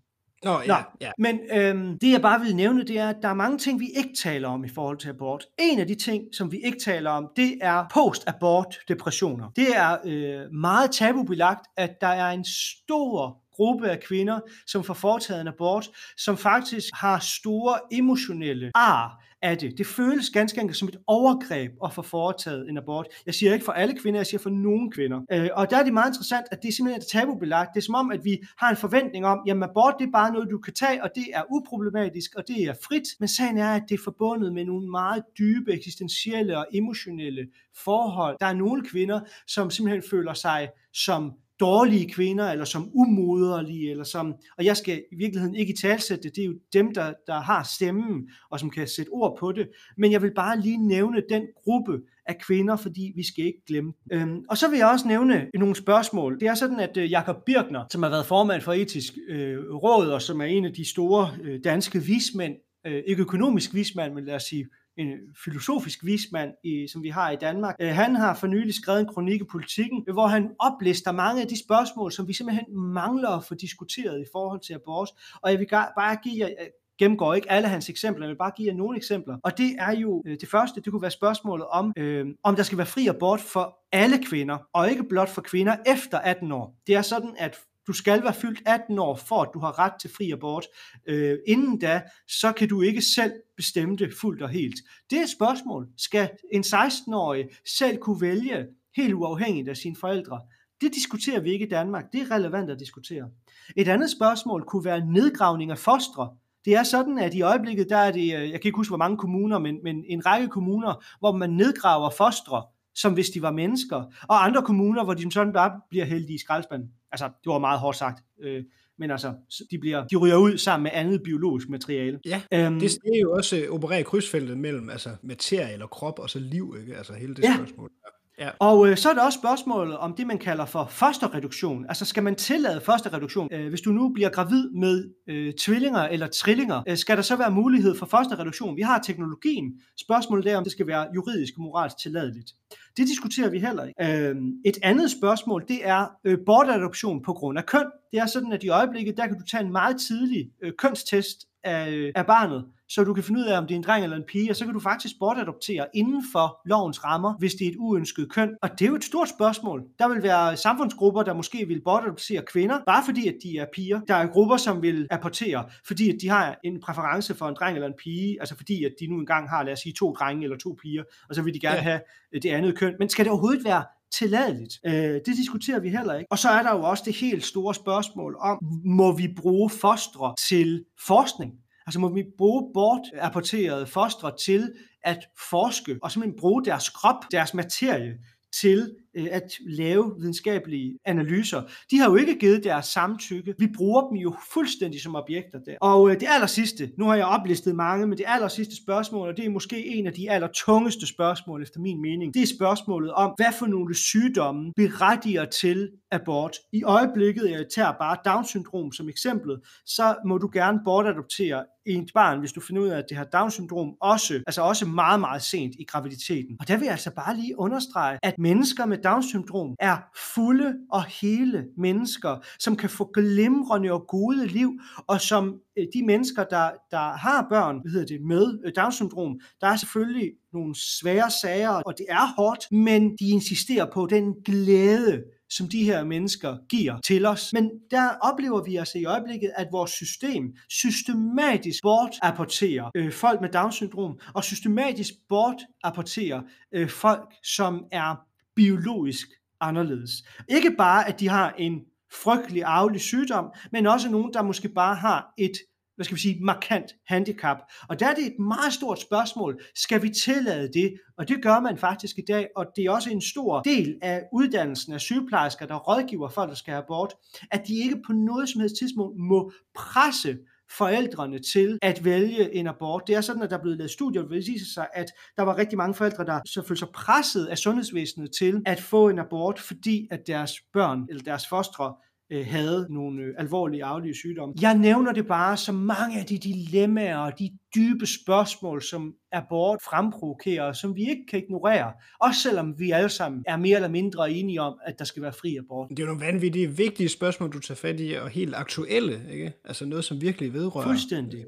Nå, 0.44 0.60
ja, 0.60 0.66
Nå, 0.66 0.74
ja. 1.00 1.10
Men 1.18 1.40
øhm, 1.52 1.98
det 1.98 2.12
jeg 2.12 2.22
bare 2.22 2.40
vil 2.40 2.56
nævne, 2.56 2.84
det 2.84 2.98
er, 2.98 3.08
at 3.08 3.16
der 3.22 3.28
er 3.28 3.34
mange 3.34 3.58
ting, 3.58 3.80
vi 3.80 3.88
ikke 3.96 4.14
taler 4.18 4.48
om 4.48 4.64
i 4.64 4.68
forhold 4.68 4.98
til 4.98 5.08
abort. 5.08 5.46
En 5.58 5.80
af 5.80 5.86
de 5.86 5.94
ting, 5.94 6.24
som 6.32 6.52
vi 6.52 6.58
ikke 6.64 6.78
taler 6.78 7.10
om, 7.10 7.28
det 7.36 7.58
er 7.60 7.84
post-abort 7.94 8.78
depressioner. 8.88 9.50
Det 9.56 9.76
er 9.76 9.96
øh, 10.04 10.52
meget 10.52 10.90
tabubelagt, 10.90 11.66
at 11.76 11.90
der 12.00 12.06
er 12.06 12.30
en 12.30 12.44
stor 12.44 13.40
gruppe 13.52 13.88
af 13.88 14.00
kvinder, 14.00 14.40
som 14.66 14.84
får 14.84 14.94
foretaget 14.94 15.40
en 15.40 15.48
abort, 15.48 15.88
som 16.16 16.36
faktisk 16.36 16.88
har 16.94 17.18
store 17.18 17.78
emotionelle 17.92 18.70
ar 18.74 19.24
af 19.44 19.58
det. 19.58 19.78
Det 19.78 19.86
føles 19.86 20.30
ganske 20.30 20.60
enkelt 20.60 20.76
som 20.76 20.88
et 20.88 20.96
overgreb 21.06 21.72
at 21.84 21.92
få 21.92 22.02
foretaget 22.02 22.68
en 22.68 22.78
abort. 22.78 23.06
Jeg 23.26 23.34
siger 23.34 23.52
ikke 23.52 23.64
for 23.64 23.72
alle 23.72 23.94
kvinder, 23.98 24.18
jeg 24.18 24.26
siger 24.26 24.40
for 24.40 24.50
nogle 24.50 24.90
kvinder. 24.90 25.20
Øh, 25.32 25.48
og 25.52 25.70
der 25.70 25.76
er 25.76 25.84
det 25.84 25.92
meget 25.92 26.10
interessant, 26.10 26.46
at 26.50 26.62
det 26.62 26.68
er 26.68 26.72
simpelthen 26.72 27.02
et 27.02 27.06
tabubelagt. 27.06 27.70
Det 27.74 27.80
er 27.80 27.84
som 27.84 27.94
om, 27.94 28.10
at 28.10 28.24
vi 28.24 28.38
har 28.58 28.70
en 28.70 28.76
forventning 28.76 29.26
om, 29.26 29.38
jamen 29.46 29.62
abort 29.62 29.94
det 29.98 30.06
er 30.06 30.10
bare 30.10 30.32
noget, 30.32 30.50
du 30.50 30.58
kan 30.58 30.74
tage, 30.74 31.02
og 31.02 31.10
det 31.14 31.26
er 31.32 31.42
uproblematisk, 31.50 32.34
og 32.34 32.48
det 32.48 32.62
er 32.62 32.74
frit. 32.88 33.08
Men 33.20 33.28
sagen 33.28 33.58
er, 33.58 33.74
at 33.74 33.82
det 33.88 33.94
er 33.94 34.02
forbundet 34.04 34.52
med 34.52 34.64
nogle 34.64 34.90
meget 34.90 35.22
dybe 35.38 35.72
eksistentielle 35.72 36.58
og 36.58 36.66
emotionelle 36.72 37.46
forhold. 37.84 38.36
Der 38.40 38.46
er 38.46 38.54
nogle 38.54 38.84
kvinder, 38.84 39.20
som 39.46 39.70
simpelthen 39.70 40.10
føler 40.10 40.34
sig 40.34 40.68
som 40.92 41.32
dårlige 41.64 42.12
kvinder, 42.12 42.50
eller 42.50 42.64
som 42.64 42.90
umoderlige, 42.94 43.90
eller 43.90 44.04
som, 44.04 44.34
og 44.58 44.64
jeg 44.64 44.76
skal 44.76 45.02
i 45.12 45.16
virkeligheden 45.16 45.56
ikke 45.56 45.74
talsætte 45.80 46.22
det, 46.22 46.36
det 46.36 46.42
er 46.42 46.46
jo 46.46 46.54
dem, 46.72 46.94
der, 46.94 47.12
der 47.26 47.40
har 47.40 47.62
stemmen, 47.74 48.28
og 48.50 48.60
som 48.60 48.70
kan 48.70 48.88
sætte 48.88 49.10
ord 49.10 49.36
på 49.40 49.52
det, 49.52 49.68
men 49.96 50.12
jeg 50.12 50.22
vil 50.22 50.34
bare 50.34 50.60
lige 50.60 50.88
nævne 50.88 51.22
den 51.28 51.42
gruppe 51.64 51.98
af 52.26 52.38
kvinder, 52.38 52.76
fordi 52.76 53.12
vi 53.16 53.22
skal 53.26 53.44
ikke 53.44 53.62
glemme. 53.66 53.92
Øhm, 54.12 54.44
og 54.50 54.56
så 54.56 54.70
vil 54.70 54.78
jeg 54.78 54.88
også 54.88 55.08
nævne 55.08 55.46
nogle 55.54 55.76
spørgsmål. 55.76 56.40
Det 56.40 56.48
er 56.48 56.54
sådan, 56.54 56.80
at 56.80 56.96
øh, 56.96 57.10
Jakob 57.10 57.36
Birkner, 57.46 57.84
som 57.90 58.02
har 58.02 58.10
været 58.10 58.26
formand 58.26 58.62
for 58.62 58.72
etisk 58.72 59.12
øh, 59.28 59.58
råd, 59.58 60.08
og 60.08 60.22
som 60.22 60.40
er 60.40 60.44
en 60.44 60.64
af 60.64 60.72
de 60.72 60.90
store 60.90 61.30
øh, 61.42 61.60
danske 61.64 62.02
vismænd, 62.02 62.54
øh, 62.86 63.02
ikke 63.06 63.22
økonomisk 63.22 63.74
vismand, 63.74 64.14
men 64.14 64.24
lad 64.24 64.34
os 64.34 64.42
sige 64.42 64.66
en 64.98 65.08
filosofisk 65.44 66.04
vismand, 66.04 66.50
i, 66.64 66.88
som 66.92 67.02
vi 67.02 67.08
har 67.08 67.30
i 67.30 67.36
Danmark. 67.36 67.74
Øh, 67.80 67.88
han 67.88 68.16
har 68.16 68.34
for 68.34 68.46
nylig 68.46 68.74
skrevet 68.74 69.00
en 69.00 69.06
kronik 69.06 69.40
i 69.40 69.44
politikken, 69.50 70.04
øh, 70.08 70.12
hvor 70.12 70.26
han 70.26 70.50
oplister 70.58 71.12
mange 71.12 71.42
af 71.42 71.48
de 71.48 71.58
spørgsmål, 71.58 72.12
som 72.12 72.28
vi 72.28 72.32
simpelthen 72.32 72.78
mangler 72.78 73.28
at 73.28 73.44
få 73.44 73.54
diskuteret 73.54 74.20
i 74.20 74.24
forhold 74.32 74.60
til 74.60 74.74
abort. 74.74 75.08
Og 75.42 75.50
jeg 75.50 75.58
vil 75.58 75.68
bare 75.70 76.16
give 76.16 76.44
jer 76.44 76.48
øh, 76.60 76.66
gennemgår 76.98 77.34
ikke 77.34 77.50
alle 77.50 77.68
hans 77.68 77.88
eksempler, 77.88 78.26
jeg 78.26 78.30
vil 78.30 78.38
bare 78.38 78.52
give 78.56 78.68
jer 78.68 78.74
nogle 78.74 78.96
eksempler. 78.96 79.38
Og 79.44 79.58
det 79.58 79.76
er 79.78 79.96
jo 79.96 80.22
øh, 80.26 80.36
det 80.40 80.48
første, 80.48 80.80
det 80.80 80.92
kunne 80.92 81.02
være 81.02 81.10
spørgsmålet 81.10 81.66
om, 81.66 81.92
øh, 81.96 82.26
om 82.42 82.56
der 82.56 82.62
skal 82.62 82.78
være 82.78 82.86
fri 82.86 83.06
abort 83.06 83.40
for 83.40 83.78
alle 83.92 84.24
kvinder, 84.24 84.58
og 84.72 84.90
ikke 84.90 85.04
blot 85.04 85.28
for 85.28 85.42
kvinder 85.42 85.76
efter 85.86 86.18
18 86.18 86.52
år. 86.52 86.76
Det 86.86 86.94
er 86.94 87.02
sådan, 87.02 87.34
at 87.38 87.58
du 87.86 87.92
skal 87.92 88.22
være 88.22 88.34
fyldt 88.34 88.62
18 88.66 88.98
år, 88.98 89.16
for 89.16 89.42
at 89.42 89.48
du 89.54 89.58
har 89.58 89.78
ret 89.78 89.92
til 90.00 90.10
fri 90.16 90.30
abort. 90.30 90.66
Øh, 91.06 91.38
inden 91.46 91.78
da, 91.78 92.02
så 92.28 92.52
kan 92.52 92.68
du 92.68 92.82
ikke 92.82 93.02
selv 93.02 93.32
bestemme 93.56 93.96
det 93.96 94.14
fuldt 94.20 94.42
og 94.42 94.48
helt. 94.48 94.76
Det 95.10 95.18
er 95.18 95.22
et 95.22 95.30
spørgsmål. 95.30 95.88
Skal 95.96 96.30
en 96.52 96.62
16-årig 96.62 97.48
selv 97.78 97.98
kunne 97.98 98.20
vælge 98.20 98.66
helt 98.96 99.14
uafhængigt 99.14 99.68
af 99.68 99.76
sine 99.76 99.96
forældre? 99.96 100.40
Det 100.80 100.94
diskuterer 100.94 101.40
vi 101.40 101.52
ikke 101.52 101.66
i 101.66 101.68
Danmark. 101.68 102.12
Det 102.12 102.20
er 102.20 102.30
relevant 102.30 102.70
at 102.70 102.78
diskutere. 102.78 103.28
Et 103.76 103.88
andet 103.88 104.10
spørgsmål 104.10 104.64
kunne 104.64 104.84
være 104.84 105.06
nedgravning 105.06 105.70
af 105.70 105.78
fostre. 105.78 106.30
Det 106.64 106.74
er 106.74 106.82
sådan, 106.82 107.18
at 107.18 107.34
i 107.34 107.42
øjeblikket, 107.42 107.86
der 107.90 107.96
er 107.96 108.12
det, 108.12 108.20
øh, 108.20 108.50
jeg 108.50 108.60
kan 108.60 108.68
ikke 108.68 108.76
huske, 108.76 108.90
hvor 108.90 108.98
mange 108.98 109.16
kommuner, 109.16 109.58
men, 109.58 109.78
men 109.82 110.04
en 110.08 110.26
række 110.26 110.48
kommuner, 110.48 111.04
hvor 111.18 111.32
man 111.32 111.50
nedgraver 111.50 112.10
fostre, 112.10 112.62
som 112.94 113.12
hvis 113.12 113.30
de 113.30 113.42
var 113.42 113.52
mennesker, 113.52 113.96
og 114.28 114.44
andre 114.44 114.62
kommuner, 114.62 115.04
hvor 115.04 115.14
de 115.14 115.32
sådan 115.32 115.52
bare 115.52 115.80
bliver 115.90 116.04
heldige 116.04 116.34
i 116.34 116.38
skraldespanden. 116.38 116.90
Altså, 117.12 117.24
det 117.24 117.52
var 117.52 117.58
meget 117.58 117.80
hårdt 117.80 117.96
sagt. 117.96 118.24
Øh, 118.42 118.64
men 118.98 119.10
altså, 119.10 119.34
de, 119.70 119.78
bliver, 119.78 120.06
de 120.06 120.16
ryger 120.16 120.36
ud 120.36 120.58
sammen 120.58 120.82
med 120.82 120.90
andet 120.94 121.22
biologisk 121.22 121.68
materiale. 121.68 122.20
Ja, 122.24 122.42
øhm, 122.52 122.80
det 122.80 122.92
er 122.92 123.20
jo 123.22 123.32
også 123.32 123.66
operere 123.70 124.00
i 124.00 124.02
krydsfeltet 124.02 124.58
mellem 124.58 124.90
altså, 124.90 125.10
materie 125.22 125.72
eller 125.72 125.86
krop 125.86 126.18
og 126.18 126.30
så 126.30 126.38
liv, 126.38 126.76
ikke? 126.80 126.96
Altså 126.96 127.12
hele 127.12 127.34
det 127.34 127.42
ja. 127.42 127.54
spørgsmål. 127.56 127.90
Ja. 128.38 128.50
Og 128.58 128.88
øh, 128.88 128.96
så 128.96 129.10
er 129.10 129.14
der 129.14 129.22
også 129.22 129.38
spørgsmålet 129.38 129.96
om 129.96 130.14
det, 130.14 130.26
man 130.26 130.38
kalder 130.38 130.64
for 130.64 130.86
fosterreduktion. 130.90 131.86
Altså 131.88 132.04
skal 132.04 132.22
man 132.22 132.34
tillade 132.34 132.80
fosterreduktion? 132.80 133.48
Øh, 133.52 133.68
hvis 133.68 133.80
du 133.80 133.90
nu 133.90 134.08
bliver 134.08 134.28
gravid 134.28 134.70
med 134.70 135.10
øh, 135.28 135.52
tvillinger 135.52 136.00
eller 136.00 136.26
trillinger, 136.26 136.82
øh, 136.88 136.96
skal 136.96 137.16
der 137.16 137.22
så 137.22 137.36
være 137.36 137.50
mulighed 137.50 137.98
for 137.98 138.06
fosterreduktion? 138.06 138.76
Vi 138.76 138.82
har 138.82 138.98
teknologien. 138.98 139.72
Spørgsmålet 140.00 140.52
er, 140.52 140.56
om 140.56 140.64
det 140.64 140.72
skal 140.72 140.86
være 140.86 141.06
juridisk 141.14 141.54
og 141.56 141.62
moralsk 141.62 141.98
tilladeligt. 141.98 142.50
Det 142.96 143.06
diskuterer 143.08 143.50
vi 143.50 143.58
heller 143.58 143.84
ikke. 143.84 144.28
Øh, 144.28 144.36
et 144.64 144.78
andet 144.82 145.10
spørgsmål, 145.10 145.64
det 145.68 145.78
er 145.82 146.06
øh, 146.24 146.38
bortadoption 146.46 147.22
på 147.22 147.32
grund 147.32 147.58
af 147.58 147.66
køn. 147.66 147.86
Det 148.12 148.20
er 148.20 148.26
sådan, 148.26 148.52
at 148.52 148.64
i 148.64 148.68
øjeblikket, 148.68 149.16
der 149.16 149.26
kan 149.26 149.38
du 149.38 149.44
tage 149.50 149.64
en 149.64 149.72
meget 149.72 149.96
tidlig 150.00 150.50
øh, 150.62 150.72
kønstest 150.78 151.38
af, 151.64 151.90
øh, 151.90 152.12
af 152.14 152.26
barnet, 152.26 152.64
så 152.88 153.04
du 153.04 153.14
kan 153.14 153.24
finde 153.24 153.40
ud 153.40 153.44
af, 153.44 153.58
om 153.58 153.66
det 153.66 153.74
er 153.74 153.76
en 153.76 153.82
dreng 153.82 154.04
eller 154.04 154.16
en 154.16 154.24
pige, 154.28 154.50
og 154.50 154.56
så 154.56 154.64
kan 154.64 154.74
du 154.74 154.80
faktisk 154.80 155.14
bortadoptere 155.20 155.86
inden 155.94 156.24
for 156.32 156.60
lovens 156.64 157.04
rammer, 157.04 157.34
hvis 157.38 157.54
det 157.54 157.66
er 157.66 157.70
et 157.70 157.76
uønsket 157.78 158.30
køn. 158.30 158.50
Og 158.62 158.70
det 158.70 158.84
er 158.84 158.88
jo 158.88 158.94
et 158.94 159.04
stort 159.04 159.28
spørgsmål. 159.28 159.82
Der 159.98 160.08
vil 160.08 160.22
være 160.22 160.56
samfundsgrupper, 160.56 161.22
der 161.22 161.34
måske 161.34 161.68
vil 161.68 161.82
bortadoptere 161.84 162.42
kvinder, 162.42 162.78
bare 162.86 163.02
fordi 163.04 163.28
at 163.28 163.34
de 163.42 163.58
er 163.58 163.66
piger. 163.74 164.00
Der 164.00 164.14
er 164.14 164.26
grupper, 164.26 164.56
som 164.56 164.82
vil 164.82 165.06
apportere, 165.10 165.64
fordi 165.86 166.10
at 166.10 166.16
de 166.20 166.28
har 166.28 166.58
en 166.64 166.80
præference 166.80 167.34
for 167.34 167.48
en 167.48 167.54
dreng 167.58 167.74
eller 167.74 167.88
en 167.88 167.94
pige, 168.02 168.36
altså 168.40 168.56
fordi 168.56 168.84
at 168.84 168.92
de 169.00 169.06
nu 169.06 169.18
engang 169.18 169.48
har, 169.48 169.62
lad 169.62 169.72
os 169.72 169.80
sige, 169.80 169.92
to 169.92 170.12
drenge 170.12 170.44
eller 170.44 170.56
to 170.56 170.76
piger, 170.82 171.02
og 171.28 171.34
så 171.34 171.42
vil 171.42 171.54
de 171.54 171.60
gerne 171.60 171.76
ja. 171.76 171.82
have 171.82 172.00
det 172.42 172.50
andet 172.50 172.78
køn. 172.78 172.94
Men 172.98 173.08
skal 173.08 173.24
det 173.24 173.30
overhovedet 173.32 173.64
være 173.64 173.84
tilladeligt? 174.18 174.74
Øh, 174.86 174.92
det 175.26 175.26
diskuterer 175.26 175.80
vi 175.80 175.90
heller 175.90 176.14
ikke. 176.14 176.32
Og 176.32 176.38
så 176.38 176.48
er 176.48 176.62
der 176.62 176.74
jo 176.74 176.82
også 176.82 177.02
det 177.06 177.16
helt 177.16 177.44
store 177.44 177.74
spørgsmål 177.74 178.36
om, 178.40 178.58
må 178.84 179.16
vi 179.16 179.34
bruge 179.36 179.70
fostre 179.70 180.34
til 180.48 180.84
forskning? 181.06 181.52
Altså 181.86 182.00
må 182.00 182.08
vi 182.14 182.24
bruge 182.38 182.70
bortapporterede 182.74 183.86
fostre 183.86 184.32
til 184.44 184.72
at 185.02 185.18
forske 185.50 185.98
og 186.02 186.10
simpelthen 186.10 186.40
bruge 186.40 186.64
deres 186.64 186.88
krop, 186.88 187.32
deres 187.32 187.54
materie 187.54 188.18
til 188.60 188.94
øh, 189.16 189.26
at 189.30 189.52
lave 189.66 190.14
videnskabelige 190.18 190.98
analyser. 191.04 191.62
De 191.90 191.98
har 191.98 192.10
jo 192.10 192.16
ikke 192.16 192.38
givet 192.38 192.64
deres 192.64 192.86
samtykke. 192.86 193.54
Vi 193.58 193.68
bruger 193.76 194.08
dem 194.08 194.16
jo 194.16 194.34
fuldstændig 194.52 195.00
som 195.00 195.14
objekter 195.16 195.58
der. 195.58 195.76
Og 195.80 196.10
øh, 196.10 196.20
det 196.20 196.26
aller 196.30 196.46
sidste, 196.46 196.90
nu 196.98 197.04
har 197.04 197.14
jeg 197.14 197.26
oplistet 197.26 197.74
mange, 197.74 198.06
men 198.06 198.18
det 198.18 198.24
aller 198.28 198.48
sidste 198.48 198.76
spørgsmål, 198.76 199.28
og 199.28 199.36
det 199.36 199.44
er 199.44 199.50
måske 199.50 199.86
en 199.86 200.06
af 200.06 200.12
de 200.12 200.30
aller 200.30 200.48
tungeste 200.54 201.06
spørgsmål 201.06 201.62
efter 201.62 201.80
min 201.80 202.02
mening, 202.02 202.34
det 202.34 202.42
er 202.42 202.46
spørgsmålet 202.46 203.12
om, 203.12 203.34
hvad 203.36 203.52
for 203.58 203.66
nogle 203.66 203.94
sygdomme 203.94 204.72
berettiger 204.76 205.44
til 205.44 205.90
abort. 206.14 206.56
I 206.72 206.82
øjeblikket, 206.82 207.50
jeg 207.50 207.66
tager 207.74 207.92
bare 207.92 208.16
Down-syndrom 208.24 208.92
som 208.92 209.08
eksempel, 209.08 209.56
så 209.86 210.16
må 210.26 210.38
du 210.38 210.50
gerne 210.52 210.80
bortadoptere 210.84 211.64
et 211.86 212.10
barn, 212.14 212.38
hvis 212.38 212.52
du 212.52 212.60
finder 212.60 212.82
ud 212.82 212.88
af, 212.88 212.98
at 212.98 213.04
det 213.08 213.16
har 213.16 213.24
Down-syndrom, 213.24 213.94
også, 214.00 214.42
altså 214.46 214.62
også 214.62 214.86
meget, 214.86 215.20
meget 215.20 215.42
sent 215.42 215.74
i 215.78 215.84
graviditeten. 215.84 216.56
Og 216.60 216.68
der 216.68 216.76
vil 216.76 216.84
jeg 216.84 216.92
altså 216.92 217.14
bare 217.14 217.36
lige 217.36 217.58
understrege, 217.58 218.18
at 218.22 218.38
mennesker 218.38 218.86
med 218.86 218.98
Down-syndrom 218.98 219.74
er 219.80 219.96
fulde 220.34 220.74
og 220.90 221.04
hele 221.04 221.66
mennesker, 221.78 222.44
som 222.58 222.76
kan 222.76 222.90
få 222.90 223.10
glimrende 223.14 223.92
og 223.92 224.06
gode 224.08 224.46
liv, 224.46 224.80
og 225.06 225.20
som 225.20 225.60
øh, 225.78 225.86
de 225.94 226.06
mennesker, 226.06 226.44
der, 226.44 226.70
der 226.90 227.16
har 227.16 227.46
børn 227.50 227.80
hvad 227.80 227.92
hedder 227.92 228.06
det, 228.06 228.20
med 228.20 228.58
øh, 228.64 228.72
Down-syndrom, 228.76 229.40
der 229.60 229.66
er 229.66 229.76
selvfølgelig 229.76 230.30
nogle 230.52 230.74
svære 230.74 231.30
sager, 231.42 231.70
og 231.70 231.94
det 231.98 232.06
er 232.08 232.34
hårdt, 232.36 232.72
men 232.72 233.16
de 233.16 233.28
insisterer 233.28 233.86
på 233.94 234.06
den 234.10 234.34
glæde, 234.44 235.22
som 235.56 235.68
de 235.68 235.84
her 235.84 236.04
mennesker 236.04 236.56
giver 236.68 237.00
til 237.00 237.26
os. 237.26 237.52
Men 237.52 237.70
der 237.90 238.08
oplever 238.20 238.64
vi 238.64 238.76
altså 238.76 238.98
i 238.98 239.04
øjeblikket, 239.04 239.50
at 239.56 239.68
vores 239.72 239.90
system 239.90 240.56
systematisk 240.68 241.82
bortapporterer 241.82 242.90
øh, 242.94 243.12
folk 243.12 243.40
med 243.40 243.48
Down-syndrom, 243.48 244.18
og 244.34 244.44
systematisk 244.44 245.14
bortapporterer 245.28 246.42
øh, 246.72 246.88
folk, 246.88 247.34
som 247.42 247.84
er 247.92 248.14
biologisk 248.56 249.28
anderledes. 249.60 250.10
Ikke 250.48 250.74
bare, 250.78 251.08
at 251.08 251.20
de 251.20 251.28
har 251.28 251.54
en 251.58 251.80
frygtelig 252.12 252.64
arvelig 252.64 253.00
sygdom, 253.00 253.52
men 253.72 253.86
også 253.86 254.10
nogen, 254.10 254.32
der 254.32 254.42
måske 254.42 254.68
bare 254.68 254.94
har 254.94 255.32
et 255.38 255.52
hvad 255.96 256.04
skal 256.04 256.16
vi 256.16 256.20
sige, 256.20 256.38
markant 256.40 256.94
handicap. 257.06 257.56
Og 257.88 258.00
der 258.00 258.06
er 258.06 258.14
det 258.14 258.26
et 258.26 258.38
meget 258.38 258.72
stort 258.72 259.00
spørgsmål, 259.00 259.62
skal 259.74 260.02
vi 260.02 260.08
tillade 260.08 260.70
det? 260.72 260.94
Og 261.18 261.28
det 261.28 261.42
gør 261.42 261.60
man 261.60 261.78
faktisk 261.78 262.18
i 262.18 262.24
dag, 262.28 262.48
og 262.56 262.66
det 262.76 262.84
er 262.84 262.90
også 262.90 263.10
en 263.10 263.20
stor 263.20 263.60
del 263.60 263.98
af 264.02 264.22
uddannelsen 264.32 264.92
af 264.92 265.00
sygeplejersker, 265.00 265.66
der 265.66 265.76
rådgiver 265.76 266.28
folk, 266.28 266.48
der 266.48 266.54
skal 266.54 266.72
have 266.72 266.82
abort, 266.82 267.14
at 267.50 267.68
de 267.68 267.74
ikke 267.74 268.02
på 268.06 268.12
noget 268.12 268.48
som 268.48 268.60
helst 268.60 268.76
tidspunkt 268.78 269.18
må 269.18 269.52
presse 269.74 270.38
forældrene 270.70 271.38
til 271.38 271.78
at 271.82 272.04
vælge 272.04 272.54
en 272.54 272.66
abort. 272.66 273.02
Det 273.06 273.14
er 273.14 273.20
sådan, 273.20 273.42
at 273.42 273.50
der 273.50 273.56
er 273.58 273.62
blevet 273.62 273.78
lavet 273.78 273.90
studier, 273.90 274.22
hvor 274.22 274.34
det 274.34 274.46
viser 274.46 274.66
sig, 274.74 274.86
at 274.94 275.06
der 275.36 275.42
var 275.42 275.58
rigtig 275.58 275.78
mange 275.78 275.94
forældre, 275.94 276.24
der 276.24 276.40
så 276.46 276.62
følte 276.62 276.78
sig 276.78 276.88
presset 276.88 277.46
af 277.46 277.58
sundhedsvæsenet 277.58 278.30
til 278.38 278.62
at 278.66 278.80
få 278.80 279.08
en 279.08 279.18
abort, 279.18 279.60
fordi 279.60 280.08
at 280.10 280.20
deres 280.26 280.52
børn 280.72 281.06
eller 281.08 281.22
deres 281.22 281.48
fostre 281.48 281.94
øh, 282.34 282.46
havde 282.46 282.86
nogle 282.90 283.22
øh, 283.22 283.34
alvorlige 283.38 283.84
arvelige 283.84 284.14
sygdomme. 284.14 284.54
Jeg 284.60 284.78
nævner 284.78 285.12
det 285.12 285.26
bare 285.26 285.56
som 285.56 285.74
mange 285.74 286.20
af 286.20 286.26
de 286.26 286.38
dilemmaer 286.38 287.18
og 287.18 287.38
de 287.38 287.50
dybe 287.74 288.06
spørgsmål, 288.06 288.82
som 288.82 289.14
abort 289.32 289.82
fremprovokerer, 289.82 290.72
som 290.72 290.96
vi 290.96 291.00
ikke 291.00 291.26
kan 291.30 291.38
ignorere, 291.38 291.92
også 292.20 292.40
selvom 292.40 292.78
vi 292.78 292.90
alle 292.90 293.08
sammen 293.08 293.44
er 293.46 293.56
mere 293.56 293.76
eller 293.76 293.88
mindre 293.88 294.32
enige 294.32 294.60
om, 294.60 294.78
at 294.86 294.98
der 294.98 295.04
skal 295.04 295.22
være 295.22 295.32
fri 295.32 295.56
abort. 295.56 295.90
Det 295.90 295.98
er 295.98 296.02
jo 296.02 296.06
nogle 296.06 296.26
vanvittige, 296.26 296.76
vigtige 296.76 297.08
spørgsmål, 297.08 297.52
du 297.52 297.58
tager 297.58 297.76
fat 297.76 298.00
i, 298.00 298.12
og 298.12 298.28
helt 298.28 298.54
aktuelle, 298.54 299.20
ikke? 299.32 299.52
Altså 299.64 299.86
noget, 299.86 300.04
som 300.04 300.20
virkelig 300.20 300.52
vedrører 300.52 300.86
Fuldstændig 300.86 301.44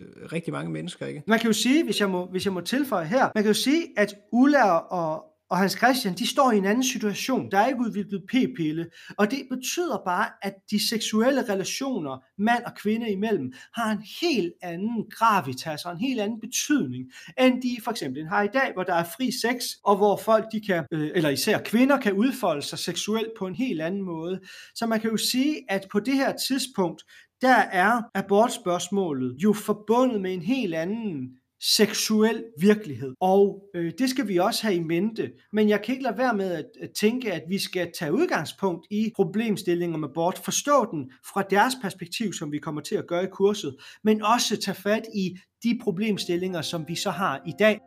øh, 0.00 0.32
rigtig 0.32 0.52
mange 0.52 0.70
mennesker, 0.70 1.06
ikke? 1.06 1.22
Man 1.26 1.38
kan 1.38 1.46
jo 1.46 1.52
sige, 1.52 1.84
hvis 1.84 2.00
jeg 2.00 2.10
må, 2.10 2.26
hvis 2.26 2.44
jeg 2.44 2.52
må 2.52 2.60
tilføje 2.60 3.06
her, 3.06 3.28
man 3.34 3.44
kan 3.44 3.50
jo 3.50 3.54
sige, 3.54 3.82
at 3.96 4.14
Ulla 4.32 4.70
og 4.72 5.24
og 5.50 5.58
Hans 5.58 5.72
Christian, 5.72 6.14
de 6.14 6.26
står 6.26 6.52
i 6.52 6.56
en 6.56 6.64
anden 6.64 6.84
situation. 6.84 7.50
Der 7.50 7.58
er 7.58 7.66
ikke 7.66 7.80
udviklet 7.80 8.22
p-pille, 8.28 8.86
og 9.16 9.30
det 9.30 9.46
betyder 9.50 10.02
bare, 10.04 10.26
at 10.42 10.54
de 10.70 10.88
seksuelle 10.88 11.48
relationer, 11.48 12.18
mand 12.38 12.64
og 12.64 12.74
kvinde 12.74 13.10
imellem, 13.10 13.52
har 13.74 13.92
en 13.92 14.02
helt 14.20 14.52
anden 14.62 15.04
gravitas 15.10 15.84
og 15.84 15.92
en 15.92 15.98
helt 15.98 16.20
anden 16.20 16.40
betydning, 16.40 17.04
end 17.38 17.62
de 17.62 17.76
for 17.84 17.90
eksempel 17.90 18.28
har 18.28 18.42
i 18.42 18.48
dag, 18.48 18.72
hvor 18.72 18.82
der 18.82 18.94
er 18.94 19.04
fri 19.04 19.30
sex, 19.30 19.64
og 19.84 19.96
hvor 19.96 20.16
folk, 20.16 20.44
de 20.52 20.60
kan, 20.60 20.84
øh, 20.92 21.10
eller 21.14 21.30
især 21.30 21.58
kvinder, 21.58 22.00
kan 22.00 22.12
udfolde 22.12 22.62
sig 22.62 22.78
seksuelt 22.78 23.30
på 23.38 23.46
en 23.46 23.54
helt 23.54 23.80
anden 23.80 24.02
måde. 24.02 24.40
Så 24.74 24.86
man 24.86 25.00
kan 25.00 25.10
jo 25.10 25.16
sige, 25.16 25.56
at 25.68 25.86
på 25.92 26.00
det 26.00 26.14
her 26.14 26.32
tidspunkt, 26.48 27.02
der 27.40 27.56
er 27.56 28.02
abortspørgsmålet 28.14 29.36
jo 29.42 29.52
forbundet 29.52 30.20
med 30.20 30.34
en 30.34 30.42
helt 30.42 30.74
anden 30.74 31.38
seksuel 31.60 32.44
virkelighed. 32.60 33.14
Og 33.20 33.62
øh, 33.74 33.92
det 33.98 34.10
skal 34.10 34.28
vi 34.28 34.36
også 34.36 34.62
have 34.62 34.74
i 34.74 34.82
mente. 34.82 35.30
Men 35.52 35.68
jeg 35.68 35.82
kan 35.82 35.92
ikke 35.94 36.04
lade 36.04 36.18
være 36.18 36.36
med 36.36 36.52
at, 36.52 36.66
at 36.80 36.90
tænke, 37.00 37.32
at 37.32 37.42
vi 37.48 37.58
skal 37.58 37.90
tage 37.98 38.12
udgangspunkt 38.12 38.86
i 38.90 39.12
problemstillingen 39.16 40.00
med 40.00 40.08
abort, 40.08 40.38
forstå 40.38 40.90
den 40.90 41.10
fra 41.32 41.42
deres 41.42 41.74
perspektiv, 41.82 42.32
som 42.32 42.52
vi 42.52 42.58
kommer 42.58 42.80
til 42.80 42.94
at 42.94 43.06
gøre 43.06 43.24
i 43.24 43.30
kurset, 43.32 43.76
men 44.04 44.22
også 44.22 44.56
tage 44.56 44.74
fat 44.74 45.06
i 45.14 45.36
de 45.62 45.78
problemstillinger, 45.82 46.62
som 46.62 46.84
vi 46.88 46.94
så 46.94 47.10
har 47.10 47.42
i 47.46 47.52
dag. 47.58 47.80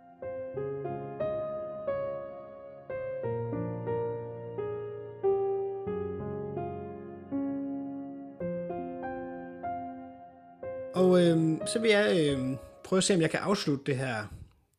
Og 10.96 11.22
øh, 11.22 11.68
så 11.68 11.80
vil 11.82 11.90
jeg 11.90 12.36
øh, 12.38 12.58
prøve 12.92 12.98
at 12.98 13.04
se, 13.04 13.16
om 13.16 13.22
jeg 13.22 13.30
kan 13.30 13.40
afslutte 13.40 13.84
det 13.86 13.98
her, 13.98 14.26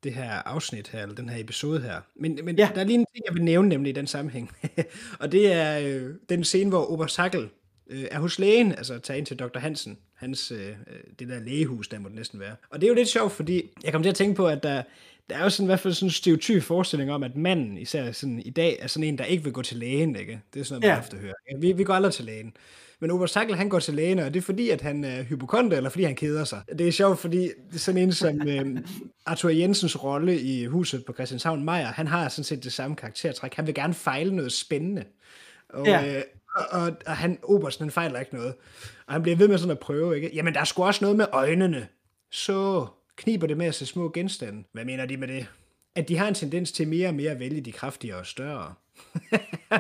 det 0.02 0.14
her 0.14 0.30
afsnit 0.30 0.88
her, 0.88 1.02
eller 1.02 1.14
den 1.14 1.28
her 1.28 1.40
episode 1.40 1.80
her. 1.80 2.00
Men, 2.16 2.38
men 2.42 2.56
ja. 2.56 2.70
der 2.74 2.80
er 2.80 2.84
lige 2.84 2.98
en 2.98 3.06
ting, 3.14 3.24
jeg 3.26 3.34
vil 3.34 3.44
nævne 3.44 3.68
nemlig 3.68 3.90
i 3.90 3.92
den 3.92 4.06
sammenhæng. 4.06 4.50
og 5.20 5.32
det 5.32 5.52
er 5.52 5.78
øh, 5.78 6.14
den 6.28 6.44
scene, 6.44 6.70
hvor 6.70 6.92
Obersakkel 6.92 7.48
øh, 7.90 8.04
er 8.10 8.18
hos 8.18 8.38
lægen, 8.38 8.72
altså 8.72 8.98
tager 8.98 9.18
ind 9.18 9.26
til 9.26 9.38
Dr. 9.38 9.58
Hansen, 9.58 9.98
hans, 10.22 10.50
øh, 10.50 10.68
det 11.18 11.28
der 11.28 11.40
lægehus, 11.40 11.88
der 11.88 11.98
må 11.98 12.08
det 12.08 12.16
næsten 12.16 12.40
være. 12.40 12.56
Og 12.70 12.80
det 12.80 12.86
er 12.86 12.88
jo 12.88 12.94
lidt 12.94 13.08
sjovt, 13.08 13.32
fordi 13.32 13.70
jeg 13.84 13.92
kom 13.92 14.02
til 14.02 14.10
at 14.10 14.16
tænke 14.16 14.34
på, 14.34 14.46
at 14.46 14.62
der, 14.62 14.82
der 15.30 15.36
er 15.36 15.42
jo 15.42 15.50
sådan, 15.50 15.64
i 15.64 15.68
hvert 15.68 15.80
fald 15.80 15.94
sådan 15.94 16.06
en 16.06 16.10
stereotyp 16.10 16.62
forestilling 16.62 17.12
om, 17.12 17.22
at 17.22 17.36
manden 17.36 17.78
især 17.78 18.12
sådan, 18.12 18.42
i 18.44 18.50
dag 18.50 18.78
er 18.80 18.86
sådan 18.86 19.08
en, 19.08 19.18
der 19.18 19.24
ikke 19.24 19.44
vil 19.44 19.52
gå 19.52 19.62
til 19.62 19.76
lægen, 19.76 20.16
ikke? 20.16 20.40
Det 20.54 20.60
er 20.60 20.64
sådan 20.64 20.80
noget, 20.80 20.90
man 20.90 20.96
ja. 20.96 20.98
ofte 20.98 21.16
hører. 21.16 21.60
Vi, 21.60 21.72
vi 21.72 21.84
går 21.84 21.94
aldrig 21.94 22.12
til 22.12 22.24
lægen. 22.24 22.52
Men 23.00 23.10
Obersakkel, 23.10 23.56
han 23.56 23.68
går 23.68 23.78
til 23.78 23.94
lægen, 23.94 24.18
og 24.18 24.34
det 24.34 24.40
er 24.40 24.44
fordi, 24.44 24.70
at 24.70 24.80
han 24.80 25.04
er 25.04 25.22
hypokonter, 25.22 25.76
eller 25.76 25.90
fordi 25.90 26.04
han 26.04 26.14
keder 26.14 26.44
sig. 26.44 26.62
Det 26.78 26.88
er 26.88 26.92
sjovt, 26.92 27.18
fordi 27.18 27.50
sådan 27.72 28.02
en 28.02 28.12
som 28.12 28.48
øh, 28.48 28.78
Arthur 29.26 29.50
Jensens 29.50 30.04
rolle 30.04 30.40
i 30.40 30.66
huset 30.66 31.04
på 31.04 31.12
Christianshavn 31.12 31.64
Meier, 31.64 31.86
han 31.86 32.06
har 32.06 32.28
sådan 32.28 32.44
set 32.44 32.64
det 32.64 32.72
samme 32.72 32.96
karaktertræk. 32.96 33.54
Han 33.54 33.66
vil 33.66 33.74
gerne 33.74 33.94
fejle 33.94 34.36
noget 34.36 34.52
spændende. 34.52 35.04
Og, 35.68 35.86
ja. 35.86 36.16
øh, 36.16 36.22
og, 36.54 36.64
og, 36.70 36.92
og 37.06 37.16
han, 37.16 37.38
Obersten, 37.42 37.84
han 37.84 37.90
fejler 37.90 38.20
ikke 38.20 38.34
noget. 38.34 38.54
Og 39.06 39.12
han 39.12 39.22
bliver 39.22 39.36
ved 39.36 39.48
med 39.48 39.58
sådan 39.58 39.70
at 39.70 39.78
prøve, 39.78 40.16
ikke? 40.16 40.30
Jamen, 40.34 40.54
der 40.54 40.60
er 40.60 40.64
sgu 40.64 40.84
også 40.84 41.04
noget 41.04 41.16
med 41.16 41.26
øjnene. 41.32 41.88
Så 42.30 42.86
kniber 43.16 43.46
det 43.46 43.56
med 43.56 43.66
at 43.66 43.74
se 43.74 43.86
små 43.86 44.10
genstande. 44.14 44.64
Hvad 44.72 44.84
mener 44.84 45.06
de 45.06 45.16
med 45.16 45.28
det? 45.28 45.46
At 45.94 46.08
de 46.08 46.16
har 46.16 46.28
en 46.28 46.34
tendens 46.34 46.72
til 46.72 46.88
mere 46.88 47.08
og 47.08 47.14
mere 47.14 47.30
at 47.30 47.38
vælge 47.40 47.60
de 47.60 47.72
kraftigere 47.72 48.18
og 48.18 48.26
større. 48.26 48.74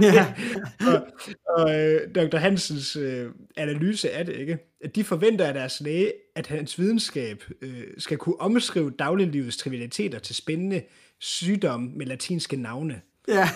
ja. 0.02 0.34
og, 0.92 1.06
og 1.48 1.80
øh, 1.80 2.14
Dr. 2.14 2.36
Hansens 2.36 2.96
øh, 2.96 3.30
analyse 3.56 4.10
af 4.10 4.26
det, 4.26 4.36
ikke? 4.36 4.58
at 4.84 4.94
de 4.94 5.04
forventer 5.04 5.46
af 5.46 5.54
deres 5.54 5.80
læge, 5.80 6.12
at 6.34 6.46
hans 6.46 6.78
videnskab 6.78 7.44
øh, 7.62 7.84
skal 7.98 8.18
kunne 8.18 8.40
omskrive 8.40 8.90
dagliglivets 8.90 9.56
trivialiteter 9.56 10.18
til 10.18 10.34
spændende 10.34 10.82
sygdomme 11.18 11.90
med 11.94 12.06
latinske 12.06 12.56
navne. 12.56 13.00
Ja. 13.28 13.48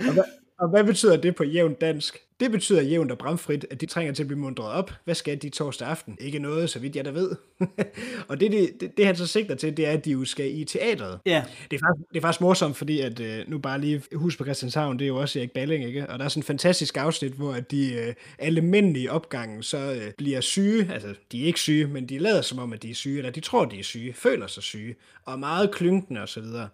og, 0.08 0.12
hvad, 0.12 0.24
og 0.60 0.68
hvad 0.68 0.84
betyder 0.84 1.16
det 1.16 1.34
på 1.34 1.44
jævnt 1.44 1.80
dansk? 1.80 2.18
Det 2.40 2.50
betyder 2.50 2.82
jævnt 2.82 3.10
og 3.10 3.18
bramfrit, 3.18 3.66
at 3.70 3.80
de 3.80 3.86
trænger 3.86 4.12
til 4.12 4.22
at 4.22 4.26
blive 4.26 4.40
mundret 4.40 4.72
op. 4.72 4.92
Hvad 5.04 5.14
skal 5.14 5.42
de 5.42 5.48
torsdag 5.48 5.88
aften? 5.88 6.16
Ikke 6.20 6.38
noget, 6.38 6.70
så 6.70 6.78
vidt 6.78 6.96
jeg 6.96 7.04
da 7.04 7.10
ved. 7.10 7.30
og 8.28 8.40
det, 8.40 8.52
det, 8.52 8.70
det, 8.80 8.96
det, 8.96 9.06
han 9.06 9.16
så 9.16 9.26
sigter 9.26 9.54
til, 9.54 9.76
det 9.76 9.86
er, 9.86 9.90
at 9.90 10.04
de 10.04 10.10
jo 10.10 10.24
skal 10.24 10.58
i 10.58 10.64
teatret. 10.64 11.18
Ja. 11.26 11.44
Det, 11.70 11.76
er 11.76 11.80
faktisk, 11.86 12.08
det 12.08 12.16
er 12.16 12.20
faktisk 12.20 12.40
morsomt, 12.40 12.76
fordi 12.76 13.00
at, 13.00 13.20
øh, 13.20 13.50
nu 13.50 13.58
bare 13.58 13.80
lige 13.80 14.02
hus 14.14 14.36
på 14.36 14.44
Christianshavn, 14.44 14.98
det 14.98 15.04
er 15.04 15.08
jo 15.08 15.16
også 15.16 15.38
Erik 15.38 15.50
Balling, 15.50 15.84
ikke? 15.84 16.06
Og 16.10 16.18
der 16.18 16.24
er 16.24 16.28
sådan 16.28 16.40
en 16.40 16.44
fantastisk 16.44 16.96
afsnit, 16.96 17.32
hvor 17.32 17.52
at 17.52 17.70
de 17.70 17.94
øh, 17.94 18.14
alle 18.38 18.60
mænd 18.60 18.96
i 18.96 19.08
opgangen 19.08 19.62
så 19.62 19.78
øh, 19.78 20.12
bliver 20.18 20.40
syge. 20.40 20.92
Altså, 20.92 21.14
de 21.32 21.42
er 21.42 21.46
ikke 21.46 21.60
syge, 21.60 21.86
men 21.86 22.08
de 22.08 22.18
lader 22.18 22.42
som 22.42 22.58
om, 22.58 22.72
at 22.72 22.82
de 22.82 22.90
er 22.90 22.94
syge, 22.94 23.18
eller 23.18 23.30
de 23.30 23.40
tror, 23.40 23.64
de 23.64 23.78
er 23.78 23.84
syge, 23.84 24.12
føler 24.12 24.46
sig 24.46 24.62
syge, 24.62 24.94
og 25.24 25.32
er 25.32 25.38
meget 25.38 25.70
klynkende 25.70 26.20
osv. 26.20 26.42
Og, 26.42 26.68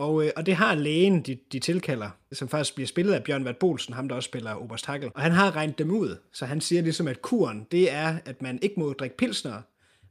øh, 0.00 0.30
og 0.36 0.46
det 0.46 0.54
har 0.54 0.74
lægen, 0.74 1.22
de, 1.22 1.38
de 1.52 1.58
tilkalder, 1.58 2.10
som 2.32 2.48
faktisk 2.48 2.74
bliver 2.74 2.88
spillet 2.88 3.12
af 3.12 3.24
Bjørn 3.24 3.44
Vart 3.44 3.56
Bolsen, 3.56 3.94
ham 3.94 4.08
der 4.08 4.16
også 4.16 4.26
spiller 4.26 4.54
Oberst 4.54 4.86
Hagel. 4.86 5.10
Og 5.14 5.22
han 5.22 5.32
har 5.32 5.56
regnet 5.56 5.78
dem 5.78 5.90
ud, 5.90 6.16
så 6.32 6.46
han 6.46 6.60
siger 6.60 6.82
ligesom, 6.82 7.08
at 7.08 7.22
kuren, 7.22 7.66
det 7.72 7.92
er, 7.92 8.18
at 8.24 8.42
man 8.42 8.58
ikke 8.62 8.80
må 8.80 8.92
drikke 8.92 9.16
pilsner, 9.16 9.62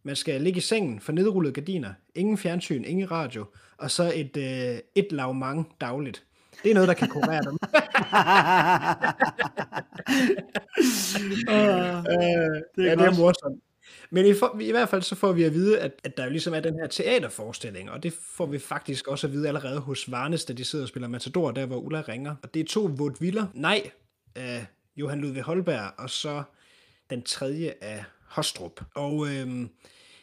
man 0.04 0.16
skal 0.16 0.42
ligge 0.42 0.58
i 0.58 0.62
sengen 0.62 1.00
for 1.00 1.12
nedrullede 1.12 1.54
gardiner, 1.54 1.94
ingen 2.16 2.38
fjernsyn, 2.38 2.84
ingen 2.84 3.12
radio, 3.12 3.46
og 3.78 3.92
så 3.92 4.12
et, 4.16 4.38
øh, 4.38 4.80
et 4.96 5.12
lavmang 5.12 5.72
dagligt. 5.82 6.24
Det 6.64 6.70
er 6.70 6.74
noget, 6.74 6.88
der 6.88 6.94
kan 6.94 7.08
kurere 7.08 7.42
dem. 7.42 7.58
uh, 11.50 12.04
det 12.76 12.86
er 12.86 12.90
ja, 12.90 12.96
det 12.96 13.02
er 13.02 13.18
morsomt. 13.20 13.62
Men 14.16 14.26
i, 14.26 14.34
for, 14.34 14.57
i 14.59 14.72
hvert 14.72 14.89
fald 14.89 15.01
så 15.01 15.16
får 15.16 15.32
vi 15.32 15.43
at 15.43 15.53
vide, 15.53 15.80
at, 15.80 15.91
at 16.03 16.18
der 16.18 16.24
jo 16.24 16.30
ligesom 16.30 16.53
er 16.53 16.59
den 16.59 16.80
her 16.80 16.88
teaterforestilling, 16.88 17.91
og 17.91 18.03
det 18.03 18.13
får 18.13 18.45
vi 18.45 18.59
faktisk 18.59 19.07
også 19.07 19.28
at 19.28 19.34
vide 19.34 19.47
allerede 19.47 19.80
hos 19.80 20.11
Varnes, 20.11 20.45
da 20.45 20.53
de 20.53 20.66
sidder 20.66 20.86
og 20.86 20.89
spiller 20.89 21.07
Matador, 21.07 21.51
der 21.51 21.66
hvor 21.66 21.78
Ulla 21.78 22.01
ringer. 22.01 22.36
Og 22.43 22.53
det 22.53 22.59
er 22.59 22.66
to 22.66 22.89
vaudeviller. 22.97 23.47
Nej, 23.53 23.91
af 24.36 24.66
Johan 24.97 25.22
Ludvig 25.22 25.41
Holberg, 25.41 25.91
og 25.97 26.09
så 26.09 26.43
den 27.09 27.24
tredje 27.24 27.74
af 27.82 28.03
Hostrup. 28.28 28.82
Og 28.95 29.28
øhm, 29.28 29.70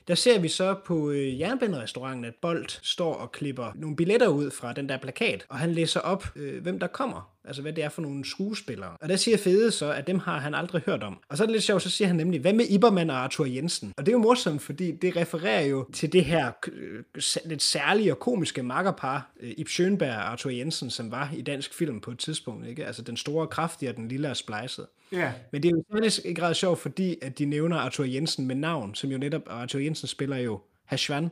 der 0.08 0.14
ser 0.14 0.40
vi 0.40 0.48
så 0.48 0.74
på 0.84 1.10
øh, 1.10 1.40
jernbanerestauranten, 1.40 2.24
at 2.24 2.34
Bolt 2.42 2.80
står 2.82 3.14
og 3.14 3.32
klipper 3.32 3.72
nogle 3.74 3.96
billetter 3.96 4.28
ud 4.28 4.50
fra 4.50 4.72
den 4.72 4.88
der 4.88 4.98
plakat, 4.98 5.46
og 5.48 5.58
han 5.58 5.72
læser 5.72 6.00
op, 6.00 6.24
øh, 6.36 6.62
hvem 6.62 6.78
der 6.78 6.86
kommer. 6.86 7.31
Altså, 7.44 7.62
hvad 7.62 7.72
det 7.72 7.84
er 7.84 7.88
for 7.88 8.02
nogle 8.02 8.24
skuespillere. 8.24 8.96
Og 9.00 9.08
der 9.08 9.16
siger 9.16 9.36
Fede 9.36 9.70
så, 9.70 9.92
at 9.92 10.06
dem 10.06 10.18
har 10.18 10.38
han 10.38 10.54
aldrig 10.54 10.82
hørt 10.86 11.02
om. 11.02 11.18
Og 11.28 11.36
så 11.36 11.42
er 11.42 11.46
det 11.46 11.52
lidt 11.52 11.64
sjovt, 11.64 11.82
så 11.82 11.90
siger 11.90 12.08
han 12.08 12.16
nemlig, 12.16 12.40
hvad 12.40 12.52
med 12.52 12.64
Ibermann 12.70 13.10
og 13.10 13.16
Arthur 13.16 13.44
Jensen? 13.44 13.92
Og 13.96 14.06
det 14.06 14.12
er 14.12 14.16
jo 14.16 14.22
morsomt, 14.22 14.62
fordi 14.62 14.90
det 14.90 15.16
refererer 15.16 15.60
jo 15.60 15.86
til 15.92 16.12
det 16.12 16.24
her 16.24 16.52
øh, 16.72 17.04
lidt 17.44 17.62
særlige 17.62 18.12
og 18.12 18.18
komiske 18.18 18.62
makkerpar, 18.62 19.32
øh, 19.40 19.54
Ib 19.56 19.68
Schønberg 19.68 20.16
og 20.16 20.30
Arthur 20.30 20.50
Jensen, 20.50 20.90
som 20.90 21.10
var 21.10 21.32
i 21.36 21.42
dansk 21.42 21.74
film 21.74 22.00
på 22.00 22.10
et 22.10 22.18
tidspunkt. 22.18 22.66
Ikke? 22.66 22.86
Altså 22.86 23.02
den 23.02 23.16
store 23.16 23.46
kraftige 23.46 23.90
og 23.90 23.96
den 23.96 24.08
lille 24.08 24.28
er 24.28 24.34
splejset. 24.34 24.86
Ja. 25.12 25.32
Men 25.52 25.62
det 25.62 25.68
er 25.68 25.72
jo 25.92 26.10
i 26.24 26.34
grad 26.34 26.54
sjovt, 26.54 26.78
fordi 26.78 27.16
at 27.22 27.38
de 27.38 27.44
nævner 27.44 27.76
Arthur 27.76 28.04
Jensen 28.04 28.46
med 28.46 28.54
navn, 28.54 28.94
som 28.94 29.10
jo 29.10 29.18
netop, 29.18 29.42
Arthur 29.46 29.80
Jensen 29.80 30.08
spiller 30.08 30.36
jo 30.36 30.60
Hashwan 30.84 31.30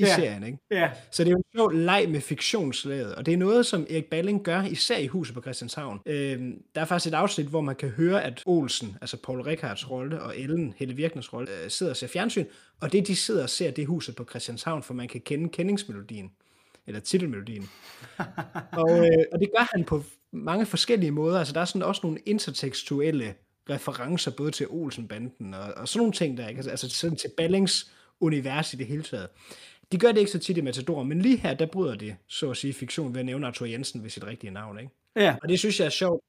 i 0.00 0.04
ja. 0.04 0.16
serien, 0.16 0.44
ikke? 0.44 0.58
Ja. 0.70 0.90
Så 1.10 1.24
det 1.24 1.28
er 1.28 1.32
jo 1.32 1.36
en 1.36 1.44
sjov 1.54 1.72
leg 1.72 2.08
med 2.08 2.20
fiktionslaget, 2.20 3.14
og 3.14 3.26
det 3.26 3.34
er 3.34 3.38
noget, 3.38 3.66
som 3.66 3.86
Erik 3.90 4.04
Balling 4.04 4.42
gør, 4.42 4.62
især 4.62 4.96
i 4.96 5.06
Huset 5.06 5.34
på 5.34 5.40
Christianshavn. 5.40 6.00
Øhm, 6.06 6.62
der 6.74 6.80
er 6.80 6.84
faktisk 6.84 7.12
et 7.12 7.16
afsnit, 7.16 7.46
hvor 7.46 7.60
man 7.60 7.74
kan 7.74 7.88
høre, 7.88 8.24
at 8.24 8.42
Olsen, 8.46 8.96
altså 9.00 9.16
Paul 9.22 9.40
Rikards 9.40 9.90
rolle, 9.90 10.22
og 10.22 10.38
Ellen, 10.38 10.74
Helle 10.76 10.94
Virkners 10.94 11.32
rolle, 11.32 11.48
øh, 11.64 11.70
sidder 11.70 11.92
og 11.92 11.96
ser 11.96 12.06
fjernsyn, 12.06 12.44
og 12.80 12.92
det 12.92 13.06
de 13.06 13.16
sidder 13.16 13.42
og 13.42 13.50
ser, 13.50 13.70
det 13.70 13.82
er 13.82 13.86
Huset 13.86 14.16
på 14.16 14.24
Christianshavn, 14.30 14.82
for 14.82 14.94
man 14.94 15.08
kan 15.08 15.20
kende 15.20 15.48
kendingsmelodien, 15.48 16.30
eller 16.86 17.00
titelmelodien. 17.00 17.70
og, 18.82 18.98
øh, 18.98 19.24
og 19.32 19.40
det 19.40 19.50
gør 19.56 19.68
han 19.72 19.84
på 19.84 20.02
mange 20.32 20.66
forskellige 20.66 21.10
måder, 21.10 21.38
altså 21.38 21.54
der 21.54 21.60
er 21.60 21.64
sådan 21.64 21.82
også 21.82 22.00
nogle 22.04 22.18
intertekstuelle 22.26 23.34
referencer, 23.70 24.30
både 24.30 24.50
til 24.50 24.66
Olsen-banden 24.68 25.54
og, 25.54 25.74
og 25.76 25.88
sådan 25.88 25.98
nogle 25.98 26.12
ting 26.12 26.38
der, 26.38 26.48
ikke? 26.48 26.58
Altså, 26.58 26.70
altså 26.70 26.90
sådan 26.90 27.16
til 27.16 27.30
Ballings 27.36 27.90
univers 28.20 28.74
i 28.74 28.76
det 28.76 28.86
hele 28.86 29.02
taget. 29.02 29.28
De 29.92 29.98
gør 29.98 30.12
det 30.12 30.18
ikke 30.18 30.30
så 30.30 30.38
tit 30.38 30.56
i 30.56 30.60
Matador, 30.60 31.02
men 31.02 31.22
lige 31.22 31.36
her, 31.36 31.54
der 31.54 31.66
bryder 31.66 31.94
det, 31.94 32.16
så 32.28 32.50
at 32.50 32.56
sige, 32.56 32.72
fiktion 32.72 33.14
ved 33.14 33.20
at 33.20 33.26
nævne 33.26 33.46
Arthur 33.46 33.66
Jensen 33.66 34.02
ved 34.02 34.10
sit 34.10 34.24
rigtige 34.24 34.50
navn, 34.50 34.78
ikke? 34.78 34.92
Ja. 35.16 35.36
Og 35.42 35.48
det 35.48 35.58
synes 35.58 35.80
jeg 35.80 35.86
er 35.86 35.90
sjovt. 35.90 36.24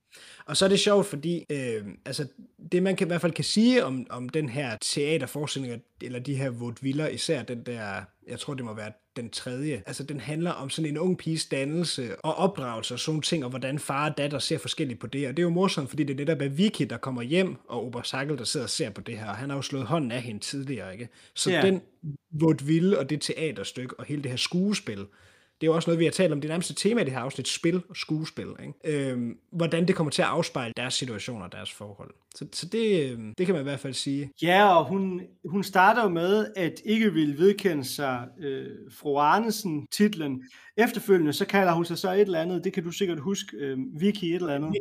Og 0.46 0.58
så 0.58 0.66
er 0.66 0.70
det 0.70 0.80
sjovt, 0.80 1.06
fordi 1.06 1.46
øh, 1.50 1.86
altså, 2.06 2.28
det 2.72 2.84
man 2.84 2.96
kan, 2.96 3.08
i 3.08 3.10
hvert 3.10 3.22
fald 3.22 3.32
kan 3.32 3.44
sige 3.44 3.86
om, 3.86 4.08
om 4.10 4.30
den 4.30 4.50
her 4.50 4.78
teaterforestilling, 4.82 5.82
eller 6.02 6.20
de 6.20 6.36
her 6.36 6.50
vaudeviller, 6.50 7.08
især 7.08 7.44
den 7.44 7.64
der, 7.64 8.02
jeg 8.32 8.40
tror 8.40 8.54
det 8.54 8.66
må 8.66 8.74
være 8.74 8.92
den 9.16 9.30
tredje, 9.30 9.84
altså 9.86 10.04
den 10.04 10.20
handler 10.20 10.52
om 10.52 10.70
sådan 10.70 10.92
en 10.92 10.98
ung 10.98 11.18
piges 11.18 11.46
dannelse 11.46 12.16
og 12.26 12.36
opdragelse 12.36 12.94
og 12.94 13.00
sådan 13.00 13.22
ting, 13.22 13.44
og 13.44 13.50
hvordan 13.50 13.80
far 13.80 14.10
og 14.10 14.18
datter 14.18 14.40
ser 14.40 14.58
forskelligt 14.58 15.00
på 15.00 15.08
det. 15.08 15.28
Og 15.28 15.38
det 15.38 15.40
er 15.40 15.44
jo 15.44 15.50
morsomt, 15.50 15.90
fordi 15.90 16.04
det 16.04 16.14
er 16.14 16.18
netop 16.18 16.42
er 16.42 16.50
Vicky, 16.50 16.84
der 16.90 16.98
kommer 16.98 17.22
hjem, 17.22 17.56
og 17.70 17.86
Obersakkel, 17.86 18.38
der 18.38 18.44
sidder 18.44 18.66
og 18.66 18.70
ser 18.70 18.90
på 18.90 19.02
det 19.02 19.18
her. 19.18 19.26
Han 19.26 19.50
har 19.50 19.58
jo 19.58 19.62
slået 19.62 19.86
hånden 19.86 20.12
af 20.12 20.22
hende 20.22 20.40
tidligere, 20.40 20.94
ikke? 20.94 21.10
Så 21.36 21.52
yeah. 21.52 21.66
den 21.66 21.82
vaudeville 22.32 23.00
og 23.00 23.10
det 23.10 23.22
teaterstykke 23.22 24.00
og 24.00 24.06
hele 24.06 24.24
det 24.24 24.32
her 24.32 24.38
skuespil, 24.38 25.06
det 25.62 25.68
er 25.68 25.72
jo 25.72 25.76
også 25.76 25.90
noget, 25.90 26.00
vi 26.00 26.04
har 26.04 26.12
talt 26.12 26.34
om, 26.34 26.42
det 26.42 26.50
nærmeste 26.50 26.74
tema 26.74 27.02
i 27.02 27.04
det 27.04 27.14
her 27.14 27.20
afsnit, 27.20 27.48
spil 27.48 27.82
og 27.90 27.96
skuespil, 27.96 28.48
ikke? 28.60 29.10
Øhm, 29.12 29.38
hvordan 29.52 29.88
det 29.88 29.96
kommer 29.96 30.12
til 30.12 30.22
at 30.22 30.28
afspejle 30.28 30.74
deres 30.78 30.94
situationer 30.94 31.46
og 31.46 31.52
deres 31.52 31.72
forhold. 31.72 32.14
Så, 32.36 32.46
så 32.54 32.66
det, 32.66 33.12
øhm, 33.12 33.34
det 33.38 33.46
kan 33.46 33.56
man 33.56 33.62
i 33.62 33.70
hvert 33.70 33.80
fald 33.80 33.94
sige. 33.94 34.32
Ja, 34.42 34.78
og 34.78 34.86
hun, 34.86 35.22
hun 35.46 35.64
starter 35.64 36.04
jo 36.04 36.10
med, 36.10 36.48
at 36.56 36.82
ikke 36.86 37.14
vil 37.14 37.38
vedkende 37.38 37.84
sig 37.84 38.28
øh, 38.40 38.68
fru 38.92 39.18
Arnesen 39.18 39.88
titlen. 39.92 40.44
Efterfølgende, 40.78 41.34
så 41.34 41.46
kalder 41.46 41.74
hun 41.74 41.86
sig 41.86 41.98
så 41.98 42.12
et 42.12 42.22
eller 42.22 42.42
andet, 42.42 42.64
det 42.64 42.74
kan 42.74 42.84
du 42.84 42.92
sikkert 42.92 43.20
huske, 43.20 43.58
øh, 43.58 43.78
Vicky 44.00 44.24
et 44.24 44.36
eller 44.36 44.56
andet. 44.56 44.74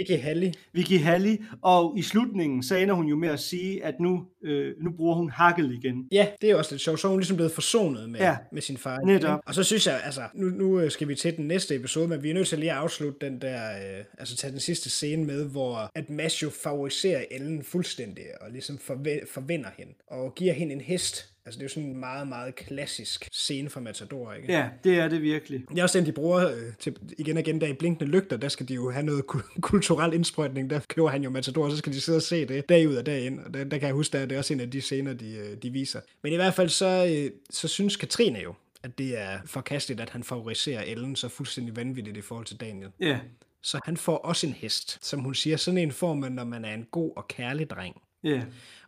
Vicky 0.00 0.22
Halli. 0.22 0.52
Vicky 0.72 0.98
Halli, 1.00 1.38
og 1.62 1.94
i 1.98 2.02
slutningen, 2.02 2.62
så 2.62 2.76
ender 2.76 2.94
hun 2.94 3.06
jo 3.06 3.16
med 3.16 3.28
at 3.28 3.40
sige, 3.40 3.84
at 3.84 3.94
nu, 4.00 4.24
øh, 4.44 4.74
nu 4.82 4.90
bruger 4.96 5.14
hun 5.14 5.30
hakkel 5.30 5.72
igen. 5.72 6.08
Ja, 6.12 6.26
det 6.40 6.50
er 6.50 6.54
også 6.56 6.72
lidt 6.74 6.82
sjovt. 6.82 7.00
Så 7.00 7.06
er 7.06 7.10
hun 7.10 7.20
ligesom 7.20 7.36
blevet 7.36 7.52
forsonet 7.52 8.10
med, 8.10 8.20
Ja, 8.20 8.36
med 8.52 8.62
sin 8.62 8.76
far. 8.76 8.98
netop. 9.06 9.38
ikke? 9.38 9.48
Og 9.48 9.54
så 9.54 9.62
synes 9.62 9.86
jeg, 9.86 10.00
altså, 10.04 10.22
nu, 10.34 10.46
nu 10.46 10.80
øh, 10.80 10.90
skal 10.90 11.08
vi 11.08 11.14
til 11.14 11.36
den 11.36 11.46
næste 11.48 11.74
episode, 11.74 12.08
men 12.08 12.22
vi 12.22 12.30
er 12.30 12.34
nødt 12.34 12.48
til 12.48 12.58
lige 12.58 12.70
at 12.72 12.76
afslutte 12.78 13.26
den 13.26 13.40
der, 13.40 13.70
øh, 13.70 14.04
altså 14.18 14.36
tage 14.36 14.50
den 14.50 14.60
sidste 14.60 14.90
scene 14.90 15.24
med, 15.24 15.44
hvor 15.44 15.90
at 15.94 16.10
Mads 16.10 16.42
jo 16.42 16.50
favoriserer 16.50 17.24
Ellen 17.30 17.62
fuldstændig, 17.64 18.24
og 18.40 18.50
ligesom 18.50 18.78
forve- 18.78 19.26
forvinder 19.34 19.68
hende, 19.78 19.92
og 20.06 20.34
giver 20.34 20.52
hende 20.52 20.72
en 20.74 20.80
hest. 20.80 21.26
Altså, 21.50 21.58
det 21.58 21.62
er 21.62 21.64
jo 21.64 21.68
sådan 21.74 21.88
en 21.88 21.96
meget, 22.00 22.28
meget 22.28 22.54
klassisk 22.54 23.28
scene 23.32 23.70
fra 23.70 23.80
Matador, 23.80 24.32
ikke? 24.32 24.52
Ja, 24.52 24.68
det 24.84 24.98
er 24.98 25.08
det 25.08 25.22
virkelig. 25.22 25.64
Det 25.68 25.78
er 25.78 25.82
også 25.82 25.98
den, 25.98 26.06
de 26.06 26.12
bruger 26.12 26.48
øh, 26.50 26.62
til, 26.78 26.96
igen 27.18 27.36
og 27.36 27.40
igen 27.40 27.60
der 27.60 27.66
i 27.66 27.72
Blinkende 27.72 28.10
Lygter, 28.10 28.36
der 28.36 28.48
skal 28.48 28.68
de 28.68 28.74
jo 28.74 28.90
have 28.90 29.02
noget 29.06 29.26
ku- 29.26 29.40
kulturel 29.60 30.12
indsprøjtning, 30.14 30.70
der 30.70 30.80
køber 30.88 31.08
han 31.08 31.22
jo 31.22 31.30
Matador, 31.30 31.64
og 31.64 31.70
så 31.70 31.76
skal 31.76 31.92
de 31.92 32.00
sidde 32.00 32.16
og 32.18 32.22
se 32.22 32.46
det 32.46 32.68
dag 32.68 32.88
ud 32.88 32.94
og 32.94 33.06
dag 33.06 33.20
ind, 33.26 33.40
og 33.40 33.54
der, 33.54 33.64
der 33.64 33.78
kan 33.78 33.86
jeg 33.86 33.94
huske, 33.94 34.18
der, 34.18 34.26
det 34.26 34.34
er 34.34 34.38
også 34.38 34.52
en 34.54 34.60
af 34.60 34.70
de 34.70 34.80
scener, 34.80 35.12
de, 35.12 35.34
øh, 35.36 35.56
de 35.62 35.70
viser. 35.70 36.00
Men 36.22 36.32
i 36.32 36.36
hvert 36.36 36.54
fald 36.54 36.68
så, 36.68 37.06
øh, 37.10 37.30
så 37.50 37.68
synes 37.68 37.96
Katrine 37.96 38.38
jo, 38.38 38.54
at 38.82 38.98
det 38.98 39.18
er 39.18 39.38
forkasteligt, 39.46 40.00
at 40.00 40.10
han 40.10 40.22
favoriserer 40.24 40.82
Ellen 40.82 41.16
så 41.16 41.28
fuldstændig 41.28 41.76
vanvittigt 41.76 42.16
i 42.16 42.20
forhold 42.20 42.46
til 42.46 42.56
Daniel. 42.56 42.88
Ja, 43.00 43.18
Så 43.62 43.80
han 43.84 43.96
får 43.96 44.16
også 44.16 44.46
en 44.46 44.52
hest, 44.52 44.98
som 45.06 45.20
hun 45.20 45.34
siger, 45.34 45.56
sådan 45.56 45.78
en 45.78 45.92
får 45.92 46.14
man, 46.14 46.32
når 46.32 46.44
man 46.44 46.64
er 46.64 46.74
en 46.74 46.86
god 46.90 47.12
og 47.16 47.28
kærlig 47.28 47.70
dreng. 47.70 47.96
ja. 48.24 48.42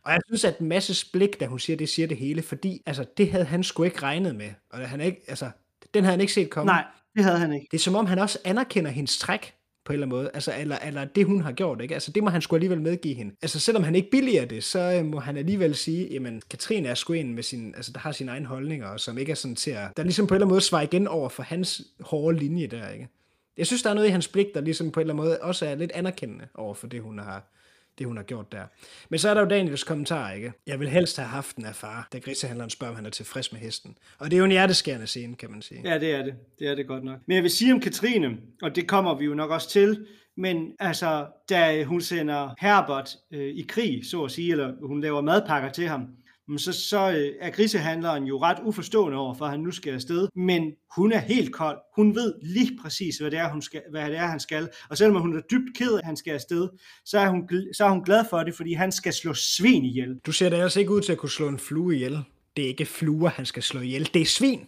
Og 0.04 0.12
jeg 0.12 0.20
synes, 0.26 0.44
at 0.44 0.60
Masses 0.60 1.04
blik, 1.04 1.40
da 1.40 1.46
hun 1.46 1.58
siger 1.58 1.76
det, 1.76 1.88
siger 1.88 2.08
det 2.08 2.16
hele, 2.16 2.42
fordi 2.42 2.82
altså, 2.86 3.04
det 3.16 3.30
havde 3.30 3.44
han 3.44 3.62
sgu 3.62 3.82
ikke 3.82 4.02
regnet 4.02 4.34
med. 4.34 4.50
Og 4.70 4.88
han 4.88 5.00
ikke, 5.00 5.22
altså, 5.28 5.50
den 5.94 6.04
havde 6.04 6.12
han 6.12 6.20
ikke 6.20 6.32
set 6.32 6.50
komme. 6.50 6.66
Nej, 6.66 6.84
det 7.16 7.24
havde 7.24 7.38
han 7.38 7.52
ikke. 7.52 7.66
Det 7.70 7.76
er 7.76 7.82
som 7.82 7.94
om, 7.94 8.06
han 8.06 8.18
også 8.18 8.38
anerkender 8.44 8.90
hendes 8.90 9.18
træk 9.18 9.54
på 9.84 9.92
en 9.92 9.94
eller 9.94 10.06
anden 10.06 10.18
måde, 10.18 10.30
altså, 10.34 10.54
eller, 10.58 10.78
eller 10.78 11.04
det, 11.04 11.26
hun 11.26 11.40
har 11.40 11.52
gjort, 11.52 11.80
ikke? 11.80 11.94
Altså, 11.94 12.12
det 12.12 12.22
må 12.22 12.30
han 12.30 12.42
sgu 12.42 12.56
alligevel 12.56 12.80
medgive 12.80 13.14
hende. 13.14 13.34
Altså, 13.42 13.60
selvom 13.60 13.82
han 13.82 13.94
ikke 13.94 14.10
billiger 14.10 14.44
det, 14.44 14.64
så 14.64 14.78
øh, 14.78 15.04
må 15.04 15.20
han 15.20 15.36
alligevel 15.36 15.74
sige, 15.74 16.08
jamen, 16.12 16.42
Katrine 16.50 16.88
er 16.88 16.94
sgu 16.94 17.12
en 17.12 17.34
med 17.34 17.42
sin, 17.42 17.74
altså, 17.76 17.92
der 17.92 17.98
har 17.98 18.12
sine 18.12 18.30
egne 18.30 18.46
holdninger, 18.46 18.86
og 18.86 19.00
som 19.00 19.18
ikke 19.18 19.32
er 19.32 19.36
sådan 19.36 19.56
til 19.56 19.70
at, 19.70 19.88
der 19.96 20.02
ligesom 20.02 20.26
på 20.26 20.34
en 20.34 20.36
eller 20.36 20.46
anden 20.46 20.52
måde 20.52 20.60
svarer 20.60 20.82
igen 20.82 21.08
over 21.08 21.28
for 21.28 21.42
hans 21.42 21.82
hårde 22.00 22.38
linje 22.38 22.66
der, 22.66 22.88
ikke? 22.88 23.08
Jeg 23.56 23.66
synes, 23.66 23.82
der 23.82 23.90
er 23.90 23.94
noget 23.94 24.08
i 24.08 24.10
hans 24.10 24.28
blik, 24.28 24.46
der 24.54 24.60
ligesom 24.60 24.90
på 24.90 25.00
en 25.00 25.02
eller 25.02 25.14
anden 25.14 25.24
måde 25.24 25.38
også 25.40 25.66
er 25.66 25.74
lidt 25.74 25.92
anerkendende 25.92 26.48
over 26.54 26.74
for 26.74 26.86
det, 26.86 27.02
hun 27.02 27.18
har, 27.18 27.52
det, 27.98 28.06
hun 28.06 28.16
har 28.16 28.24
gjort 28.24 28.52
der. 28.52 28.64
Men 29.08 29.18
så 29.18 29.28
er 29.28 29.34
der 29.34 29.40
jo 29.40 29.48
Daniels 29.48 29.84
kommentar, 29.84 30.32
ikke? 30.32 30.52
Jeg 30.66 30.80
vil 30.80 30.88
helst 30.88 31.16
have 31.16 31.28
haft 31.28 31.56
den 31.56 31.64
af 31.64 31.74
far, 31.74 32.08
da 32.12 32.18
grisehandleren 32.18 32.70
spørger, 32.70 32.90
om 32.90 32.96
han 32.96 33.06
er 33.06 33.10
tilfreds 33.10 33.52
med 33.52 33.60
hesten. 33.60 33.98
Og 34.18 34.30
det 34.30 34.36
er 34.36 34.38
jo 34.38 34.44
en 34.44 34.50
hjerteskærende 34.50 35.06
scene, 35.06 35.36
kan 35.36 35.50
man 35.50 35.62
sige. 35.62 35.80
Ja, 35.84 35.98
det 35.98 36.14
er 36.14 36.22
det. 36.22 36.34
Det 36.58 36.68
er 36.68 36.74
det 36.74 36.86
godt 36.86 37.04
nok. 37.04 37.18
Men 37.26 37.34
jeg 37.34 37.42
vil 37.42 37.50
sige 37.50 37.72
om 37.72 37.80
Katrine, 37.80 38.36
og 38.62 38.76
det 38.76 38.88
kommer 38.88 39.18
vi 39.18 39.24
jo 39.24 39.34
nok 39.34 39.50
også 39.50 39.70
til, 39.70 40.06
men 40.36 40.72
altså, 40.78 41.26
da 41.50 41.84
hun 41.84 42.00
sender 42.00 42.54
Herbert 42.60 43.16
øh, 43.32 43.54
i 43.54 43.64
krig, 43.68 44.06
så 44.06 44.24
at 44.24 44.30
sige, 44.30 44.52
eller 44.52 44.72
hun 44.82 45.00
laver 45.00 45.20
madpakker 45.20 45.68
til 45.68 45.88
ham, 45.88 46.08
så, 46.56 46.72
så 46.72 47.10
øh, 47.10 47.32
er 47.40 47.50
grisehandleren 47.50 48.24
jo 48.24 48.42
ret 48.42 48.58
uforstående 48.64 49.18
over 49.18 49.34
for, 49.34 49.44
at 49.44 49.50
han 49.50 49.60
nu 49.60 49.70
skal 49.70 49.94
afsted. 49.94 50.28
Men 50.36 50.72
hun 50.96 51.12
er 51.12 51.18
helt 51.18 51.52
kold. 51.52 51.78
Hun 51.96 52.14
ved 52.14 52.34
lige 52.42 52.78
præcis, 52.82 53.18
hvad 53.18 53.30
det 53.30 53.38
er, 53.38 53.52
hun 53.52 53.62
skal, 53.62 53.82
hvad 53.90 54.10
det 54.10 54.18
er 54.18 54.26
han 54.26 54.40
skal. 54.40 54.68
Og 54.90 54.98
selvom 54.98 55.22
hun 55.22 55.36
er 55.36 55.40
dybt 55.40 55.76
ked 55.76 55.92
af, 55.92 55.98
at 55.98 56.04
han 56.04 56.16
skal 56.16 56.34
afsted, 56.34 56.68
så 57.04 57.18
er, 57.18 57.28
hun, 57.28 57.48
så 57.72 57.84
er 57.84 57.88
hun 57.88 58.04
glad 58.04 58.24
for 58.30 58.42
det, 58.42 58.54
fordi 58.54 58.72
han 58.72 58.92
skal 58.92 59.12
slå 59.12 59.34
svin 59.34 59.84
ihjel. 59.84 60.18
Du 60.26 60.32
ser 60.32 60.48
da 60.48 60.56
altså 60.56 60.80
ikke 60.80 60.92
ud 60.92 61.00
til 61.00 61.12
at 61.12 61.18
kunne 61.18 61.30
slå 61.30 61.48
en 61.48 61.58
flue 61.58 61.94
ihjel. 61.94 62.24
Det 62.56 62.64
er 62.64 62.68
ikke 62.68 62.86
fluer, 62.86 63.28
han 63.28 63.46
skal 63.46 63.62
slå 63.62 63.80
ihjel. 63.80 64.10
Det 64.14 64.22
er 64.22 64.26
svin. 64.26 64.66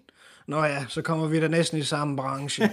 Nå 0.48 0.64
ja, 0.64 0.84
så 0.88 1.02
kommer 1.02 1.26
vi 1.26 1.40
da 1.40 1.48
næsten 1.48 1.78
i 1.78 1.82
samme 1.82 2.16
branche. 2.16 2.70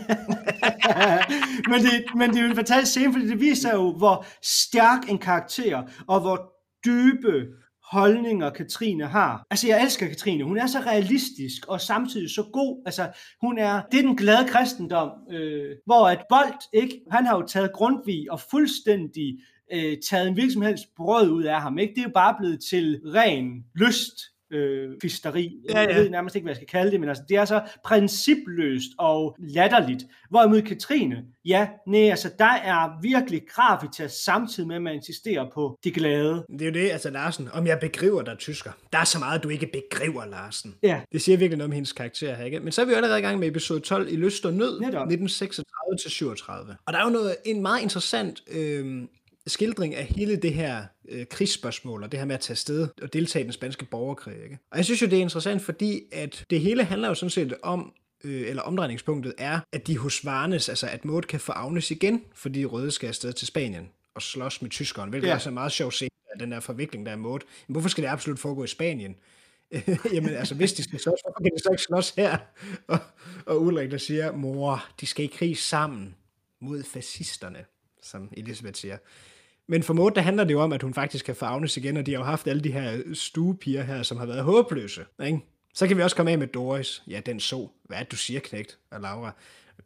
men, 1.71 1.81
det, 1.81 2.05
men 2.15 2.29
det 2.29 2.37
er 2.37 2.43
jo 2.43 2.49
en 2.49 2.55
fantastisk 2.55 2.91
scene, 2.91 3.13
fordi 3.13 3.27
det 3.27 3.39
viser 3.39 3.73
jo, 3.73 3.93
hvor 3.97 4.25
stærk 4.41 5.09
en 5.09 5.17
karakter, 5.17 5.83
og 6.07 6.19
hvor 6.19 6.53
dybe 6.85 7.47
holdninger 7.91 8.49
Katrine 8.49 9.07
har. 9.07 9.45
Altså, 9.49 9.67
jeg 9.67 9.83
elsker 9.83 10.07
Katrine. 10.07 10.43
Hun 10.43 10.57
er 10.57 10.67
så 10.67 10.79
realistisk, 10.79 11.65
og 11.67 11.81
samtidig 11.81 12.29
så 12.29 12.43
god. 12.53 12.81
Altså, 12.85 13.11
hun 13.41 13.57
er, 13.57 13.81
det 13.91 13.99
er 13.99 14.03
den 14.03 14.17
glade 14.17 14.47
kristendom, 14.47 15.11
øh, 15.31 15.75
hvor 15.85 16.07
at 16.07 16.23
bold, 16.29 16.61
ikke? 16.73 17.01
Han 17.11 17.25
har 17.25 17.35
jo 17.35 17.47
taget 17.47 17.73
Grundtvig 17.73 18.31
og 18.31 18.39
fuldstændig 18.39 19.39
øh, 19.73 19.97
taget 20.09 20.27
en 20.27 20.37
virksomheds 20.37 20.81
brød 20.97 21.29
ud 21.29 21.43
af 21.43 21.61
ham, 21.61 21.77
ikke? 21.77 21.93
Det 21.93 22.01
er 22.01 22.05
jo 22.05 22.13
bare 22.13 22.35
blevet 22.39 22.59
til 22.69 23.01
ren 23.05 23.63
lyst, 23.75 24.19
øh, 24.51 24.89
fisteri. 25.01 25.57
Ja, 25.69 25.81
ja. 25.81 25.87
Jeg 25.87 25.95
ved 25.95 26.09
nærmest 26.09 26.35
ikke, 26.35 26.43
hvad 26.45 26.51
jeg 26.51 26.55
skal 26.55 26.67
kalde 26.67 26.91
det, 26.91 26.99
men 26.99 27.09
altså, 27.09 27.23
det 27.29 27.37
er 27.37 27.45
så 27.45 27.61
principløst 27.85 28.89
og 28.97 29.35
latterligt. 29.39 30.03
Hvorimod 30.29 30.61
Katrine, 30.61 31.23
ja, 31.45 31.67
nej, 31.87 32.01
altså, 32.09 32.29
der 32.39 32.45
er 32.63 33.01
virkelig 33.01 33.41
gravitas 33.49 34.11
samtidig 34.11 34.67
med, 34.67 34.75
at 34.75 34.81
man 34.81 34.95
insisterer 34.95 35.45
på 35.53 35.79
det 35.83 35.93
glade. 35.93 36.45
det 36.49 36.61
er 36.61 36.65
jo 36.65 36.71
det, 36.71 36.91
altså 36.91 37.09
Larsen, 37.09 37.49
om 37.53 37.67
jeg 37.67 37.79
begriver 37.79 38.21
dig, 38.21 38.37
tysker. 38.37 38.71
Der 38.93 38.99
er 38.99 39.03
så 39.03 39.19
meget, 39.19 39.43
du 39.43 39.49
ikke 39.49 39.69
begriver, 39.73 40.25
Larsen. 40.25 40.75
Ja, 40.83 41.01
Det 41.11 41.21
siger 41.21 41.37
virkelig 41.37 41.57
noget 41.57 41.69
om 41.69 41.71
hendes 41.73 41.93
karakter 41.93 42.35
her, 42.35 42.45
ikke? 42.45 42.59
Men 42.59 42.71
så 42.71 42.81
er 42.81 42.85
vi 42.85 42.91
jo 42.91 42.97
allerede 42.97 43.19
i 43.19 43.21
gang 43.21 43.39
med 43.39 43.47
episode 43.47 43.79
12 43.79 44.13
i 44.13 44.15
Lyst 44.15 44.45
og 44.45 44.53
Nød, 44.53 44.79
Netop. 44.79 45.07
1936-37. 45.07 46.75
Og 46.85 46.93
der 46.93 46.99
er 46.99 47.03
jo 47.03 47.09
noget, 47.09 47.35
en 47.45 47.61
meget 47.61 47.81
interessant 47.81 48.43
øh, 48.51 49.03
skildring 49.47 49.95
af 49.95 50.05
hele 50.05 50.35
det 50.35 50.53
her 50.53 50.83
øh, 51.09 51.25
krigsspørgsmål, 51.25 52.03
og 52.03 52.11
det 52.11 52.19
her 52.19 52.25
med 52.25 52.35
at 52.35 52.41
tage 52.41 52.53
afsted 52.53 52.87
og 53.01 53.13
deltage 53.13 53.43
i 53.43 53.45
den 53.45 53.53
spanske 53.53 53.85
borgerkrig, 53.85 54.43
ikke? 54.43 54.57
Og 54.71 54.77
jeg 54.77 54.85
synes 54.85 55.01
jo, 55.01 55.07
det 55.07 55.17
er 55.17 55.21
interessant, 55.21 55.61
fordi 55.61 56.01
at 56.11 56.45
det 56.49 56.59
hele 56.61 56.83
handler 56.83 57.07
jo 57.07 57.13
sådan 57.13 57.29
set 57.29 57.53
om, 57.63 57.93
øh, 58.23 58.49
eller 58.49 58.61
omdrejningspunktet 58.61 59.33
er, 59.37 59.59
at 59.71 59.87
de 59.87 59.97
hos 59.97 60.25
Varnes, 60.25 60.69
altså 60.69 60.87
at 60.87 61.05
Maud 61.05 61.21
kan 61.21 61.39
få 61.39 61.51
Agnes 61.51 61.91
igen, 61.91 62.21
fordi 62.33 62.65
Røde 62.65 62.91
skal 62.91 63.07
afsted 63.07 63.33
til 63.33 63.47
Spanien 63.47 63.89
og 64.15 64.21
slås 64.21 64.61
med 64.61 64.69
tyskeren, 64.69 65.09
hvilket 65.09 65.27
Ja. 65.27 65.33
også 65.33 65.49
er 65.49 65.53
meget 65.53 65.71
sjov 65.71 65.91
scene 65.91 66.09
af 66.33 66.39
den 66.39 66.51
der 66.51 66.59
forvikling, 66.59 67.05
der 67.05 67.11
er 67.11 67.15
Maud. 67.15 67.39
Men 67.67 67.73
hvorfor 67.73 67.89
skal 67.89 68.03
det 68.03 68.09
absolut 68.09 68.39
foregå 68.39 68.63
i 68.63 68.67
Spanien? 68.67 69.15
Jamen 70.13 70.29
altså, 70.35 70.55
hvis 70.55 70.73
de 70.73 70.83
skal 70.83 70.99
slås, 70.99 71.19
hvorfor 71.23 71.43
kan 71.43 71.51
de 71.55 71.59
så 71.63 71.69
ikke 71.71 71.83
slås 71.83 72.09
her? 72.09 72.37
Og, 72.87 72.99
og 73.45 73.61
Ulrik 73.61 73.91
der 73.91 73.97
siger, 73.97 74.31
mor, 74.31 74.85
de 75.01 75.05
skal 75.05 75.25
i 75.25 75.27
krig 75.27 75.57
sammen 75.57 76.15
mod 76.59 76.83
fascisterne, 76.83 77.65
som 78.03 78.29
Elisabeth 78.37 78.75
siger. 78.75 78.97
Men 79.71 79.83
for 79.83 79.93
Maud, 79.93 80.11
der 80.11 80.21
handler 80.21 80.43
det 80.43 80.53
jo 80.53 80.61
om, 80.61 80.73
at 80.73 80.81
hun 80.81 80.93
faktisk 80.93 81.25
kan 81.25 81.35
få 81.35 81.45
Agnes 81.45 81.77
igen, 81.77 81.97
og 81.97 82.05
de 82.05 82.11
har 82.11 82.19
jo 82.19 82.25
haft 82.25 82.47
alle 82.47 82.61
de 82.61 82.71
her 82.71 83.03
stuepiger 83.13 83.83
her, 83.83 84.03
som 84.03 84.17
har 84.17 84.25
været 84.25 84.43
håbløse. 84.43 85.05
Ikke? 85.23 85.39
Så 85.73 85.87
kan 85.87 85.97
vi 85.97 86.01
også 86.01 86.15
komme 86.15 86.31
af 86.31 86.37
med 86.37 86.47
Doris. 86.47 87.03
Ja, 87.07 87.21
den 87.25 87.39
så. 87.39 87.69
Hvad 87.83 87.97
er 87.97 88.03
det, 88.03 88.11
du 88.11 88.15
siger, 88.15 88.39
knægt? 88.39 88.77
Og 88.91 89.01
Laura, 89.01 89.31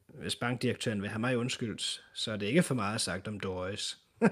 hvis 0.08 0.36
bankdirektøren 0.36 1.02
vil 1.02 1.10
have 1.10 1.20
mig 1.20 1.38
undskyldt, 1.38 2.04
så 2.14 2.32
er 2.32 2.38
det 2.38 2.46
ikke 2.46 2.64
for 2.64 2.76
meget 2.76 3.02
sagt 3.02 3.28
om 3.28 3.40
Doris. 3.40 3.98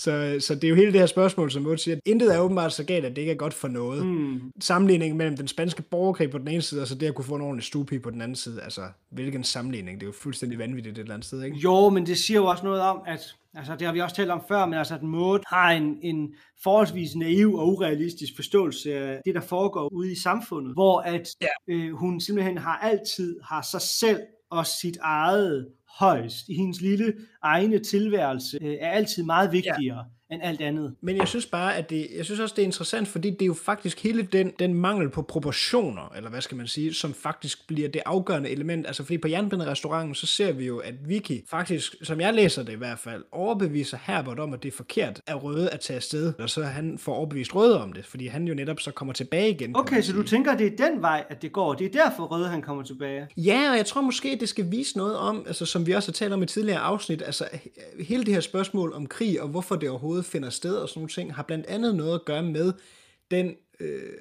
Så, 0.00 0.36
så 0.40 0.54
det 0.54 0.64
er 0.64 0.68
jo 0.68 0.74
hele 0.74 0.92
det 0.92 1.00
her 1.00 1.06
spørgsmål, 1.06 1.50
som 1.50 1.62
Maud 1.62 1.76
siger, 1.76 1.96
at 1.96 2.00
intet 2.04 2.34
er 2.34 2.38
åbenbart 2.38 2.72
så 2.72 2.84
galt, 2.84 3.04
at 3.04 3.10
det 3.16 3.18
ikke 3.22 3.32
er 3.32 3.36
godt 3.36 3.54
for 3.54 3.68
noget. 3.68 4.06
Mm. 4.06 4.40
Sammenligningen 4.60 5.18
mellem 5.18 5.36
den 5.36 5.48
spanske 5.48 5.82
borgerkrig 5.82 6.30
på 6.30 6.38
den 6.38 6.48
ene 6.48 6.62
side, 6.62 6.82
og 6.82 6.88
så 6.88 6.94
det 6.94 7.06
at 7.06 7.14
kunne 7.14 7.24
få 7.24 7.34
en 7.34 7.42
ordentlig 7.42 7.64
stuepige 7.64 8.00
på 8.00 8.10
den 8.10 8.20
anden 8.22 8.36
side. 8.36 8.62
Altså, 8.62 8.82
hvilken 9.10 9.44
sammenligning? 9.44 10.00
Det 10.00 10.06
er 10.06 10.08
jo 10.08 10.12
fuldstændig 10.12 10.58
vanvittigt 10.58 10.98
et 10.98 11.02
eller 11.02 11.14
andet 11.14 11.26
sted, 11.26 11.42
ikke? 11.42 11.56
Jo, 11.56 11.88
men 11.88 12.06
det 12.06 12.18
siger 12.18 12.40
jo 12.40 12.46
også 12.46 12.64
noget 12.64 12.80
om, 12.80 13.02
at 13.06 13.34
altså, 13.54 13.76
det 13.76 13.86
har 13.86 13.92
vi 13.92 14.00
også 14.00 14.16
talt 14.16 14.30
om 14.30 14.42
før, 14.48 14.66
men 14.66 14.74
altså, 14.74 14.94
at 14.94 15.02
Maud 15.02 15.38
har 15.46 15.70
en, 15.70 15.98
en 16.02 16.34
forholdsvis 16.62 17.14
naiv 17.16 17.54
og 17.54 17.68
urealistisk 17.68 18.32
forståelse 18.36 18.94
af 18.94 19.20
det, 19.24 19.34
der 19.34 19.40
foregår 19.40 19.92
ude 19.92 20.12
i 20.12 20.16
samfundet, 20.16 20.72
hvor 20.74 21.00
at 21.00 21.28
Ja. 21.42 21.74
øh, 21.74 21.92
hun 21.92 22.20
simpelthen 22.20 22.58
har 22.58 22.78
altid 22.78 23.40
har 23.44 23.62
sig 23.62 23.80
selv 23.80 24.20
og 24.50 24.66
sit 24.66 24.98
eget 25.02 25.68
højst 25.98 26.48
i 26.48 26.54
hendes 26.54 26.80
lille 26.80 27.14
egne 27.42 27.78
tilværelse, 27.78 28.58
øh, 28.62 28.76
er 28.80 28.90
altid 28.90 29.22
meget 29.22 29.52
vigtigere 29.52 29.98
ja. 29.98 30.19
End 30.32 30.42
alt 30.42 30.60
andet. 30.60 30.94
Men 31.00 31.16
jeg 31.16 31.28
synes 31.28 31.46
bare, 31.46 31.76
at 31.76 31.90
det, 31.90 32.06
jeg 32.16 32.24
synes 32.24 32.40
også, 32.40 32.54
det 32.56 32.62
er 32.62 32.66
interessant, 32.66 33.08
fordi 33.08 33.30
det 33.30 33.42
er 33.42 33.46
jo 33.46 33.54
faktisk 33.54 34.02
hele 34.02 34.22
den, 34.22 34.52
den 34.58 34.74
mangel 34.74 35.10
på 35.10 35.22
proportioner, 35.22 36.12
eller 36.16 36.30
hvad 36.30 36.40
skal 36.40 36.56
man 36.56 36.66
sige, 36.66 36.94
som 36.94 37.14
faktisk 37.14 37.66
bliver 37.66 37.88
det 37.88 38.02
afgørende 38.06 38.50
element. 38.50 38.86
Altså 38.86 39.04
fordi 39.04 39.18
på 39.18 39.28
Jernbinde-restauranten, 39.28 40.14
så 40.14 40.26
ser 40.26 40.52
vi 40.52 40.66
jo, 40.66 40.78
at 40.78 40.94
Vicky 41.08 41.48
faktisk, 41.48 41.94
som 42.02 42.20
jeg 42.20 42.34
læser 42.34 42.62
det 42.62 42.72
i 42.72 42.76
hvert 42.76 42.98
fald, 42.98 43.24
overbeviser 43.32 43.98
Herbert 44.02 44.38
om, 44.38 44.54
at 44.54 44.62
det 44.62 44.72
er 44.72 44.76
forkert 44.76 45.20
af 45.26 45.42
Røde 45.42 45.70
at 45.70 45.80
tage 45.80 45.96
afsted, 45.96 46.32
og 46.38 46.50
så 46.50 46.62
han 46.62 46.98
får 46.98 47.14
overbevist 47.14 47.54
Røde 47.54 47.82
om 47.82 47.92
det, 47.92 48.06
fordi 48.06 48.26
han 48.26 48.48
jo 48.48 48.54
netop 48.54 48.80
så 48.80 48.90
kommer 48.90 49.14
tilbage 49.14 49.50
igen. 49.50 49.76
Okay, 49.76 50.02
så 50.02 50.12
du 50.12 50.22
tænker, 50.22 50.56
det 50.56 50.66
er 50.66 50.88
den 50.88 51.02
vej, 51.02 51.24
at 51.28 51.42
det 51.42 51.52
går. 51.52 51.74
Det 51.74 51.96
er 51.96 52.04
derfor 52.04 52.24
Røde, 52.24 52.48
han 52.48 52.62
kommer 52.62 52.82
tilbage. 52.82 53.28
Ja, 53.36 53.70
og 53.70 53.76
jeg 53.76 53.86
tror 53.86 54.00
måske, 54.00 54.36
det 54.40 54.48
skal 54.48 54.70
vise 54.70 54.96
noget 54.98 55.16
om, 55.16 55.44
altså 55.46 55.66
som 55.66 55.86
vi 55.86 55.92
også 55.92 56.08
har 56.08 56.12
talt 56.12 56.32
om 56.32 56.42
i 56.42 56.46
tidligere 56.46 56.78
afsnit, 56.80 57.22
altså 57.22 57.44
he- 57.44 58.04
hele 58.04 58.24
det 58.24 58.34
her 58.34 58.40
spørgsmål 58.40 58.92
om 58.92 59.06
krig, 59.06 59.42
og 59.42 59.48
hvorfor 59.48 59.76
det 59.76 59.90
overhovedet 59.90 60.19
finder 60.22 60.50
sted 60.50 60.76
og 60.76 60.88
sådan 60.88 60.98
nogle 60.98 61.10
ting, 61.10 61.34
har 61.34 61.42
blandt 61.42 61.66
andet 61.66 61.94
noget 61.94 62.14
at 62.14 62.24
gøre 62.24 62.42
med 62.42 62.72
den 63.30 63.56
øh, 63.80 64.12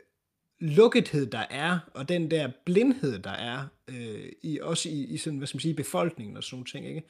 lukkethed, 0.59 1.25
der 1.25 1.45
er, 1.49 1.79
og 1.93 2.09
den 2.09 2.31
der 2.31 2.49
blindhed, 2.65 3.19
der 3.19 3.31
er, 3.31 3.67
øh, 3.87 4.31
i, 4.41 4.59
også 4.61 4.89
i, 4.89 5.03
i 5.03 5.17
sådan, 5.17 5.37
hvad 5.37 5.47
skal 5.47 5.55
man 5.55 5.61
sige, 5.61 5.73
befolkningen 5.73 6.37
og 6.37 6.43
sådan 6.43 6.55
nogle 6.55 6.65
ting, 6.65 6.87
ikke? 6.87 7.03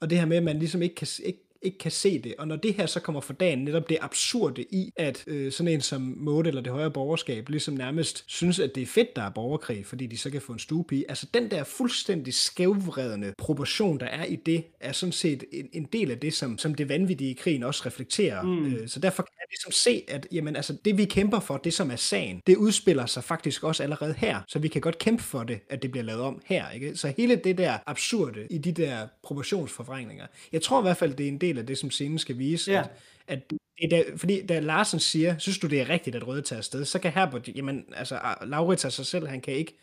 Og 0.00 0.10
det 0.10 0.18
her 0.18 0.26
med, 0.26 0.36
at 0.36 0.42
man 0.42 0.58
ligesom 0.58 0.82
ikke 0.82 0.94
kan, 0.94 1.08
ikke 1.24 1.47
ikke 1.62 1.78
kan 1.78 1.90
se 1.90 2.18
det. 2.18 2.34
Og 2.38 2.48
når 2.48 2.56
det 2.56 2.74
her 2.74 2.86
så 2.86 3.00
kommer 3.00 3.20
for 3.20 3.32
dagen, 3.32 3.58
netop 3.58 3.88
det 3.88 3.98
absurde 4.00 4.62
i, 4.62 4.92
at 4.96 5.24
øh, 5.26 5.52
sådan 5.52 5.72
en 5.72 5.80
som 5.80 6.14
Mode 6.16 6.48
eller 6.48 6.62
det 6.62 6.72
højere 6.72 6.90
borgerskab 6.90 7.48
ligesom 7.48 7.74
nærmest 7.74 8.24
synes, 8.26 8.58
at 8.58 8.74
det 8.74 8.82
er 8.82 8.86
fedt, 8.86 9.16
der 9.16 9.22
er 9.22 9.30
borgerkrig, 9.30 9.86
fordi 9.86 10.06
de 10.06 10.18
så 10.18 10.30
kan 10.30 10.40
få 10.40 10.52
en 10.52 10.58
stuepige. 10.58 11.04
Altså 11.08 11.26
den 11.34 11.50
der 11.50 11.64
fuldstændig 11.64 12.34
skævvredende 12.34 13.32
proportion, 13.38 14.00
der 14.00 14.06
er 14.06 14.24
i 14.24 14.36
det, 14.36 14.64
er 14.80 14.92
sådan 14.92 15.12
set 15.12 15.44
en, 15.52 15.68
en 15.72 15.88
del 15.92 16.10
af 16.10 16.18
det, 16.18 16.34
som, 16.34 16.58
som 16.58 16.74
det 16.74 16.88
vanvittige 16.88 17.30
i 17.30 17.34
krigen 17.34 17.62
også 17.62 17.82
reflekterer. 17.86 18.42
Mm. 18.42 18.66
Øh, 18.66 18.88
så 18.88 19.00
derfor 19.00 19.22
kan 19.22 19.32
jeg 19.38 19.46
ligesom 19.50 19.72
se, 19.72 20.02
at 20.08 20.26
jamen, 20.32 20.56
altså, 20.56 20.76
det 20.84 20.98
vi 20.98 21.04
kæmper 21.04 21.40
for, 21.40 21.56
det 21.56 21.74
som 21.74 21.90
er 21.90 21.96
sagen, 21.96 22.40
det 22.46 22.56
udspiller 22.56 23.06
sig 23.06 23.24
faktisk 23.24 23.64
også 23.64 23.82
allerede 23.82 24.14
her. 24.18 24.40
Så 24.48 24.58
vi 24.58 24.68
kan 24.68 24.80
godt 24.80 24.98
kæmpe 24.98 25.22
for 25.22 25.42
det, 25.42 25.60
at 25.70 25.82
det 25.82 25.90
bliver 25.90 26.04
lavet 26.04 26.22
om 26.22 26.42
her. 26.44 26.70
Ikke? 26.70 26.96
Så 26.96 27.12
hele 27.16 27.36
det 27.36 27.58
der 27.58 27.78
absurde 27.86 28.46
i 28.50 28.58
de 28.58 28.72
der 28.72 29.06
proportionsforvrængninger, 29.22 30.26
jeg 30.52 30.62
tror 30.62 30.80
i 30.80 30.82
hvert 30.82 30.96
fald, 30.96 31.14
det 31.14 31.24
er 31.24 31.28
en 31.28 31.38
del 31.38 31.47
del 31.48 31.58
af 31.58 31.66
det, 31.66 31.78
som 31.78 31.90
scenen 31.90 32.18
skal 32.18 32.38
vise. 32.38 32.72
Ja. 32.72 32.80
At, 32.80 32.88
at 33.28 33.50
det 33.80 33.90
der, 33.90 34.02
fordi 34.16 34.46
da 34.46 34.60
Larsen 34.60 35.00
siger, 35.00 35.38
synes 35.38 35.58
du 35.58 35.66
det 35.66 35.80
er 35.80 35.88
rigtigt, 35.88 36.16
at 36.16 36.26
Røde 36.26 36.42
tager 36.42 36.58
afsted, 36.58 36.84
så 36.84 36.98
kan 36.98 37.12
Herbert, 37.12 37.48
jamen 37.56 37.84
altså 37.96 38.20
Laurits 38.42 38.84
af 38.84 38.92
sig 38.92 39.06
selv, 39.06 39.26
han 39.26 39.40
kan 39.40 39.54
ikke, 39.54 39.78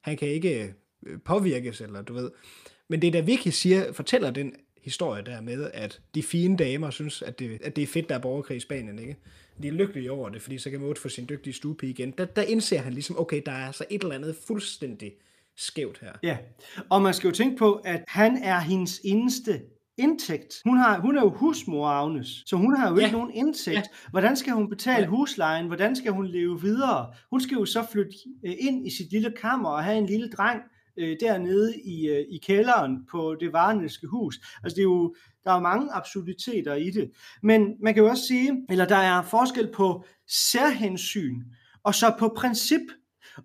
han 0.00 0.16
kan 0.16 0.28
ikke 0.28 0.74
øh, 1.06 1.18
påvirkes, 1.24 1.80
eller 1.80 2.02
du 2.02 2.14
ved. 2.14 2.30
Men 2.88 3.02
det 3.02 3.12
der 3.12 3.22
Vicky 3.22 3.48
siger, 3.48 3.92
fortæller 3.92 4.30
den 4.30 4.52
historie 4.82 5.22
der 5.22 5.40
med, 5.40 5.70
at 5.74 6.00
de 6.14 6.22
fine 6.22 6.56
damer 6.56 6.90
synes, 6.90 7.22
at 7.22 7.38
det, 7.38 7.62
at 7.62 7.76
det 7.76 7.82
er 7.82 7.86
fedt, 7.86 8.08
der 8.08 8.14
er 8.14 8.18
borgerkrig 8.18 8.56
i 8.56 8.60
Spanien, 8.60 8.98
ikke? 8.98 9.16
De 9.62 9.68
er 9.68 9.72
lykkelige 9.72 10.12
over 10.12 10.28
det, 10.28 10.42
fordi 10.42 10.58
så 10.58 10.70
kan 10.70 10.80
Maud 10.80 10.94
få 10.96 11.08
sin 11.08 11.28
dygtige 11.28 11.54
stuepige 11.54 11.90
igen. 11.90 12.10
Der, 12.18 12.24
der 12.24 12.42
indser 12.42 12.78
han 12.78 12.92
ligesom, 12.92 13.18
okay, 13.18 13.42
der 13.46 13.52
er 13.52 13.66
altså 13.66 13.84
et 13.90 14.02
eller 14.02 14.14
andet 14.14 14.36
fuldstændig 14.46 15.12
skævt 15.56 15.98
her. 15.98 16.12
Ja, 16.22 16.36
og 16.90 17.02
man 17.02 17.14
skal 17.14 17.28
jo 17.28 17.34
tænke 17.34 17.56
på, 17.56 17.74
at 17.74 18.04
han 18.08 18.36
er 18.36 18.60
hendes 18.60 19.00
eneste 19.04 19.60
indtægt. 19.98 20.54
Hun, 20.64 20.76
har, 20.76 21.00
hun 21.00 21.16
er 21.16 21.22
jo 21.22 21.30
husmor, 21.30 21.88
Agnes, 21.88 22.42
så 22.46 22.56
hun 22.56 22.76
har 22.76 22.90
jo 22.90 22.96
ja. 22.96 23.04
ikke 23.04 23.16
nogen 23.16 23.30
indtægt. 23.34 23.76
Ja. 23.76 23.82
Hvordan 24.10 24.36
skal 24.36 24.52
hun 24.52 24.68
betale 24.68 25.02
ja. 25.02 25.06
huslejen? 25.06 25.66
Hvordan 25.66 25.96
skal 25.96 26.12
hun 26.12 26.26
leve 26.26 26.60
videre? 26.60 27.12
Hun 27.30 27.40
skal 27.40 27.54
jo 27.54 27.64
så 27.64 27.86
flytte 27.92 28.12
øh, 28.46 28.54
ind 28.58 28.86
i 28.86 28.90
sit 28.90 29.12
lille 29.12 29.32
kammer 29.40 29.68
og 29.68 29.84
have 29.84 29.98
en 29.98 30.06
lille 30.06 30.28
dreng 30.28 30.62
øh, 30.98 31.16
dernede 31.20 31.74
i, 31.84 32.08
øh, 32.08 32.24
i 32.30 32.38
kælderen 32.38 33.06
på 33.10 33.36
det 33.40 33.52
varnelske 33.52 34.06
hus. 34.06 34.40
Altså 34.64 34.76
det 34.76 34.80
er 34.80 34.82
jo, 34.82 35.14
der 35.44 35.52
er 35.52 35.60
mange 35.60 35.92
absurditeter 35.92 36.74
i 36.74 36.90
det. 36.90 37.10
Men 37.42 37.74
man 37.82 37.94
kan 37.94 38.02
jo 38.02 38.08
også 38.08 38.26
sige, 38.26 38.66
eller 38.70 38.84
der 38.84 38.96
er 38.96 39.22
forskel 39.22 39.70
på 39.72 40.04
særhensyn 40.28 41.42
og 41.84 41.94
så 41.94 42.14
på 42.18 42.34
princip. 42.36 42.80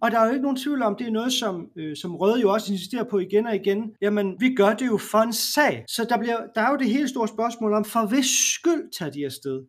Og 0.02 0.12
der 0.12 0.20
er 0.20 0.26
jo 0.26 0.32
ikke 0.32 0.42
nogen 0.42 0.58
tvivl 0.58 0.84
om, 0.84 0.96
det 0.96 1.08
er 1.08 1.12
noget, 1.12 1.34
som, 1.34 1.68
øh, 1.76 1.96
som 1.96 2.16
Røde 2.16 2.42
jo 2.42 2.54
også 2.54 2.72
insisterer 2.74 3.04
på 3.04 3.20
igen 3.20 3.48
og 3.48 3.56
igen. 3.56 3.92
Jamen, 4.02 4.36
vi 4.40 4.56
gør 4.56 4.74
det 4.74 4.88
jo 4.88 4.98
for 4.98 5.18
en 5.18 5.34
sag. 5.34 5.84
Så 5.88 6.06
der, 6.10 6.18
bliver, 6.18 6.38
der 6.56 6.62
er 6.62 6.72
jo 6.72 6.78
det 6.78 6.90
helt 6.90 7.10
store 7.10 7.28
spørgsmål 7.28 7.74
om, 7.74 7.86
for 7.86 8.06
hvis 8.06 8.26
skyld 8.26 8.92
tager 9.00 9.12
de 9.12 9.26
afsted? 9.26 9.62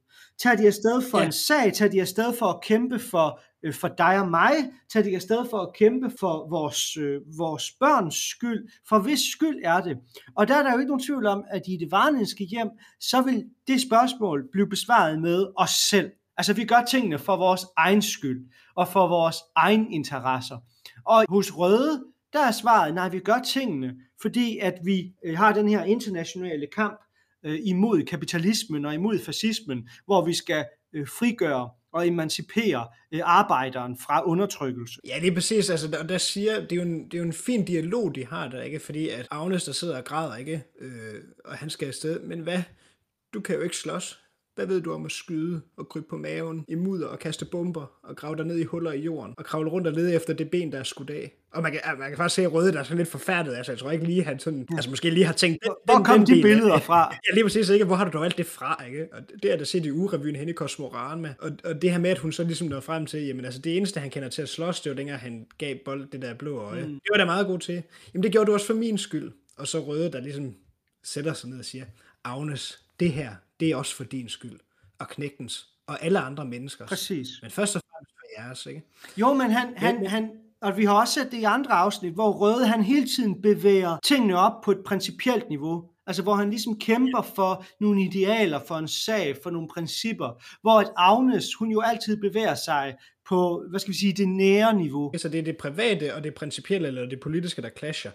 Tager 0.43 0.57
de 0.57 0.67
afsted 0.67 1.03
for 1.11 1.19
ja. 1.19 1.27
en 1.27 1.33
sag? 1.33 1.73
Tager 1.73 1.91
de 1.91 2.01
afsted 2.01 2.33
for 2.39 2.47
at 2.47 2.61
kæmpe 2.63 2.99
for, 2.99 3.41
øh, 3.65 3.75
for 3.75 3.89
dig 3.89 4.21
og 4.21 4.29
mig? 4.31 4.53
Tager 4.93 5.05
de 5.05 5.15
afsted 5.15 5.47
for 5.51 5.59
at 5.59 5.73
kæmpe 5.75 6.11
for 6.21 6.49
vores, 6.51 6.97
øh, 6.97 7.21
vores 7.39 7.73
børns 7.81 8.31
skyld? 8.31 8.69
For 8.89 8.99
hvis 8.99 9.21
skyld 9.21 9.61
er 9.65 9.81
det? 9.81 9.97
Og 10.37 10.49
der 10.49 10.55
er 10.55 10.63
der 10.63 10.73
jo 10.73 10.79
ikke 10.79 10.89
nogen 10.89 11.03
tvivl 11.03 11.27
om, 11.27 11.45
at 11.51 11.63
i 11.69 11.77
det 11.77 11.91
varnenske 11.91 12.45
hjem, 12.45 12.69
så 13.01 13.23
vil 13.23 13.45
det 13.67 13.81
spørgsmål 13.81 14.45
blive 14.53 14.69
besvaret 14.69 15.21
med 15.21 15.47
os 15.57 15.71
selv. 15.71 16.11
Altså 16.41 16.53
vi 16.53 16.65
gør 16.65 16.85
tingene 16.91 17.19
for 17.19 17.37
vores 17.37 17.67
egen 17.77 18.03
skyld 18.03 18.41
og 18.77 18.89
for 18.89 19.09
vores 19.09 19.37
egen 19.57 19.93
interesser. 19.93 20.59
Og 21.07 21.25
hos 21.29 21.57
Røde, 21.57 22.05
der 22.33 22.47
er 22.47 22.51
svaret, 22.51 22.95
nej, 22.95 23.09
vi 23.09 23.19
gør 23.19 23.39
tingene, 23.47 23.95
fordi 24.23 24.59
at 24.59 24.75
vi 24.85 25.13
øh, 25.25 25.39
har 25.39 25.53
den 25.53 25.69
her 25.69 25.85
internationale 25.85 26.67
kamp 26.75 27.01
øh, 27.45 27.59
imod 27.65 28.03
kapitalismen 28.03 28.85
og 28.85 28.95
imod 28.95 29.19
fascismen, 29.19 29.89
hvor 30.05 30.25
vi 30.25 30.35
skal 30.35 30.65
øh, 30.93 31.09
frigøre 31.09 31.71
og 31.93 32.07
emancipere 32.07 32.89
øh, 33.13 33.21
arbejderen 33.25 33.99
fra 33.99 34.25
undertrykkelse. 34.25 35.01
Ja, 35.07 35.19
det 35.21 35.29
er 35.29 35.35
præcis. 35.35 35.71
Altså, 35.71 35.89
der, 35.89 36.03
der 36.03 36.19
siger, 36.19 36.61
det 36.61 36.73
er, 36.73 36.77
jo 36.77 36.83
en, 36.83 37.05
det 37.05 37.15
er 37.15 37.19
jo 37.19 37.25
en 37.25 37.33
fin 37.33 37.65
dialog, 37.65 38.15
de 38.15 38.27
har 38.27 38.49
der, 38.49 38.63
ikke? 38.63 38.81
Fordi 38.81 39.09
at 39.09 39.29
Agnes, 39.31 39.65
der 39.65 39.73
sidder 39.73 39.97
og 39.97 40.05
græder, 40.05 40.37
ikke? 40.37 40.65
Øh, 40.81 41.15
og 41.45 41.57
han 41.57 41.71
skal 41.71 41.89
afsted. 41.89 42.21
Men 42.21 42.41
hvad? 42.41 42.63
Du 43.35 43.41
kan 43.41 43.55
jo 43.55 43.61
ikke 43.61 43.77
slås. 43.77 44.20
Hvad 44.61 44.69
ved 44.69 44.81
du 44.81 44.93
om 44.93 45.05
at 45.05 45.13
skyde 45.13 45.61
og 45.77 45.89
krybe 45.89 46.07
på 46.11 46.17
maven 46.17 46.65
i 46.69 46.75
mudder 46.75 47.07
og 47.07 47.19
kaste 47.19 47.45
bomber 47.45 47.93
og 48.03 48.17
grave 48.17 48.37
der 48.37 48.45
ned 48.45 48.59
i 48.59 48.65
huller 48.65 48.93
i 48.93 49.01
jorden 49.01 49.35
og 49.39 49.45
kravle 49.45 49.71
rundt 49.71 49.87
og 49.87 49.93
lede 49.93 50.15
efter 50.15 50.35
det 50.35 50.51
ben, 50.51 50.73
der 50.73 50.79
er 50.79 50.83
skudt 50.83 51.11
af? 51.11 51.33
Og 51.53 51.63
man 51.63 51.73
kan, 51.73 51.81
man 51.99 52.09
kan 52.09 52.17
faktisk 52.17 52.35
se 52.35 52.47
Røde, 52.47 52.73
der 52.73 52.79
er 52.79 52.83
sådan 52.83 52.99
lidt 52.99 53.09
forfærdet. 53.09 53.55
Altså, 53.55 53.73
jeg 53.73 53.79
tror 53.79 53.91
ikke 53.91 54.05
lige, 54.05 54.25
han 54.25 54.39
sådan, 54.39 54.67
altså 54.73 54.91
måske 54.91 55.11
lige 55.11 55.27
har 55.27 55.33
tænkt, 55.33 55.65
hvor, 55.65 55.81
hvor 55.85 56.05
kom 56.05 56.25
de 56.25 56.43
billeder 56.43 56.79
fra? 56.79 57.15
Ja, 57.29 57.35
lige 57.35 57.45
præcis 57.45 57.69
ikke. 57.69 57.85
Hvor 57.85 57.97
har 57.97 58.05
du 58.05 58.11
dog 58.19 58.25
alt 58.25 58.39
det 58.39 58.47
fra, 58.47 58.85
ikke? 58.89 59.09
Og 59.13 59.23
det 59.43 59.53
er 59.53 59.57
der 59.57 59.65
set 59.65 59.87
i 59.87 59.93
ugerevyen 59.93 60.37
hen 60.37 60.49
i 60.49 60.53
Kosmoran 60.53 61.21
med. 61.21 61.31
Og, 61.39 61.51
og, 61.65 61.83
det 61.83 61.91
her 61.91 61.99
med, 61.99 62.11
at 62.11 62.19
hun 62.19 62.33
så 62.33 62.45
ligesom 62.45 62.69
når 62.69 62.81
frem 62.81 63.07
til, 63.07 63.27
jamen 63.27 63.45
altså 63.45 63.61
det 63.61 63.77
eneste, 63.77 64.01
han 64.01 64.11
kender 64.11 64.29
til 64.29 64.43
at 64.43 64.49
slås, 64.49 64.81
det 64.81 64.91
var 64.91 64.97
dengang, 64.97 65.21
han 65.21 65.47
gav 65.59 65.77
bold 65.85 66.09
det 66.13 66.23
der 66.23 66.35
blå 66.35 66.59
øje. 66.59 66.83
Mm. 66.83 66.93
Det 66.93 67.09
var 67.11 67.17
da 67.17 67.25
meget 67.25 67.47
god 67.47 67.59
til. 67.59 67.83
Jamen 68.15 68.23
det 68.23 68.33
gjorde 68.33 68.47
du 68.47 68.53
også 68.53 68.67
for 68.67 68.75
min 68.75 68.99
skyld. 68.99 69.33
Og 69.57 69.69
så 69.69 69.81
Røde, 69.81 70.13
der 70.13 70.21
ligesom 70.21 70.55
sætter 71.05 71.33
sig 71.33 71.51
ned 71.51 71.59
og 71.59 71.65
siger, 71.65 71.85
Agnes, 72.25 72.85
det 73.01 73.13
her, 73.13 73.31
det 73.61 73.71
er 73.71 73.77
også 73.77 73.97
for 73.97 74.05
din 74.05 74.29
skyld 74.29 74.61
og 74.99 75.09
knægtens 75.09 75.67
og 75.87 76.05
alle 76.05 76.19
andre 76.19 76.45
menneskers. 76.45 76.89
Præcis. 76.89 77.29
Men 77.43 77.51
først 77.51 77.77
og 77.77 77.83
fremmest 77.93 78.13
for 78.19 78.43
jeres, 78.43 78.67
ikke? 78.67 78.83
Jo, 79.17 79.35
men 79.35 79.51
han, 79.51 79.77
han, 79.77 80.07
han, 80.07 80.31
og 80.61 80.77
vi 80.77 80.85
har 80.85 80.95
også 80.95 81.15
set 81.15 81.33
det 81.33 81.39
i 81.39 81.45
andre 81.45 81.73
afsnit, 81.73 82.13
hvor 82.13 82.31
Røde 82.31 82.67
han 82.67 82.83
hele 82.83 83.07
tiden 83.09 83.43
bevæger 83.43 83.99
tingene 84.05 84.39
op 84.39 84.61
på 84.65 84.71
et 84.71 84.79
principielt 84.87 85.49
niveau. 85.49 85.85
Altså 86.07 86.23
hvor 86.23 86.35
han 86.35 86.51
ligesom 86.51 86.79
kæmper 86.79 87.23
for 87.35 87.65
nogle 87.81 88.05
idealer, 88.05 88.61
for 88.69 88.75
en 88.75 88.89
sag, 88.89 89.37
for 89.43 89.51
nogle 89.51 89.69
principper. 89.69 90.43
Hvor 90.63 90.81
at 90.81 90.93
Agnes, 90.97 91.55
hun 91.55 91.71
jo 91.71 91.81
altid 91.81 92.17
bevæger 92.17 92.55
sig 92.55 92.95
på, 93.29 93.65
hvad 93.71 93.81
skal 93.81 93.93
vi 93.93 93.99
sige, 93.99 94.13
det 94.13 94.29
nære 94.29 94.75
niveau. 94.75 95.11
Altså 95.15 95.29
det 95.29 95.39
er 95.39 95.43
det 95.43 95.57
private 95.57 96.15
og 96.15 96.25
det 96.25 96.35
principielle, 96.35 96.89
eller 96.89 97.09
det 97.09 97.21
politiske, 97.21 97.63
der 97.63 97.71
clasher. 97.79 98.11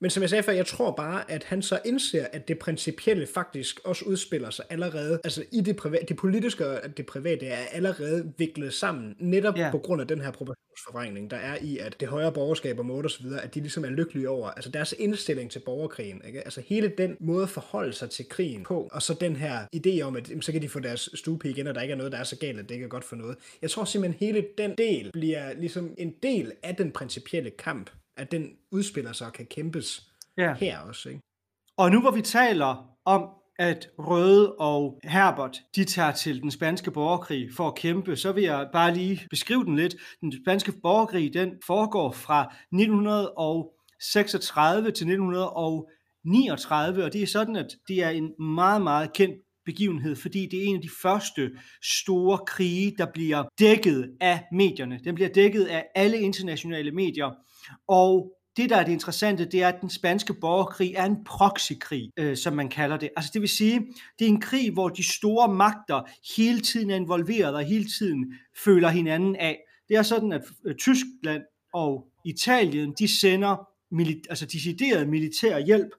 Men 0.00 0.10
som 0.10 0.22
jeg 0.22 0.30
sagde 0.30 0.42
før, 0.42 0.52
jeg 0.52 0.66
tror 0.66 0.90
bare, 0.90 1.30
at 1.30 1.44
han 1.44 1.62
så 1.62 1.78
indser, 1.84 2.26
at 2.32 2.48
det 2.48 2.58
principielle 2.58 3.26
faktisk 3.26 3.80
også 3.84 4.04
udspiller 4.04 4.50
sig 4.50 4.64
allerede, 4.70 5.20
altså 5.24 5.44
i 5.52 5.60
det 5.60 5.76
private, 5.76 6.06
det 6.08 6.16
politiske 6.16 6.66
og 6.66 6.96
det 6.96 7.06
private 7.06 7.46
er 7.46 7.66
allerede 7.72 8.32
viklet 8.38 8.74
sammen, 8.74 9.14
netop 9.18 9.58
yeah. 9.58 9.72
på 9.72 9.78
grund 9.78 10.00
af 10.00 10.08
den 10.08 10.20
her 10.20 10.30
proportionsforvrængning, 10.30 11.30
der 11.30 11.36
er 11.36 11.58
i, 11.60 11.78
at 11.78 12.00
det 12.00 12.08
højere 12.08 12.32
borgerskab 12.32 12.78
og 12.78 12.86
måde 12.86 13.04
osv., 13.04 13.26
at 13.42 13.54
de 13.54 13.60
ligesom 13.60 13.84
er 13.84 13.88
lykkelige 13.88 14.28
over, 14.28 14.48
altså 14.48 14.70
deres 14.70 14.94
indstilling 14.98 15.50
til 15.50 15.58
borgerkrigen, 15.58 16.22
ikke? 16.26 16.40
altså 16.40 16.62
hele 16.66 16.92
den 16.98 17.16
måde 17.20 17.42
at 17.42 17.50
forholde 17.50 17.92
sig 17.92 18.10
til 18.10 18.28
krigen 18.28 18.62
på, 18.64 18.88
og 18.92 19.02
så 19.02 19.14
den 19.14 19.36
her 19.36 19.58
idé 19.76 20.00
om, 20.02 20.16
at 20.16 20.30
så 20.40 20.52
kan 20.52 20.62
de 20.62 20.68
få 20.68 20.80
deres 20.80 21.10
stupe 21.14 21.50
igen, 21.50 21.66
og 21.66 21.74
der 21.74 21.80
ikke 21.80 21.92
er 21.92 21.98
noget, 21.98 22.12
der 22.12 22.18
er 22.18 22.24
så 22.24 22.38
galt, 22.38 22.58
at 22.58 22.68
det 22.68 22.74
ikke 22.74 22.84
er 22.84 22.88
godt 22.88 23.04
for 23.04 23.16
noget. 23.16 23.36
Jeg 23.62 23.70
tror 23.70 23.84
simpelthen, 23.84 24.26
hele 24.26 24.46
den 24.58 24.74
del 24.78 25.10
bliver 25.12 25.52
ligesom 25.52 25.94
en 25.98 26.14
del 26.22 26.52
af 26.62 26.76
den 26.76 26.92
principielle 26.92 27.50
kamp, 27.50 27.90
at 28.16 28.30
den 28.30 28.50
udspiller 28.72 29.12
sig 29.12 29.26
og 29.26 29.32
kan 29.32 29.46
kæmpes 29.46 30.02
ja. 30.38 30.54
her 30.54 30.78
også. 30.78 31.08
Ikke? 31.08 31.20
Og 31.76 31.90
nu 31.90 32.00
hvor 32.00 32.10
vi 32.10 32.22
taler 32.22 32.90
om, 33.04 33.28
at 33.58 33.88
Røde 33.98 34.54
og 34.54 35.00
Herbert, 35.04 35.62
de 35.76 35.84
tager 35.84 36.12
til 36.12 36.42
den 36.42 36.50
spanske 36.50 36.90
borgerkrig 36.90 37.48
for 37.56 37.68
at 37.68 37.74
kæmpe, 37.74 38.16
så 38.16 38.32
vil 38.32 38.44
jeg 38.44 38.68
bare 38.72 38.94
lige 38.94 39.26
beskrive 39.30 39.64
den 39.64 39.76
lidt. 39.76 39.96
Den 40.20 40.32
spanske 40.44 40.72
borgerkrig, 40.82 41.34
den 41.34 41.52
foregår 41.66 42.12
fra 42.12 42.54
1936 42.72 44.82
til 44.82 44.90
1939, 44.90 47.04
og 47.04 47.12
det 47.12 47.22
er 47.22 47.26
sådan, 47.26 47.56
at 47.56 47.76
det 47.88 48.02
er 48.02 48.10
en 48.10 48.30
meget, 48.38 48.82
meget 48.82 49.12
kendt 49.12 49.36
begivenhed, 49.64 50.16
fordi 50.16 50.48
det 50.50 50.58
er 50.58 50.64
en 50.64 50.76
af 50.76 50.82
de 50.82 50.90
første 51.02 51.50
store 52.00 52.38
krige, 52.46 52.94
der 52.98 53.06
bliver 53.14 53.44
dækket 53.58 54.16
af 54.20 54.44
medierne. 54.52 55.00
Den 55.04 55.14
bliver 55.14 55.28
dækket 55.28 55.64
af 55.64 55.84
alle 55.94 56.18
internationale 56.18 56.90
medier, 56.90 57.30
og 57.88 58.32
det, 58.56 58.70
der 58.70 58.76
er 58.76 58.84
det 58.84 58.92
interessante, 58.92 59.44
det 59.44 59.62
er, 59.62 59.68
at 59.68 59.80
den 59.80 59.90
spanske 59.90 60.34
borgerkrig 60.34 60.94
er 60.96 61.04
en 61.04 61.24
proxykrig, 61.24 62.10
øh, 62.16 62.36
som 62.36 62.52
man 62.52 62.68
kalder 62.68 62.96
det. 62.96 63.10
Altså 63.16 63.30
det 63.34 63.40
vil 63.40 63.48
sige, 63.48 63.80
det 64.18 64.24
er 64.24 64.28
en 64.28 64.40
krig, 64.40 64.72
hvor 64.72 64.88
de 64.88 65.02
store 65.16 65.54
magter 65.54 66.02
hele 66.36 66.60
tiden 66.60 66.90
er 66.90 66.96
involveret 66.96 67.54
og 67.54 67.64
hele 67.64 67.86
tiden 67.98 68.34
føler 68.64 68.88
hinanden 68.88 69.36
af. 69.36 69.58
Det 69.88 69.96
er 69.96 70.02
sådan, 70.02 70.32
at 70.32 70.42
øh, 70.64 70.74
Tyskland 70.74 71.42
og 71.74 72.06
Italien, 72.24 72.94
de 72.98 73.20
sender 73.20 73.68
mili- 73.94 74.22
altså 74.30 74.46
decideret 74.46 75.08
militær 75.08 75.58
hjælp 75.58 75.90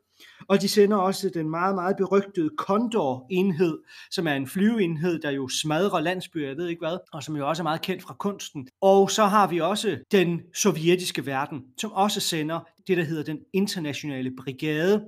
og 0.48 0.62
de 0.62 0.68
sender 0.68 0.98
også 0.98 1.30
den 1.30 1.50
meget, 1.50 1.76
meget 1.76 1.98
berygtede 1.98 2.50
Condor-enhed, 2.58 3.78
som 4.12 4.28
er 4.28 4.34
en 4.34 4.48
flyveenhed, 4.48 5.20
der 5.20 5.30
jo 5.30 5.48
smadrer 5.48 6.00
landsbyer, 6.00 6.48
jeg 6.48 6.58
ved 6.58 6.68
ikke 6.68 6.80
hvad, 6.80 6.98
og 7.14 7.24
som 7.24 7.36
jo 7.36 7.50
også 7.50 7.62
er 7.62 7.64
meget 7.64 7.82
kendt 7.82 8.04
fra 8.04 8.14
kunsten. 8.14 8.68
Og 8.82 9.12
så 9.12 9.26
har 9.26 9.48
vi 9.48 9.60
også 9.60 9.98
den 10.12 10.42
sovjetiske 10.56 11.26
verden, 11.26 11.62
som 11.78 11.92
også 11.92 12.20
sender 12.20 12.60
det, 12.88 12.98
der 12.98 13.04
hedder 13.04 13.24
den 13.24 13.40
internationale 13.54 14.32
brigade, 14.44 15.06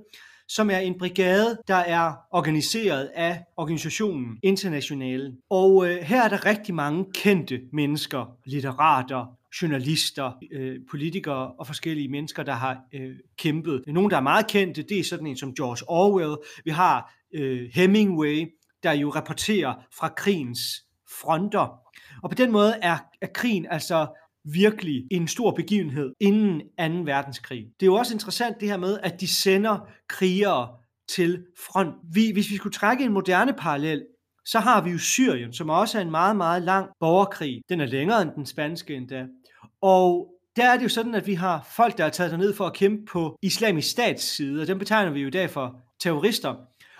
som 0.48 0.70
er 0.70 0.78
en 0.78 0.98
brigade, 0.98 1.58
der 1.68 1.74
er 1.74 2.12
organiseret 2.30 3.10
af 3.14 3.44
organisationen 3.56 4.38
Internationale. 4.42 5.32
Og 5.50 5.88
øh, 5.88 5.96
her 5.96 6.22
er 6.22 6.28
der 6.28 6.46
rigtig 6.46 6.74
mange 6.74 7.06
kendte 7.14 7.60
mennesker, 7.72 8.36
litterater, 8.44 9.36
journalister, 9.62 10.32
øh, 10.52 10.76
politikere 10.90 11.52
og 11.52 11.66
forskellige 11.66 12.08
mennesker, 12.08 12.42
der 12.42 12.52
har 12.52 12.78
øh, 12.94 13.16
kæmpet. 13.38 13.84
Nogle, 13.86 14.10
der 14.10 14.16
er 14.16 14.20
meget 14.20 14.46
kendte, 14.46 14.82
det 14.82 14.98
er 14.98 15.04
sådan 15.04 15.26
en 15.26 15.36
som 15.36 15.54
George 15.54 15.88
Orwell. 15.88 16.36
Vi 16.64 16.70
har 16.70 17.14
øh, 17.34 17.70
Hemingway, 17.72 18.46
der 18.82 18.92
jo 18.92 19.10
rapporterer 19.10 19.74
fra 19.98 20.08
krigens 20.08 20.60
fronter. 21.20 21.80
Og 22.22 22.30
på 22.30 22.34
den 22.34 22.52
måde 22.52 22.74
er, 22.82 22.98
er 23.20 23.26
krigen 23.34 23.66
altså 23.70 24.06
virkelig 24.44 25.04
en 25.10 25.28
stor 25.28 25.50
begivenhed 25.50 26.14
inden 26.20 26.60
2. 26.60 27.12
verdenskrig. 27.12 27.66
Det 27.80 27.86
er 27.86 27.90
jo 27.90 27.94
også 27.94 28.14
interessant 28.14 28.60
det 28.60 28.68
her 28.68 28.76
med, 28.76 28.98
at 29.02 29.20
de 29.20 29.28
sender 29.28 29.88
krigere 30.08 30.68
til 31.08 31.44
front. 31.58 31.94
Vi, 32.12 32.30
hvis 32.32 32.50
vi 32.50 32.56
skulle 32.56 32.72
trække 32.72 33.04
en 33.04 33.12
moderne 33.12 33.52
parallel, 33.52 34.02
så 34.44 34.58
har 34.58 34.80
vi 34.84 34.90
jo 34.90 34.98
Syrien, 34.98 35.52
som 35.52 35.70
også 35.70 35.98
er 35.98 36.02
en 36.02 36.10
meget, 36.10 36.36
meget 36.36 36.62
lang 36.62 36.88
borgerkrig. 37.00 37.62
Den 37.68 37.80
er 37.80 37.86
længere 37.86 38.22
end 38.22 38.30
den 38.36 38.46
spanske 38.46 38.94
endda. 38.94 39.26
Og 39.82 40.28
der 40.56 40.70
er 40.70 40.76
det 40.76 40.84
jo 40.84 40.88
sådan, 40.88 41.14
at 41.14 41.26
vi 41.26 41.34
har 41.34 41.68
folk, 41.76 41.98
der 41.98 42.04
er 42.04 42.10
taget 42.10 42.38
ned 42.38 42.54
for 42.54 42.66
at 42.66 42.74
kæmpe 42.74 43.04
på 43.04 43.38
islamisk 43.42 43.90
stats 43.90 44.24
side, 44.24 44.62
og 44.62 44.66
dem 44.66 44.78
betegner 44.78 45.12
vi 45.12 45.20
jo 45.20 45.26
i 45.26 45.30
dag 45.30 45.50
for 45.50 45.80
terrorister. 46.00 46.54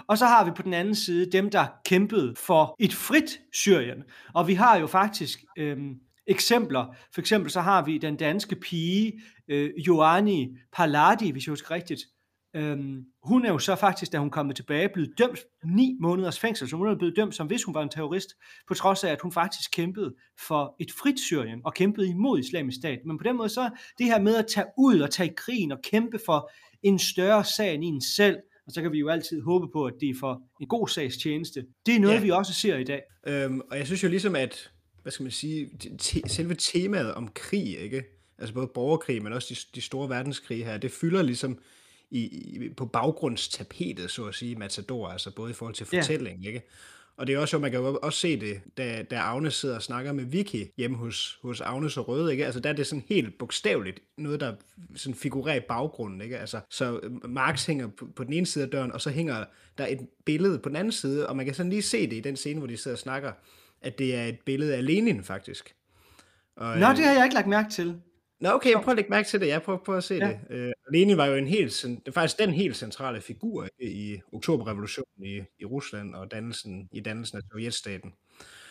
Og 0.07 0.19
så 0.19 0.27
har 0.27 0.45
vi 0.45 0.51
på 0.51 0.63
den 0.63 0.75
anden 0.75 0.95
side 0.95 1.31
dem, 1.31 1.51
der 1.51 1.67
kæmpede 1.85 2.35
for 2.37 2.77
et 2.79 2.95
frit 2.95 3.41
Syrien. 3.53 4.03
Og 4.35 4.49
vi 4.49 4.55
har 4.55 4.79
jo 4.79 4.87
faktisk 4.87 5.45
øhm, 5.59 5.95
eksempler. 6.27 6.97
For 7.15 7.21
eksempel 7.21 7.51
så 7.51 7.61
har 7.61 7.85
vi 7.85 7.99
den 7.99 8.17
danske 8.17 8.57
pige, 8.57 9.21
øh, 9.49 9.71
Joani 9.87 10.57
Paladi, 10.73 11.31
hvis 11.31 11.47
jeg 11.47 11.53
husker 11.53 11.71
rigtigt. 11.71 12.01
Øhm, 12.55 13.05
hun 13.23 13.45
er 13.45 13.49
jo 13.49 13.59
så 13.59 13.77
faktisk, 13.77 14.13
da 14.13 14.19
hun 14.19 14.31
kom 14.31 14.51
tilbage, 14.51 14.89
blevet 14.89 15.11
dømt 15.19 15.39
ni 15.65 15.97
måneders 16.01 16.41
fængsel, 16.41 16.69
så 16.69 16.77
hun 16.77 16.89
er 16.89 16.97
blevet 16.97 17.17
dømt 17.17 17.35
som 17.35 17.47
hvis 17.47 17.65
hun 17.65 17.75
var 17.75 17.83
en 17.83 17.89
terrorist, 17.89 18.29
på 18.69 18.75
trods 18.75 19.05
af, 19.05 19.13
at 19.13 19.21
hun 19.23 19.33
faktisk 19.33 19.71
kæmpede 19.73 20.15
for 20.47 20.77
et 20.81 20.93
frit 20.93 21.21
Syrien 21.21 21.61
og 21.65 21.75
kæmpede 21.75 22.09
imod 22.09 22.39
islamisk 22.39 22.79
stat. 22.79 22.99
Men 23.07 23.19
på 23.19 23.25
den 23.25 23.37
måde 23.37 23.49
så 23.49 23.71
det 23.99 24.07
her 24.07 24.21
med 24.21 24.37
at 24.37 24.47
tage 24.47 24.67
ud 24.79 25.01
og 25.01 25.11
tage 25.11 25.31
i 25.31 25.33
krigen 25.37 25.73
og 25.73 25.79
kæmpe 25.83 26.19
for 26.27 26.51
en 26.83 26.99
større 26.99 27.45
sag 27.45 27.75
end 27.75 27.85
en 27.85 28.01
selv, 28.01 28.37
og 28.67 28.73
så 28.73 28.83
kan 28.83 28.93
vi 28.93 28.99
jo 28.99 29.09
altid 29.09 29.43
håbe 29.43 29.69
på, 29.73 29.85
at 29.85 29.95
det 30.01 30.09
er 30.09 30.15
for 30.21 30.43
en 30.61 30.69
god 30.69 30.89
sags 30.89 31.17
tjeneste. 31.17 31.67
Det 31.87 31.97
er 31.97 32.01
noget, 32.01 32.15
ja. 32.15 32.21
vi 32.21 32.31
også 32.31 32.53
ser 32.53 32.77
i 32.77 32.85
dag. 32.85 33.03
Øhm, 33.27 33.61
og 33.71 33.79
jeg 33.79 33.87
synes 33.87 34.03
jo 34.03 34.09
ligesom, 34.09 34.37
at 34.37 34.71
hvad 35.03 35.13
skal 35.13 35.23
man 35.23 35.33
sige, 35.33 35.71
te, 35.99 36.29
selve 36.29 36.55
temaet 36.55 37.15
om 37.15 37.29
krig, 37.29 37.79
ikke? 37.79 38.05
altså 38.39 38.55
både 38.55 38.71
borgerkrig, 38.75 39.23
men 39.23 39.33
også 39.33 39.55
de, 39.55 39.75
de 39.75 39.81
store 39.81 40.09
verdenskrige 40.09 40.65
her, 40.65 40.79
det 40.79 40.91
fylder 40.91 41.23
ligesom 41.23 41.59
i, 42.11 42.21
i, 42.21 42.69
på 42.77 42.87
baggrundstapetet, 42.87 44.11
så 44.11 44.25
at 44.25 44.35
sige, 44.35 44.57
Matador, 44.57 45.09
altså 45.09 45.35
både 45.35 45.51
i 45.51 45.55
forhold 45.55 45.75
til 45.75 45.87
fortælling, 45.87 46.45
yeah. 46.45 46.55
ikke? 46.55 46.67
Og 47.17 47.27
det 47.27 47.35
er 47.35 47.39
også 47.39 47.57
jo, 47.57 47.61
man 47.61 47.71
kan 47.71 47.81
jo 47.81 47.99
også 48.03 48.19
se 48.19 48.41
det, 48.41 48.61
da, 48.77 49.03
da 49.11 49.17
Agnes 49.17 49.55
sidder 49.55 49.75
og 49.75 49.83
snakker 49.83 50.13
med 50.13 50.25
Vicky 50.25 50.67
hjemme 50.77 50.97
hos, 50.97 51.39
hos 51.43 51.61
Agnes 51.61 51.97
og 51.97 52.09
Røde, 52.09 52.33
ikke? 52.33 52.45
Altså 52.45 52.61
der 52.61 52.69
er 52.69 52.73
det 52.73 52.87
sådan 52.87 53.05
helt 53.09 53.39
bogstaveligt 53.39 54.01
noget, 54.19 54.41
der 54.41 54.55
sådan 54.95 55.15
figurerer 55.15 55.57
i 55.57 55.61
baggrunden, 55.69 56.21
ikke? 56.21 56.39
Altså, 56.39 56.61
så 56.71 57.01
Marx 57.29 57.67
hænger 57.67 57.89
på, 57.89 58.07
på 58.17 58.25
den 58.25 58.33
ene 58.33 58.47
side 58.47 58.65
af 58.65 58.71
døren, 58.71 58.93
og 58.93 59.01
så 59.01 59.11
hænger 59.11 59.45
der 59.79 59.87
et 59.87 59.99
billede 60.27 60.59
på 60.59 60.69
den 60.69 60.77
anden 60.77 60.93
side, 60.93 61.29
og 61.29 61.37
man 61.37 61.47
kan 61.47 61.55
sådan 61.55 61.71
lige 61.71 61.83
se 61.83 62.11
det 62.11 62.17
i 62.17 62.21
den 62.21 62.37
scene, 62.37 62.59
hvor 62.59 62.67
de 62.67 62.77
sidder 62.77 62.95
og 62.95 62.99
snakker, 62.99 63.33
at 63.83 63.99
det 63.99 64.15
er 64.15 64.27
et 64.27 64.39
billede 64.47 64.77
af 64.77 64.87
Lenin, 64.87 65.25
faktisk. 65.25 65.75
Og, 66.57 66.79
Nå, 66.79 66.89
det 66.89 66.99
har 66.99 67.13
jeg 67.13 67.25
ikke 67.25 67.35
lagt 67.35 67.49
mærke 67.49 67.71
til. 67.71 68.01
Nå, 68.41 68.51
okay, 68.51 68.75
prøv 68.75 68.91
at 68.93 68.97
lægge 68.97 69.11
mærke 69.11 69.29
til 69.29 69.41
det. 69.41 69.47
Jeg 69.47 69.63
prøver, 69.63 69.79
prøver 69.79 69.97
at 69.97 70.05
se 70.05 70.15
ja. 70.15 70.37
det. 70.51 70.67
Uh, 70.67 70.95
Lenin 70.95 71.17
var 71.17 71.27
jo 71.27 71.35
en 71.35 71.47
helt, 71.47 71.83
det 71.83 72.09
er 72.09 72.13
faktisk 72.13 72.39
den 72.39 72.51
helt 72.51 72.77
centrale 72.77 73.21
figur 73.21 73.69
i 73.81 74.21
oktoberrevolutionen 74.33 75.25
i, 75.25 75.41
i 75.59 75.65
Rusland 75.65 76.15
og 76.15 76.31
dannelsen, 76.31 76.89
i 76.93 77.01
dannelsen 77.01 77.39
af 77.39 77.43
Sovjetstaten. 77.51 78.13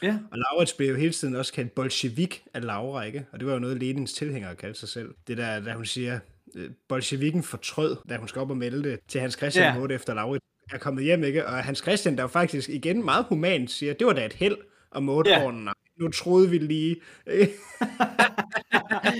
Ja. 0.01 0.19
Og 0.31 0.37
Laurits 0.37 0.73
blev 0.73 0.89
jo 0.89 0.95
hele 0.95 1.13
tiden 1.13 1.35
også 1.35 1.53
kaldt 1.53 1.75
bolshevik 1.75 2.43
af 2.53 2.65
Laura, 2.65 3.03
ikke? 3.03 3.25
Og 3.31 3.39
det 3.39 3.47
var 3.47 3.53
jo 3.53 3.59
noget, 3.59 3.77
Lenins 3.77 4.13
tilhængere 4.13 4.55
kaldte 4.55 4.79
sig 4.79 4.89
selv. 4.89 5.13
Det 5.27 5.37
der, 5.37 5.59
da 5.59 5.73
hun 5.73 5.85
siger, 5.85 6.19
øh, 6.55 6.69
bolsjevikken 6.87 7.43
fortrød, 7.43 7.97
da 8.09 8.17
hun 8.17 8.27
skal 8.27 8.41
op 8.41 8.49
og 8.49 8.57
melde 8.57 8.89
det 8.89 8.99
til 9.07 9.21
Hans 9.21 9.33
Christian 9.33 9.89
ja. 9.89 9.95
efter 9.95 10.13
Laurits 10.13 10.45
er 10.71 10.77
kommet 10.77 11.03
hjem, 11.03 11.23
ikke? 11.23 11.45
Og 11.45 11.63
Hans 11.63 11.79
Christian, 11.79 12.15
der 12.15 12.21
jo 12.21 12.27
faktisk 12.27 12.69
igen 12.69 13.05
meget 13.05 13.25
humant 13.29 13.71
siger, 13.71 13.93
det 13.93 14.07
var 14.07 14.13
da 14.13 14.25
et 14.25 14.33
held, 14.33 14.57
og 14.91 15.03
måtehornen, 15.03 15.65
ja. 15.65 15.71
nu 15.99 16.11
troede 16.11 16.49
vi 16.49 16.57
lige. 16.57 16.95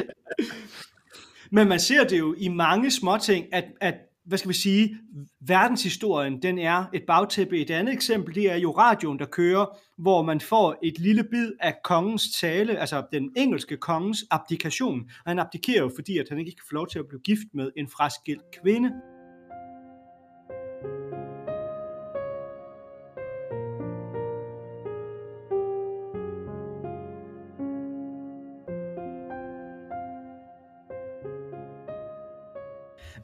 Men 1.52 1.68
man 1.68 1.80
ser 1.80 2.04
det 2.04 2.20
jo 2.20 2.36
i 2.38 2.48
mange 2.48 2.92
små 2.92 3.18
ting, 3.18 3.46
at, 3.54 3.66
at 3.82 3.96
hvad 4.30 4.38
skal 4.38 4.50
vi 4.50 4.54
sige, 4.54 4.98
verdenshistorien, 5.48 6.42
den 6.42 6.60
er 6.60 6.86
et 6.94 7.04
bagtæppe. 7.08 7.58
Et 7.58 7.72
andet 7.72 7.94
eksempel, 7.94 8.36
det 8.36 8.52
er 8.52 8.56
jo 8.56 8.72
radioen, 8.72 9.20
der 9.20 9.26
kører, 9.26 9.66
hvor 9.98 10.22
man 10.22 10.42
får 10.42 10.80
et 10.84 11.00
lille 11.00 11.24
bid 11.24 11.52
af 11.60 11.76
kongens 11.84 12.24
tale, 12.40 12.80
altså 12.80 13.04
den 13.12 13.32
engelske 13.38 13.78
kongens 13.78 14.26
abdikation. 14.32 15.00
Og 15.26 15.32
han 15.32 15.40
abdikerer 15.40 15.82
jo, 15.82 15.92
fordi 15.96 16.18
at 16.18 16.30
han 16.30 16.40
ikke 16.40 16.52
kan 16.52 16.66
få 16.70 16.74
lov 16.74 16.88
til 16.88 17.00
at 17.00 17.08
blive 17.08 17.22
gift 17.22 17.48
med 17.54 17.72
en 17.78 17.88
fraskilt 17.88 18.44
kvinde. 18.62 18.92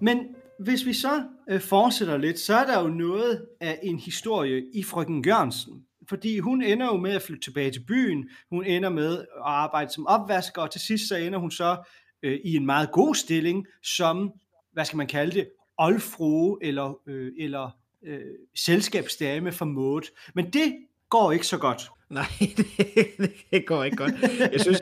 Men 0.02 0.36
hvis 0.60 0.86
vi 0.86 0.94
så 0.94 1.24
øh, 1.50 1.62
fortsætter 1.62 2.18
lidt, 2.18 2.40
så 2.40 2.56
er 2.56 2.66
der 2.66 2.82
jo 2.82 2.88
noget 2.88 3.46
af 3.60 3.80
en 3.84 4.00
historie 4.00 4.64
i 4.74 4.84
frøken 4.84 5.26
Jørgensen. 5.26 5.86
Fordi 6.10 6.40
hun 6.40 6.64
ender 6.64 6.86
jo 6.86 6.98
med 6.98 7.12
at 7.12 7.22
flytte 7.22 7.44
tilbage 7.44 7.72
til 7.72 7.84
byen, 7.88 8.30
hun 8.50 8.66
ender 8.66 8.90
med 8.90 9.20
at 9.20 9.26
arbejde 9.42 9.92
som 9.92 10.08
opvasker, 10.08 10.62
og 10.62 10.72
til 10.72 10.82
sidst 10.82 11.08
så 11.08 11.16
ender 11.16 11.40
hun 11.40 11.52
så 11.52 11.78
øh, 12.24 12.40
i 12.46 12.56
en 12.56 12.66
meget 12.66 12.92
god 12.92 13.16
stilling 13.16 13.66
som, 13.84 14.32
hvad 14.74 14.86
skal 14.86 14.98
man 14.98 15.08
kalde 15.08 15.32
det, 15.32 15.50
oldfrue 15.78 16.58
eller, 16.62 17.00
øh, 17.08 17.32
eller 17.40 17.70
øh, 18.04 18.22
selskabsdame 18.56 19.52
for 19.52 19.66
mode. 19.66 20.06
Men 20.34 20.50
det 20.50 20.76
går 21.10 21.32
ikke 21.32 21.48
så 21.48 21.58
godt. 21.58 21.90
Nej, 22.10 22.26
det, 22.58 23.34
det 23.52 23.66
går 23.66 23.84
ikke 23.84 23.98
godt. 23.98 24.14
Jeg 24.52 24.62
synes, 24.62 24.82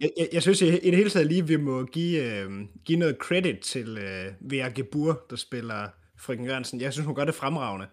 jeg, 0.00 0.10
jeg, 0.16 0.28
jeg 0.32 0.42
synes 0.42 0.62
i 0.62 0.70
det 0.70 0.96
hele 0.96 1.10
taget 1.10 1.26
lige, 1.26 1.46
vi 1.46 1.56
må 1.56 1.84
give, 1.84 2.24
øh, 2.24 2.50
give 2.84 2.98
noget 2.98 3.16
credit 3.16 3.58
til 3.58 3.98
øh, 3.98 4.32
Vera 4.40 4.68
Gebur, 4.74 5.20
der 5.30 5.36
spiller 5.36 5.88
Frøken 6.18 6.44
Jørgensen. 6.44 6.80
Jeg 6.80 6.92
synes, 6.92 7.06
hun 7.06 7.14
gør 7.14 7.24
det 7.24 7.34
fremragende. 7.34 7.86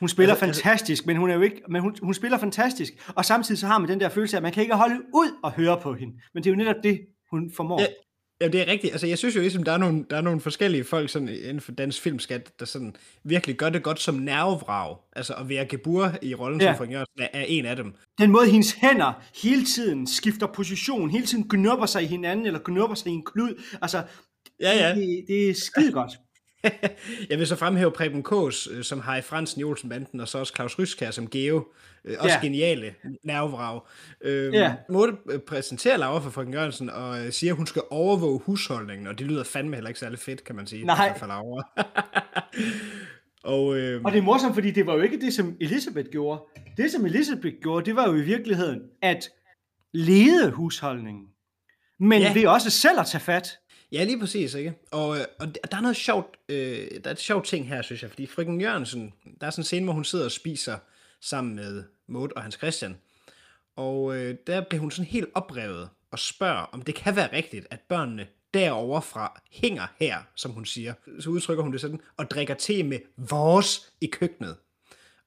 Hun 0.00 0.08
spiller 0.08 0.32
altså, 0.32 0.46
altså- 0.46 0.62
fantastisk, 0.62 1.06
men 1.06 1.16
hun 1.16 1.30
er 1.30 1.34
jo 1.34 1.40
ikke, 1.40 1.62
men 1.68 1.82
hun, 1.82 1.96
hun 2.02 2.14
spiller 2.14 2.38
fantastisk, 2.38 2.92
og 3.14 3.24
samtidig 3.24 3.58
så 3.58 3.66
har 3.66 3.78
man 3.78 3.88
den 3.88 4.00
der 4.00 4.08
følelse 4.08 4.36
af, 4.36 4.38
at 4.38 4.42
man 4.42 4.52
kan 4.52 4.62
ikke 4.62 4.74
holde 4.74 5.00
ud 5.14 5.30
og 5.42 5.52
høre 5.52 5.80
på 5.80 5.94
hende. 5.94 6.12
Men 6.34 6.44
det 6.44 6.50
er 6.50 6.54
jo 6.54 6.56
netop 6.56 6.76
det, 6.82 7.00
hun 7.30 7.52
formår. 7.56 7.80
Ja, 7.80 7.86
Ja, 8.40 8.48
det 8.48 8.60
er 8.60 8.66
rigtigt. 8.66 8.92
Altså, 8.92 9.06
jeg 9.06 9.18
synes 9.18 9.36
jo 9.36 9.40
ligesom, 9.40 9.62
der 9.62 9.72
er 9.72 9.76
nogle, 9.78 10.04
der 10.10 10.16
er 10.16 10.20
nogle 10.20 10.40
forskellige 10.40 10.84
folk 10.84 11.10
sådan, 11.10 11.28
inden 11.28 11.60
for 11.60 11.72
dansk 11.72 12.00
filmskat, 12.02 12.52
der 12.60 12.64
sådan 12.66 12.96
virkelig 13.24 13.56
gør 13.56 13.70
det 13.70 13.82
godt 13.82 14.00
som 14.00 14.14
nervevrag. 14.14 14.96
Altså, 15.16 15.34
at 15.34 15.48
være 15.48 15.66
Gebur 15.66 16.10
i 16.22 16.34
rollen 16.34 16.60
ja. 16.60 16.66
som 16.66 16.76
Frank 16.76 16.92
Jørgensen 16.92 17.20
er, 17.20 17.28
er 17.32 17.44
en 17.44 17.66
af 17.66 17.76
dem. 17.76 17.94
Den 18.18 18.30
måde, 18.30 18.50
hendes 18.50 18.72
hænder 18.72 19.22
hele 19.42 19.64
tiden 19.64 20.06
skifter 20.06 20.46
position, 20.46 21.10
hele 21.10 21.26
tiden 21.26 21.48
gnubber 21.48 21.86
sig 21.86 22.02
i 22.02 22.06
hinanden, 22.06 22.46
eller 22.46 22.60
gnubber 22.64 22.94
sig 22.94 23.08
i 23.08 23.14
en 23.14 23.24
klud. 23.24 23.62
Altså, 23.82 24.02
ja, 24.60 24.88
ja. 24.88 24.94
Det, 24.94 25.24
det 25.28 25.50
er 25.50 25.54
skide 25.54 25.92
godt. 25.92 26.12
jeg 27.30 27.38
vil 27.38 27.46
så 27.46 27.56
fremhæve 27.56 27.90
Preben 27.90 28.22
Kås, 28.22 28.68
øh, 28.72 28.84
som 28.84 29.00
har 29.00 29.16
i 29.16 29.22
Fransen 29.22 29.60
i 29.60 29.64
Olsenbanden, 29.64 30.20
og 30.20 30.28
så 30.28 30.38
også 30.38 30.52
Claus 30.56 30.78
Ryskær 30.78 31.10
som 31.10 31.30
Geo. 31.30 31.64
Øh, 32.04 32.16
også 32.18 32.34
ja. 32.34 32.40
geniale 32.42 32.94
nervevrag. 33.22 33.80
Øhm, 34.20 34.54
ja. 34.54 34.74
Måde 34.88 35.16
øh, 35.30 35.38
præsenterer 35.40 35.96
Laura 35.96 36.20
for 36.20 36.30
frøken 36.30 36.54
Jørgensen, 36.54 36.90
og 36.90 37.16
siger, 37.30 37.52
at 37.52 37.56
hun 37.56 37.66
skal 37.66 37.82
overvåge 37.90 38.40
husholdningen, 38.40 39.06
og 39.06 39.18
det 39.18 39.26
lyder 39.26 39.44
fandme 39.44 39.76
heller 39.76 39.88
ikke 39.88 40.00
særlig 40.00 40.18
fedt, 40.18 40.44
kan 40.44 40.56
man 40.56 40.66
sige. 40.66 40.84
Nej. 40.84 41.18
For 41.18 41.26
Laura. 41.26 41.68
og, 43.54 43.76
øhm, 43.76 44.04
og 44.04 44.12
det 44.12 44.18
er 44.18 44.22
morsomt, 44.22 44.54
fordi 44.54 44.70
det 44.70 44.86
var 44.86 44.94
jo 44.94 45.00
ikke 45.00 45.20
det, 45.20 45.34
som 45.34 45.56
Elisabeth 45.60 46.08
gjorde. 46.10 46.42
Det, 46.76 46.90
som 46.90 47.06
Elisabeth 47.06 47.56
gjorde, 47.62 47.86
det 47.86 47.96
var 47.96 48.08
jo 48.08 48.14
i 48.14 48.22
virkeligheden 48.22 48.80
at 49.02 49.28
lede 49.92 50.50
husholdningen. 50.50 51.24
Men 52.00 52.22
ja. 52.22 52.32
ved 52.32 52.46
også 52.46 52.70
selv 52.70 53.00
at 53.00 53.06
tage 53.06 53.20
fat. 53.20 53.58
Ja, 53.92 54.04
lige 54.04 54.20
præcis, 54.20 54.54
ikke? 54.54 54.74
Og, 54.90 55.18
øh, 55.18 55.24
og 55.38 55.54
der 55.54 55.76
er 55.76 55.80
noget 55.80 55.96
sjovt, 55.96 56.36
øh, 56.48 56.90
der 56.90 57.00
er 57.04 57.10
et 57.10 57.18
sjovt 57.18 57.46
ting 57.46 57.68
her, 57.68 57.82
synes 57.82 58.02
jeg, 58.02 58.10
fordi 58.10 58.26
frøken 58.26 58.60
Jørgensen, 58.60 59.12
der 59.40 59.46
er 59.46 59.50
sådan 59.50 59.60
en 59.60 59.64
scene, 59.64 59.84
hvor 59.84 59.92
hun 59.92 60.04
sidder 60.04 60.24
og 60.24 60.32
spiser 60.32 60.78
sammen 61.20 61.54
med 61.54 61.84
Maud 62.06 62.28
og 62.36 62.42
Hans 62.42 62.54
Christian, 62.54 62.96
og 63.76 64.16
øh, 64.16 64.36
der 64.46 64.60
bliver 64.60 64.80
hun 64.80 64.90
sådan 64.90 65.10
helt 65.10 65.28
oprevet 65.34 65.88
og 66.10 66.18
spørger, 66.18 66.62
om 66.72 66.82
det 66.82 66.94
kan 66.94 67.16
være 67.16 67.32
rigtigt, 67.32 67.66
at 67.70 67.80
børnene 67.80 68.26
derovre 68.54 69.02
fra 69.02 69.40
hænger 69.50 69.86
her, 69.96 70.18
som 70.34 70.50
hun 70.50 70.66
siger. 70.66 70.94
Så 71.20 71.30
udtrykker 71.30 71.62
hun 71.62 71.72
det 71.72 71.80
sådan, 71.80 72.00
og 72.16 72.30
drikker 72.30 72.54
te 72.54 72.82
med 72.82 72.98
vores 73.16 73.92
i 74.00 74.06
køkkenet. 74.06 74.56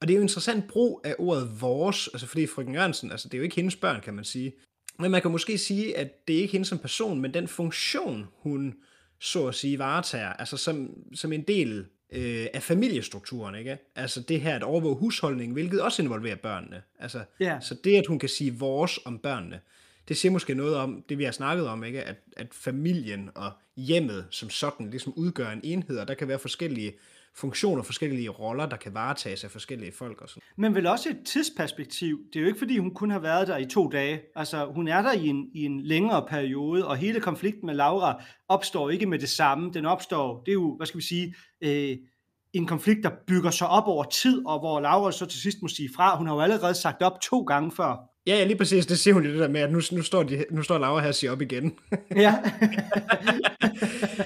Og 0.02 0.08
det 0.08 0.14
er 0.14 0.18
jo 0.18 0.22
interessant 0.22 0.68
brug 0.68 1.02
af 1.04 1.16
ordet 1.20 1.62
vores, 1.62 2.08
altså 2.08 2.28
fordi 2.28 2.48
frøken 2.48 2.74
Jørgensen, 2.74 3.12
altså 3.12 3.28
det 3.28 3.34
er 3.34 3.38
jo 3.38 3.44
ikke 3.44 3.56
hendes 3.56 3.76
børn, 3.76 4.02
kan 4.02 4.14
man 4.14 4.24
sige. 4.24 4.54
Men 5.00 5.12
man 5.12 5.22
kan 5.22 5.32
måske 5.32 5.58
sige, 5.58 5.98
at 5.98 6.28
det 6.28 6.36
er 6.36 6.42
ikke 6.42 6.52
hende 6.52 6.66
som 6.66 6.80
person, 6.80 7.22
men 7.22 7.34
den 7.34 7.48
funktion, 7.48 8.28
hun 8.40 8.76
så 9.20 9.48
at 9.48 9.56
sige 9.56 9.80
varetager, 9.80 10.34
altså 10.34 10.58
som, 10.58 10.90
som 11.14 11.34
en 11.34 11.42
del 11.42 11.86
øh, 12.12 12.48
af 12.54 12.64
familiestrukturen, 12.64 13.56
ikke? 13.56 13.78
Altså 13.96 14.22
det 14.22 14.42
her 14.42 14.56
at 14.56 14.64
overvåge 14.64 14.96
husholdningen, 14.96 15.54
hvilket 15.54 15.82
også 15.82 16.02
involverer 16.02 16.36
børnene. 16.36 16.82
Altså, 17.00 17.24
yeah. 17.42 17.64
Så 17.64 17.76
det, 17.84 17.98
at 17.98 18.08
hun 18.08 18.20
kan 18.20 18.30
sige 18.30 18.54
vores 18.54 19.00
om 19.06 19.20
børnene, 19.20 19.60
det 20.08 20.18
siger 20.18 20.32
måske 20.32 20.54
noget 20.54 20.76
om 20.76 21.04
det, 21.10 21.18
vi 21.18 21.24
har 21.24 21.32
snakket 21.32 21.68
om, 21.68 21.84
ikke? 21.84 22.04
At, 22.04 22.16
at 22.38 22.48
familien 22.52 23.30
og 23.36 23.52
hjemmet 23.78 24.26
som 24.30 24.50
sådan 24.50 24.90
ligesom 24.90 25.14
udgør 25.16 25.50
en 25.50 25.62
enhed, 25.64 25.98
og 25.98 26.08
der 26.08 26.14
kan 26.14 26.28
være 26.28 26.40
forskellige 26.40 26.94
funktioner, 27.38 27.84
forskellige 27.84 28.30
roller, 28.30 28.66
der 28.66 28.78
kan 28.78 28.94
varetages 28.94 29.44
af 29.44 29.52
forskellige 29.52 29.92
folk 29.92 30.22
og 30.22 30.30
sådan. 30.30 30.42
Men 30.56 30.76
vel 30.76 30.88
også 30.88 31.10
et 31.10 31.20
tidsperspektiv. 31.26 32.20
Det 32.34 32.40
er 32.40 32.42
jo 32.42 32.48
ikke, 32.48 32.60
fordi 32.60 32.78
hun 32.78 32.94
kun 32.94 33.10
har 33.10 33.20
været 33.20 33.48
der 33.48 33.58
i 33.58 33.66
to 33.66 33.90
dage. 33.90 34.22
Altså, 34.36 34.66
hun 34.66 34.88
er 34.88 35.02
der 35.02 35.14
i 35.14 35.28
en, 35.28 35.50
i 35.54 35.66
en 35.66 35.82
længere 35.82 36.26
periode, 36.30 36.88
og 36.88 36.98
hele 36.98 37.20
konflikten 37.20 37.66
med 37.66 37.76
Laura 37.76 38.24
opstår 38.48 38.90
ikke 38.90 39.06
med 39.06 39.20
det 39.20 39.30
samme. 39.30 39.72
Den 39.74 39.86
opstår, 39.86 40.44
det 40.44 40.52
er 40.52 40.54
jo, 40.54 40.76
hvad 40.78 40.88
skal 40.88 40.98
vi 40.98 41.06
sige, 41.06 41.36
øh, 41.62 41.98
en 42.54 42.68
konflikt, 42.68 43.04
der 43.04 43.12
bygger 43.28 43.52
sig 43.52 43.68
op 43.68 43.88
over 43.88 44.04
tid, 44.04 44.46
og 44.46 44.60
hvor 44.60 44.80
Laura 44.80 45.12
så 45.12 45.26
til 45.26 45.42
sidst 45.42 45.58
må 45.62 45.68
sige 45.68 45.90
fra. 45.96 46.18
Hun 46.18 46.28
har 46.28 46.34
jo 46.34 46.42
allerede 46.42 46.74
sagt 46.74 47.02
op 47.02 47.22
to 47.22 47.42
gange 47.42 47.72
før. 47.72 48.07
Ja, 48.28 48.36
ja, 48.36 48.44
lige 48.44 48.58
præcis. 48.58 48.86
Det 48.86 49.00
siger 49.00 49.14
hun 49.14 49.26
jo 49.26 49.32
det 49.32 49.40
der 49.40 49.48
med, 49.48 49.62
at 49.62 49.72
nu, 49.72 49.82
nu, 49.92 50.02
står, 50.02 50.24
de, 50.24 50.46
nu 50.52 50.62
står 50.62 50.78
Laura 50.78 51.02
her 51.02 51.08
og 51.08 51.16
siger 51.16 51.32
op 51.32 51.42
igen. 51.42 51.74
Ja. 52.16 52.22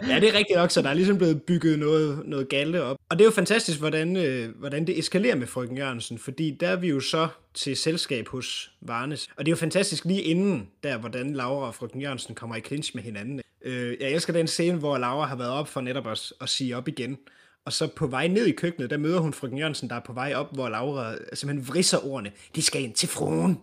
ja, 0.10 0.20
det 0.20 0.30
er 0.30 0.38
rigtigt 0.38 0.56
nok, 0.56 0.72
så 0.72 0.82
der 0.82 0.90
er 0.90 0.94
ligesom 0.94 1.18
blevet 1.18 1.42
bygget 1.44 1.80
noget, 1.80 2.22
noget 2.26 2.50
galle 2.50 2.84
op. 2.84 2.98
Og 3.10 3.20
det 3.20 3.24
er 3.24 3.26
jo 3.26 3.32
fantastisk, 3.32 3.80
hvordan, 3.80 4.18
øh, 4.18 4.58
hvordan 4.60 4.88
det 4.88 5.00
eskalerer 5.00 5.36
med 5.36 5.48
frøken 5.48 5.78
Jørgensen, 5.78 6.18
fordi 6.18 6.58
der 6.60 6.68
er 6.70 6.76
vi 6.76 6.88
jo 6.88 7.00
så 7.00 7.28
til 7.54 7.78
selskab 7.78 8.28
hos 8.28 8.72
Varnes. 8.82 9.28
Og 9.38 9.46
det 9.46 9.52
er 9.52 9.52
jo 9.52 9.58
fantastisk 9.58 10.06
lige 10.06 10.22
inden 10.22 10.68
der, 10.84 10.98
hvordan 10.98 11.34
Laura 11.34 11.68
og 11.68 11.76
frøken 11.76 12.02
Jørgensen 12.02 12.36
kommer 12.36 12.56
i 12.56 12.62
clinch 12.62 12.92
med 12.96 13.04
hinanden. 13.04 13.42
Øh, 13.66 13.98
jeg 14.00 14.12
elsker 14.12 14.34
den 14.34 14.48
scene, 14.48 14.78
hvor 14.78 14.98
Laura 14.98 15.28
har 15.28 15.36
været 15.36 15.52
op 15.52 15.68
for 15.68 15.82
netop 15.82 16.08
at, 16.08 16.34
at 16.42 16.50
sige 16.50 16.78
op 16.78 16.88
igen. 16.88 17.18
Og 17.66 17.74
så 17.74 17.88
på 17.88 18.08
vej 18.08 18.28
ned 18.28 18.46
i 18.46 18.52
køkkenet, 18.52 18.90
der 18.90 18.98
møder 18.98 19.20
hun 19.20 19.34
frøken 19.34 19.58
Jørgensen, 19.58 19.90
der 19.90 19.96
er 19.96 20.00
på 20.06 20.14
vej 20.14 20.34
op, 20.36 20.54
hvor 20.54 20.70
Laura 20.70 21.16
simpelthen 21.34 21.68
vrisser 21.68 22.06
ordene. 22.06 22.32
De 22.56 22.62
skal 22.62 22.82
ind 22.82 22.94
til 22.94 23.10
fruen, 23.10 23.58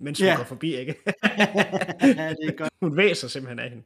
mens 0.00 0.18
hun 0.18 0.26
Ja. 0.28 0.36
går 0.36 0.44
forbi, 0.44 0.76
ikke? 0.76 0.94
ja, 1.06 2.34
det 2.40 2.48
er 2.48 2.56
godt. 2.56 2.72
hun 2.82 2.96
væser 2.96 3.28
simpelthen 3.28 3.58
af 3.58 3.70
hende. 3.70 3.84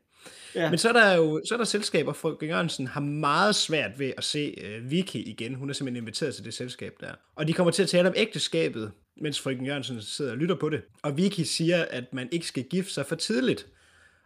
Ja. 0.55 0.71
Men 0.71 0.79
så 0.79 0.89
er 0.89 0.93
der 0.93 1.15
jo 1.15 1.41
så 1.49 1.55
er 1.55 1.59
der 1.59 1.65
selskaber, 1.65 2.13
frøken 2.13 2.49
Jørgensen 2.49 2.87
har 2.87 3.01
meget 3.01 3.55
svært 3.55 3.99
ved 3.99 4.13
at 4.17 4.25
se 4.25 4.55
uh, 4.79 4.91
Vicky 4.91 5.17
igen. 5.17 5.55
Hun 5.55 5.71
er 5.71 5.75
simpelthen 5.75 6.03
inviteret 6.03 6.35
til 6.35 6.45
det 6.45 6.55
selskab 6.55 6.93
der. 7.01 7.11
Og 7.37 7.49
de 7.49 7.53
kommer 7.53 7.71
til 7.71 7.83
at 7.83 7.89
tale 7.89 8.09
om 8.09 8.15
ægteskabet, 8.17 8.93
mens 9.21 9.41
frøken 9.41 9.67
Jørgensen 9.67 10.03
sidder 10.03 10.31
og 10.31 10.37
lytter 10.39 10.55
på 10.55 10.69
det. 10.69 10.83
Og 11.03 11.17
Vicky 11.17 11.41
siger, 11.41 11.85
at 11.91 12.05
man 12.13 12.29
ikke 12.33 12.47
skal 12.47 12.63
gifte 12.65 12.93
sig 12.93 13.07
for 13.07 13.15
tidligt. 13.17 13.67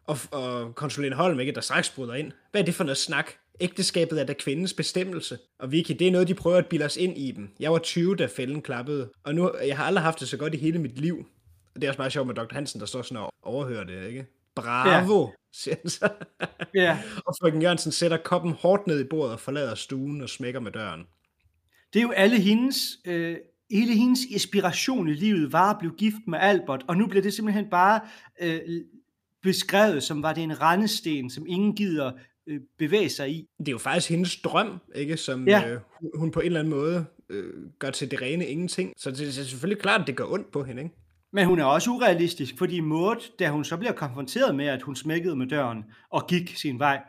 Og, 0.06 0.18
og 0.30 0.74
konsulent 0.74 1.14
Holm, 1.14 1.40
ikke, 1.40 1.52
der 1.52 1.60
straks 1.60 1.90
bryder 1.90 2.14
ind. 2.14 2.32
Hvad 2.50 2.60
er 2.60 2.64
det 2.64 2.74
for 2.74 2.84
noget 2.84 2.98
snak? 2.98 3.26
Ægteskabet 3.60 4.20
er 4.20 4.24
da 4.24 4.32
kvindens 4.32 4.72
bestemmelse. 4.72 5.38
Og 5.58 5.72
Vicky, 5.72 5.92
det 5.98 6.06
er 6.06 6.10
noget, 6.12 6.28
de 6.28 6.34
prøver 6.34 6.56
at 6.56 6.66
bilde 6.66 6.84
os 6.84 6.96
ind 6.96 7.18
i 7.18 7.30
dem. 7.30 7.48
Jeg 7.60 7.72
var 7.72 7.78
20, 7.78 8.16
da 8.16 8.26
fælden 8.26 8.62
klappede. 8.62 9.10
Og 9.24 9.34
nu, 9.34 9.52
jeg 9.66 9.76
har 9.76 9.84
aldrig 9.84 10.02
haft 10.02 10.20
det 10.20 10.28
så 10.28 10.36
godt 10.36 10.54
i 10.54 10.56
hele 10.56 10.78
mit 10.78 10.98
liv. 11.00 11.26
Det 11.74 11.84
er 11.84 11.88
også 11.88 11.98
meget 12.00 12.12
sjovt 12.12 12.26
med 12.26 12.34
Dr. 12.34 12.54
Hansen, 12.54 12.80
der 12.80 12.86
står 12.86 13.02
sådan 13.02 13.16
og 13.16 13.32
overhører 13.42 13.84
det, 13.84 14.06
ikke? 14.08 14.26
Bravo, 14.54 15.20
ja. 15.26 15.32
siger 15.52 15.74
han 15.82 15.90
så. 15.90 16.08
Ja. 16.74 16.98
Og 17.26 17.34
frøken 17.40 17.62
Jørgensen 17.62 17.92
sætter 17.92 18.16
koppen 18.16 18.52
hårdt 18.52 18.86
ned 18.86 19.00
i 19.00 19.04
bordet 19.04 19.32
og 19.32 19.40
forlader 19.40 19.74
stuen 19.74 20.20
og 20.20 20.28
smækker 20.28 20.60
med 20.60 20.72
døren. 20.72 21.00
Det 21.92 21.98
er 21.98 22.02
jo 22.02 22.10
alle 22.10 22.38
hendes, 22.40 22.98
øh, 23.06 23.36
hele 23.70 23.94
hendes 23.94 24.20
inspiration 24.30 25.08
i 25.08 25.12
livet 25.12 25.52
var 25.52 25.70
at 25.70 25.76
blive 25.78 25.92
gift 25.98 26.16
med 26.28 26.38
Albert, 26.42 26.84
og 26.88 26.96
nu 26.96 27.06
bliver 27.06 27.22
det 27.22 27.34
simpelthen 27.34 27.70
bare 27.70 28.00
øh, 28.40 28.60
beskrevet 29.42 30.02
som 30.02 30.22
var 30.22 30.32
det 30.32 30.42
en 30.42 30.60
rendesten, 30.60 31.30
som 31.30 31.44
ingen 31.48 31.76
gider 31.76 32.12
øh, 32.46 32.60
bevæge 32.78 33.08
sig 33.08 33.30
i. 33.30 33.46
Det 33.58 33.68
er 33.68 33.72
jo 33.72 33.78
faktisk 33.78 34.10
hendes 34.10 34.36
drøm, 34.40 34.78
ikke? 34.94 35.16
som 35.16 35.48
Ja. 35.48 35.68
øh, 35.70 35.80
hun- 36.14 36.30
på 36.30 36.40
en 36.40 36.46
eller 36.46 36.60
anden 36.60 36.70
måde 36.74 37.04
øh, 37.28 37.52
gør 37.78 37.90
til 37.90 38.10
det 38.10 38.22
rene 38.22 38.46
ingenting. 38.46 38.92
Så 38.96 39.10
det 39.10 39.28
er 39.28 39.32
selvfølgelig 39.32 39.82
klart, 39.82 40.00
at 40.00 40.06
det 40.06 40.16
gør 40.16 40.24
ondt 40.32 40.50
på 40.50 40.64
hende. 40.64 40.82
Ikke? 40.82 40.94
Men 41.32 41.46
hun 41.46 41.58
er 41.58 41.64
også 41.64 41.90
urealistisk, 41.90 42.58
fordi 42.58 42.80
Maud, 42.80 43.32
da 43.38 43.48
hun 43.48 43.64
så 43.64 43.76
bliver 43.76 43.92
konfronteret 43.92 44.54
med, 44.54 44.66
at 44.66 44.82
hun 44.82 44.96
smækkede 44.96 45.36
med 45.36 45.46
døren 45.46 45.84
og 46.10 46.26
gik 46.26 46.56
sin 46.56 46.78
vej, 46.78 47.00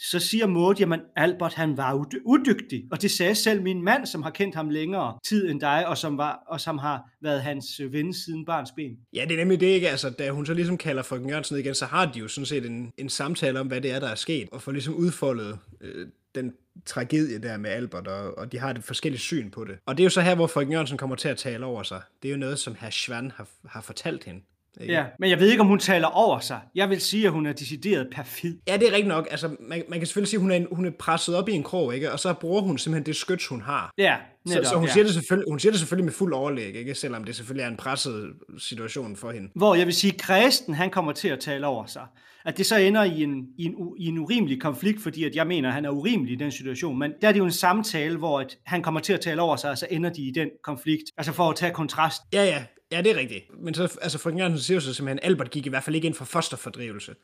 så 0.00 0.18
siger 0.18 0.46
Maud, 0.46 0.74
jamen 0.80 1.00
Albert 1.16 1.54
han 1.54 1.76
var 1.76 1.94
ud- 1.94 2.20
udygtig, 2.24 2.84
og 2.90 3.02
det 3.02 3.10
sagde 3.10 3.34
selv 3.34 3.62
min 3.62 3.82
mand, 3.82 4.06
som 4.06 4.22
har 4.22 4.30
kendt 4.30 4.54
ham 4.54 4.68
længere 4.70 5.18
tid 5.28 5.50
end 5.50 5.60
dig, 5.60 5.86
og 5.88 5.98
som, 5.98 6.18
var, 6.18 6.42
og 6.46 6.60
som 6.60 6.78
har 6.78 7.10
været 7.22 7.42
hans 7.42 7.80
øh, 7.80 7.92
ven 7.92 8.14
siden 8.14 8.44
barns 8.44 8.72
ben. 8.76 8.96
Ja, 9.14 9.24
det 9.28 9.32
er 9.32 9.36
nemlig 9.38 9.60
det 9.60 9.66
ikke. 9.66 9.88
Altså, 9.88 10.10
da 10.10 10.30
hun 10.30 10.46
så 10.46 10.54
ligesom 10.54 10.76
kalder 10.76 11.02
frøken 11.02 11.28
Jørgensen 11.28 11.54
ned 11.54 11.64
igen, 11.64 11.74
så 11.74 11.86
har 11.86 12.06
de 12.06 12.18
jo 12.18 12.28
sådan 12.28 12.46
set 12.46 12.66
en, 12.66 12.92
en 12.98 13.08
samtale 13.08 13.60
om, 13.60 13.66
hvad 13.66 13.80
det 13.80 13.90
er, 13.92 14.00
der 14.00 14.08
er 14.08 14.14
sket, 14.14 14.48
og 14.52 14.62
får 14.62 14.72
ligesom 14.72 14.94
udfoldet 14.94 15.58
øh, 15.80 16.06
den 16.34 16.54
tragedie 16.86 17.38
der 17.38 17.56
med 17.56 17.70
Albert, 17.70 18.08
og, 18.08 18.38
og 18.38 18.52
de 18.52 18.58
har 18.58 18.70
et 18.70 18.84
forskelligt 18.84 19.22
syn 19.22 19.50
på 19.50 19.64
det. 19.64 19.78
Og 19.86 19.96
det 19.96 20.02
er 20.02 20.04
jo 20.04 20.10
så 20.10 20.20
her, 20.20 20.34
hvor 20.34 20.46
frøken 20.46 20.72
Jørgensen 20.72 20.98
kommer 20.98 21.16
til 21.16 21.28
at 21.28 21.36
tale 21.36 21.66
over 21.66 21.82
sig. 21.82 22.02
Det 22.22 22.28
er 22.28 22.32
jo 22.32 22.38
noget, 22.38 22.58
som 22.58 22.74
herr 22.74 22.90
Schwann 22.90 23.30
har, 23.30 23.48
har 23.68 23.80
fortalt 23.80 24.24
hende. 24.24 24.40
Ikke? 24.80 24.94
Ja, 24.94 25.04
men 25.18 25.30
jeg 25.30 25.40
ved 25.40 25.50
ikke, 25.50 25.60
om 25.60 25.66
hun 25.66 25.78
taler 25.78 26.06
over 26.06 26.38
sig. 26.38 26.60
Jeg 26.74 26.90
vil 26.90 27.00
sige, 27.00 27.26
at 27.26 27.32
hun 27.32 27.46
er 27.46 27.52
decideret 27.52 28.08
perfid. 28.14 28.58
Ja, 28.68 28.76
det 28.76 28.88
er 28.88 28.92
rigtigt 28.92 29.08
nok. 29.08 29.28
Altså, 29.30 29.48
man, 29.60 29.82
man 29.88 29.98
kan 29.98 30.06
selvfølgelig 30.06 30.28
sige, 30.28 30.38
at 30.38 30.42
hun 30.42 30.50
er, 30.50 30.56
en, 30.56 30.66
hun 30.72 30.86
er 30.86 30.90
presset 30.98 31.36
op 31.36 31.48
i 31.48 31.52
en 31.52 31.62
krog, 31.62 31.94
ikke? 31.94 32.12
og 32.12 32.20
så 32.20 32.34
bruger 32.34 32.62
hun 32.62 32.78
simpelthen 32.78 33.06
det 33.06 33.16
skyts, 33.16 33.46
hun 33.46 33.62
har. 33.62 33.92
Ja, 33.98 34.16
Så, 34.46 34.54
netop, 34.54 34.64
så 34.64 34.76
hun, 34.76 34.86
ja. 34.86 34.92
siger 34.92 35.04
det 35.04 35.14
selvfølgelig, 35.14 35.50
hun 35.50 35.60
siger 35.60 35.72
det 35.72 35.78
selvfølgelig 35.80 36.04
med 36.04 36.12
fuld 36.12 36.32
overlæg, 36.32 36.74
ikke? 36.74 36.94
selvom 36.94 37.24
det 37.24 37.36
selvfølgelig 37.36 37.64
er 37.64 37.68
en 37.68 37.76
presset 37.76 38.32
situation 38.58 39.16
for 39.16 39.30
hende. 39.30 39.48
Hvor 39.54 39.74
jeg 39.74 39.86
vil 39.86 39.94
sige, 39.94 40.12
at 40.12 40.20
Kristen, 40.20 40.74
han 40.74 40.90
kommer 40.90 41.12
til 41.12 41.28
at 41.28 41.40
tale 41.40 41.66
over 41.66 41.86
sig. 41.86 42.02
At 42.44 42.58
det 42.58 42.66
så 42.66 42.76
ender 42.76 43.04
i 43.04 43.22
en, 43.22 43.46
i 43.58 43.64
en, 43.64 43.74
i 43.98 44.06
en 44.06 44.18
urimelig 44.18 44.60
konflikt, 44.60 45.02
fordi 45.02 45.24
at 45.24 45.36
jeg 45.36 45.46
mener, 45.46 45.68
at 45.68 45.74
han 45.74 45.84
er 45.84 45.90
urimelig 45.90 46.32
i 46.32 46.36
den 46.36 46.52
situation. 46.52 46.98
Men 46.98 47.12
der 47.22 47.28
er 47.28 47.32
det 47.32 47.38
jo 47.38 47.44
en 47.44 47.52
samtale, 47.52 48.16
hvor 48.16 48.40
at 48.40 48.56
han 48.66 48.82
kommer 48.82 49.00
til 49.00 49.12
at 49.12 49.20
tale 49.20 49.42
over 49.42 49.56
sig, 49.56 49.70
og 49.70 49.78
så 49.78 49.86
ender 49.90 50.10
de 50.10 50.22
i 50.22 50.30
den 50.30 50.48
konflikt. 50.64 51.02
Altså 51.18 51.32
for 51.32 51.50
at 51.50 51.56
tage 51.56 51.72
kontrast. 51.72 52.22
Ja, 52.32 52.44
ja, 52.44 52.64
ja, 52.92 53.02
det 53.02 53.10
er 53.12 53.16
rigtigt. 53.16 53.44
Men 53.62 53.74
så, 53.74 53.98
altså, 54.02 54.18
frøken 54.18 54.38
Jørgensen 54.38 54.62
siger 54.64 54.76
jo 54.76 54.80
så 54.80 54.94
simpelthen, 54.94 55.18
Albert 55.22 55.50
gik 55.50 55.66
i 55.66 55.68
hvert 55.68 55.84
fald 55.84 55.96
ikke 55.96 56.06
ind 56.06 56.14
for 56.14 56.24
fosterfordrivelse. 56.24 57.14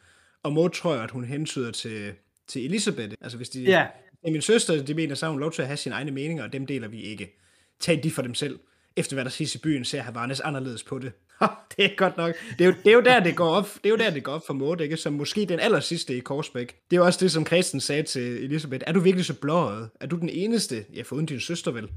Og 0.42 0.52
Maud 0.52 0.70
tror 0.70 0.94
jeg, 0.94 1.04
at 1.04 1.10
hun 1.10 1.24
hentyder 1.24 1.70
til, 1.70 2.12
til 2.48 2.64
Elisabeth. 2.64 3.14
Altså, 3.20 3.36
hvis 3.36 3.48
de, 3.48 3.62
Ja. 3.62 3.86
er 4.24 4.30
min 4.30 4.42
søster, 4.42 4.82
de 4.82 4.94
mener, 4.94 5.14
så 5.14 5.26
har 5.26 5.30
hun 5.30 5.40
lov 5.40 5.52
til 5.52 5.62
at 5.62 5.68
have 5.68 5.76
sine 5.76 5.94
egne 5.94 6.10
meninger, 6.10 6.44
og 6.44 6.52
dem 6.52 6.66
deler 6.66 6.88
vi 6.88 7.02
ikke. 7.02 7.40
Tag 7.80 8.00
de 8.02 8.10
for 8.10 8.22
dem 8.22 8.34
selv. 8.34 8.58
Efter 8.96 9.16
hvad 9.16 9.24
der 9.24 9.30
siges 9.30 9.54
i 9.54 9.58
byen, 9.58 9.84
ser 9.84 10.02
Havarnes 10.02 10.40
anderledes 10.40 10.82
på 10.82 10.98
det. 10.98 11.12
det 11.76 11.84
er 11.84 11.96
godt 11.96 12.16
nok. 12.16 12.34
Det 12.58 12.64
er, 12.64 12.68
jo, 12.68 12.74
det 12.84 12.90
er 12.90 12.94
jo 12.94 13.00
der, 13.00 13.20
det 13.20 13.36
går 13.36 13.48
op, 13.48 13.68
det 13.74 13.86
er 13.86 13.90
jo 13.90 13.96
der, 13.96 14.10
det 14.10 14.22
går 14.24 14.32
op 14.32 14.46
for 14.46 14.54
Maud, 14.54 14.80
ikke? 14.80 14.96
Som 14.96 15.12
måske 15.12 15.46
den 15.46 15.60
aller 15.60 15.80
sidste 15.80 16.16
i 16.16 16.20
Korsbæk. 16.20 16.76
Det 16.90 16.96
er 16.96 17.00
jo 17.00 17.04
også 17.06 17.18
det, 17.22 17.32
som 17.32 17.46
Christen 17.46 17.80
sagde 17.80 18.02
til 18.02 18.22
Elisabeth. 18.44 18.84
Er 18.86 18.92
du 18.92 19.00
virkelig 19.00 19.24
så 19.24 19.34
blåret? 19.34 19.90
Er 20.00 20.06
du 20.06 20.16
den 20.16 20.28
eneste? 20.28 20.84
Ja, 20.94 21.02
foruden 21.02 21.26
din 21.26 21.40
søster 21.40 21.70
vel. 21.70 21.88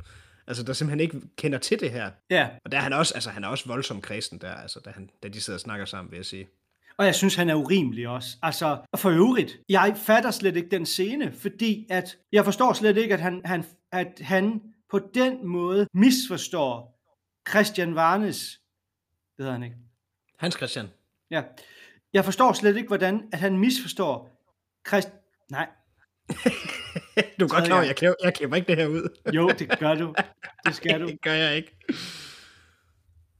Altså, 0.47 0.63
der 0.63 0.73
simpelthen 0.73 0.99
ikke 0.99 1.21
kender 1.37 1.57
til 1.57 1.79
det 1.79 1.91
her. 1.91 2.11
Ja, 2.29 2.49
Og 2.65 2.71
der 2.71 2.77
er 2.77 2.81
han 2.81 2.93
også, 2.93 3.13
altså, 3.13 3.29
han 3.29 3.43
er 3.43 3.47
også 3.47 3.67
voldsom 3.67 4.01
kristen 4.01 4.41
der, 4.41 4.53
altså, 4.53 4.79
da, 4.79 4.89
han, 4.89 5.09
da 5.23 5.27
de 5.27 5.41
sidder 5.41 5.57
og 5.57 5.61
snakker 5.61 5.85
sammen, 5.85 6.11
vil 6.11 6.17
jeg 6.17 6.25
sige. 6.25 6.47
og 6.97 7.05
jeg 7.05 7.15
synes, 7.15 7.35
han 7.35 7.49
er 7.49 7.55
urimelig 7.55 8.07
også. 8.07 8.37
Altså, 8.41 8.79
og 8.91 8.99
for 8.99 9.09
øvrigt, 9.09 9.57
jeg 9.69 9.95
fatter 10.05 10.31
slet 10.31 10.55
ikke 10.57 10.69
den 10.69 10.85
scene, 10.85 11.31
fordi 11.31 11.87
at 11.89 12.17
jeg 12.31 12.45
forstår 12.45 12.73
slet 12.73 12.97
ikke, 12.97 13.13
at 13.13 13.19
han, 13.21 13.41
han, 13.45 13.65
at 13.91 14.19
han 14.21 14.61
på 14.91 14.99
den 15.13 15.47
måde 15.47 15.87
misforstår 15.93 16.99
Christian 17.49 17.95
Varnes, 17.95 18.59
det 19.37 19.43
hedder 19.43 19.51
han 19.51 19.63
ikke, 19.63 19.75
Hans 20.39 20.55
Christian. 20.55 20.87
Ja. 21.31 21.43
Jeg 22.13 22.25
forstår 22.25 22.53
slet 22.53 22.75
ikke, 22.77 22.87
hvordan 22.87 23.29
at 23.31 23.39
han 23.39 23.57
misforstår 23.57 24.43
Christ... 24.87 25.09
Nej, 25.51 25.67
Du 27.39 27.45
er 27.45 27.49
godt 27.49 27.65
klar 27.65 27.81
jeg, 27.83 27.95
klipper, 27.95 28.15
jeg 28.23 28.33
klipper 28.33 28.55
ikke 28.55 28.67
det 28.67 28.75
her 28.75 28.87
ud. 28.87 29.09
jo, 29.33 29.49
det 29.59 29.79
gør 29.79 29.95
du. 29.95 30.13
Det 30.65 30.75
skal 30.75 30.99
du. 31.01 31.07
det 31.07 31.21
gør 31.21 31.33
jeg 31.33 31.55
ikke. 31.55 31.77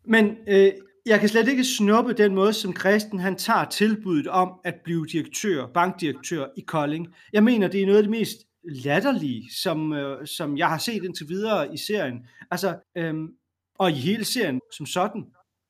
Men 0.05 0.38
øh, 0.47 0.72
jeg 1.05 1.19
kan 1.19 1.30
slet 1.30 1.47
ikke 1.47 1.64
snuppe 1.64 2.14
den 2.14 2.35
måde, 2.35 2.53
som 2.53 2.76
Christen 2.76 3.19
han 3.19 3.35
tager 3.35 3.65
tilbuddet 3.65 4.27
om 4.27 4.59
at 4.64 4.76
blive 4.84 5.05
direktør, 5.11 5.68
bankdirektør 5.68 6.45
i 6.57 6.61
Kolding. 6.61 7.07
Jeg 7.34 7.43
mener, 7.43 7.68
det 7.68 7.81
er 7.81 7.85
noget 7.85 7.97
af 7.97 8.03
det 8.03 8.11
mest 8.11 8.38
latterlige, 8.64 9.49
som, 9.55 9.93
øh, 9.93 10.27
som 10.27 10.57
jeg 10.57 10.68
har 10.68 10.77
set 10.77 11.03
indtil 11.03 11.30
videre 11.30 11.73
i 11.73 11.77
serien. 11.77 12.26
Altså, 12.51 12.80
øhm, 12.97 13.27
og 13.76 13.91
i 13.91 13.93
hele 13.93 14.26
serien 14.26 14.61
som 14.73 14.85
sådan. 14.85 15.26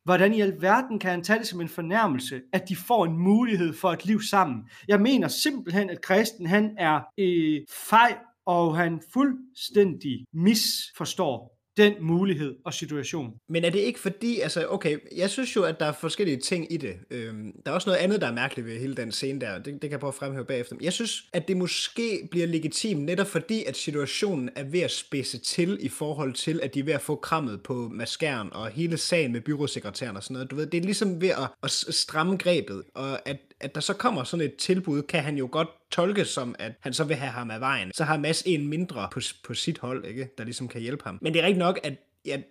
Hvordan 0.07 0.33
i 0.33 0.41
alverden 0.41 0.99
kan 0.99 1.11
han 1.11 1.23
tage 1.23 1.39
det 1.39 1.47
som 1.47 1.61
en 1.61 1.69
fornærmelse, 1.69 2.41
at 2.53 2.69
de 2.69 2.75
får 2.75 3.05
en 3.05 3.17
mulighed 3.17 3.73
for 3.73 3.91
et 3.91 4.05
liv 4.05 4.21
sammen? 4.21 4.69
Jeg 4.87 5.01
mener 5.01 5.27
simpelthen, 5.27 5.89
at 5.89 6.01
kristen 6.01 6.45
han 6.45 6.75
er 6.77 7.01
øh, 7.17 7.61
fej, 7.69 8.17
og 8.45 8.77
han 8.77 9.01
fuldstændig 9.13 10.25
misforstår 10.33 11.56
den 11.77 11.93
mulighed 11.99 12.55
og 12.65 12.73
situation. 12.73 13.33
Men 13.49 13.63
er 13.63 13.69
det 13.69 13.79
ikke 13.79 13.99
fordi, 13.99 14.39
altså 14.39 14.67
okay, 14.69 14.97
jeg 15.15 15.29
synes 15.29 15.55
jo, 15.55 15.63
at 15.63 15.79
der 15.79 15.85
er 15.85 15.91
forskellige 15.91 16.37
ting 16.37 16.73
i 16.73 16.77
det. 16.77 16.95
Øhm, 17.11 17.51
der 17.65 17.71
er 17.71 17.75
også 17.75 17.89
noget 17.89 17.99
andet, 17.99 18.21
der 18.21 18.27
er 18.27 18.33
mærkeligt 18.33 18.67
ved 18.67 18.79
hele 18.79 18.95
den 18.95 19.11
scene 19.11 19.41
der. 19.41 19.57
Det, 19.57 19.65
det 19.65 19.81
kan 19.81 19.91
jeg 19.91 19.99
prøve 19.99 20.11
at 20.11 20.15
fremhæve 20.15 20.45
bagefter. 20.45 20.75
Jeg 20.81 20.93
synes, 20.93 21.23
at 21.33 21.47
det 21.47 21.57
måske 21.57 22.27
bliver 22.31 22.47
legitimt, 22.47 23.03
netop 23.03 23.27
fordi, 23.27 23.63
at 23.63 23.77
situationen 23.77 24.49
er 24.55 24.63
ved 24.63 24.79
at 24.79 24.91
spidse 24.91 25.37
til 25.37 25.77
i 25.81 25.89
forhold 25.89 26.33
til, 26.33 26.59
at 26.63 26.73
de 26.73 26.79
er 26.79 26.83
ved 26.83 26.93
at 26.93 27.01
få 27.01 27.15
krammet 27.15 27.63
på 27.63 27.89
maskeren 27.91 28.53
og 28.53 28.69
hele 28.69 28.97
sagen 28.97 29.31
med 29.31 29.41
byråsekretæren 29.41 30.17
og 30.17 30.23
sådan 30.23 30.33
noget. 30.33 30.51
Du 30.51 30.55
ved, 30.55 30.65
det 30.65 30.77
er 30.77 30.81
ligesom 30.81 31.21
ved 31.21 31.29
at, 31.29 31.49
at 31.63 31.71
stramme 31.71 32.37
grebet, 32.37 32.83
og 32.95 33.29
at, 33.29 33.37
at 33.59 33.75
der 33.75 33.81
så 33.81 33.93
kommer 33.93 34.23
sådan 34.23 34.45
et 34.45 34.55
tilbud, 34.55 35.01
kan 35.01 35.23
han 35.23 35.37
jo 35.37 35.49
godt 35.51 35.67
tolke 35.91 36.25
som, 36.25 36.55
at 36.59 36.71
han 36.79 36.93
så 36.93 37.03
vil 37.03 37.15
have 37.15 37.31
ham 37.31 37.51
af 37.51 37.59
vejen. 37.59 37.91
Så 37.93 38.03
har 38.03 38.17
Mads 38.17 38.43
en 38.45 38.67
mindre 38.67 39.07
på, 39.11 39.19
på 39.43 39.53
sit 39.53 39.77
hold, 39.77 40.05
ikke? 40.05 40.29
der 40.37 40.43
ligesom 40.43 40.67
kan 40.67 40.81
hjælpe 40.81 41.03
ham. 41.03 41.19
Men 41.21 41.33
det 41.33 41.39
er 41.39 41.43
rigtigt 41.43 41.59
nok, 41.59 41.79
at 41.83 41.93
jeg, 42.25 42.43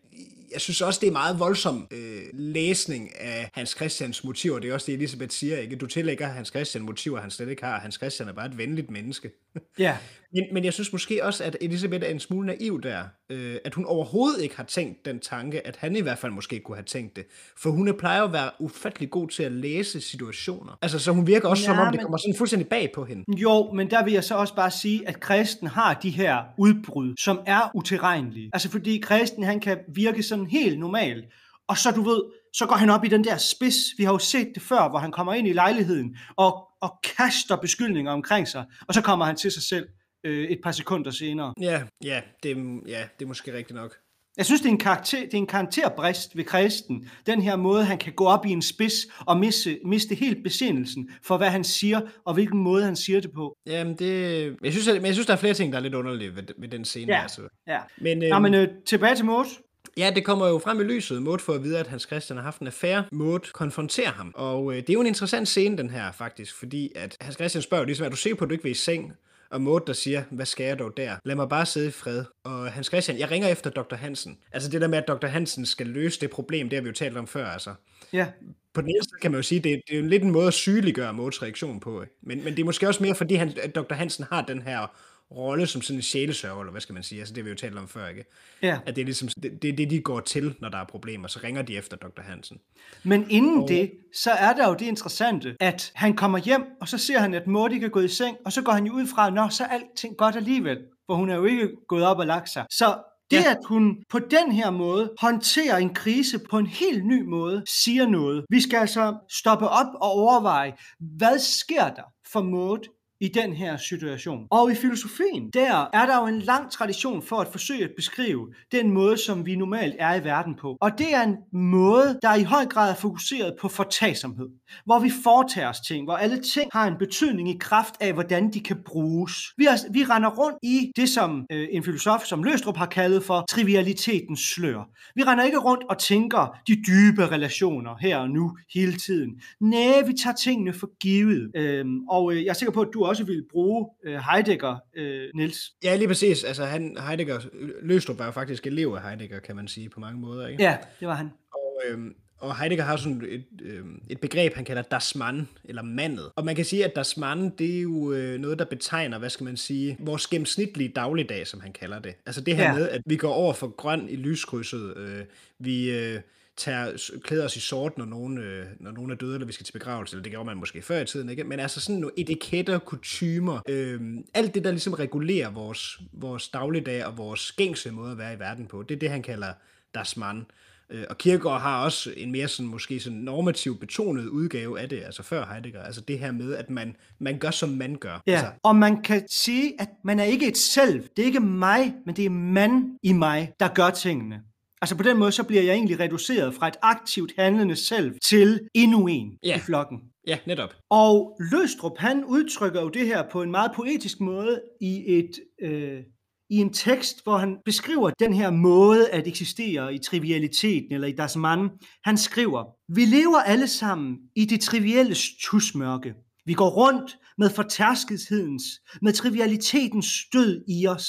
jeg 0.56 0.60
synes 0.60 0.80
også, 0.80 1.00
det 1.00 1.06
er 1.08 1.12
meget 1.12 1.38
voldsom 1.38 1.86
øh, 1.90 2.22
læsning 2.32 3.20
af 3.20 3.50
Hans 3.54 3.70
Christians 3.70 4.24
motiver. 4.24 4.58
Det 4.58 4.70
er 4.70 4.74
også 4.74 4.86
det, 4.86 4.94
Elisabeth 4.94 5.30
siger, 5.30 5.58
ikke? 5.58 5.76
Du 5.76 5.86
tillægger 5.86 6.26
Hans 6.26 6.48
Christian 6.48 6.84
motiver, 6.84 7.20
han 7.20 7.30
slet 7.30 7.48
ikke 7.48 7.64
har. 7.64 7.78
Hans 7.80 7.94
Christian 7.94 8.28
er 8.28 8.32
bare 8.32 8.46
et 8.46 8.58
venligt 8.58 8.90
menneske. 8.90 9.30
Ja. 9.78 9.96
Men, 10.32 10.44
men 10.52 10.64
jeg 10.64 10.72
synes 10.72 10.92
måske 10.92 11.24
også, 11.24 11.44
at 11.44 11.56
Elisabeth 11.60 12.04
er 12.04 12.08
en 12.10 12.20
smule 12.20 12.46
naiv 12.46 12.82
der. 12.82 13.02
Øh, 13.30 13.56
at 13.64 13.74
hun 13.74 13.84
overhovedet 13.84 14.42
ikke 14.42 14.56
har 14.56 14.64
tænkt 14.64 15.04
den 15.04 15.18
tanke, 15.20 15.66
at 15.66 15.76
han 15.76 15.96
i 15.96 16.00
hvert 16.00 16.18
fald 16.18 16.32
måske 16.32 16.60
kunne 16.60 16.76
have 16.76 16.84
tænkt 16.84 17.16
det. 17.16 17.24
For 17.58 17.70
hun 17.70 17.94
plejer 17.98 18.22
at 18.22 18.32
være 18.32 18.50
ufattelig 18.58 19.10
god 19.10 19.28
til 19.28 19.42
at 19.42 19.52
læse 19.52 20.00
situationer. 20.00 20.78
Altså, 20.82 20.98
så 20.98 21.12
hun 21.12 21.26
virker 21.26 21.48
også 21.48 21.62
ja, 21.62 21.66
som 21.66 21.78
om, 21.78 21.86
det 21.86 21.92
men- 21.98 22.04
kommer 22.04 22.18
sådan 22.18 22.34
fuldstændig 22.38 22.68
bag 22.68 22.90
på 22.94 23.04
hende. 23.04 23.24
Jo, 23.36 23.72
men 23.72 23.90
der 23.90 24.04
vil 24.04 24.12
jeg 24.12 24.24
så 24.24 24.34
også 24.34 24.54
bare 24.54 24.70
sige, 24.70 25.08
at 25.08 25.20
kristen 25.20 25.66
har 25.66 25.94
de 25.94 26.10
her 26.10 26.42
udbrud, 26.58 27.14
som 27.18 27.38
er 27.46 27.70
utilregnelige. 27.74 28.50
Altså 28.52 28.70
fordi 28.70 28.98
kristen, 28.98 29.42
han 29.44 29.60
kan 29.60 29.78
virke 29.94 30.22
sådan 30.22 30.45
helt 30.46 30.78
normal, 30.78 31.24
og 31.68 31.78
så 31.78 31.90
du 31.90 32.02
ved, 32.02 32.22
så 32.54 32.66
går 32.66 32.76
han 32.76 32.90
op 32.90 33.04
i 33.04 33.08
den 33.08 33.24
der 33.24 33.36
spids. 33.36 33.76
Vi 33.98 34.04
har 34.04 34.12
jo 34.12 34.18
set 34.18 34.48
det 34.54 34.62
før, 34.62 34.88
hvor 34.88 34.98
han 34.98 35.12
kommer 35.12 35.34
ind 35.34 35.48
i 35.48 35.52
lejligheden 35.52 36.16
og, 36.36 36.68
og 36.80 36.98
kaster 37.16 37.56
beskyldninger 37.56 38.12
omkring 38.12 38.48
sig, 38.48 38.64
og 38.88 38.94
så 38.94 39.02
kommer 39.02 39.24
han 39.24 39.36
til 39.36 39.50
sig 39.50 39.62
selv 39.62 39.88
øh, 40.24 40.48
et 40.48 40.58
par 40.62 40.72
sekunder 40.72 41.10
senere. 41.10 41.54
Ja, 41.60 41.82
ja, 42.04 42.20
det, 42.42 42.56
ja, 42.86 43.04
det 43.18 43.24
er 43.24 43.26
måske 43.26 43.52
rigtigt 43.52 43.76
nok. 43.76 43.96
Jeg 44.36 44.46
synes, 44.46 44.60
det 44.60 44.68
er 44.68 44.72
en, 44.72 44.78
karakter, 44.78 45.20
det 45.20 45.34
er 45.34 45.38
en 45.38 45.46
karakterbrist 45.46 46.36
ved 46.36 46.44
kristen. 46.44 47.08
Den 47.26 47.42
her 47.42 47.56
måde, 47.56 47.84
han 47.84 47.98
kan 47.98 48.12
gå 48.12 48.26
op 48.26 48.46
i 48.46 48.50
en 48.50 48.62
spids 48.62 48.94
og 49.26 49.36
miste, 49.36 49.78
miste 49.84 50.14
helt 50.14 50.44
besindelsen 50.44 51.10
for, 51.22 51.36
hvad 51.36 51.50
han 51.50 51.64
siger, 51.64 52.00
og 52.24 52.34
hvilken 52.34 52.58
måde 52.58 52.84
han 52.84 52.96
siger 52.96 53.20
det 53.20 53.32
på. 53.32 53.56
Jamen, 53.66 53.94
det... 53.94 54.56
Jeg 54.62 54.72
synes, 54.72 54.88
at, 54.88 54.94
men 54.94 55.06
jeg 55.06 55.14
synes, 55.14 55.26
der 55.26 55.32
er 55.32 55.36
flere 55.38 55.54
ting, 55.54 55.72
der 55.72 55.78
er 55.78 55.82
lidt 55.82 55.94
underlige 55.94 56.36
ved, 56.36 56.42
ved 56.58 56.68
den 56.68 56.84
scene. 56.84 57.12
Ja. 57.12 57.22
Altså. 57.22 57.42
Ja. 57.66 57.80
Men, 57.98 58.18
Nå, 58.18 58.34
øhm, 58.34 58.42
men 58.42 58.54
øh, 58.54 58.68
tilbage 58.86 59.14
til 59.14 59.24
Mose. 59.24 59.50
Ja, 59.96 60.12
det 60.14 60.24
kommer 60.24 60.48
jo 60.48 60.58
frem 60.58 60.80
i 60.80 60.84
lyset. 60.84 61.22
Maud 61.22 61.38
får 61.38 61.54
at 61.54 61.62
vide, 61.62 61.78
at 61.78 61.86
Hans 61.86 62.02
Christian 62.02 62.36
har 62.36 62.44
haft 62.44 62.60
en 62.60 62.66
affære. 62.66 63.04
Maud 63.12 63.52
konfronterer 63.52 64.10
ham. 64.10 64.32
Og 64.34 64.72
øh, 64.72 64.76
det 64.76 64.90
er 64.90 64.94
jo 64.94 65.00
en 65.00 65.06
interessant 65.06 65.48
scene, 65.48 65.78
den 65.78 65.90
her 65.90 66.12
faktisk, 66.12 66.54
fordi 66.54 66.92
at 66.96 67.16
Hans 67.20 67.34
Christian 67.34 67.62
spørger 67.62 67.84
ligesom, 67.84 68.06
er 68.06 68.10
du 68.10 68.16
sikker 68.16 68.36
på, 68.36 68.44
at 68.44 68.48
du 68.48 68.52
ikke 68.52 68.64
vil 68.64 68.70
i 68.70 68.74
seng? 68.74 69.12
Og 69.50 69.60
Maud, 69.60 69.80
der 69.86 69.92
siger, 69.92 70.22
hvad 70.30 70.46
skal 70.46 70.66
jeg 70.66 70.78
dog 70.78 70.96
der? 70.96 71.16
Lad 71.24 71.36
mig 71.36 71.48
bare 71.48 71.66
sidde 71.66 71.88
i 71.88 71.90
fred. 71.90 72.24
Og 72.44 72.72
Hans 72.72 72.86
Christian, 72.86 73.18
jeg 73.18 73.30
ringer 73.30 73.48
efter 73.48 73.70
Dr. 73.70 73.94
Hansen. 73.96 74.38
Altså 74.52 74.70
det 74.70 74.80
der 74.80 74.88
med, 74.88 74.98
at 74.98 75.08
Dr. 75.08 75.26
Hansen 75.26 75.66
skal 75.66 75.86
løse 75.86 76.20
det 76.20 76.30
problem, 76.30 76.68
det 76.68 76.76
har 76.76 76.82
vi 76.82 76.88
jo 76.88 76.94
talt 76.94 77.16
om 77.16 77.26
før, 77.26 77.46
altså. 77.46 77.74
Ja. 78.12 78.26
På 78.74 78.80
den 78.80 78.90
ene 78.90 79.02
side 79.02 79.20
kan 79.22 79.30
man 79.30 79.38
jo 79.38 79.42
sige, 79.42 79.60
det, 79.60 79.80
det 79.88 79.96
er 79.96 80.00
jo 80.00 80.06
lidt 80.06 80.22
en 80.22 80.30
måde 80.30 80.46
at 80.46 80.54
sygeliggøre 80.54 81.14
Mauds 81.14 81.42
reaktion 81.42 81.80
på. 81.80 82.02
ikke? 82.02 82.14
Men, 82.22 82.44
men 82.44 82.52
det 82.52 82.60
er 82.60 82.64
måske 82.64 82.88
også 82.88 83.02
mere, 83.02 83.14
fordi 83.14 83.34
han, 83.34 83.52
at 83.62 83.74
Dr. 83.74 83.94
Hansen 83.94 84.24
har 84.30 84.42
den 84.42 84.62
her 84.62 84.86
rolle 85.30 85.66
som 85.66 85.82
sådan 85.82 85.98
en 85.98 86.02
sjælesørger, 86.02 86.60
eller 86.60 86.70
hvad 86.70 86.80
skal 86.80 86.92
man 86.92 87.02
sige? 87.02 87.18
Altså 87.20 87.34
det 87.34 87.42
har 87.42 87.44
vi 87.44 87.50
jo 87.50 87.56
talt 87.56 87.78
om 87.78 87.88
før, 87.88 88.08
ikke? 88.08 88.24
Ja. 88.62 88.78
At 88.86 88.96
det 88.96 89.02
er 89.02 89.04
ligesom, 89.04 89.28
det, 89.42 89.62
det 89.62 89.78
det, 89.78 89.90
de 89.90 90.00
går 90.00 90.20
til, 90.20 90.54
når 90.60 90.68
der 90.68 90.78
er 90.78 90.84
problemer. 90.84 91.28
Så 91.28 91.40
ringer 91.44 91.62
de 91.62 91.76
efter 91.76 91.96
Dr. 91.96 92.22
Hansen. 92.22 92.58
Men 93.02 93.26
inden 93.30 93.62
og... 93.62 93.68
det, 93.68 93.92
så 94.14 94.30
er 94.30 94.52
der 94.52 94.68
jo 94.68 94.74
det 94.74 94.86
interessante, 94.86 95.56
at 95.60 95.92
han 95.94 96.16
kommer 96.16 96.38
hjem, 96.38 96.62
og 96.80 96.88
så 96.88 96.98
ser 96.98 97.18
han, 97.18 97.34
at 97.34 97.46
Morty 97.46 97.74
ikke 97.74 97.86
er 97.86 97.90
gået 97.90 98.04
i 98.04 98.14
seng, 98.14 98.36
og 98.44 98.52
så 98.52 98.62
går 98.62 98.72
han 98.72 98.86
jo 98.86 98.92
ud 98.92 99.06
fra, 99.06 99.46
at 99.46 99.52
så 99.52 99.64
er 99.64 99.68
alting 99.68 100.16
godt 100.16 100.36
alligevel, 100.36 100.78
for 101.06 101.14
hun 101.14 101.30
er 101.30 101.34
jo 101.34 101.44
ikke 101.44 101.70
gået 101.88 102.04
op 102.04 102.18
og 102.18 102.26
lagt 102.26 102.48
sig. 102.48 102.64
Så 102.70 102.96
det, 103.30 103.36
ja. 103.36 103.50
at 103.50 103.58
hun 103.68 103.96
på 104.10 104.18
den 104.18 104.52
her 104.52 104.70
måde 104.70 105.12
håndterer 105.20 105.76
en 105.76 105.94
krise 105.94 106.38
på 106.50 106.58
en 106.58 106.66
helt 106.66 107.06
ny 107.06 107.22
måde, 107.22 107.62
siger 107.68 108.06
noget. 108.06 108.44
Vi 108.50 108.60
skal 108.60 108.76
altså 108.76 109.16
stoppe 109.30 109.68
op 109.68 109.94
og 109.94 110.10
overveje, 110.10 110.72
hvad 111.00 111.38
sker 111.38 111.88
der 111.88 112.02
for 112.32 112.42
Maud 112.42 112.95
i 113.20 113.28
den 113.28 113.52
her 113.52 113.76
situation. 113.76 114.46
Og 114.50 114.72
i 114.72 114.74
filosofien, 114.74 115.50
der 115.50 115.88
er 115.92 116.06
der 116.06 116.20
jo 116.20 116.26
en 116.26 116.38
lang 116.38 116.70
tradition 116.70 117.22
for 117.22 117.36
at 117.36 117.48
forsøge 117.48 117.84
at 117.84 117.90
beskrive 117.96 118.48
den 118.72 118.90
måde, 118.90 119.18
som 119.18 119.46
vi 119.46 119.56
normalt 119.56 119.94
er 119.98 120.14
i 120.14 120.24
verden 120.24 120.54
på. 120.54 120.76
Og 120.80 120.98
det 120.98 121.14
er 121.14 121.22
en 121.22 121.36
måde, 121.52 122.18
der 122.22 122.34
i 122.34 122.42
høj 122.42 122.66
grad 122.66 122.90
er 122.90 122.94
fokuseret 122.94 123.54
på 123.60 123.68
fortagsomhed. 123.68 124.48
Hvor 124.84 124.98
vi 124.98 125.12
foretager 125.24 125.68
os 125.68 125.80
ting, 125.80 126.04
hvor 126.04 126.14
alle 126.14 126.42
ting 126.42 126.70
har 126.72 126.86
en 126.86 126.94
betydning 126.98 127.48
i 127.48 127.56
kraft 127.60 127.94
af, 128.00 128.12
hvordan 128.12 128.52
de 128.52 128.60
kan 128.60 128.76
bruges. 128.86 129.32
Vi, 129.56 129.64
er, 129.64 129.92
vi 129.92 130.04
render 130.04 130.30
rundt 130.30 130.58
i 130.62 130.92
det, 130.96 131.08
som 131.08 131.46
øh, 131.52 131.68
en 131.70 131.82
filosof 131.82 132.24
som 132.24 132.42
Løstrup 132.42 132.76
har 132.76 132.86
kaldet 132.86 133.24
for 133.24 133.44
trivialitetens 133.50 134.40
slør. 134.40 134.88
Vi 135.14 135.22
render 135.22 135.44
ikke 135.44 135.58
rundt 135.58 135.84
og 135.90 135.98
tænker 135.98 136.58
de 136.66 136.76
dybe 136.88 137.26
relationer 137.26 137.96
her 138.00 138.18
og 138.18 138.30
nu 138.30 138.56
hele 138.74 138.96
tiden. 138.96 139.30
Nej, 139.60 140.02
vi 140.06 140.12
tager 140.12 140.34
tingene 140.34 140.72
for 140.72 140.98
givet. 140.98 141.50
Øhm, 141.56 142.00
og 142.08 142.32
øh, 142.32 142.44
jeg 142.44 142.50
er 142.50 142.54
sikker 142.54 142.72
på, 142.72 142.80
at 142.80 142.88
du 142.94 143.05
også 143.08 143.24
vil 143.24 143.44
bruge 143.50 143.86
øh, 144.04 144.18
Heidegger, 144.30 144.76
øh, 144.96 145.28
Niels. 145.34 145.58
Ja, 145.84 145.96
lige 145.96 146.08
præcis. 146.08 146.44
Altså, 146.44 146.64
han, 146.64 146.96
Heidegger, 147.08 147.40
Løstrup 147.82 148.20
er 148.20 148.24
jo 148.24 148.30
faktisk 148.30 148.66
elev 148.66 148.88
af 148.96 149.02
Heidegger, 149.02 149.40
kan 149.40 149.56
man 149.56 149.68
sige, 149.68 149.88
på 149.88 150.00
mange 150.00 150.20
måder, 150.20 150.46
ikke? 150.46 150.62
Ja, 150.62 150.76
det 151.00 151.08
var 151.08 151.14
han. 151.14 151.30
Og, 151.52 151.82
øhm, 151.88 152.14
og 152.38 152.58
Heidegger 152.58 152.84
har 152.84 152.96
sådan 152.96 153.22
et, 153.28 153.46
øhm, 153.62 154.02
et 154.10 154.20
begreb, 154.20 154.54
han 154.54 154.64
kalder 154.64 154.82
das 154.82 155.14
Mann, 155.14 155.48
eller 155.64 155.82
mandet. 155.82 156.30
Og 156.36 156.44
man 156.44 156.56
kan 156.56 156.64
sige, 156.64 156.84
at 156.84 156.96
das 156.96 157.16
Mann, 157.16 157.50
det 157.58 157.76
er 157.76 157.80
jo 157.80 158.12
øh, 158.12 158.38
noget, 158.38 158.58
der 158.58 158.64
betegner, 158.64 159.18
hvad 159.18 159.30
skal 159.30 159.44
man 159.44 159.56
sige, 159.56 159.96
vores 160.00 160.26
gennemsnitlige 160.26 160.88
dagligdag, 160.88 161.46
som 161.46 161.60
han 161.60 161.72
kalder 161.72 161.98
det. 161.98 162.14
Altså 162.26 162.40
det 162.40 162.56
her 162.56 162.64
ja. 162.64 162.74
med, 162.74 162.88
at 162.88 163.02
vi 163.06 163.16
går 163.16 163.32
over 163.32 163.52
for 163.52 163.68
grøn 163.76 164.08
i 164.08 164.16
lyskrydset, 164.16 164.96
øh, 164.96 165.24
vi... 165.58 165.90
Øh, 165.90 166.20
tager, 166.56 167.10
klæder 167.24 167.44
os 167.44 167.56
i 167.56 167.60
sort, 167.60 167.98
når 167.98 168.04
nogen, 168.04 168.38
øh, 168.38 168.66
når 168.80 168.90
nogen 168.92 169.10
er 169.10 169.14
døde, 169.14 169.34
eller 169.34 169.46
vi 169.46 169.52
skal 169.52 169.66
til 169.66 169.72
begravelse, 169.72 170.14
eller 170.14 170.22
det 170.22 170.32
gjorde 170.32 170.46
man 170.46 170.56
måske 170.56 170.82
før 170.82 171.00
i 171.00 171.04
tiden, 171.04 171.28
ikke? 171.28 171.44
Men 171.44 171.60
altså 171.60 171.80
sådan 171.80 172.00
nogle 172.00 172.20
etiketter, 172.20 172.78
kutymer, 172.78 173.60
øh, 173.68 174.00
alt 174.34 174.54
det, 174.54 174.64
der 174.64 174.70
ligesom 174.70 174.92
regulerer 174.92 175.50
vores, 175.50 175.98
vores 176.12 176.48
dagligdag 176.48 177.06
og 177.06 177.18
vores 177.18 177.52
gængse 177.52 177.90
måde 177.90 178.12
at 178.12 178.18
være 178.18 178.34
i 178.34 178.38
verden 178.38 178.66
på, 178.66 178.82
det 178.82 178.94
er 178.94 178.98
det, 178.98 179.10
han 179.10 179.22
kalder 179.22 179.52
das 179.94 180.16
Mann. 180.16 180.46
Øh, 180.90 181.04
Og 181.10 181.18
Kierkegaard 181.18 181.60
har 181.60 181.84
også 181.84 182.12
en 182.16 182.32
mere 182.32 182.48
sådan, 182.48 182.70
måske 182.70 183.00
sådan 183.00 183.18
normativ 183.18 183.80
betonet 183.80 184.26
udgave 184.26 184.80
af 184.80 184.88
det, 184.88 185.02
altså 185.04 185.22
før 185.22 185.46
Heidegger. 185.46 185.82
Altså 185.82 186.00
det 186.00 186.18
her 186.18 186.32
med, 186.32 186.54
at 186.54 186.70
man, 186.70 186.96
man 187.18 187.38
gør, 187.38 187.50
som 187.50 187.68
man 187.68 187.96
gør. 188.00 188.22
Ja, 188.26 188.32
Altså, 188.32 188.50
og 188.62 188.76
man 188.76 189.02
kan 189.02 189.28
sige, 189.30 189.80
at 189.80 189.88
man 190.04 190.18
er 190.18 190.24
ikke 190.24 190.48
et 190.48 190.56
selv. 190.56 191.08
Det 191.16 191.22
er 191.22 191.26
ikke 191.26 191.40
mig, 191.40 191.94
men 192.06 192.16
det 192.16 192.24
er 192.24 192.30
man 192.30 192.98
i 193.02 193.12
mig, 193.12 193.52
der 193.60 193.68
gør 193.68 193.90
tingene. 193.90 194.42
Altså 194.82 194.96
på 194.96 195.02
den 195.02 195.16
måde, 195.18 195.32
så 195.32 195.42
bliver 195.42 195.62
jeg 195.62 195.74
egentlig 195.74 196.00
reduceret 196.00 196.54
fra 196.54 196.68
et 196.68 196.76
aktivt 196.82 197.32
handlende 197.38 197.76
selv 197.76 198.14
til 198.24 198.60
endnu 198.74 199.06
en 199.06 199.38
Ja. 199.42 199.56
i 199.56 199.60
flokken. 199.60 199.98
ja, 200.26 200.38
netop. 200.46 200.74
Og 200.90 201.36
Løstrup, 201.52 201.98
han 201.98 202.24
udtrykker 202.24 202.80
jo 202.82 202.88
det 202.88 203.06
her 203.06 203.22
på 203.32 203.42
en 203.42 203.50
meget 203.50 203.70
poetisk 203.74 204.20
måde 204.20 204.60
i 204.80 205.04
et... 205.18 205.30
Øh, 205.62 206.02
i 206.50 206.56
en 206.56 206.72
tekst, 206.72 207.22
hvor 207.24 207.36
han 207.36 207.56
beskriver 207.64 208.10
den 208.18 208.32
her 208.32 208.50
måde 208.50 209.10
at 209.10 209.26
eksistere 209.26 209.94
i 209.94 209.98
trivialiteten 209.98 210.92
eller 210.94 211.08
i 211.08 211.12
das 211.12 211.36
Mann. 211.36 211.68
Han 212.04 212.16
skriver, 212.16 212.64
vi 212.94 213.04
lever 213.04 213.38
alle 213.42 213.68
sammen 213.68 214.16
i 214.36 214.44
det 214.44 214.60
trivielle 214.60 215.14
tusmørke. 215.42 216.14
Vi 216.44 216.52
går 216.54 216.68
rundt 216.70 217.16
med 217.38 217.50
fortærskethedens, 217.50 218.62
med 219.02 219.12
trivialitetens 219.12 220.06
stød 220.06 220.64
i 220.68 220.86
os. 220.86 221.08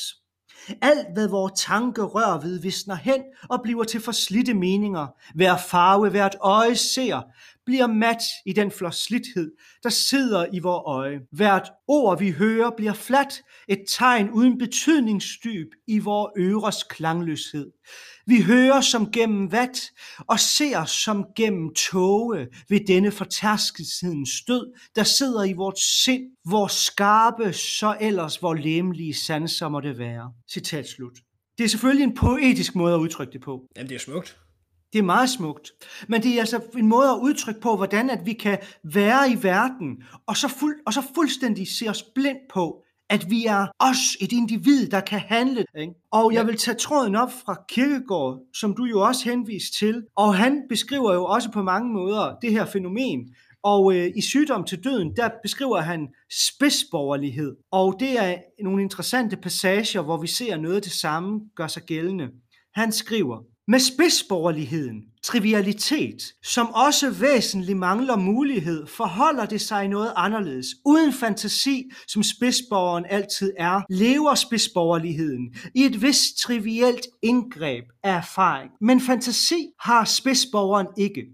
Alt, 0.81 1.07
hvad 1.13 1.27
vores 1.27 1.61
tanke 1.61 2.01
rører 2.01 2.39
ved, 2.39 2.61
visner 2.61 2.95
hen 2.95 3.21
og 3.49 3.61
bliver 3.63 3.83
til 3.83 4.01
forslidte 4.01 4.53
meninger. 4.53 5.07
Hver 5.35 5.57
farve, 5.57 6.09
hvert 6.09 6.35
øje 6.41 6.75
ser, 6.75 7.21
bliver 7.67 7.87
mat 7.87 8.21
i 8.45 8.53
den 8.53 8.71
forslidthed, 8.71 9.51
der 9.83 9.89
sidder 9.89 10.45
i 10.53 10.59
vores 10.59 10.83
øje. 10.85 11.19
Hvert 11.31 11.71
ord, 11.87 12.19
vi 12.19 12.31
hører, 12.31 12.71
bliver 12.77 12.93
fladt, 12.93 13.41
et 13.67 13.83
tegn 13.87 14.29
uden 14.29 14.57
betydningsdyb 14.57 15.67
i 15.87 15.99
vores 15.99 16.31
øres 16.37 16.83
klangløshed. 16.83 17.71
Vi 18.25 18.41
hører 18.41 18.81
som 18.81 19.11
gennem 19.11 19.51
vat, 19.51 19.81
og 20.19 20.39
ser 20.39 20.85
som 20.85 21.25
gennem 21.35 21.73
tåge 21.73 22.47
ved 22.69 22.79
denne 22.87 23.11
fortærskelsens 23.11 24.29
stød, 24.29 24.73
der 24.95 25.03
sidder 25.03 25.43
i 25.43 25.53
vort 25.53 25.79
sind, 25.79 26.23
hvor 26.45 26.67
skarpe, 26.67 27.53
så 27.53 27.97
ellers 28.01 28.37
hvor 28.37 28.53
lemlige 28.53 29.13
sanser 29.13 29.69
må 29.69 29.79
det 29.79 29.97
være. 29.97 30.33
Citat 30.51 30.87
slut. 30.87 31.17
Det 31.57 31.63
er 31.63 31.67
selvfølgelig 31.67 32.03
en 32.03 32.15
poetisk 32.15 32.75
måde 32.75 32.93
at 32.93 32.99
udtrykke 32.99 33.33
det 33.33 33.41
på. 33.41 33.67
Jamen, 33.75 33.89
det 33.89 33.95
er 33.95 33.99
smukt. 33.99 34.39
Det 34.93 34.99
er 34.99 35.03
meget 35.03 35.29
smukt. 35.29 35.71
Men 36.07 36.23
det 36.23 36.35
er 36.35 36.39
altså 36.39 36.61
en 36.77 36.87
måde 36.87 37.09
at 37.09 37.19
udtrykke 37.21 37.61
på, 37.61 37.75
hvordan 37.75 38.09
at 38.09 38.25
vi 38.25 38.33
kan 38.33 38.57
være 38.83 39.31
i 39.31 39.43
verden, 39.43 40.03
og 40.27 40.37
så, 40.37 40.47
fuld, 40.47 40.75
og 40.85 40.93
så 40.93 41.01
fuldstændig 41.15 41.67
se 41.67 41.87
os 41.87 42.03
blind 42.15 42.37
på, 42.53 42.83
at 43.09 43.29
vi 43.29 43.45
er 43.45 43.67
os, 43.79 44.17
et 44.21 44.31
individ, 44.31 44.87
der 44.87 44.99
kan 44.99 45.19
handle. 45.19 45.65
Ikke? 45.79 45.93
Og 46.11 46.33
jeg 46.33 46.47
vil 46.47 46.57
tage 46.57 46.77
tråden 46.77 47.15
op 47.15 47.31
fra 47.31 47.55
Kierkegaard, 47.69 48.39
som 48.53 48.75
du 48.75 48.85
jo 48.85 49.01
også 49.01 49.29
henviste 49.29 49.79
til. 49.79 50.03
Og 50.15 50.35
han 50.35 50.63
beskriver 50.69 51.13
jo 51.13 51.25
også 51.25 51.51
på 51.51 51.63
mange 51.63 51.93
måder 51.93 52.35
det 52.41 52.51
her 52.51 52.65
fænomen. 52.65 53.35
Og 53.63 53.95
øh, 53.95 54.11
i 54.15 54.21
Sygdom 54.21 54.63
til 54.63 54.83
døden, 54.83 55.15
der 55.15 55.29
beskriver 55.43 55.81
han 55.81 56.07
spidsborgerlighed. 56.31 57.55
Og 57.71 57.95
det 57.99 58.19
er 58.19 58.35
nogle 58.63 58.81
interessante 58.83 59.37
passager, 59.37 60.01
hvor 60.01 60.17
vi 60.21 60.27
ser 60.27 60.57
noget 60.57 60.83
det 60.83 60.91
samme 60.91 61.41
gør 61.55 61.67
sig 61.67 61.83
gældende. 61.83 62.27
Han 62.73 62.91
skriver, 62.91 63.43
med 63.69 63.79
spidsborgerligheden, 63.79 65.03
trivialitet, 65.23 66.33
som 66.43 66.69
også 66.69 67.09
væsentligt 67.09 67.77
mangler 67.77 68.15
mulighed, 68.15 68.87
forholder 68.87 69.45
det 69.45 69.61
sig 69.61 69.87
noget 69.87 70.13
anderledes. 70.15 70.67
Uden 70.85 71.13
fantasi, 71.13 71.91
som 72.07 72.23
spidsborgeren 72.23 73.05
altid 73.09 73.53
er, 73.57 73.81
lever 73.89 74.35
spidsborgerligheden 74.35 75.55
i 75.75 75.85
et 75.85 76.01
vist 76.01 76.37
trivielt 76.37 77.07
indgreb 77.21 77.83
af 78.03 78.17
erfaring. 78.17 78.71
Men 78.81 79.01
fantasi 79.01 79.67
har 79.79 80.05
spidsborgeren 80.05 80.87
ikke. 80.97 81.25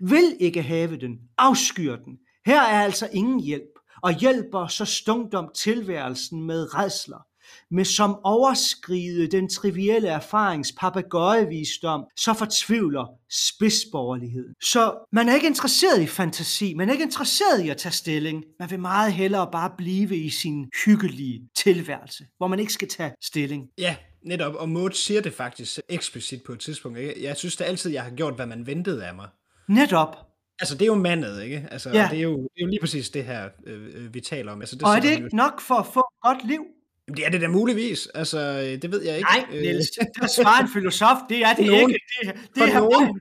Vil 0.00 0.36
ikke 0.40 0.62
have 0.62 0.96
den, 0.96 1.18
afskyr 1.38 1.96
den. 1.96 2.18
Her 2.46 2.60
er 2.60 2.82
altså 2.82 3.08
ingen 3.12 3.40
hjælp, 3.40 3.78
og 4.02 4.12
hjælper 4.12 4.66
så 4.66 4.84
stungdom 4.84 5.48
tilværelsen 5.54 6.42
med 6.42 6.74
redsler 6.74 7.25
med 7.70 7.84
som 7.84 8.18
overskride 8.24 9.26
den 9.26 9.48
trivielle 9.48 10.08
erfarings 10.08 10.72
papegøjevisdom, 10.80 12.04
så 12.16 12.34
fortvivler 12.34 13.06
spidsborgerligheden. 13.30 14.54
Så 14.62 14.94
man 15.12 15.28
er 15.28 15.34
ikke 15.34 15.46
interesseret 15.46 16.02
i 16.02 16.06
fantasi, 16.06 16.74
man 16.74 16.88
er 16.88 16.92
ikke 16.92 17.04
interesseret 17.04 17.64
i 17.64 17.68
at 17.68 17.76
tage 17.76 17.92
stilling. 17.92 18.44
Man 18.60 18.70
vil 18.70 18.80
meget 18.80 19.12
hellere 19.12 19.48
bare 19.52 19.70
blive 19.78 20.16
i 20.16 20.30
sin 20.30 20.66
hyggelige 20.86 21.48
tilværelse, 21.56 22.24
hvor 22.36 22.46
man 22.46 22.58
ikke 22.58 22.72
skal 22.72 22.88
tage 22.88 23.12
stilling. 23.22 23.68
Ja, 23.78 23.96
netop. 24.24 24.54
Og 24.54 24.68
Maud 24.68 24.90
siger 24.90 25.20
det 25.20 25.32
faktisk 25.32 25.80
eksplicit 25.88 26.42
på 26.46 26.52
et 26.52 26.60
tidspunkt. 26.60 26.98
Ikke? 26.98 27.24
Jeg 27.24 27.36
synes 27.36 27.56
da 27.56 27.64
altid, 27.64 27.90
jeg 27.90 28.02
har 28.02 28.10
gjort, 28.10 28.34
hvad 28.34 28.46
man 28.46 28.66
ventede 28.66 29.06
af 29.06 29.14
mig. 29.14 29.28
Netop. 29.68 30.16
Altså, 30.60 30.74
det 30.74 30.82
er 30.82 30.86
jo 30.86 30.94
mandet, 30.94 31.42
ikke? 31.42 31.68
Altså, 31.70 31.90
Ja. 31.90 32.08
det, 32.10 32.18
er 32.18 32.22
jo, 32.22 32.36
det 32.36 32.48
er 32.56 32.60
jo 32.62 32.66
lige 32.66 32.80
præcis 32.80 33.10
det 33.10 33.24
her, 33.24 33.48
øh, 33.66 34.04
øh, 34.04 34.14
vi 34.14 34.20
taler 34.20 34.52
om. 34.52 34.60
Altså, 34.60 34.76
det 34.76 34.82
Og 34.82 34.90
er 34.94 35.00
det 35.00 35.10
ikke 35.10 35.36
nok 35.36 35.60
for 35.60 35.74
at 35.74 35.86
få 35.86 36.00
et 36.00 36.20
godt 36.22 36.46
liv? 36.48 36.60
Det 37.08 37.26
er 37.26 37.30
det 37.30 37.40
da 37.40 37.48
muligvis. 37.48 38.06
Altså, 38.14 38.38
øh, 38.38 38.82
det 38.82 38.90
ved 38.90 39.02
jeg 39.02 39.16
ikke. 39.16 39.28
Nej, 39.30 39.60
Niels, 39.60 39.90
det 40.20 40.30
svarer 40.30 40.62
en 40.62 40.68
filosof, 40.72 41.16
det 41.28 41.38
er 41.42 41.54
det 41.54 41.66
nogen. 41.66 41.90
ikke. 41.90 42.00
Det, 42.22 42.34
det 42.34 42.50
For 42.56 42.64
er 42.64 42.80
nogen. 42.80 43.20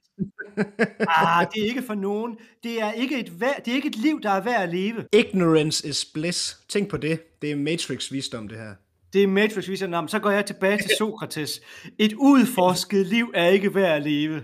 Ah, 1.18 1.46
det 1.54 1.64
er 1.64 1.68
ikke 1.68 1.82
for 1.82 1.96
nogen. 1.96 2.38
Det 2.64 2.82
er 2.82 2.92
ikke 2.92 3.20
et, 3.20 3.32
det 3.66 3.72
er 3.72 3.76
ikke 3.76 3.88
et 3.88 3.96
liv, 3.96 4.22
der 4.22 4.30
er 4.30 4.42
værd 4.42 4.64
at 4.64 4.70
leve. 4.70 5.06
Ignorance 5.14 5.88
is 5.88 6.06
bliss. 6.06 6.58
Tænk 6.70 6.90
på 6.90 6.98
det. 6.98 7.42
Det 7.42 7.52
er 7.52 7.56
Matrix-visdom, 7.56 8.48
det 8.48 8.58
her. 8.58 8.74
Det 9.16 9.24
er 9.24 9.28
Matrix 9.28 9.70
viser 9.70 9.98
om. 9.98 10.08
Så 10.08 10.20
går 10.20 10.30
jeg 10.30 10.46
tilbage 10.46 10.78
til 10.78 10.90
Sokrates. 10.98 11.62
Et 12.00 12.14
udforsket 12.14 13.06
liv 13.08 13.32
er 13.34 13.48
ikke 13.48 13.76
værd 13.76 13.96
at 13.98 14.04
leve. 14.04 14.36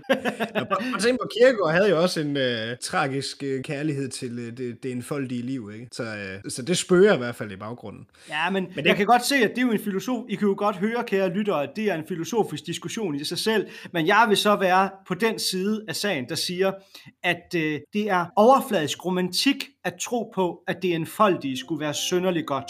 Og 0.54 0.66
at 0.94 1.00
tænke 1.02 1.18
på, 1.22 1.28
Kierkegaard 1.38 1.72
havde 1.74 1.90
jo 1.90 2.02
også 2.02 2.20
en 2.20 2.36
øh, 2.36 2.76
tragisk 2.82 3.42
øh, 3.42 3.62
kærlighed 3.62 4.08
til 4.08 4.38
øh, 4.38 4.56
det, 4.56 4.82
det 4.82 4.92
enfoldige 4.92 5.42
liv, 5.42 5.70
ikke? 5.74 5.86
Så, 5.92 6.02
øh, 6.02 6.50
så 6.50 6.62
det 6.62 6.78
spørger 6.78 7.14
i 7.14 7.18
hvert 7.18 7.34
fald 7.34 7.52
i 7.52 7.56
baggrunden. 7.56 8.06
Ja, 8.28 8.50
men, 8.50 8.64
men 8.64 8.76
det- 8.76 8.86
jeg 8.86 8.96
kan 8.96 9.06
godt 9.06 9.24
se, 9.26 9.34
at 9.36 9.50
det 9.50 9.58
er 9.58 9.62
jo 9.62 9.72
en 9.72 9.78
filosof. 9.80 10.24
I 10.28 10.34
kan 10.34 10.48
jo 10.48 10.54
godt 10.58 10.76
høre, 10.76 11.04
kære 11.06 11.28
lyttere, 11.28 11.62
at 11.62 11.70
det 11.76 11.84
er 11.90 11.94
en 11.94 12.04
filosofisk 12.08 12.66
diskussion 12.66 13.14
i 13.14 13.24
sig 13.24 13.38
selv. 13.38 13.66
Men 13.92 14.06
jeg 14.06 14.24
vil 14.28 14.36
så 14.36 14.56
være 14.56 14.90
på 15.08 15.14
den 15.14 15.38
side 15.38 15.84
af 15.88 15.96
sagen, 15.96 16.28
der 16.28 16.34
siger, 16.34 16.72
at 17.24 17.54
øh, 17.56 17.80
det 17.92 18.10
er 18.10 18.26
overfladisk 18.36 19.04
romantik 19.04 19.68
at 19.84 19.94
tro 20.00 20.32
på, 20.34 20.62
at 20.68 20.82
det 20.82 20.94
enfoldige 20.94 21.56
skulle 21.58 21.80
være 21.80 21.94
synderligt 21.94 22.46
godt. 22.46 22.66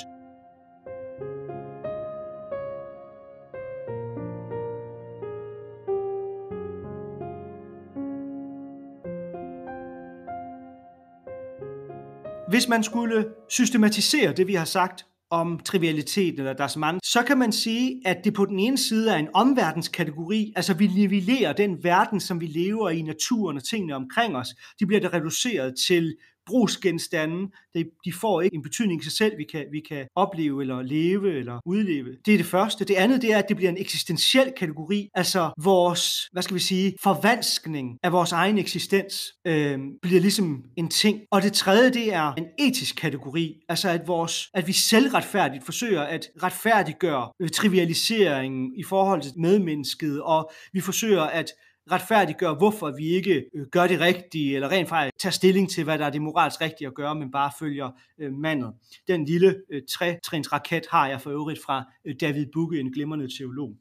Hvis 12.53 12.69
man 12.69 12.83
skulle 12.83 13.27
systematisere 13.49 14.33
det, 14.33 14.47
vi 14.47 14.55
har 14.55 14.65
sagt 14.65 15.07
om 15.31 15.59
trivialitet 15.65 16.39
eller 16.39 16.53
das 16.53 16.77
Mann, 16.77 17.01
så 17.03 17.23
kan 17.23 17.39
man 17.39 17.53
sige, 17.53 18.03
at 18.05 18.17
det 18.25 18.35
på 18.35 18.45
den 18.45 18.59
ene 18.59 18.79
side 18.79 19.11
er 19.11 19.17
en 19.17 19.29
omverdenskategori, 19.35 20.53
altså 20.57 20.75
vi 20.75 20.87
nivellerer 20.87 21.53
den 21.53 21.85
verden, 21.85 22.21
som 22.21 22.41
vi 22.41 22.47
lever 22.47 22.91
i, 22.91 23.03
naturen 23.03 23.57
og 23.57 23.65
tingene 23.65 23.95
omkring 23.95 24.37
os, 24.37 24.49
de 24.81 24.87
bliver 24.87 25.01
det 25.01 25.13
reduceret 25.13 25.75
til 25.87 26.17
brugsgenstande. 26.47 27.51
De, 27.75 27.85
de 28.05 28.13
får 28.13 28.41
ikke 28.41 28.57
en 28.57 28.63
betydning 28.63 29.01
i 29.01 29.05
sig 29.05 29.13
selv, 29.13 29.39
vi 29.39 29.45
kan, 29.53 29.67
vi 29.73 29.81
kan 29.89 30.07
opleve 30.17 30.61
eller 30.61 30.83
leve 30.83 31.39
eller 31.39 31.61
udleve. 31.67 32.17
Det 32.27 32.35
er 32.35 32.39
det 32.39 32.47
første. 32.47 32.85
Det 32.85 32.95
andet 32.95 33.23
det 33.23 33.33
er, 33.33 33.39
at 33.39 33.49
det 33.49 33.57
bliver 33.57 33.71
en 33.71 33.79
eksistentiel 33.79 34.53
kategori, 34.57 35.09
altså 35.15 35.51
vores, 35.63 36.29
hvad 36.33 36.43
skal 36.43 36.55
vi 36.55 36.61
sige, 36.61 36.95
forvanskning 37.03 37.99
af 38.03 38.13
vores 38.13 38.33
egen 38.33 38.59
eksistens 38.59 39.33
øh, 39.47 39.79
bliver 40.03 40.21
ligesom 40.21 40.65
en 40.77 40.89
ting. 40.89 41.21
Og 41.31 41.43
det 41.43 41.53
tredje, 41.53 41.91
det 41.91 42.15
er 42.15 42.33
en 42.33 42.47
etisk 42.59 42.97
kategori, 42.97 43.55
altså 43.69 43.89
at, 43.89 44.07
vores, 44.07 44.49
at 44.55 44.67
vi 44.67 44.73
selvretfærdigt 44.73 45.65
forsøger 45.65 46.03
at 46.03 46.29
retfærdiggøre 46.43 47.29
øh, 47.41 47.49
trivialiseringen 47.49 48.73
i 48.77 48.83
forhold 48.83 49.23
til 49.23 49.33
medmennesket, 49.37 50.23
og 50.23 50.51
vi 50.73 50.81
forsøger 50.81 51.23
at 51.23 51.53
retfærdiggøre, 51.91 52.55
hvorfor 52.55 52.91
vi 52.97 53.09
ikke 53.09 53.45
øh, 53.55 53.67
gør 53.67 53.87
det 53.87 54.01
rigtige, 54.01 54.55
eller 54.55 54.71
rent 54.71 54.89
faktisk 54.89 55.19
tager 55.21 55.33
stilling 55.33 55.71
til, 55.71 55.85
hvad 55.85 55.99
der 55.99 56.07
er 56.07 56.11
det 56.11 56.23
moralsk 56.23 56.61
rigtige 56.61 56.89
at 56.89 56.95
gøre, 56.95 57.15
men 57.15 57.31
bare 57.31 57.51
følger 57.59 57.91
øh, 58.21 58.33
mandet. 58.33 58.73
Den 59.09 59.25
lille 59.25 59.57
øh, 59.73 59.83
trætrins 59.91 60.53
raket 60.53 60.87
har 60.91 61.09
jeg 61.09 61.21
for 61.21 61.31
øvrigt 61.31 61.63
fra 61.65 61.85
øh, 62.05 62.15
David 62.21 62.47
Bugge, 62.53 62.81
en 62.81 62.93
glimrende 62.93 63.39
teolog. 63.39 63.73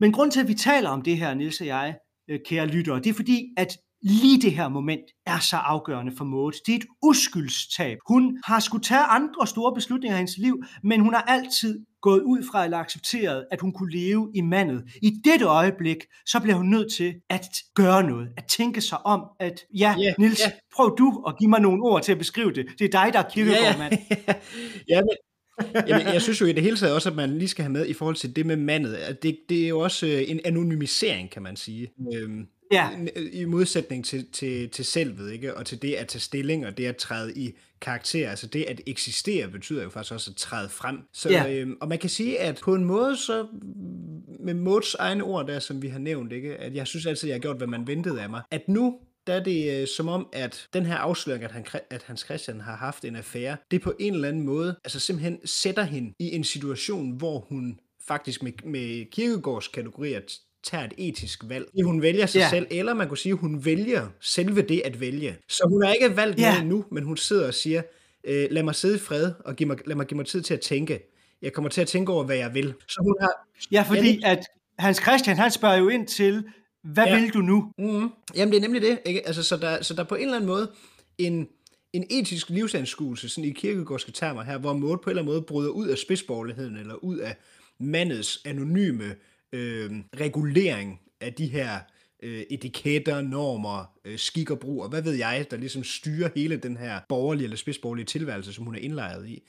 Men 0.00 0.12
grund 0.12 0.30
til, 0.30 0.40
at 0.40 0.48
vi 0.48 0.54
taler 0.54 0.90
om 0.90 1.02
det 1.02 1.16
her, 1.16 1.34
Nils 1.34 1.60
og 1.60 1.66
jeg, 1.66 1.96
øh, 2.30 2.40
kære 2.46 2.66
lyttere, 2.66 2.98
det 2.98 3.06
er 3.06 3.14
fordi, 3.14 3.48
at 3.56 3.76
lige 4.02 4.40
det 4.40 4.52
her 4.52 4.68
moment 4.68 5.04
er 5.26 5.38
så 5.38 5.56
afgørende 5.56 6.12
for 6.16 6.24
Maud. 6.24 6.52
Det 6.66 6.72
er 6.72 6.76
et 6.76 6.86
uskyldstab. 7.02 7.98
Hun 8.08 8.38
har 8.44 8.60
skulle 8.60 8.84
tage 8.84 9.00
andre 9.00 9.46
store 9.46 9.74
beslutninger 9.74 10.16
i 10.16 10.18
hendes 10.18 10.38
liv, 10.38 10.62
men 10.82 11.00
hun 11.00 11.14
har 11.14 11.22
altid 11.22 11.84
gået 12.04 12.22
ud 12.22 12.46
fra 12.50 12.64
eller 12.64 12.78
accepteret, 12.78 13.46
at 13.50 13.60
hun 13.60 13.72
kunne 13.72 13.92
leve 13.92 14.30
i 14.34 14.40
mandet. 14.40 14.84
I 15.02 15.10
dette 15.24 15.44
øjeblik, 15.44 15.96
så 16.26 16.40
bliver 16.40 16.56
hun 16.56 16.66
nødt 16.66 16.92
til 16.92 17.14
at 17.30 17.46
gøre 17.74 18.02
noget, 18.02 18.28
at 18.36 18.44
tænke 18.44 18.80
sig 18.80 19.06
om, 19.06 19.20
at 19.40 19.60
ja, 19.78 19.94
Ja, 19.98 20.14
Nils, 20.18 20.40
ja. 20.40 20.50
prøv 20.76 20.96
du 20.98 21.24
at 21.28 21.38
give 21.38 21.50
mig 21.50 21.60
nogle 21.60 21.82
ord 21.82 22.02
til 22.02 22.12
at 22.12 22.18
beskrive 22.18 22.52
det. 22.52 22.66
Det 22.78 22.84
er 22.84 22.88
dig, 22.88 23.12
der 23.12 23.18
er 23.18 23.30
kirkegård, 23.30 23.78
mand. 23.78 23.92
ja, 24.92 25.00
men, 25.00 25.16
Jamen, 25.88 26.06
jeg 26.06 26.22
synes 26.22 26.40
jo 26.40 26.46
i 26.46 26.52
det 26.52 26.62
hele 26.62 26.76
taget 26.76 26.94
også, 26.94 27.10
at 27.10 27.16
man 27.16 27.38
lige 27.38 27.48
skal 27.48 27.62
have 27.62 27.72
med 27.72 27.86
i 27.86 27.92
forhold 27.92 28.16
til 28.16 28.36
det 28.36 28.46
med 28.46 28.56
mandet, 28.56 28.94
at 28.94 29.22
det, 29.22 29.38
det 29.48 29.64
er 29.64 29.68
jo 29.68 29.78
også 29.78 30.06
øh, 30.06 30.30
en 30.30 30.40
anonymisering, 30.44 31.30
kan 31.30 31.42
man 31.42 31.56
sige. 31.56 31.88
Øhm, 32.14 32.46
Ja. 32.74 32.88
I 33.32 33.44
modsætning 33.44 34.04
til, 34.04 34.26
til, 34.32 34.68
til 34.70 34.84
selvet, 34.84 35.32
ikke? 35.32 35.56
og 35.56 35.66
til 35.66 35.82
det 35.82 35.94
at 35.94 36.08
tage 36.08 36.20
stilling, 36.20 36.66
og 36.66 36.76
det 36.76 36.86
at 36.86 36.96
træde 36.96 37.32
i 37.38 37.52
karakter, 37.80 38.30
altså 38.30 38.46
det 38.46 38.62
at 38.62 38.80
eksistere, 38.86 39.48
betyder 39.48 39.82
jo 39.82 39.90
faktisk 39.90 40.12
også 40.12 40.30
at 40.30 40.36
træde 40.36 40.68
frem. 40.68 40.98
Så, 41.12 41.30
Ja. 41.30 41.52
øhm, 41.52 41.76
og 41.80 41.88
man 41.88 41.98
kan 41.98 42.10
sige, 42.10 42.40
at 42.40 42.60
på 42.62 42.74
en 42.74 42.84
måde, 42.84 43.16
så 43.16 43.46
med 44.40 44.54
Mods 44.54 44.94
egne 44.94 45.24
ord 45.24 45.46
der, 45.46 45.58
som 45.58 45.82
vi 45.82 45.88
har 45.88 45.98
nævnt, 45.98 46.32
ikke? 46.32 46.56
at 46.56 46.74
jeg 46.74 46.86
synes 46.86 47.06
altid, 47.06 47.28
jeg 47.28 47.34
har 47.34 47.40
gjort, 47.40 47.56
hvad 47.56 47.66
man 47.66 47.86
ventede 47.86 48.22
af 48.22 48.30
mig, 48.30 48.42
at 48.50 48.68
nu 48.68 48.98
der 49.26 49.34
er 49.34 49.42
det 49.44 49.80
øh, 49.80 49.88
som 49.88 50.08
om, 50.08 50.28
at 50.32 50.68
den 50.72 50.86
her 50.86 50.96
afsløring, 50.96 51.44
at, 51.44 51.52
han, 51.52 51.64
at 51.90 52.02
Hans 52.02 52.20
Christian 52.20 52.60
har 52.60 52.76
haft 52.76 53.04
en 53.04 53.16
affære, 53.16 53.56
det 53.70 53.82
på 53.82 53.94
en 54.00 54.14
eller 54.14 54.28
anden 54.28 54.42
måde, 54.42 54.76
altså 54.84 55.00
simpelthen 55.00 55.38
sætter 55.44 55.82
hende 55.82 56.12
i 56.18 56.34
en 56.34 56.44
situation, 56.44 57.10
hvor 57.10 57.38
hun 57.38 57.78
faktisk 58.08 58.42
med, 58.42 58.52
med 58.64 59.10
kirkegårds 59.10 59.68
kategorier 59.68 60.20
tager 60.64 60.84
et 60.84 60.92
etisk 60.98 61.40
valg. 61.48 61.66
Hun 61.84 62.02
vælger 62.02 62.26
sig 62.26 62.38
Ja. 62.38 62.50
selv, 62.50 62.66
eller 62.70 62.94
man 62.94 63.08
kunne 63.08 63.18
sige, 63.18 63.34
hun 63.34 63.64
vælger 63.64 64.08
selve 64.20 64.62
det 64.62 64.82
at 64.84 65.00
vælge. 65.00 65.36
Så 65.48 65.64
hun 65.68 65.82
har 65.84 65.92
ikke 65.92 66.16
valgt 66.16 66.38
Ja. 66.38 66.48
noget 66.50 66.62
endnu, 66.62 66.84
men 66.92 67.04
hun 67.04 67.16
sidder 67.16 67.46
og 67.46 67.54
siger, 67.54 67.82
øh, 68.24 68.46
lad 68.50 68.62
mig 68.62 68.74
sidde 68.74 68.94
i 68.96 68.98
fred, 68.98 69.32
og 69.44 69.56
giv 69.56 69.66
mig, 69.66 69.78
lad 69.86 69.96
mig 69.96 70.06
give 70.06 70.16
mig 70.16 70.26
tid 70.26 70.42
til 70.42 70.54
at 70.54 70.60
tænke. 70.60 71.00
Jeg 71.42 71.52
kommer 71.52 71.68
til 71.70 71.80
at 71.80 71.86
tænke 71.88 72.12
over, 72.12 72.24
hvad 72.24 72.36
jeg 72.36 72.54
vil. 72.54 72.74
Så 72.88 73.00
hun 73.02 73.14
har, 73.20 73.32
Ja, 73.72 73.82
fordi 73.88 74.20
at 74.24 74.44
Hans 74.78 74.96
Christian, 75.02 75.36
han 75.36 75.50
spørger 75.50 75.76
jo 75.76 75.88
ind 75.88 76.06
til, 76.06 76.44
hvad 76.84 77.04
Ja. 77.06 77.20
vil 77.20 77.30
du 77.34 77.38
nu? 77.38 77.72
Mm. 77.78 78.08
Jamen, 78.34 78.52
det 78.52 78.56
er 78.58 78.60
nemlig 78.60 78.82
det. 78.82 78.98
Ikke? 79.06 79.26
Altså, 79.26 79.42
så, 79.42 79.56
der, 79.56 79.82
så 79.82 79.94
der 79.94 80.00
er 80.02 80.06
på 80.06 80.14
en 80.14 80.22
eller 80.22 80.34
anden 80.36 80.48
måde 80.48 80.70
en, 81.18 81.48
en 81.92 82.04
etisk 82.10 82.50
livsanskuelse, 82.50 83.28
sådan 83.28 83.44
i 83.44 83.50
kirkegårdske 83.50 84.12
termer 84.12 84.42
her, 84.42 84.58
hvor 84.58 84.72
Maud 84.72 84.96
på 84.96 85.02
en 85.04 85.10
eller 85.10 85.22
anden 85.22 85.34
måde 85.34 85.42
bryder 85.42 85.70
ud 85.70 85.86
af 85.88 85.98
spidsborgerligheden, 85.98 86.76
eller 86.76 86.94
ud 86.94 87.18
af 87.18 87.36
mandets 87.80 88.40
anonyme 88.44 89.14
øh, 89.54 89.90
regulering 90.20 91.00
af 91.20 91.32
de 91.32 91.46
her 91.46 91.78
øh, 92.22 92.40
etiketter, 92.50 93.20
normer, 93.20 93.92
øh, 94.04 94.18
skik 94.18 94.50
og 94.50 94.58
brug, 94.58 94.82
og 94.82 94.88
hvad 94.88 95.02
ved 95.02 95.12
jeg, 95.12 95.46
der 95.50 95.56
ligesom 95.56 95.84
styrer 95.84 96.28
hele 96.34 96.56
den 96.56 96.76
her 96.76 97.00
borgerlige 97.08 97.44
eller 97.44 97.56
spidsborgerlige 97.56 98.06
tilværelse, 98.06 98.52
som 98.52 98.64
hun 98.64 98.74
er 98.74 98.78
indlejret 98.78 99.28
i. 99.28 99.42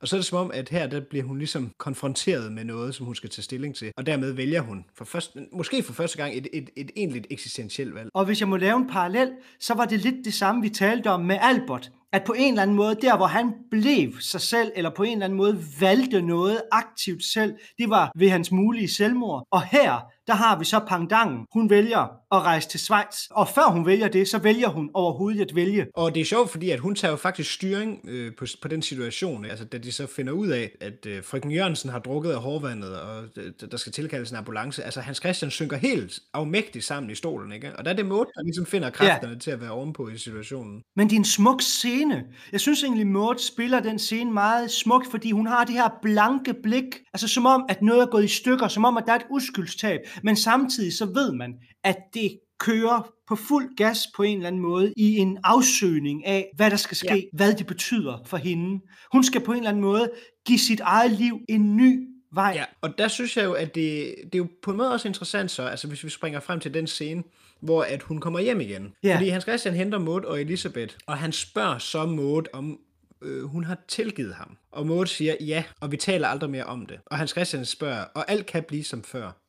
Og 0.00 0.08
så 0.08 0.16
er 0.16 0.18
det 0.18 0.26
som 0.26 0.38
om, 0.38 0.50
at 0.54 0.68
her 0.68 0.86
der 0.86 1.00
bliver 1.00 1.24
hun 1.24 1.38
ligesom 1.38 1.70
konfronteret 1.78 2.52
med 2.52 2.64
noget, 2.64 2.94
som 2.94 3.06
hun 3.06 3.14
skal 3.14 3.30
tage 3.30 3.42
stilling 3.42 3.74
til. 3.76 3.92
Og 3.96 4.06
dermed 4.06 4.32
vælger 4.32 4.60
hun, 4.60 4.84
for 4.94 5.04
først, 5.04 5.36
måske 5.52 5.82
for 5.82 5.92
første 5.92 6.18
gang, 6.18 6.36
et, 6.36 6.48
et, 6.52 6.70
et 6.76 6.90
egentligt 6.96 7.26
eksistentielt 7.30 7.94
valg. 7.94 8.08
Og 8.14 8.24
hvis 8.24 8.40
jeg 8.40 8.48
må 8.48 8.56
lave 8.56 8.76
en 8.76 8.88
parallel, 8.88 9.32
så 9.58 9.74
var 9.74 9.84
det 9.84 10.00
lidt 10.00 10.24
det 10.24 10.34
samme, 10.34 10.62
vi 10.62 10.68
talte 10.68 11.10
om 11.10 11.20
med 11.20 11.38
Albert. 11.40 11.90
At 12.12 12.24
på 12.24 12.32
en 12.32 12.52
eller 12.52 12.62
anden 12.62 12.76
måde, 12.76 12.94
der 12.94 13.16
hvor 13.16 13.26
han 13.26 13.52
blev 13.70 14.20
sig 14.20 14.40
selv, 14.40 14.72
eller 14.76 14.90
på 14.96 15.02
en 15.02 15.12
eller 15.12 15.24
anden 15.24 15.36
måde 15.36 15.58
valgte 15.80 16.22
noget 16.22 16.62
aktivt 16.72 17.24
selv, 17.24 17.54
det 17.78 17.90
var 17.90 18.12
ved 18.16 18.28
hans 18.30 18.52
mulige 18.52 18.88
selvmord. 18.88 19.46
Og 19.50 19.62
her, 19.62 20.00
der 20.26 20.34
har 20.34 20.58
vi 20.58 20.64
så 20.64 20.80
pangdangen. 20.88 21.46
Hun 21.52 21.70
vælger 21.70 22.02
at 22.32 22.42
rejse 22.42 22.68
til 22.68 22.80
Schweiz, 22.80 23.16
og 23.30 23.48
før 23.48 23.70
hun 23.70 23.86
vælger 23.86 24.08
det, 24.08 24.28
så 24.28 24.38
vælger 24.38 24.68
hun 24.68 24.90
overhovedet 24.94 25.40
at 25.40 25.54
vælge. 25.54 25.86
Og 25.94 26.14
det 26.14 26.20
er 26.20 26.24
sjovt, 26.24 26.50
fordi 26.50 26.70
at 26.70 26.78
hun 26.78 26.94
tager 26.94 27.12
jo 27.12 27.16
faktisk 27.16 27.52
styring 27.52 28.00
øh, 28.08 28.32
på, 28.38 28.44
på 28.62 28.68
den 28.68 28.82
situation, 28.82 29.44
altså 29.44 29.64
da 29.64 29.78
de 29.78 29.92
så 29.92 30.06
finder 30.06 30.32
ud 30.32 30.48
af, 30.48 30.70
at 30.80 31.06
øh, 31.06 31.24
frøken 31.24 31.50
Jørgensen 31.50 31.90
har 31.90 31.98
drukket 31.98 32.30
af 32.30 32.40
hårvandet, 32.40 33.00
og 33.00 33.24
øh, 33.36 33.52
der 33.70 33.76
skal 33.76 33.92
tilkaldes 33.92 34.30
en 34.30 34.36
ambulance. 34.36 34.84
Altså 34.84 35.00
Hans 35.00 35.18
Christian 35.18 35.50
synker 35.50 35.76
helt 35.76 36.20
afmægtigt 36.34 36.84
sammen 36.84 37.10
i 37.10 37.14
stolen, 37.14 37.52
ikke? 37.52 37.76
Og 37.76 37.84
der 37.84 37.90
er 37.90 37.96
det 37.96 38.06
Maud, 38.06 38.24
der 38.34 38.42
ligesom 38.42 38.66
finder 38.66 38.90
kræfterne 38.90 39.32
ja. 39.32 39.38
til 39.38 39.50
at 39.50 39.60
være 39.60 39.70
ovenpå 39.70 40.08
i 40.08 40.18
situationen. 40.18 40.82
Men 40.96 41.08
det 41.08 41.14
er 41.14 41.18
en 41.18 41.24
smuk 41.24 41.62
scene. 41.62 42.24
Jeg 42.52 42.60
synes 42.60 42.82
egentlig, 42.82 43.06
Maud 43.06 43.38
spiller 43.38 43.80
den 43.80 43.98
scene 43.98 44.32
meget 44.32 44.70
smuk, 44.70 45.10
fordi 45.10 45.30
hun 45.30 45.46
har 45.46 45.64
det 45.64 45.74
her 45.74 45.88
blanke 46.02 46.54
blik, 46.62 46.84
altså 47.14 47.28
som 47.28 47.46
om, 47.46 47.64
at 47.68 47.82
noget 47.82 48.02
er 48.02 48.06
gået 48.06 48.24
i 48.24 48.28
stykker, 48.28 48.68
som 48.68 48.84
om, 48.84 48.96
at 48.96 49.04
der 49.06 49.12
er 49.12 49.16
et 49.16 49.26
uskyldstab, 49.30 50.00
men 50.22 50.36
samtidig 50.36 50.92
så 50.92 51.06
ved 51.06 51.32
man, 51.32 51.54
at 51.84 51.96
det 52.14 52.38
kører 52.58 53.12
på 53.28 53.36
fuld 53.36 53.76
gas 53.76 54.06
på 54.16 54.22
en 54.22 54.36
eller 54.36 54.46
anden 54.46 54.62
måde 54.62 54.92
i 54.96 55.16
en 55.16 55.38
afsøgning 55.44 56.26
af, 56.26 56.50
hvad 56.56 56.70
der 56.70 56.76
skal 56.76 56.96
ske, 56.96 57.14
ja. 57.14 57.20
hvad 57.32 57.54
det 57.54 57.66
betyder 57.66 58.18
for 58.26 58.36
hende. 58.36 58.80
Hun 59.12 59.24
skal 59.24 59.40
på 59.40 59.52
en 59.52 59.58
eller 59.58 59.70
anden 59.70 59.82
måde 59.82 60.10
give 60.46 60.58
sit 60.58 60.80
eget 60.80 61.10
liv 61.10 61.40
en 61.48 61.76
ny 61.76 62.08
vej. 62.32 62.52
Ja, 62.56 62.64
og 62.80 62.98
der 62.98 63.08
synes 63.08 63.36
jeg 63.36 63.44
jo, 63.44 63.52
at 63.52 63.74
det, 63.74 64.14
det 64.24 64.34
er 64.34 64.38
jo 64.38 64.48
på 64.62 64.70
en 64.70 64.76
måde 64.76 64.92
også 64.92 65.08
interessant 65.08 65.50
så, 65.50 65.62
altså 65.62 65.88
hvis 65.88 66.04
vi 66.04 66.10
springer 66.10 66.40
frem 66.40 66.60
til 66.60 66.74
den 66.74 66.86
scene, 66.86 67.22
hvor 67.60 67.82
at 67.82 68.02
hun 68.02 68.20
kommer 68.20 68.40
hjem 68.40 68.60
igen. 68.60 68.92
Ja. 69.02 69.16
Fordi 69.16 69.28
Hans 69.28 69.44
Christian 69.44 69.74
henter 69.74 69.98
Maud 69.98 70.24
og 70.24 70.40
Elisabeth, 70.40 70.94
og 71.06 71.18
han 71.18 71.32
spørger 71.32 71.78
så 71.78 72.06
Maud, 72.06 72.42
om 72.52 72.78
øh, 73.22 73.44
hun 73.44 73.64
har 73.64 73.78
tilgivet 73.88 74.34
ham. 74.34 74.56
Og 74.72 74.86
Maud 74.86 75.06
siger 75.06 75.34
ja, 75.40 75.64
og 75.80 75.92
vi 75.92 75.96
taler 75.96 76.28
aldrig 76.28 76.50
mere 76.50 76.64
om 76.64 76.86
det. 76.86 77.00
Og 77.06 77.18
Hans 77.18 77.30
Christian 77.30 77.64
spørger, 77.64 78.04
og 78.14 78.30
alt 78.30 78.46
kan 78.46 78.62
blive 78.62 78.84
som 78.84 79.02
før. 79.02 79.39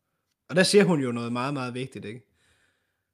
Og 0.52 0.58
der 0.58 0.64
siger 0.64 0.84
hun 0.84 1.02
jo 1.02 1.12
noget 1.12 1.34
meget, 1.34 1.54
meget 1.54 1.74
vigtigt, 1.74 2.06
ikke? 2.06 2.22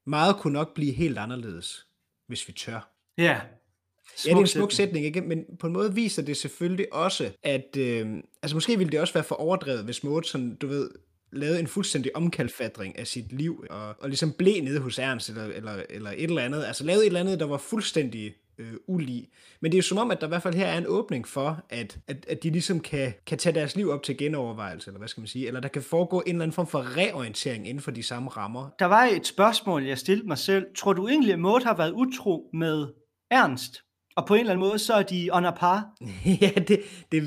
Meget 0.05 0.35
kunne 0.35 0.53
nok 0.53 0.73
blive 0.73 0.93
helt 0.93 1.17
anderledes, 1.17 1.87
hvis 2.27 2.47
vi 2.47 2.53
tør. 2.53 2.91
Ja. 3.17 3.23
Ja, 3.23 4.29
det 4.29 4.31
er 4.31 4.37
en 4.37 4.47
smuk 4.47 4.71
sætning, 4.71 5.05
ikke? 5.05 5.21
men 5.21 5.45
på 5.59 5.67
en 5.67 5.73
måde 5.73 5.93
viser 5.93 6.21
det 6.21 6.37
selvfølgelig 6.37 6.93
også, 6.93 7.31
at 7.43 7.77
øh, 7.77 8.07
altså 8.41 8.55
måske 8.55 8.77
ville 8.77 8.91
det 8.91 8.99
også 8.99 9.13
være 9.13 9.23
for 9.23 9.35
overdrevet, 9.35 9.83
hvis 9.83 10.03
Maud 10.03 10.23
sådan, 10.23 10.55
du 10.55 10.67
ved, 10.67 10.89
lavede 11.31 11.59
en 11.59 11.67
fuldstændig 11.67 12.15
omkalfatring 12.15 12.99
af 12.99 13.07
sit 13.07 13.33
liv, 13.33 13.65
og, 13.69 13.95
og 13.99 14.09
ligesom 14.09 14.33
blev 14.33 14.63
nede 14.63 14.79
hos 14.79 14.99
Ernst, 14.99 15.29
eller, 15.29 15.45
eller, 15.45 15.83
eller 15.89 16.11
et 16.11 16.23
eller 16.23 16.41
andet, 16.41 16.65
altså 16.65 16.83
lavede 16.83 17.03
et 17.03 17.07
eller 17.07 17.19
andet, 17.19 17.39
der 17.39 17.45
var 17.45 17.57
fuldstændig 17.57 18.35
øh, 18.57 18.73
ulig. 18.87 19.29
Men 19.61 19.71
det 19.71 19.75
er 19.75 19.79
jo 19.79 19.83
som 19.83 19.97
om, 19.97 20.11
at 20.11 20.21
der 20.21 20.27
i 20.27 20.29
hvert 20.29 20.43
fald 20.43 20.55
her 20.55 20.67
er 20.67 20.77
en 20.77 20.87
åbning 20.87 21.27
for, 21.27 21.63
at, 21.69 21.99
at, 22.07 22.25
at 22.29 22.43
de 22.43 22.49
ligesom 22.49 22.79
kan, 22.79 23.13
kan 23.25 23.37
tage 23.37 23.55
deres 23.55 23.75
liv 23.75 23.89
op 23.89 24.03
til 24.03 24.17
genovervejelse, 24.17 24.87
eller 24.89 24.97
hvad 24.97 25.07
skal 25.07 25.21
man 25.21 25.27
sige, 25.27 25.47
eller 25.47 25.59
der 25.59 25.69
kan 25.69 25.81
foregå 25.81 26.19
en 26.25 26.35
eller 26.35 26.43
anden 26.43 26.55
form 26.55 26.67
for 26.67 26.97
reorientering 26.97 27.67
inden 27.67 27.81
for 27.81 27.91
de 27.91 28.03
samme 28.03 28.29
rammer. 28.29 28.69
Der 28.79 28.85
var 28.85 29.03
et 29.03 29.27
spørgsmål, 29.27 29.83
jeg 29.83 29.97
stillede 29.97 30.27
mig 30.27 30.37
selv. 30.37 30.65
Tror 30.75 30.93
du 30.93 31.07
egentlig, 31.07 31.33
at 31.33 31.39
Maud 31.39 31.61
har 31.63 31.77
været 31.77 31.91
utro 31.91 32.49
med 32.53 32.87
Ernst? 33.31 33.83
Og 34.15 34.25
på 34.25 34.33
en 34.33 34.39
eller 34.39 34.53
anden 34.53 34.67
måde, 34.67 34.79
så 34.79 34.93
er 34.93 35.03
de 35.03 35.33
a 35.33 35.51
par? 35.51 35.95
ja, 36.41 36.51
det, 36.67 36.81
det, 37.11 37.23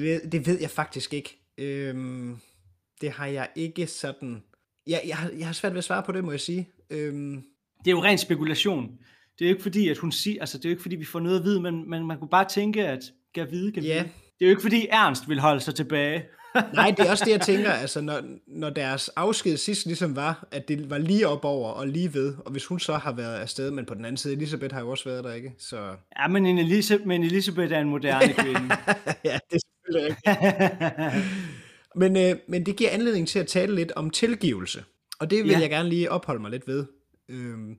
ved, 0.00 0.30
det 0.30 0.46
ved 0.46 0.60
jeg 0.60 0.70
faktisk 0.70 1.14
ikke. 1.14 1.40
Øhm, 1.58 2.36
det 3.00 3.10
har 3.10 3.26
jeg 3.26 3.48
ikke 3.56 3.86
sådan... 3.86 4.42
Jeg, 4.86 5.02
jeg, 5.06 5.16
har, 5.16 5.30
jeg 5.38 5.46
har 5.46 5.52
svært 5.52 5.72
ved 5.72 5.78
at 5.78 5.84
svare 5.84 6.02
på 6.02 6.12
det, 6.12 6.24
må 6.24 6.30
jeg 6.30 6.40
sige. 6.40 6.68
Øhm... 6.90 7.42
Det 7.78 7.90
er 7.90 7.96
jo 7.96 8.02
ren 8.02 8.18
spekulation. 8.18 8.98
Det 9.38 9.44
er 9.44 9.48
jo 9.48 9.54
ikke 9.54 9.62
fordi, 9.62 9.88
at 9.88 9.98
hun 9.98 10.12
siger, 10.12 10.40
altså 10.40 10.58
det 10.58 10.64
er 10.64 10.68
jo 10.68 10.72
ikke 10.72 10.82
fordi, 10.82 10.96
vi 10.96 11.04
får 11.04 11.20
noget 11.20 11.38
at 11.38 11.44
vide, 11.44 11.60
men, 11.60 11.90
men 11.90 12.06
man 12.06 12.18
kunne 12.18 12.28
bare 12.28 12.48
tænke, 12.48 12.86
at 12.86 13.12
kan 13.34 13.50
vide, 13.50 13.72
kan 13.72 13.82
vide. 13.82 13.94
Det 14.38 14.44
er 14.44 14.46
jo 14.46 14.50
ikke 14.50 14.62
fordi, 14.62 14.86
Ernst 14.90 15.28
vil 15.28 15.40
holde 15.40 15.60
sig 15.60 15.74
tilbage. 15.74 16.24
Nej, 16.74 16.94
det 16.96 17.06
er 17.06 17.10
også 17.10 17.24
det, 17.24 17.30
jeg 17.30 17.40
tænker, 17.40 17.70
altså 17.70 18.00
når, 18.00 18.20
når 18.46 18.70
deres 18.70 19.08
afsked 19.08 19.56
sidst 19.56 19.86
ligesom 19.86 20.16
var, 20.16 20.48
at 20.50 20.68
det 20.68 20.90
var 20.90 20.98
lige 20.98 21.28
op 21.28 21.44
over 21.44 21.70
og 21.70 21.88
lige 21.88 22.14
ved, 22.14 22.34
og 22.44 22.52
hvis 22.52 22.66
hun 22.66 22.80
så 22.80 22.94
har 22.94 23.12
været 23.12 23.36
afsted, 23.36 23.70
men 23.70 23.86
på 23.86 23.94
den 23.94 24.04
anden 24.04 24.16
side, 24.16 24.34
Elisabeth 24.34 24.74
har 24.74 24.80
jo 24.80 24.90
også 24.90 25.04
været 25.04 25.24
der, 25.24 25.32
ikke? 25.32 25.52
Så... 25.58 25.94
Ja, 26.18 26.28
men, 26.28 26.46
en 26.46 26.58
Elisabeth, 26.58 27.06
men 27.06 27.22
Elisabeth 27.22 27.72
er 27.72 27.80
en 27.80 27.88
moderne 27.88 28.32
kvinde. 28.32 28.60
ja, 29.24 29.38
det 29.50 29.56
er 29.56 29.58
selvfølgelig 29.58 30.16
rigtigt. 30.26 31.24
men, 31.96 32.16
øh, 32.16 32.36
men 32.48 32.66
det 32.66 32.76
giver 32.76 32.90
anledning 32.90 33.28
til 33.28 33.38
at 33.38 33.46
tale 33.46 33.74
lidt 33.74 33.92
om 33.92 34.10
tilgivelse, 34.10 34.84
og 35.20 35.30
det 35.30 35.44
vil 35.44 35.50
ja. 35.50 35.58
jeg 35.58 35.70
gerne 35.70 35.88
lige 35.88 36.10
opholde 36.10 36.42
mig 36.42 36.50
lidt 36.50 36.68
ved. 36.68 36.86
Øhm, 37.28 37.76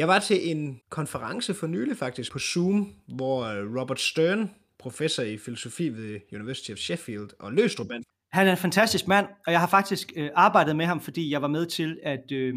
jeg 0.00 0.08
var 0.08 0.18
til 0.18 0.50
en 0.50 0.80
konference 0.90 1.54
for 1.54 1.66
nylig 1.66 1.96
faktisk 1.96 2.32
på 2.32 2.38
Zoom, 2.38 2.94
hvor 3.08 3.44
øh, 3.44 3.80
Robert 3.80 4.00
Stern, 4.00 4.50
professor 4.78 5.22
i 5.22 5.38
filosofi 5.38 5.88
ved 5.88 6.20
University 6.32 6.70
of 6.70 6.78
Sheffield, 6.78 7.28
og 7.38 7.52
Løstrup 7.52 7.86
Han 8.32 8.46
er 8.46 8.50
en 8.50 8.56
fantastisk 8.56 9.08
mand, 9.08 9.26
og 9.46 9.52
jeg 9.52 9.60
har 9.60 9.66
faktisk 9.66 10.12
øh, 10.16 10.30
arbejdet 10.34 10.76
med 10.76 10.86
ham, 10.86 11.00
fordi 11.00 11.30
jeg 11.30 11.42
var 11.42 11.48
med 11.48 11.66
til 11.66 11.98
at 12.02 12.32
øh, 12.32 12.54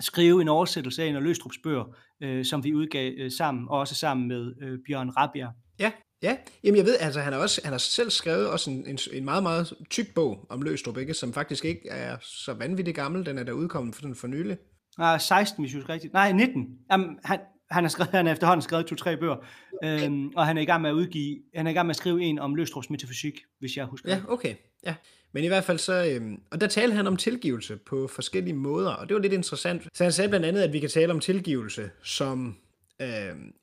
skrive 0.00 0.42
en 0.42 0.48
oversættelse 0.48 1.02
af 1.02 1.06
en 1.06 1.16
af 1.16 1.22
Løstrups 1.22 1.58
bøger, 1.62 1.96
øh, 2.22 2.44
som 2.44 2.64
vi 2.64 2.74
udgav 2.74 3.12
øh, 3.18 3.30
sammen, 3.32 3.68
og 3.68 3.78
også 3.78 3.94
sammen 3.94 4.28
med 4.28 4.54
øh, 4.62 4.78
Bjørn 4.86 5.10
Rabia. 5.10 5.48
Ja, 5.78 5.92
ja. 6.22 6.36
Jamen 6.64 6.76
jeg 6.76 6.84
ved, 6.84 6.96
altså 7.00 7.20
han 7.20 7.32
har, 7.32 7.40
også, 7.40 7.60
han 7.64 7.72
har 7.72 7.78
selv 7.78 8.10
skrevet 8.10 8.50
også 8.50 8.70
en, 8.70 8.86
en, 8.86 8.98
en 9.12 9.24
meget, 9.24 9.42
meget 9.42 9.72
tyk 9.90 10.14
bog 10.14 10.46
om 10.48 10.62
Løstrup, 10.62 10.98
ikke? 10.98 11.14
som 11.14 11.32
faktisk 11.32 11.64
ikke 11.64 11.88
er 11.88 12.16
så 12.22 12.52
vanvittigt 12.52 12.96
gammel. 12.96 13.26
Den 13.26 13.38
er 13.38 13.44
der 13.44 13.52
udkommet 13.52 13.94
for, 13.94 14.02
den 14.02 14.14
for 14.14 14.26
nylig. 14.26 14.56
Nej, 14.98 15.18
16, 15.18 15.62
hvis 15.62 15.72
jeg 15.72 15.78
husker 15.78 15.92
rigtigt. 15.92 16.12
Nej, 16.12 16.32
19. 16.32 16.78
Jamen, 16.90 17.18
han, 17.24 17.38
han 17.70 17.84
har, 17.84 17.88
skrevet, 17.88 18.10
han 18.10 18.26
har 18.26 18.32
efterhånden 18.32 18.62
skrevet 18.62 18.86
to-tre 18.86 19.16
bøger, 19.16 19.36
okay. 19.82 20.06
øhm, 20.06 20.28
og 20.36 20.46
han 20.46 20.58
er 20.58 20.62
i 20.62 20.64
gang 20.64 20.82
med 20.82 20.90
at 20.90 20.94
udgive, 20.94 21.38
han 21.54 21.66
er 21.66 21.70
i 21.70 21.74
gang 21.74 21.86
med 21.86 21.92
at 21.92 21.96
skrive 21.96 22.22
en 22.22 22.38
om 22.38 22.54
Løstrups 22.54 22.90
metafysik, 22.90 23.40
hvis 23.58 23.76
jeg 23.76 23.84
husker 23.84 24.10
Ja, 24.10 24.20
okay. 24.28 24.54
Ja. 24.86 24.94
Men 25.32 25.44
i 25.44 25.46
hvert 25.46 25.64
fald 25.64 25.78
så, 25.78 26.04
øhm, 26.04 26.40
og 26.50 26.60
der 26.60 26.66
talte 26.66 26.96
han 26.96 27.06
om 27.06 27.16
tilgivelse 27.16 27.76
på 27.76 28.08
forskellige 28.08 28.54
måder, 28.54 28.90
og 28.90 29.08
det 29.08 29.14
var 29.14 29.20
lidt 29.20 29.32
interessant. 29.32 29.88
Så 29.94 30.04
han 30.04 30.12
sagde 30.12 30.28
blandt 30.28 30.46
andet, 30.46 30.62
at 30.62 30.72
vi 30.72 30.80
kan 30.80 30.88
tale 30.88 31.12
om 31.12 31.20
tilgivelse 31.20 31.90
som 32.02 32.56
øh, 33.02 33.08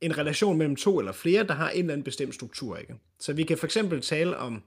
en 0.01 0.17
relation 0.17 0.57
mellem 0.57 0.75
to 0.75 0.99
eller 0.99 1.11
flere, 1.11 1.43
der 1.43 1.53
har 1.53 1.69
en 1.69 1.79
eller 1.79 1.93
anden 1.93 2.03
bestemt 2.03 2.35
struktur. 2.35 2.77
Ikke? 2.77 2.93
Så 3.19 3.33
vi 3.33 3.43
kan 3.43 3.57
for 3.57 3.65
eksempel 3.65 4.01
tale 4.01 4.37
om, 4.37 4.63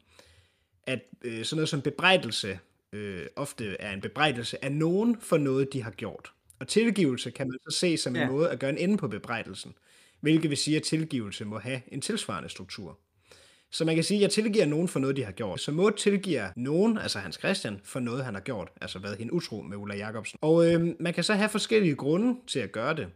at 0.87 1.01
øh, 1.25 1.45
sådan 1.45 1.57
noget 1.57 1.69
som 1.69 1.81
bebrejdelse 1.81 2.59
øh, 2.93 3.27
ofte 3.37 3.77
er 3.81 3.93
en 3.93 4.01
bebrejdelse 4.01 4.65
af 4.65 4.73
nogen 4.73 5.17
for 5.21 5.37
noget, 5.37 5.73
de 5.73 5.83
har 5.83 5.91
gjort. 5.91 6.33
Og 6.61 6.69
tilgivelse 6.69 7.31
kan 7.31 7.49
man 7.49 7.59
så 7.69 7.79
se 7.79 7.97
som 7.97 8.17
en 8.17 8.23
ja. 8.23 8.31
måde 8.31 8.51
at 8.51 8.59
gøre 8.59 8.71
en 8.71 8.79
ende 8.79 8.97
på 8.97 9.09
bebrejdelsen, 9.09 9.75
hvilket 10.21 10.51
vil 10.51 10.59
sige, 10.59 10.77
at 10.77 10.83
tilgivelse 10.83 11.45
må 11.45 11.59
have 11.59 11.81
en 11.89 12.01
tilsvarende 12.01 12.49
struktur. 12.49 12.99
Så 13.71 13.85
man 13.85 13.95
kan 13.95 14.05
sige, 14.05 14.19
at 14.19 14.23
jeg 14.23 14.31
tilgiver 14.31 14.67
nogen 14.67 14.89
for 14.89 15.01
noget, 15.01 15.17
de 15.17 15.25
har 15.25 15.33
gjort. 15.33 15.61
Så 15.61 15.73
må 15.73 15.91
tilgiver 15.91 16.49
nogen, 16.57 16.99
altså 16.99 17.19
Hans 17.19 17.39
Christian, 17.39 17.81
for 17.85 18.01
noget, 18.01 18.25
han 18.25 18.35
har 18.35 18.41
gjort. 18.41 18.69
Altså 18.81 18.99
været 18.99 19.19
hende 19.19 19.33
utro 19.33 19.63
med 19.63 19.77
Ulla 19.77 19.97
Jacobsen. 19.97 20.39
Og 20.43 20.73
øh, 20.73 20.95
man 21.01 21.15
kan 21.15 21.25
så 21.25 21.35
have 21.35 21.49
forskellige 21.49 21.95
grunde 21.95 22.41
til 22.47 22.59
at 22.59 22.73
gøre 22.73 22.97
det 22.97 23.07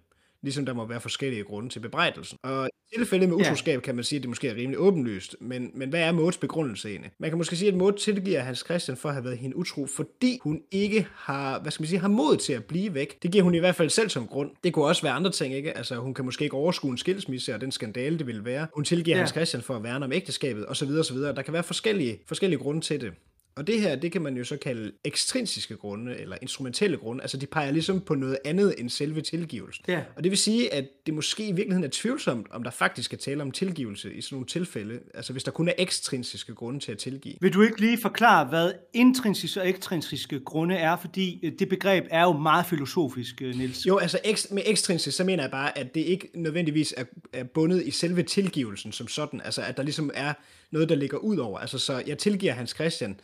ligesom 0.42 0.66
der 0.66 0.72
må 0.72 0.86
være 0.86 1.00
forskellige 1.00 1.44
grunde 1.44 1.68
til 1.68 1.80
bebrejdelsen. 1.80 2.38
Og 2.42 2.68
i 2.68 2.96
tilfælde 2.96 3.26
med 3.26 3.36
utroskab 3.36 3.74
ja. 3.74 3.80
kan 3.80 3.94
man 3.94 4.04
sige, 4.04 4.16
at 4.16 4.22
det 4.22 4.28
måske 4.28 4.48
er 4.48 4.54
rimelig 4.54 4.78
åbenlyst, 4.78 5.36
men, 5.40 5.70
men 5.74 5.88
hvad 5.88 6.00
er 6.00 6.12
Mauds 6.12 6.36
begrundelse 6.36 6.90
egentlig? 6.90 7.10
Man 7.18 7.30
kan 7.30 7.38
måske 7.38 7.56
sige, 7.56 7.68
at 7.68 7.76
Maud 7.76 7.92
tilgiver 7.92 8.40
Hans 8.40 8.58
Christian 8.58 8.96
for 8.96 9.08
at 9.08 9.14
have 9.14 9.24
været 9.24 9.38
hende 9.38 9.56
utro, 9.56 9.86
fordi 9.86 10.38
hun 10.42 10.62
ikke 10.70 11.06
har, 11.14 11.60
hvad 11.60 11.72
skal 11.72 11.82
man 11.82 11.88
sige, 11.88 11.98
har 11.98 12.08
mod 12.08 12.36
til 12.36 12.52
at 12.52 12.64
blive 12.64 12.94
væk. 12.94 13.22
Det 13.22 13.32
giver 13.32 13.44
hun 13.44 13.54
i 13.54 13.58
hvert 13.58 13.74
fald 13.74 13.90
selv 13.90 14.08
som 14.08 14.26
grund. 14.26 14.50
Det 14.64 14.72
kunne 14.72 14.84
også 14.84 15.02
være 15.02 15.12
andre 15.12 15.30
ting, 15.30 15.54
ikke? 15.54 15.76
Altså 15.76 15.96
hun 15.96 16.14
kan 16.14 16.24
måske 16.24 16.44
ikke 16.44 16.56
overskue 16.56 16.90
en 16.90 16.98
skilsmisse 16.98 17.54
og 17.54 17.60
den 17.60 17.72
skandale, 17.72 18.18
det 18.18 18.26
ville 18.26 18.44
være. 18.44 18.66
Hun 18.74 18.84
tilgiver 18.84 19.16
ja. 19.16 19.20
Hans 19.20 19.30
Christian 19.30 19.62
for 19.62 19.76
at 19.76 19.82
værne 19.82 20.04
om 20.04 20.12
ægteskabet 20.12 20.66
osv. 20.68 20.88
osv. 20.88 21.16
Der 21.16 21.42
kan 21.42 21.52
være 21.52 21.62
forskellige, 21.62 22.18
forskellige 22.26 22.58
grunde 22.58 22.80
til 22.80 23.00
det. 23.00 23.12
Og 23.60 23.66
det 23.66 23.80
her, 23.80 23.96
det 23.96 24.12
kan 24.12 24.22
man 24.22 24.36
jo 24.36 24.44
så 24.44 24.56
kalde 24.56 24.92
ekstrinsiske 25.04 25.76
grunde, 25.76 26.16
eller 26.16 26.36
instrumentelle 26.42 26.96
grunde. 26.96 27.22
Altså 27.22 27.36
de 27.36 27.46
peger 27.46 27.70
ligesom 27.70 28.00
på 28.00 28.14
noget 28.14 28.38
andet 28.44 28.74
end 28.78 28.90
selve 28.90 29.20
tilgivelsen. 29.20 29.84
Ja. 29.88 30.02
Og 30.16 30.24
det 30.24 30.30
vil 30.30 30.38
sige, 30.38 30.74
at 30.74 30.84
det 31.06 31.14
måske 31.14 31.48
i 31.48 31.52
virkeligheden 31.52 31.84
er 31.84 31.88
tvivlsomt, 31.92 32.46
om 32.50 32.62
der 32.62 32.70
faktisk 32.70 33.04
skal 33.04 33.18
tale 33.18 33.42
om 33.42 33.50
tilgivelse 33.50 34.14
i 34.14 34.20
sådan 34.20 34.34
nogle 34.36 34.46
tilfælde. 34.46 35.00
Altså 35.14 35.32
hvis 35.32 35.44
der 35.44 35.50
kun 35.50 35.68
er 35.68 35.72
ekstrinsiske 35.78 36.54
grunde 36.54 36.80
til 36.80 36.92
at 36.92 36.98
tilgive. 36.98 37.34
Vil 37.40 37.54
du 37.54 37.62
ikke 37.62 37.80
lige 37.80 37.98
forklare, 37.98 38.44
hvad 38.44 38.72
intrinsiske 38.92 39.60
og 39.60 39.68
ekstrinsiske 39.68 40.40
grunde 40.40 40.74
er? 40.74 40.96
Fordi 40.96 41.40
øh, 41.42 41.52
det 41.58 41.68
begreb 41.68 42.04
er 42.10 42.22
jo 42.22 42.32
meget 42.32 42.66
filosofisk, 42.66 43.42
øh, 43.42 43.56
Niels. 43.56 43.86
Jo, 43.86 43.98
altså 43.98 44.18
ekst, 44.24 44.52
med 44.52 44.62
ekstrinsisk, 44.66 45.16
så 45.16 45.24
mener 45.24 45.42
jeg 45.42 45.50
bare, 45.50 45.78
at 45.78 45.94
det 45.94 46.00
ikke 46.00 46.30
nødvendigvis 46.34 46.94
er, 46.96 47.04
er 47.32 47.44
bundet 47.44 47.86
i 47.86 47.90
selve 47.90 48.22
tilgivelsen 48.22 48.92
som 48.92 49.08
sådan. 49.08 49.40
Altså 49.44 49.62
at 49.62 49.76
der 49.76 49.82
ligesom 49.82 50.10
er 50.14 50.32
noget, 50.70 50.88
der 50.88 50.94
ligger 50.94 51.18
ud 51.18 51.36
over. 51.36 51.58
Altså 51.58 51.78
så 51.78 52.02
jeg 52.06 52.18
tilgiver 52.18 52.52
Hans 52.52 52.70
Christian, 52.70 53.20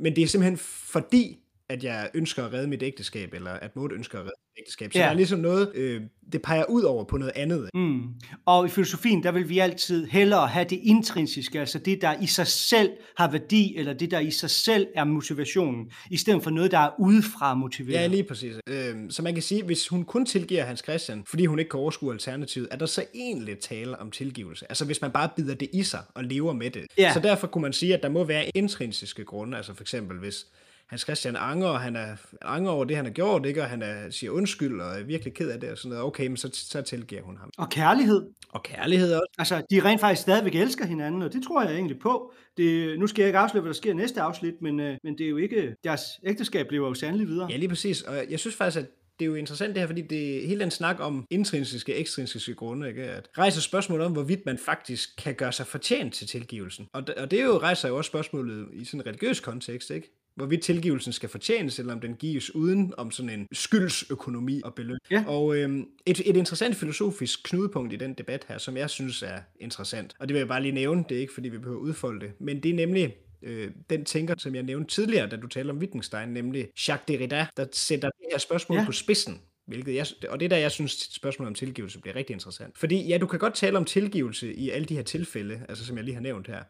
men 0.00 0.16
det 0.16 0.24
er 0.24 0.28
simpelthen 0.28 0.58
fordi, 0.58 1.38
at 1.70 1.84
jeg 1.84 2.10
ønsker 2.14 2.44
at 2.44 2.52
redde 2.52 2.68
mit 2.68 2.82
ægteskab, 2.82 3.34
eller 3.34 3.50
at 3.50 3.76
Maud 3.76 3.92
ønsker 3.92 4.18
at 4.18 4.24
redde 4.24 4.36
mit 4.56 4.62
ægteskab. 4.62 4.92
Så 4.92 4.98
ja. 4.98 5.04
der 5.04 5.10
er 5.10 5.14
ligesom 5.14 5.38
noget, 5.38 5.72
øh, 5.74 6.02
det 6.32 6.42
peger 6.42 6.64
ud 6.64 6.82
over 6.82 7.04
på 7.04 7.16
noget 7.16 7.32
andet. 7.36 7.70
Mm. 7.74 8.02
Og 8.46 8.66
i 8.66 8.68
filosofien, 8.68 9.22
der 9.22 9.32
vil 9.32 9.48
vi 9.48 9.58
altid 9.58 10.06
hellere 10.06 10.46
have 10.46 10.64
det 10.64 10.80
intrinsiske, 10.82 11.60
altså 11.60 11.78
det, 11.78 12.02
der 12.02 12.20
i 12.22 12.26
sig 12.26 12.46
selv 12.46 12.90
har 13.16 13.30
værdi, 13.30 13.76
eller 13.76 13.92
det, 13.92 14.10
der 14.10 14.18
i 14.18 14.30
sig 14.30 14.50
selv 14.50 14.86
er 14.94 15.04
motivationen, 15.04 15.90
i 16.10 16.16
stedet 16.16 16.42
for 16.42 16.50
noget, 16.50 16.70
der 16.70 16.78
er 16.78 16.90
udefra 16.98 17.54
motiveret. 17.54 18.00
Ja, 18.00 18.06
lige 18.06 18.24
præcis. 18.24 18.54
Øh, 18.68 18.94
så 19.10 19.22
man 19.22 19.34
kan 19.34 19.42
sige, 19.42 19.62
hvis 19.62 19.88
hun 19.88 20.04
kun 20.04 20.26
tilgiver 20.26 20.64
Hans 20.64 20.80
Christian, 20.80 21.24
fordi 21.26 21.46
hun 21.46 21.58
ikke 21.58 21.68
kan 21.68 21.80
overskue 21.80 22.12
alternativet, 22.12 22.68
er 22.70 22.76
der 22.76 22.86
så 22.86 23.04
egentlig 23.14 23.58
tale 23.58 23.98
om 23.98 24.10
tilgivelse. 24.10 24.66
Altså 24.68 24.84
hvis 24.84 25.00
man 25.00 25.10
bare 25.10 25.28
bider 25.36 25.54
det 25.54 25.68
i 25.72 25.82
sig 25.82 26.00
og 26.14 26.24
lever 26.24 26.52
med 26.52 26.70
det. 26.70 26.86
Ja. 26.98 27.12
Så 27.12 27.20
derfor 27.20 27.46
kunne 27.46 27.62
man 27.62 27.72
sige, 27.72 27.94
at 27.94 28.02
der 28.02 28.08
må 28.08 28.24
være 28.24 28.50
intrinsiske 28.54 29.24
grunde, 29.24 29.56
altså 29.56 29.74
for 29.74 29.82
eksempel 29.82 30.18
hvis 30.18 30.46
Hans 30.90 31.02
Christian 31.02 31.36
anger, 31.36 31.72
han 31.72 31.96
er 31.96 32.16
anger 32.42 32.70
over 32.70 32.84
det, 32.84 32.96
han 32.96 33.04
har 33.04 33.12
gjort, 33.12 33.46
ikke? 33.46 33.62
og 33.62 33.68
han 33.68 33.82
er, 33.82 34.10
siger 34.10 34.30
undskyld, 34.30 34.80
og 34.80 34.98
er 34.98 35.02
virkelig 35.04 35.34
ked 35.34 35.50
af 35.50 35.60
det, 35.60 35.70
og 35.70 35.78
sådan 35.78 35.88
noget. 35.88 36.04
Okay, 36.04 36.26
men 36.26 36.36
så, 36.36 36.50
så 36.52 36.82
tilgiver 36.82 37.22
hun 37.22 37.36
ham. 37.36 37.50
Og 37.58 37.70
kærlighed. 37.70 38.22
Og 38.48 38.62
kærlighed 38.62 39.12
også. 39.12 39.34
Altså, 39.38 39.62
de 39.70 39.80
rent 39.84 40.00
faktisk 40.00 40.22
stadigvæk 40.22 40.54
elsker 40.54 40.86
hinanden, 40.86 41.22
og 41.22 41.32
det 41.32 41.42
tror 41.42 41.62
jeg 41.62 41.74
egentlig 41.74 41.98
på. 41.98 42.32
Det, 42.56 42.98
nu 42.98 43.06
skal 43.06 43.22
jeg 43.22 43.28
ikke 43.28 43.38
afsløre, 43.38 43.62
hvad 43.62 43.72
der 43.72 43.76
sker 43.76 43.94
næste 43.94 44.20
afsnit, 44.20 44.54
men, 44.62 44.80
øh, 44.80 44.96
men 45.04 45.18
det 45.18 45.26
er 45.26 45.30
jo 45.30 45.36
ikke, 45.36 45.76
deres 45.84 46.02
ægteskab 46.26 46.70
lever 46.70 46.88
jo 46.88 46.94
sandelig 46.94 47.28
videre. 47.28 47.48
Ja, 47.50 47.56
lige 47.56 47.68
præcis. 47.68 48.02
Og 48.02 48.14
jeg 48.30 48.38
synes 48.38 48.56
faktisk, 48.56 48.84
at 48.84 48.90
det 49.18 49.24
er 49.24 49.28
jo 49.28 49.34
interessant 49.34 49.74
det 49.74 49.82
her, 49.82 49.86
fordi 49.86 50.02
det 50.02 50.46
hele 50.46 50.60
den 50.60 50.70
snak 50.70 51.00
om 51.00 51.26
intrinsiske 51.30 51.94
og 51.94 52.00
ekstrinsiske 52.00 52.54
grunde, 52.54 52.88
ikke? 52.88 53.02
at 53.02 53.28
rejser 53.38 53.60
spørgsmål 53.60 54.00
om, 54.00 54.12
hvorvidt 54.12 54.46
man 54.46 54.58
faktisk 54.58 55.08
kan 55.18 55.34
gøre 55.34 55.52
sig 55.52 55.66
fortjent 55.66 56.14
til 56.14 56.26
tilgivelsen. 56.26 56.86
Og, 56.92 57.02
og 57.16 57.30
det 57.30 57.40
er 57.40 57.44
jo 57.44 57.58
rejser 57.58 57.88
jo 57.88 57.96
også 57.96 58.08
spørgsmålet 58.08 58.68
i 58.72 58.84
sådan 58.84 59.00
en 59.00 59.06
religiøs 59.06 59.40
kontekst, 59.40 59.90
ikke? 59.90 60.19
Hvorvidt 60.40 60.62
tilgivelsen 60.62 61.12
skal 61.12 61.28
fortjenes, 61.28 61.78
eller 61.78 61.92
om 61.92 62.00
den 62.00 62.14
gives 62.14 62.54
uden 62.54 62.94
om 62.96 63.10
sådan 63.10 63.30
en 63.30 63.46
skyldsøkonomi 63.52 64.60
og 64.64 64.74
beløn. 64.74 64.98
Ja. 65.10 65.24
Og 65.26 65.56
øhm, 65.56 65.86
et, 66.06 66.20
et 66.24 66.36
interessant 66.36 66.76
filosofisk 66.76 67.40
knudepunkt 67.44 67.92
i 67.92 67.96
den 67.96 68.14
debat 68.14 68.44
her, 68.48 68.58
som 68.58 68.76
jeg 68.76 68.90
synes 68.90 69.22
er 69.22 69.38
interessant, 69.60 70.14
og 70.18 70.28
det 70.28 70.34
vil 70.34 70.40
jeg 70.40 70.48
bare 70.48 70.62
lige 70.62 70.72
nævne, 70.72 71.04
det 71.08 71.16
er 71.16 71.20
ikke 71.20 71.34
fordi 71.34 71.48
vi 71.48 71.58
behøver 71.58 71.78
at 71.78 71.82
udfolde 71.82 72.20
det, 72.20 72.32
men 72.40 72.62
det 72.62 72.70
er 72.70 72.74
nemlig 72.74 73.14
øh, 73.42 73.70
den 73.90 74.04
tænker, 74.04 74.34
som 74.38 74.54
jeg 74.54 74.62
nævnte 74.62 74.94
tidligere, 74.94 75.28
da 75.28 75.36
du 75.36 75.46
talte 75.46 75.70
om 75.70 75.78
Wittgenstein, 75.78 76.28
nemlig 76.28 76.68
Jacques 76.88 77.04
Derrida, 77.08 77.46
der 77.56 77.66
sætter 77.72 78.08
det 78.08 78.26
her 78.32 78.38
spørgsmål 78.38 78.78
ja. 78.78 78.84
på 78.84 78.92
spidsen. 78.92 79.40
Hvilket 79.66 79.94
jeg, 79.94 80.06
og 80.28 80.40
det 80.40 80.44
er 80.44 80.48
der, 80.48 80.56
jeg 80.56 80.70
synes, 80.70 80.92
spørgsmålet 80.92 81.48
om 81.48 81.54
tilgivelse 81.54 82.00
bliver 82.00 82.16
rigtig 82.16 82.34
interessant. 82.34 82.78
Fordi 82.78 83.06
ja, 83.08 83.18
du 83.18 83.26
kan 83.26 83.38
godt 83.38 83.54
tale 83.54 83.78
om 83.78 83.84
tilgivelse 83.84 84.54
i 84.54 84.70
alle 84.70 84.86
de 84.86 84.96
her 84.96 85.02
tilfælde, 85.02 85.60
altså 85.68 85.86
som 85.86 85.96
jeg 85.96 86.04
lige 86.04 86.14
har 86.14 86.20
nævnt 86.20 86.46
her. 86.46 86.62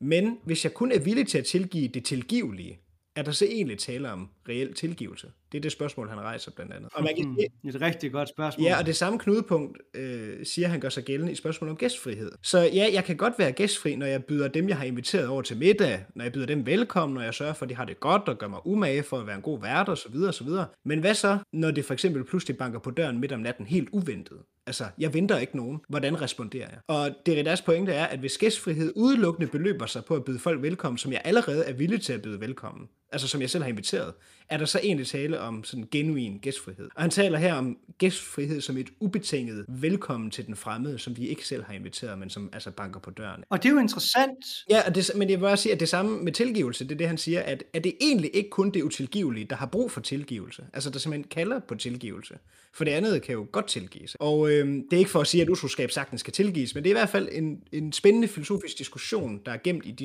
Men 0.00 0.38
hvis 0.44 0.64
jeg 0.64 0.74
kun 0.74 0.92
er 0.92 0.98
villig 0.98 1.28
til 1.28 1.38
at 1.38 1.44
tilgive 1.44 1.88
det 1.88 2.04
tilgivelige, 2.04 2.78
er 3.18 3.22
der 3.22 3.32
så 3.32 3.44
egentlig 3.44 3.78
tale 3.78 4.12
om 4.12 4.28
reel 4.48 4.74
tilgivelse? 4.74 5.26
Det 5.52 5.58
er 5.58 5.62
det 5.62 5.72
spørgsmål, 5.72 6.08
han 6.08 6.20
rejser 6.20 6.50
blandt 6.50 6.72
andet. 6.72 6.88
Og 6.94 7.02
man 7.02 7.14
kan 7.16 7.28
mm, 7.28 7.68
et 7.68 7.80
rigtig 7.80 8.12
godt 8.12 8.28
spørgsmål. 8.28 8.64
Ja, 8.64 8.78
og 8.78 8.86
det 8.86 8.96
samme 8.96 9.18
knudepunkt 9.18 9.78
øh, 9.94 10.46
siger 10.46 10.68
han 10.68 10.80
gør 10.80 10.88
sig 10.88 11.04
gældende 11.04 11.32
i 11.32 11.34
spørgsmålet 11.34 11.70
om 11.70 11.76
gæstfrihed. 11.76 12.32
Så 12.42 12.58
ja, 12.58 12.88
jeg 12.92 13.04
kan 13.04 13.16
godt 13.16 13.34
være 13.38 13.52
gæstfri, 13.52 13.96
når 13.96 14.06
jeg 14.06 14.24
byder 14.24 14.48
dem, 14.48 14.68
jeg 14.68 14.76
har 14.76 14.84
inviteret 14.84 15.28
over 15.28 15.42
til 15.42 15.56
middag, 15.56 16.04
når 16.14 16.24
jeg 16.24 16.32
byder 16.32 16.46
dem 16.46 16.66
velkommen, 16.66 17.14
når 17.14 17.22
jeg 17.22 17.34
sørger 17.34 17.52
for, 17.52 17.64
at 17.64 17.68
de 17.68 17.74
har 17.74 17.84
det 17.84 18.00
godt 18.00 18.28
og 18.28 18.38
gør 18.38 18.48
mig 18.48 18.66
umage 18.66 19.02
for 19.02 19.18
at 19.18 19.26
være 19.26 19.36
en 19.36 19.42
god 19.42 19.60
vært 19.60 19.88
osv. 19.88 20.16
osv. 20.28 20.48
Men 20.84 21.00
hvad 21.00 21.14
så, 21.14 21.38
når 21.52 21.70
det 21.70 21.84
for 21.84 21.94
eksempel 21.94 22.24
pludselig 22.24 22.58
banker 22.58 22.78
på 22.78 22.90
døren 22.90 23.20
midt 23.20 23.32
om 23.32 23.40
natten 23.40 23.66
helt 23.66 23.88
uventet? 23.92 24.38
Altså, 24.68 24.84
jeg 24.98 25.14
venter 25.14 25.38
ikke 25.38 25.56
nogen. 25.56 25.80
Hvordan 25.88 26.22
responderer 26.22 26.68
jeg? 26.70 26.78
Og 26.86 27.10
Derridas 27.26 27.62
pointe 27.62 27.92
er, 27.92 28.04
at 28.04 28.18
hvis 28.18 28.38
gæstfrihed 28.38 28.92
udelukkende 28.96 29.48
beløber 29.50 29.86
sig 29.86 30.04
på 30.04 30.14
at 30.14 30.24
byde 30.24 30.38
folk 30.38 30.62
velkommen, 30.62 30.98
som 30.98 31.12
jeg 31.12 31.20
allerede 31.24 31.64
er 31.64 31.72
villig 31.72 32.00
til 32.02 32.12
at 32.12 32.22
byde 32.22 32.40
velkommen, 32.40 32.88
altså 33.12 33.28
som 33.28 33.40
jeg 33.40 33.50
selv 33.50 33.62
har 33.62 33.68
inviteret, 33.70 34.14
er 34.50 34.56
der 34.56 34.64
så 34.64 34.80
egentlig 34.82 35.06
tale 35.06 35.40
om 35.40 35.64
sådan 35.64 35.88
genuin 35.90 36.38
gæstfrihed. 36.38 36.88
Og 36.94 37.02
han 37.02 37.10
taler 37.10 37.38
her 37.38 37.54
om 37.54 37.76
gæstfrihed 37.98 38.60
som 38.60 38.76
et 38.76 38.88
ubetinget 39.00 39.64
velkommen 39.68 40.30
til 40.30 40.46
den 40.46 40.56
fremmede, 40.56 40.98
som 40.98 41.16
vi 41.16 41.28
ikke 41.28 41.46
selv 41.46 41.64
har 41.64 41.74
inviteret, 41.74 42.18
men 42.18 42.30
som 42.30 42.50
altså 42.52 42.70
banker 42.70 43.00
på 43.00 43.10
døren. 43.10 43.44
Og 43.50 43.62
det 43.62 43.68
er 43.68 43.72
jo 43.72 43.78
interessant. 43.78 44.46
Ja, 44.70 44.86
og 44.86 44.94
det, 44.94 45.10
men 45.16 45.30
jeg 45.30 45.38
vil 45.38 45.44
bare 45.44 45.56
sige, 45.56 45.72
at 45.72 45.80
det 45.80 45.88
samme 45.88 46.22
med 46.22 46.32
tilgivelse, 46.32 46.84
det 46.84 46.92
er 46.92 46.96
det, 46.96 47.08
han 47.08 47.18
siger, 47.18 47.42
at, 47.42 47.64
at 47.72 47.84
det 47.84 47.92
egentlig 48.00 48.30
ikke 48.34 48.50
kun 48.50 48.70
det 48.70 48.82
utilgivelige, 48.82 49.44
der 49.44 49.56
har 49.56 49.66
brug 49.66 49.90
for 49.90 50.00
tilgivelse. 50.00 50.64
Altså, 50.72 50.90
der 50.90 50.98
simpelthen 50.98 51.28
kalder 51.28 51.60
på 51.68 51.74
tilgivelse. 51.74 52.34
For 52.74 52.84
det 52.84 52.92
andet 52.92 53.22
kan 53.22 53.32
jo 53.32 53.46
godt 53.52 53.66
tilgives. 53.66 54.16
Og 54.20 54.50
øh, 54.50 54.66
det 54.66 54.92
er 54.92 54.98
ikke 54.98 55.10
for 55.10 55.20
at 55.20 55.26
sige, 55.26 55.42
at 55.42 55.48
utroskab 55.48 55.90
sagtens 55.90 56.20
skal 56.20 56.32
tilgives, 56.32 56.74
men 56.74 56.84
det 56.84 56.90
er 56.90 56.94
i 56.94 56.98
hvert 56.98 57.08
fald 57.08 57.28
en, 57.32 57.62
en 57.72 57.92
spændende 57.92 58.28
filosofisk 58.28 58.78
diskussion, 58.78 59.40
der 59.46 59.52
er 59.52 59.58
gemt 59.64 59.86
i 59.86 59.90
de 59.90 60.04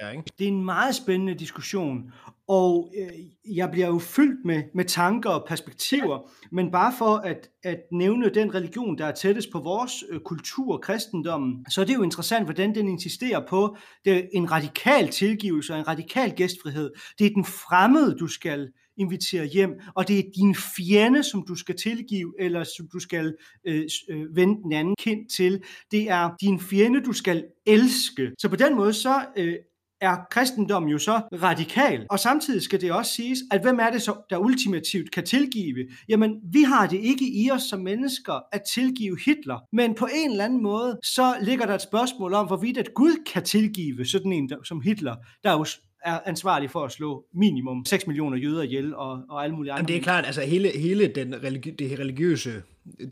er. 0.00 0.10
Ikke? 0.10 0.24
Det 0.38 0.44
er 0.44 0.48
en 0.48 0.64
meget 0.64 0.94
spændende 0.94 1.34
diskussion, 1.34 2.12
og 2.50 2.92
øh, 2.98 3.56
jeg 3.56 3.70
bliver 3.70 3.86
jo 3.86 3.98
fyldt 3.98 4.44
med, 4.44 4.62
med 4.74 4.84
tanker 4.84 5.30
og 5.30 5.44
perspektiver, 5.48 6.30
men 6.52 6.70
bare 6.70 6.92
for 6.98 7.16
at, 7.16 7.48
at 7.62 7.80
nævne 7.92 8.28
den 8.28 8.54
religion, 8.54 8.98
der 8.98 9.06
er 9.06 9.12
tættest 9.12 9.52
på 9.52 9.58
vores 9.58 10.04
øh, 10.10 10.20
kultur, 10.20 10.78
kristendommen, 10.78 11.66
så 11.68 11.80
er 11.80 11.84
det 11.84 11.94
jo 11.94 12.02
interessant, 12.02 12.44
hvordan 12.44 12.74
den 12.74 12.88
insisterer 12.88 13.46
på 13.48 13.76
det 14.04 14.16
er 14.16 14.22
en 14.32 14.52
radikal 14.52 15.08
tilgivelse 15.08 15.72
og 15.72 15.78
en 15.78 15.88
radikal 15.88 16.32
gæstfrihed. 16.36 16.90
Det 17.18 17.26
er 17.26 17.30
den 17.30 17.44
fremmede, 17.44 18.14
du 18.14 18.26
skal 18.26 18.68
invitere 18.96 19.44
hjem, 19.44 19.70
og 19.94 20.08
det 20.08 20.18
er 20.18 20.22
din 20.36 20.54
fjende, 20.54 21.22
som 21.22 21.44
du 21.48 21.54
skal 21.54 21.76
tilgive, 21.76 22.34
eller 22.38 22.64
som 22.64 22.88
du 22.92 22.98
skal 22.98 23.34
øh, 23.66 23.88
øh, 24.10 24.36
vende 24.36 24.62
den 24.62 24.72
anden 24.72 24.96
kind 24.98 25.28
til. 25.28 25.62
Det 25.90 26.10
er 26.10 26.30
din 26.40 26.60
fjende, 26.60 27.00
du 27.00 27.12
skal 27.12 27.44
elske. 27.66 28.30
Så 28.38 28.48
på 28.48 28.56
den 28.56 28.76
måde, 28.76 28.92
så 28.92 29.24
øh, 29.36 29.54
er 30.00 30.16
kristendommen 30.30 30.90
jo 30.90 30.98
så 30.98 31.20
radikal. 31.42 32.06
Og 32.10 32.18
samtidig 32.18 32.62
skal 32.62 32.80
det 32.80 32.92
også 32.92 33.12
siges, 33.12 33.38
at 33.50 33.62
hvem 33.62 33.78
er 33.80 33.90
det 33.90 34.02
så, 34.02 34.14
der 34.30 34.38
ultimativt 34.38 35.10
kan 35.10 35.24
tilgive? 35.24 35.88
Jamen, 36.08 36.40
vi 36.52 36.62
har 36.62 36.86
det 36.86 36.98
ikke 37.00 37.24
i 37.44 37.50
os 37.50 37.62
som 37.62 37.80
mennesker 37.80 38.40
at 38.52 38.62
tilgive 38.74 39.18
Hitler, 39.24 39.58
men 39.72 39.94
på 39.94 40.08
en 40.14 40.30
eller 40.30 40.44
anden 40.44 40.62
måde, 40.62 40.98
så 41.02 41.34
ligger 41.42 41.66
der 41.66 41.74
et 41.74 41.82
spørgsmål 41.82 42.34
om, 42.34 42.46
hvorvidt 42.46 42.78
at 42.78 42.94
Gud 42.94 43.24
kan 43.32 43.44
tilgive 43.44 44.04
sådan 44.04 44.32
en 44.32 44.50
som 44.64 44.80
Hitler, 44.80 45.16
der 45.44 45.52
jo 45.52 45.64
er 46.04 46.20
ansvarlig 46.26 46.70
for 46.70 46.84
at 46.84 46.92
slå 46.92 47.24
minimum 47.34 47.84
6 47.84 48.06
millioner 48.06 48.36
jøder 48.36 48.62
ihjel 48.62 48.94
og, 48.94 49.22
og 49.28 49.44
alle 49.44 49.56
mulige 49.56 49.72
andre. 49.72 49.78
Jamen 49.78 49.88
det 49.88 49.96
er 49.96 50.00
klart, 50.02 50.26
altså 50.26 50.40
hele, 50.42 50.68
hele 50.78 51.08
den 51.08 51.34
religi- 51.34 51.74
det 51.78 51.98
religiøse 51.98 52.62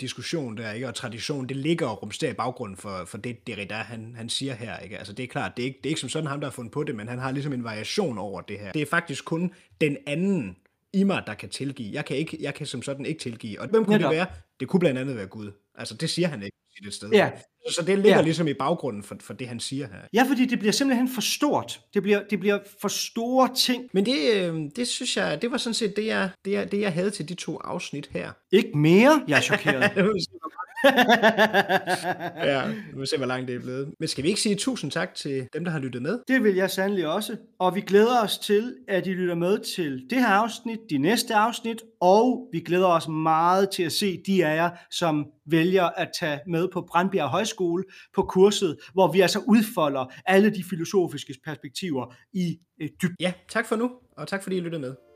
diskussion 0.00 0.56
der, 0.56 0.72
ikke, 0.72 0.88
og 0.88 0.94
tradition, 0.94 1.46
det 1.48 1.56
ligger 1.56 1.86
og 1.86 2.02
rumsterer 2.02 2.30
i 2.30 2.34
baggrunden 2.34 2.76
for, 2.76 3.02
for 3.06 3.18
det 3.18 3.46
Derrida, 3.46 3.74
han, 3.74 4.14
han 4.16 4.28
siger 4.28 4.54
her. 4.54 4.78
Ikke? 4.78 4.98
Altså 4.98 5.12
det 5.12 5.22
er 5.22 5.26
klart, 5.26 5.56
det 5.56 5.62
er, 5.62 5.66
ikke, 5.66 5.78
det 5.82 5.86
er 5.86 5.90
ikke 5.90 6.00
som 6.00 6.08
sådan 6.10 6.26
ham, 6.28 6.40
der 6.40 6.46
har 6.46 6.52
fundet 6.52 6.72
på 6.72 6.84
det, 6.84 6.94
men 6.96 7.08
han 7.08 7.18
har 7.18 7.30
ligesom 7.32 7.52
en 7.52 7.64
variation 7.64 8.18
over 8.18 8.40
det 8.40 8.58
her. 8.60 8.72
Det 8.72 8.82
er 8.82 8.86
faktisk 8.86 9.24
kun 9.24 9.52
den 9.80 9.96
anden 10.06 10.56
i 10.92 11.04
mig, 11.04 11.22
der 11.26 11.34
kan 11.34 11.48
tilgive. 11.48 11.90
Jeg 11.92 12.04
kan, 12.04 12.16
ikke, 12.16 12.38
jeg 12.40 12.54
kan 12.54 12.66
som 12.66 12.82
sådan 12.82 13.06
ikke 13.06 13.20
tilgive. 13.20 13.60
Og 13.60 13.68
hvem 13.68 13.84
kunne 13.84 13.96
Netop. 13.96 14.10
det 14.10 14.16
være? 14.18 14.26
Det 14.60 14.68
kunne 14.68 14.80
blandt 14.80 14.98
andet 15.00 15.16
være 15.16 15.26
Gud. 15.26 15.50
Altså 15.74 15.94
det 15.94 16.10
siger 16.10 16.28
han 16.28 16.42
ikke 16.42 16.56
et 16.86 16.94
sted. 16.94 17.10
Ja. 17.10 17.30
Så 17.70 17.82
det 17.82 17.98
ligger 17.98 18.18
ja. 18.18 18.22
ligesom 18.22 18.48
i 18.48 18.54
baggrunden 18.54 19.02
for, 19.02 19.16
for 19.20 19.34
det, 19.34 19.48
han 19.48 19.60
siger 19.60 19.86
her. 19.86 19.98
Ja, 20.12 20.22
fordi 20.28 20.46
det 20.46 20.58
bliver 20.58 20.72
simpelthen 20.72 21.08
for 21.08 21.20
stort. 21.20 21.80
Det 21.94 22.02
bliver, 22.02 22.22
det 22.30 22.40
bliver 22.40 22.58
for 22.80 22.88
store 22.88 23.54
ting. 23.56 23.88
Men 23.92 24.06
det, 24.06 24.34
øh, 24.34 24.60
det 24.76 24.88
synes 24.88 25.16
jeg, 25.16 25.42
det 25.42 25.50
var 25.50 25.56
sådan 25.56 25.74
set 25.74 25.96
det 25.96 26.06
jeg, 26.06 26.30
det, 26.44 26.52
jeg, 26.52 26.72
det, 26.72 26.80
jeg 26.80 26.92
havde 26.92 27.10
til 27.10 27.28
de 27.28 27.34
to 27.34 27.56
afsnit 27.56 28.08
her. 28.12 28.32
Ikke 28.52 28.78
mere? 28.78 29.24
Jeg 29.28 29.36
er 29.36 29.40
chokeret. 29.40 29.90
ja, 30.84 32.68
vi 32.68 32.96
må 32.96 33.04
se, 33.04 33.16
hvor 33.16 33.26
langt 33.26 33.48
det 33.48 33.56
er 33.56 33.60
blevet. 33.60 33.94
Men 33.98 34.08
skal 34.08 34.24
vi 34.24 34.28
ikke 34.28 34.40
sige 34.40 34.54
tusind 34.54 34.90
tak 34.90 35.14
til 35.14 35.48
dem, 35.52 35.64
der 35.64 35.70
har 35.70 35.78
lyttet 35.78 36.02
med? 36.02 36.18
Det 36.28 36.44
vil 36.44 36.54
jeg 36.54 36.70
sandelig 36.70 37.08
også. 37.08 37.36
Og 37.58 37.74
vi 37.74 37.80
glæder 37.80 38.22
os 38.22 38.38
til, 38.38 38.74
at 38.88 39.06
I 39.06 39.10
lytter 39.10 39.34
med 39.34 39.58
til 39.58 40.06
det 40.10 40.18
her 40.18 40.28
afsnit, 40.28 40.78
de 40.90 40.98
næste 40.98 41.34
afsnit, 41.34 41.82
og 42.00 42.48
vi 42.52 42.60
glæder 42.60 42.86
os 42.86 43.08
meget 43.08 43.70
til 43.70 43.82
at 43.82 43.92
se 43.92 44.22
de 44.26 44.46
af 44.46 44.56
jer, 44.56 44.70
som 44.90 45.26
vælger 45.46 45.84
at 45.84 46.08
tage 46.20 46.40
med 46.46 46.68
på 46.72 46.86
Brandbjerg 46.90 47.28
Højskole 47.28 47.84
på 48.14 48.22
kurset, 48.22 48.76
hvor 48.92 49.12
vi 49.12 49.20
altså 49.20 49.38
udfolder 49.46 50.12
alle 50.26 50.50
de 50.50 50.64
filosofiske 50.70 51.34
perspektiver 51.44 52.14
i 52.32 52.58
øh, 52.82 52.88
dybden. 53.02 53.16
Ja, 53.20 53.32
tak 53.48 53.66
for 53.66 53.76
nu, 53.76 53.90
og 54.16 54.28
tak 54.28 54.42
fordi 54.42 54.56
I 54.56 54.60
lyttede 54.60 54.80
med. 54.80 55.07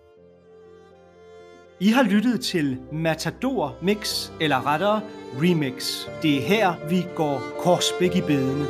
I 1.83 1.89
har 1.89 2.03
lyttet 2.03 2.41
til 2.41 2.77
Matador 2.93 3.77
Mix, 3.83 4.31
eller 4.41 4.67
rettere 4.67 5.01
Remix. 5.35 6.07
Det 6.23 6.37
er 6.37 6.43
her, 6.43 6.75
vi 6.89 7.07
går 7.17 7.43
korsbæk 7.59 8.17
i 8.17 8.21
bedene. 8.21 8.67